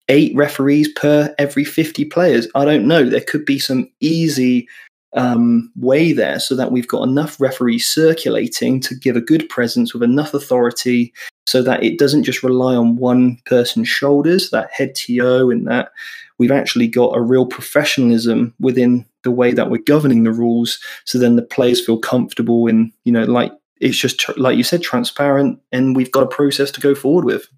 eight 0.09 0.35
referees 0.35 0.89
per 0.93 1.35
every 1.39 1.65
50 1.65 2.05
players. 2.07 2.49
I 2.55 2.65
don't 2.65 2.87
know. 2.87 3.09
There 3.09 3.21
could 3.21 3.45
be 3.45 3.59
some 3.59 3.89
easy 4.01 4.69
um, 5.15 5.71
way 5.77 6.13
there 6.13 6.41
so 6.41 6.55
that 6.57 6.73
we've 6.73 6.89
got 6.89 7.07
enough 7.07 7.41
referees 7.41 7.87
circulating 7.87 8.81
to 8.81 8.95
give 8.95 9.17
a 9.17 9.21
good 9.21 9.49
presence 9.49 9.95
with 9.95 10.03
enough 10.03 10.35
authority 10.35 11.13
so 11.47 11.63
that 11.63 11.83
it 11.83 11.99
doesn't 11.99 12.25
just 12.25 12.43
rely 12.43 12.75
on 12.75 12.97
one 12.97 13.39
person's 13.47 13.89
shoulders, 13.89 14.51
that 14.51 14.71
head 14.73 14.95
TO, 14.95 15.51
and 15.51 15.67
that 15.67 15.93
we've 16.39 16.51
actually 16.51 16.89
got 16.89 17.17
a 17.17 17.21
real 17.21 17.47
professionalism 17.47 18.55
within 18.59 19.07
the 19.23 19.31
way 19.31 19.53
that 19.53 19.71
we're 19.71 19.83
governing 19.83 20.25
the 20.25 20.33
rules. 20.33 20.79
So 21.05 21.19
then 21.19 21.37
the 21.37 21.43
players 21.43 21.85
feel 21.85 21.99
comfortable 21.99 22.67
in, 22.67 22.93
you 23.05 23.13
know, 23.13 23.25
like 23.25 23.53
it's 23.81 23.97
just 23.97 24.37
like 24.39 24.57
you 24.57 24.65
said, 24.65 24.83
transparent, 24.83 25.61
and 25.71 25.95
we've 25.95 26.13
got 26.13 26.23
a 26.23 26.29
process 26.29 26.71
to 26.73 26.81
go 26.81 26.95
forward 26.95 27.25
with. 27.25 27.49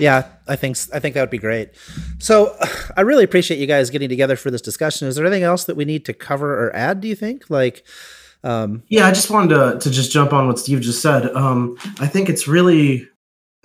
Yeah, 0.00 0.26
I 0.48 0.56
think 0.56 0.76
I 0.92 0.98
think 0.98 1.14
that 1.14 1.20
would 1.20 1.30
be 1.30 1.38
great. 1.38 1.70
So, 2.18 2.56
I 2.96 3.02
really 3.02 3.24
appreciate 3.24 3.60
you 3.60 3.66
guys 3.66 3.90
getting 3.90 4.08
together 4.08 4.36
for 4.36 4.50
this 4.50 4.62
discussion. 4.62 5.06
Is 5.06 5.16
there 5.16 5.26
anything 5.26 5.42
else 5.42 5.64
that 5.64 5.76
we 5.76 5.84
need 5.84 6.04
to 6.06 6.12
cover 6.12 6.66
or 6.66 6.74
add? 6.74 7.00
Do 7.00 7.08
you 7.08 7.14
think? 7.14 7.50
Like, 7.50 7.86
um, 8.42 8.82
yeah, 8.88 9.06
I 9.06 9.12
just 9.12 9.30
wanted 9.30 9.54
to 9.54 9.78
to 9.78 9.90
just 9.90 10.10
jump 10.10 10.32
on 10.32 10.46
what 10.46 10.58
Steve 10.58 10.80
just 10.80 11.02
said. 11.02 11.30
Um, 11.36 11.76
I 11.98 12.06
think 12.06 12.28
it's 12.28 12.48
really, 12.48 13.06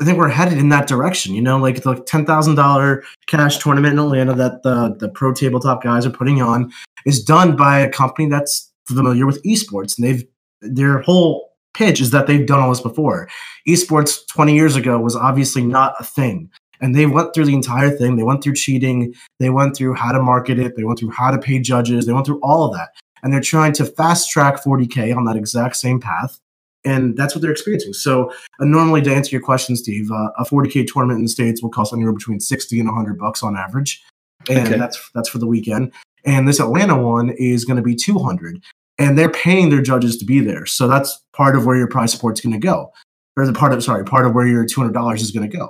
I 0.01 0.05
think 0.05 0.17
we're 0.17 0.29
headed 0.29 0.57
in 0.57 0.69
that 0.69 0.87
direction. 0.87 1.33
You 1.33 1.41
know, 1.41 1.57
like 1.57 1.83
the 1.83 1.95
ten 2.03 2.25
thousand 2.25 2.55
dollar 2.55 3.03
cash 3.27 3.57
tournament 3.57 3.93
in 3.93 3.99
Atlanta 3.99 4.33
that 4.35 4.63
the 4.63 4.95
the 4.99 5.09
pro 5.09 5.33
tabletop 5.33 5.81
guys 5.81 6.05
are 6.05 6.11
putting 6.11 6.41
on 6.41 6.71
is 7.05 7.23
done 7.23 7.55
by 7.55 7.79
a 7.79 7.89
company 7.89 8.27
that's 8.27 8.71
familiar 8.85 9.25
with 9.25 9.41
esports, 9.43 9.97
and 9.97 10.05
they've 10.05 10.23
their 10.61 10.99
whole 10.99 11.54
pitch 11.75 12.01
is 12.01 12.11
that 12.11 12.27
they've 12.27 12.45
done 12.45 12.59
all 12.59 12.69
this 12.69 12.81
before. 12.81 13.29
Esports 13.67 14.25
20 14.27 14.55
years 14.55 14.75
ago 14.75 14.99
was 14.99 15.15
obviously 15.15 15.63
not 15.63 15.95
a 15.99 16.03
thing. 16.03 16.49
And 16.81 16.95
they 16.95 17.05
went 17.05 17.33
through 17.33 17.45
the 17.45 17.53
entire 17.53 17.89
thing. 17.89 18.15
They 18.15 18.23
went 18.23 18.43
through 18.43 18.55
cheating. 18.55 19.13
They 19.39 19.49
went 19.49 19.75
through 19.75 19.93
how 19.93 20.11
to 20.11 20.21
market 20.21 20.59
it. 20.59 20.75
They 20.75 20.83
went 20.83 20.99
through 20.99 21.11
how 21.11 21.31
to 21.31 21.37
pay 21.37 21.59
judges. 21.59 22.05
They 22.05 22.13
went 22.13 22.25
through 22.25 22.41
all 22.41 22.65
of 22.65 22.73
that. 22.73 22.89
And 23.23 23.33
they're 23.33 23.41
trying 23.41 23.73
to 23.73 23.85
fast 23.85 24.29
track 24.29 24.63
40K 24.63 25.15
on 25.15 25.25
that 25.25 25.35
exact 25.35 25.77
same 25.77 25.99
path. 25.99 26.39
And 26.83 27.17
that's 27.17 27.33
what 27.33 27.41
they're 27.41 27.51
experiencing. 27.51 27.93
So, 27.93 28.31
uh, 28.59 28.65
normally, 28.65 29.01
to 29.01 29.13
answer 29.13 29.31
your 29.31 29.41
question, 29.41 29.75
Steve, 29.75 30.11
uh, 30.11 30.29
a 30.37 30.45
40K 30.45 30.85
tournament 30.85 31.17
in 31.17 31.23
the 31.23 31.29
States 31.29 31.63
will 31.63 31.71
cost 31.71 31.91
anywhere 31.91 32.13
between 32.13 32.39
60 32.39 32.79
and 32.79 32.87
100 32.87 33.17
bucks 33.17 33.41
on 33.41 33.57
average. 33.57 34.03
And 34.47 34.67
okay. 34.67 34.77
that's 34.77 35.09
that's 35.15 35.29
for 35.29 35.39
the 35.39 35.47
weekend. 35.47 35.91
And 36.25 36.47
this 36.47 36.59
Atlanta 36.59 36.95
one 36.95 37.31
is 37.31 37.65
going 37.65 37.77
to 37.77 37.83
be 37.83 37.95
200 37.95 38.61
and 38.97 39.17
they're 39.17 39.29
paying 39.29 39.69
their 39.69 39.81
judges 39.81 40.17
to 40.17 40.25
be 40.25 40.39
there. 40.39 40.65
So 40.65 40.87
that's 40.87 41.21
part 41.35 41.55
of 41.55 41.65
where 41.65 41.77
your 41.77 41.87
prize 41.87 42.11
support's 42.11 42.41
going 42.41 42.53
to 42.53 42.59
go, 42.59 42.91
or 43.37 43.45
the 43.45 43.53
part 43.53 43.73
of 43.73 43.83
sorry, 43.83 44.03
part 44.05 44.25
of 44.25 44.33
where 44.33 44.47
your 44.47 44.65
two 44.65 44.81
hundred 44.81 44.93
dollars 44.93 45.21
is 45.21 45.31
going 45.31 45.49
to 45.49 45.57
go. 45.57 45.69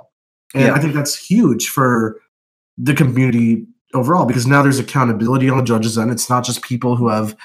And 0.54 0.64
yeah. 0.64 0.74
I 0.74 0.78
think 0.78 0.94
that's 0.94 1.16
huge 1.16 1.68
for 1.68 2.20
the 2.78 2.94
community 2.94 3.66
overall 3.94 4.26
because 4.26 4.46
now 4.46 4.62
there's 4.62 4.78
accountability 4.78 5.48
on 5.48 5.58
the 5.58 5.64
judges 5.64 5.98
end. 5.98 6.10
It's 6.10 6.30
not 6.30 6.44
just 6.44 6.62
people 6.62 6.96
who 6.96 7.08
have 7.08 7.36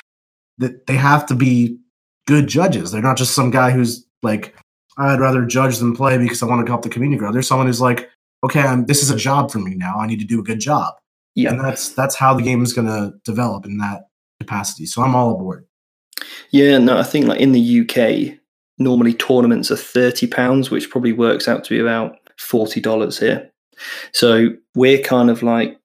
that 0.58 0.86
they 0.88 0.96
have 0.96 1.26
to 1.28 1.36
be 1.36 1.78
good 2.28 2.48
judges. 2.48 2.92
They're 2.92 3.02
not 3.02 3.18
just 3.18 3.34
some 3.34 3.50
guy 3.50 3.72
who's 3.72 4.06
like, 4.22 4.56
I'd 4.98 5.20
rather 5.20 5.46
judge 5.46 5.78
than 5.78 5.96
play 5.96 6.18
because 6.18 6.44
I 6.44 6.46
want 6.46 6.66
to 6.66 6.72
help 6.72 6.84
the 6.84 6.90
community 6.90 7.18
grow. 7.18 7.32
There's 7.32 7.48
someone 7.48 7.68
who's 7.68 7.82
like, 7.82 8.10
okay, 8.44 8.62
I'm, 8.62 8.86
this 8.86 9.02
is 9.02 9.10
a 9.10 9.18
job 9.18 9.52
for 9.52 9.60
me 9.60 9.76
now. 9.76 9.98
I 10.00 10.08
need 10.08 10.20
to 10.20 10.26
do 10.26 10.40
a 10.40 10.44
good 10.44 10.60
job. 10.60 10.94
Yeah. 11.36 11.52
And 11.52 11.60
that's 11.60 11.90
that's 11.90 12.16
how 12.16 12.34
the 12.34 12.44
game 12.44 12.62
is 12.62 12.74
going 12.74 12.88
to 12.88 13.14
develop 13.24 13.66
in 13.66 13.78
that 13.78 14.04
capacity. 14.40 14.86
So 14.86 15.02
I'm 15.02 15.16
all 15.16 15.34
aboard. 15.34 15.66
Yeah, 16.52 16.78
no, 16.78 16.98
I 16.98 17.04
think 17.04 17.28
like 17.28 17.40
in 17.40 17.52
the 17.52 17.82
UK, 17.82 18.38
normally 18.78 19.14
tournaments 19.14 19.72
are 19.72 19.78
thirty 19.78 20.28
pounds, 20.28 20.72
which 20.72 20.90
probably 20.90 21.14
works 21.14 21.48
out 21.48 21.64
to 21.64 21.70
be 21.70 21.80
about 21.80 22.16
forty 22.38 22.82
dollars 22.82 23.20
here. 23.20 23.50
So 24.14 24.50
we're 24.76 25.02
kind 25.02 25.30
of 25.30 25.42
like, 25.44 25.78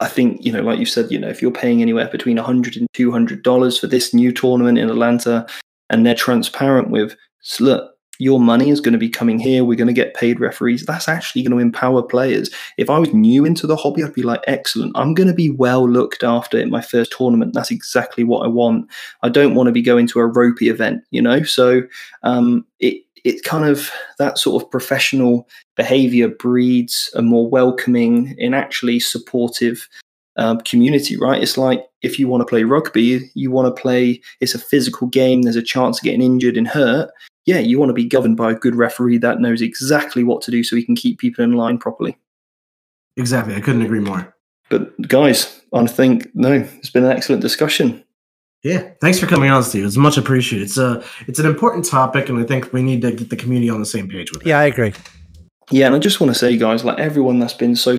I 0.00 0.08
think 0.08 0.44
you 0.44 0.52
know, 0.52 0.62
like 0.62 0.78
you 0.78 0.86
said, 0.86 1.10
you 1.10 1.18
know, 1.18 1.28
if 1.28 1.42
you're 1.42 1.50
paying 1.50 1.82
anywhere 1.82 2.08
between 2.08 2.36
100 2.36 2.76
and 2.76 2.88
200 2.94 3.42
dollars 3.42 3.78
for 3.78 3.86
this 3.86 4.14
new 4.14 4.32
tournament 4.32 4.78
in 4.78 4.88
Atlanta, 4.90 5.46
and 5.90 6.06
they're 6.06 6.14
transparent 6.14 6.90
with, 6.90 7.16
look, 7.60 7.91
your 8.22 8.38
money 8.38 8.70
is 8.70 8.80
going 8.80 8.92
to 8.92 8.98
be 8.98 9.08
coming 9.08 9.36
here. 9.36 9.64
We're 9.64 9.76
going 9.76 9.88
to 9.88 9.92
get 9.92 10.14
paid 10.14 10.38
referees. 10.38 10.86
That's 10.86 11.08
actually 11.08 11.42
going 11.42 11.50
to 11.50 11.58
empower 11.58 12.04
players. 12.04 12.50
If 12.78 12.88
I 12.88 13.00
was 13.00 13.12
new 13.12 13.44
into 13.44 13.66
the 13.66 13.74
hobby, 13.74 14.04
I'd 14.04 14.14
be 14.14 14.22
like, 14.22 14.44
excellent. 14.46 14.96
I'm 14.96 15.12
going 15.12 15.26
to 15.26 15.34
be 15.34 15.50
well 15.50 15.90
looked 15.90 16.22
after 16.22 16.56
in 16.56 16.70
my 16.70 16.82
first 16.82 17.10
tournament. 17.10 17.52
That's 17.52 17.72
exactly 17.72 18.22
what 18.22 18.44
I 18.44 18.46
want. 18.46 18.88
I 19.24 19.28
don't 19.28 19.56
want 19.56 19.66
to 19.66 19.72
be 19.72 19.82
going 19.82 20.06
to 20.06 20.20
a 20.20 20.26
ropey 20.26 20.68
event, 20.68 21.02
you 21.10 21.20
know? 21.20 21.42
So 21.42 21.82
um, 22.22 22.64
it, 22.78 23.02
it 23.24 23.42
kind 23.42 23.64
of 23.64 23.90
that 24.20 24.38
sort 24.38 24.62
of 24.62 24.70
professional 24.70 25.48
behavior 25.76 26.28
breeds 26.28 27.10
a 27.16 27.22
more 27.22 27.50
welcoming 27.50 28.36
and 28.38 28.54
actually 28.54 29.00
supportive 29.00 29.88
um, 30.36 30.60
community, 30.60 31.16
right? 31.16 31.42
It's 31.42 31.58
like 31.58 31.84
if 32.02 32.20
you 32.20 32.28
want 32.28 32.42
to 32.42 32.46
play 32.46 32.62
rugby, 32.62 33.32
you 33.34 33.50
want 33.50 33.74
to 33.74 33.82
play, 33.82 34.22
it's 34.40 34.54
a 34.54 34.60
physical 34.60 35.08
game, 35.08 35.42
there's 35.42 35.56
a 35.56 35.62
chance 35.62 35.98
of 35.98 36.04
getting 36.04 36.22
injured 36.22 36.56
and 36.56 36.68
hurt 36.68 37.10
yeah, 37.46 37.58
you 37.58 37.78
want 37.78 37.90
to 37.90 37.94
be 37.94 38.04
governed 38.04 38.36
by 38.36 38.52
a 38.52 38.54
good 38.54 38.74
referee 38.74 39.18
that 39.18 39.40
knows 39.40 39.62
exactly 39.62 40.22
what 40.22 40.42
to 40.42 40.50
do 40.50 40.62
so 40.62 40.76
he 40.76 40.84
can 40.84 40.94
keep 40.94 41.18
people 41.18 41.44
in 41.44 41.52
line 41.52 41.78
properly. 41.78 42.16
Exactly. 43.16 43.54
I 43.54 43.60
couldn't 43.60 43.82
agree 43.82 44.00
more. 44.00 44.34
But 44.70 45.00
guys, 45.06 45.60
I 45.74 45.86
think 45.86 46.28
no, 46.34 46.52
it's 46.52 46.90
been 46.90 47.04
an 47.04 47.12
excellent 47.12 47.42
discussion. 47.42 48.04
Yeah, 48.62 48.90
thanks 49.00 49.18
for 49.18 49.26
coming 49.26 49.50
on, 49.50 49.64
Steve. 49.64 49.84
It's 49.84 49.96
much 49.96 50.16
appreciated. 50.16 50.64
It's 50.64 50.78
a 50.78 51.04
it's 51.26 51.40
an 51.40 51.46
important 51.46 51.84
topic, 51.84 52.28
and 52.28 52.38
I 52.38 52.44
think 52.44 52.72
we 52.72 52.80
need 52.80 53.02
to 53.02 53.10
get 53.10 53.28
the 53.28 53.36
community 53.36 53.68
on 53.68 53.80
the 53.80 53.86
same 53.86 54.08
page 54.08 54.30
with 54.32 54.42
it. 54.42 54.48
Yeah, 54.48 54.60
I 54.60 54.64
agree. 54.64 54.92
Yeah, 55.70 55.86
and 55.86 55.96
I 55.96 55.98
just 55.98 56.20
want 56.20 56.32
to 56.32 56.38
say, 56.38 56.56
guys, 56.56 56.84
like 56.84 56.98
everyone 56.98 57.40
that's 57.40 57.54
been 57.54 57.74
so 57.74 57.96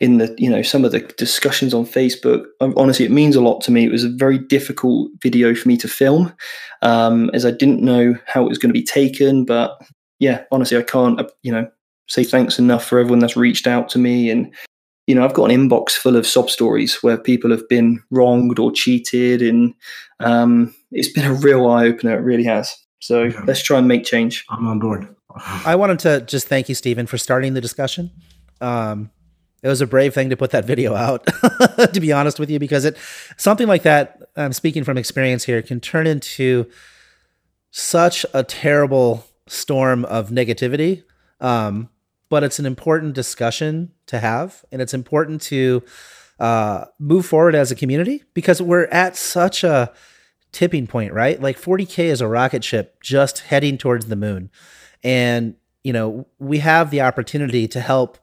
in 0.00 0.16
the 0.16 0.34
you 0.38 0.50
know 0.50 0.62
some 0.62 0.84
of 0.84 0.92
the 0.92 1.00
discussions 1.00 1.74
on 1.74 1.84
Facebook. 1.84 2.44
Honestly, 2.60 3.04
it 3.04 3.10
means 3.10 3.36
a 3.36 3.40
lot 3.40 3.60
to 3.62 3.70
me. 3.70 3.84
It 3.84 3.92
was 3.92 4.04
a 4.04 4.08
very 4.08 4.38
difficult 4.38 5.10
video 5.22 5.54
for 5.54 5.68
me 5.68 5.76
to 5.76 5.88
film, 5.88 6.34
um, 6.82 7.30
as 7.34 7.44
I 7.44 7.50
didn't 7.50 7.82
know 7.82 8.16
how 8.26 8.44
it 8.44 8.48
was 8.48 8.58
going 8.58 8.70
to 8.70 8.78
be 8.78 8.84
taken. 8.84 9.44
But 9.44 9.80
yeah, 10.18 10.44
honestly, 10.50 10.78
I 10.78 10.82
can't 10.82 11.20
uh, 11.20 11.28
you 11.42 11.52
know 11.52 11.70
say 12.08 12.24
thanks 12.24 12.58
enough 12.58 12.84
for 12.84 12.98
everyone 12.98 13.20
that's 13.20 13.36
reached 13.36 13.66
out 13.66 13.88
to 13.90 13.98
me 13.98 14.30
and. 14.30 14.52
You 15.06 15.16
know, 15.16 15.24
I've 15.24 15.34
got 15.34 15.50
an 15.50 15.68
inbox 15.68 15.92
full 15.92 16.14
of 16.14 16.24
sob 16.24 16.50
stories 16.50 17.02
where 17.02 17.16
people 17.16 17.50
have 17.50 17.68
been 17.68 18.00
wronged 18.12 18.60
or 18.60 18.70
cheated, 18.70 19.42
and 19.42 19.74
um, 20.20 20.72
it's 20.92 21.10
been 21.10 21.24
a 21.24 21.34
real 21.34 21.66
eye 21.66 21.86
opener. 21.86 22.16
It 22.16 22.22
really 22.22 22.44
has. 22.44 22.76
So 23.00 23.24
yeah. 23.24 23.42
let's 23.44 23.60
try 23.60 23.78
and 23.78 23.88
make 23.88 24.04
change. 24.04 24.44
I'm 24.50 24.68
on 24.68 24.78
board. 24.78 25.08
I 25.64 25.74
wanted 25.74 25.98
to 26.00 26.20
just 26.20 26.46
thank 26.46 26.68
you, 26.68 26.76
Stephen, 26.76 27.06
for 27.06 27.18
starting 27.18 27.54
the 27.54 27.60
discussion. 27.60 28.12
Um, 28.60 29.10
it 29.62 29.68
was 29.68 29.80
a 29.80 29.86
brave 29.86 30.14
thing 30.14 30.30
to 30.30 30.36
put 30.36 30.50
that 30.50 30.64
video 30.64 30.94
out 30.94 31.26
to 31.92 31.98
be 32.00 32.12
honest 32.12 32.38
with 32.38 32.50
you 32.50 32.58
because 32.58 32.84
it 32.84 32.96
something 33.36 33.66
like 33.66 33.82
that 33.82 34.30
i'm 34.36 34.52
speaking 34.52 34.84
from 34.84 34.96
experience 34.96 35.44
here 35.44 35.62
can 35.62 35.80
turn 35.80 36.06
into 36.06 36.68
such 37.70 38.26
a 38.34 38.42
terrible 38.42 39.24
storm 39.46 40.04
of 40.06 40.30
negativity 40.30 41.02
um, 41.40 41.88
but 42.28 42.44
it's 42.44 42.58
an 42.58 42.66
important 42.66 43.14
discussion 43.14 43.92
to 44.06 44.18
have 44.18 44.64
and 44.72 44.80
it's 44.80 44.94
important 44.94 45.42
to 45.42 45.82
uh, 46.40 46.86
move 46.98 47.26
forward 47.26 47.54
as 47.54 47.70
a 47.70 47.74
community 47.74 48.24
because 48.32 48.62
we're 48.62 48.86
at 48.86 49.16
such 49.16 49.62
a 49.62 49.92
tipping 50.52 50.86
point 50.86 51.12
right? 51.12 51.40
Like 51.40 51.60
40k 51.60 52.04
is 52.04 52.20
a 52.20 52.26
rocket 52.26 52.64
ship 52.64 53.00
just 53.02 53.40
heading 53.40 53.76
towards 53.78 54.06
the 54.06 54.16
moon. 54.16 54.50
And 55.04 55.54
you 55.84 55.92
know 55.92 56.26
we 56.38 56.58
have 56.58 56.90
the 56.90 57.00
opportunity 57.02 57.68
to 57.68 57.80
help 57.80 58.18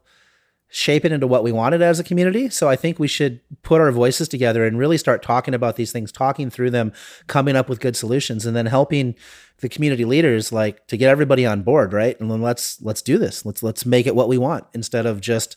shape 0.68 1.04
it 1.04 1.12
into 1.12 1.26
what 1.26 1.42
we 1.42 1.50
wanted 1.50 1.80
as 1.80 1.98
a 1.98 2.04
community. 2.04 2.50
So 2.50 2.68
I 2.68 2.76
think 2.76 2.98
we 2.98 3.08
should 3.08 3.40
put 3.62 3.80
our 3.80 3.90
voices 3.90 4.28
together 4.28 4.66
and 4.66 4.78
really 4.78 4.98
start 4.98 5.22
talking 5.22 5.54
about 5.54 5.76
these 5.76 5.92
things, 5.92 6.12
talking 6.12 6.50
through 6.50 6.70
them, 6.70 6.92
coming 7.26 7.56
up 7.56 7.68
with 7.68 7.80
good 7.80 7.96
solutions, 7.96 8.44
and 8.44 8.54
then 8.54 8.66
helping 8.66 9.14
the 9.60 9.68
community 9.68 10.04
leaders 10.04 10.52
like 10.52 10.86
to 10.88 10.96
get 10.96 11.10
everybody 11.10 11.46
on 11.46 11.62
board, 11.62 11.92
right? 11.92 12.18
And 12.20 12.30
then 12.30 12.42
let's 12.42 12.80
let's 12.82 13.02
do 13.02 13.18
this. 13.18 13.46
Let's 13.46 13.62
let's 13.62 13.86
make 13.86 14.06
it 14.06 14.14
what 14.14 14.28
we 14.28 14.38
want 14.38 14.64
instead 14.74 15.06
of 15.06 15.20
just 15.20 15.56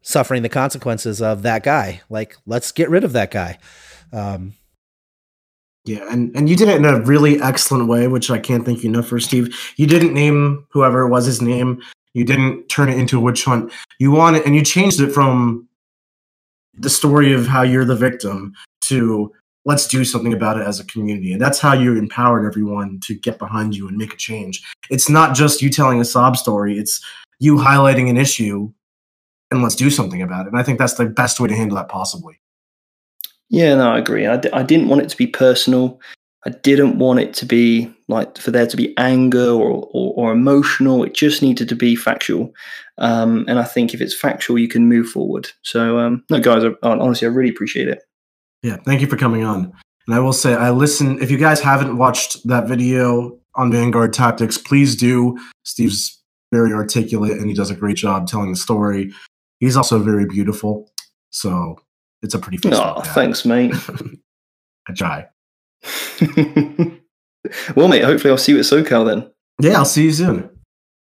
suffering 0.00 0.42
the 0.42 0.48
consequences 0.48 1.20
of 1.20 1.42
that 1.42 1.62
guy. 1.62 2.00
Like 2.08 2.36
let's 2.46 2.72
get 2.72 2.88
rid 2.88 3.04
of 3.04 3.12
that 3.12 3.30
guy. 3.30 3.58
Um, 4.12 4.54
yeah, 5.84 6.10
and, 6.10 6.34
and 6.34 6.48
you 6.48 6.56
did 6.56 6.68
it 6.68 6.76
in 6.76 6.84
a 6.84 7.00
really 7.02 7.40
excellent 7.40 7.88
way, 7.88 8.08
which 8.08 8.28
I 8.28 8.40
can't 8.40 8.64
thank 8.64 8.82
you 8.82 8.90
enough 8.90 9.06
for, 9.06 9.20
Steve. 9.20 9.56
You 9.76 9.86
didn't 9.86 10.14
name 10.14 10.66
whoever 10.70 11.02
it 11.02 11.10
was 11.10 11.26
his 11.26 11.40
name 11.40 11.80
You 12.16 12.24
didn't 12.24 12.70
turn 12.70 12.88
it 12.88 12.96
into 12.96 13.18
a 13.18 13.20
witch 13.20 13.44
hunt. 13.44 13.70
You 13.98 14.10
want 14.10 14.36
it, 14.36 14.46
and 14.46 14.56
you 14.56 14.62
changed 14.62 15.02
it 15.02 15.12
from 15.12 15.68
the 16.72 16.88
story 16.88 17.34
of 17.34 17.46
how 17.46 17.60
you're 17.60 17.84
the 17.84 17.94
victim 17.94 18.54
to 18.82 19.30
let's 19.66 19.86
do 19.86 20.02
something 20.02 20.32
about 20.32 20.58
it 20.58 20.66
as 20.66 20.80
a 20.80 20.84
community. 20.86 21.34
And 21.34 21.42
that's 21.42 21.60
how 21.60 21.74
you 21.74 21.98
empowered 21.98 22.46
everyone 22.46 23.00
to 23.00 23.14
get 23.14 23.38
behind 23.38 23.76
you 23.76 23.86
and 23.86 23.98
make 23.98 24.14
a 24.14 24.16
change. 24.16 24.62
It's 24.88 25.10
not 25.10 25.36
just 25.36 25.60
you 25.60 25.68
telling 25.68 26.00
a 26.00 26.06
sob 26.06 26.38
story, 26.38 26.78
it's 26.78 27.04
you 27.38 27.56
highlighting 27.56 28.08
an 28.08 28.16
issue 28.16 28.72
and 29.50 29.62
let's 29.62 29.76
do 29.76 29.90
something 29.90 30.22
about 30.22 30.46
it. 30.46 30.52
And 30.52 30.58
I 30.58 30.62
think 30.62 30.78
that's 30.78 30.94
the 30.94 31.04
best 31.04 31.38
way 31.38 31.48
to 31.48 31.54
handle 31.54 31.76
that 31.76 31.90
possibly. 31.90 32.40
Yeah, 33.50 33.74
no, 33.74 33.90
I 33.90 33.98
agree. 33.98 34.26
I 34.26 34.38
d- 34.38 34.52
I 34.54 34.62
didn't 34.62 34.88
want 34.88 35.02
it 35.02 35.10
to 35.10 35.16
be 35.18 35.26
personal. 35.26 36.00
I 36.44 36.50
didn't 36.50 36.98
want 36.98 37.20
it 37.20 37.34
to 37.34 37.46
be 37.46 37.92
like 38.08 38.38
for 38.38 38.50
there 38.50 38.66
to 38.66 38.76
be 38.76 38.96
anger 38.98 39.50
or, 39.50 39.88
or, 39.92 40.14
or 40.16 40.32
emotional. 40.32 41.02
It 41.02 41.14
just 41.14 41.42
needed 41.42 41.68
to 41.68 41.74
be 41.74 41.96
factual. 41.96 42.52
Um, 42.98 43.44
and 43.48 43.58
I 43.58 43.64
think 43.64 43.94
if 43.94 44.00
it's 44.00 44.14
factual, 44.14 44.58
you 44.58 44.68
can 44.68 44.88
move 44.88 45.08
forward. 45.08 45.48
So, 45.62 45.98
um, 45.98 46.24
no, 46.30 46.38
guys, 46.40 46.64
I, 46.64 46.72
honestly, 46.82 47.26
I 47.26 47.30
really 47.30 47.50
appreciate 47.50 47.88
it. 47.88 48.02
Yeah, 48.62 48.76
thank 48.84 49.00
you 49.00 49.06
for 49.06 49.16
coming 49.16 49.44
on. 49.44 49.72
And 50.06 50.14
I 50.14 50.20
will 50.20 50.32
say, 50.32 50.54
I 50.54 50.70
listen. 50.70 51.20
If 51.20 51.30
you 51.30 51.36
guys 51.36 51.60
haven't 51.60 51.96
watched 51.96 52.46
that 52.46 52.68
video 52.68 53.38
on 53.56 53.72
Vanguard 53.72 54.12
Tactics, 54.12 54.56
please 54.56 54.94
do. 54.94 55.36
Steve's 55.64 56.22
very 56.52 56.72
articulate 56.72 57.38
and 57.38 57.48
he 57.48 57.54
does 57.54 57.70
a 57.70 57.74
great 57.74 57.96
job 57.96 58.28
telling 58.28 58.50
the 58.50 58.56
story. 58.56 59.12
He's 59.58 59.76
also 59.76 59.98
very 59.98 60.26
beautiful, 60.26 60.90
so 61.30 61.76
it's 62.22 62.34
a 62.34 62.38
pretty. 62.38 62.58
Oh, 62.72 63.00
thanks, 63.00 63.44
mate. 63.44 63.74
I 64.88 64.92
try. 64.92 65.26
well, 67.76 67.88
mate, 67.88 68.04
hopefully 68.04 68.30
I'll 68.30 68.38
see 68.38 68.52
you 68.52 68.58
at 68.58 68.64
SoCal 68.64 69.06
then. 69.06 69.30
Yeah, 69.60 69.78
I'll 69.78 69.84
see 69.84 70.04
you 70.04 70.12
soon. 70.12 70.50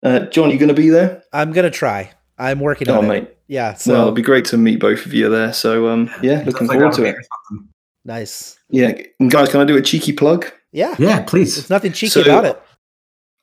Uh, 0.02 0.20
John, 0.26 0.50
you 0.50 0.58
going 0.58 0.68
to 0.68 0.74
be 0.74 0.90
there? 0.90 1.22
I'm 1.32 1.52
going 1.52 1.64
to 1.64 1.70
try. 1.70 2.12
I'm 2.38 2.60
working 2.60 2.88
oh, 2.90 2.98
on 2.98 3.08
mate. 3.08 3.22
it. 3.24 3.38
Yeah. 3.48 3.74
So 3.74 3.92
well, 3.92 4.00
it'll 4.02 4.14
be 4.14 4.22
great 4.22 4.44
to 4.46 4.56
meet 4.56 4.80
both 4.80 5.06
of 5.06 5.14
you 5.14 5.28
there. 5.28 5.52
So, 5.52 5.88
um, 5.88 6.10
yeah, 6.22 6.42
looking 6.44 6.66
forward 6.66 6.92
to 6.94 7.04
it. 7.04 7.16
Nice. 8.04 8.58
Yeah. 8.68 9.00
And 9.20 9.30
guys, 9.30 9.50
can 9.50 9.60
I 9.60 9.64
do 9.64 9.76
a 9.76 9.82
cheeky 9.82 10.12
plug? 10.12 10.50
Yeah. 10.72 10.96
Yeah, 10.98 11.22
please. 11.22 11.54
There's 11.54 11.70
nothing 11.70 11.92
cheeky 11.92 12.10
so, 12.10 12.22
about 12.22 12.44
it. 12.44 12.62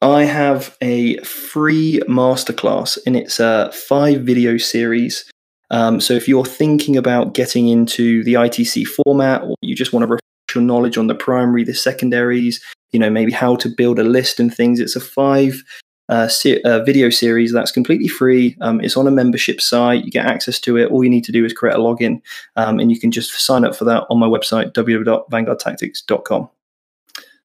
I 0.01 0.23
have 0.23 0.75
a 0.81 1.17
free 1.19 2.01
masterclass 2.07 2.97
and 3.05 3.15
it's 3.15 3.39
a 3.39 3.71
five 3.71 4.21
video 4.21 4.57
series. 4.57 5.29
Um, 5.71 6.01
so 6.01 6.13
if 6.13 6.27
you're 6.27 6.45
thinking 6.45 6.97
about 6.97 7.33
getting 7.33 7.67
into 7.67 8.23
the 8.23 8.33
ITC 8.33 8.85
format 8.85 9.43
or 9.43 9.55
you 9.61 9.75
just 9.75 9.93
want 9.93 10.03
to 10.03 10.07
refresh 10.07 10.28
your 10.55 10.63
knowledge 10.63 10.97
on 10.97 11.07
the 11.07 11.15
primary, 11.15 11.63
the 11.63 11.73
secondaries, 11.73 12.61
you 12.91 12.99
know, 12.99 13.09
maybe 13.09 13.31
how 13.31 13.55
to 13.57 13.69
build 13.69 13.99
a 13.99 14.03
list 14.03 14.39
and 14.39 14.53
things, 14.53 14.79
it's 14.79 14.95
a 14.95 15.01
five 15.01 15.63
uh, 16.09 16.27
se- 16.27 16.61
uh, 16.63 16.83
video 16.83 17.09
series 17.09 17.53
that's 17.53 17.71
completely 17.71 18.07
free. 18.07 18.57
Um, 18.61 18.81
it's 18.81 18.97
on 18.97 19.07
a 19.07 19.11
membership 19.11 19.61
site. 19.61 20.03
You 20.03 20.11
get 20.11 20.25
access 20.25 20.59
to 20.61 20.75
it. 20.77 20.91
All 20.91 21.03
you 21.03 21.09
need 21.09 21.23
to 21.25 21.31
do 21.31 21.45
is 21.45 21.53
create 21.53 21.75
a 21.75 21.79
login, 21.79 22.21
um, 22.55 22.79
and 22.79 22.91
you 22.91 22.99
can 22.99 23.11
just 23.11 23.31
sign 23.39 23.63
up 23.63 23.75
for 23.75 23.85
that 23.85 24.05
on 24.09 24.19
my 24.19 24.27
website, 24.27 24.73
www.vanguardtactics.com. 24.73 26.49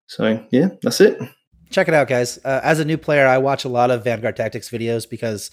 So, 0.07 0.45
yeah, 0.51 0.69
that's 0.83 1.01
it. 1.01 1.19
Check 1.71 1.89
it 1.89 1.95
out, 1.95 2.09
guys. 2.09 2.39
Uh, 2.45 2.61
as 2.63 2.81
a 2.81 2.85
new 2.85 2.97
player, 2.97 3.27
I 3.27 3.39
watch 3.39 3.65
a 3.65 3.69
lot 3.69 3.91
of 3.91 4.05
Vanguard 4.05 4.37
Tactics 4.37 4.71
videos 4.71 5.09
because, 5.09 5.51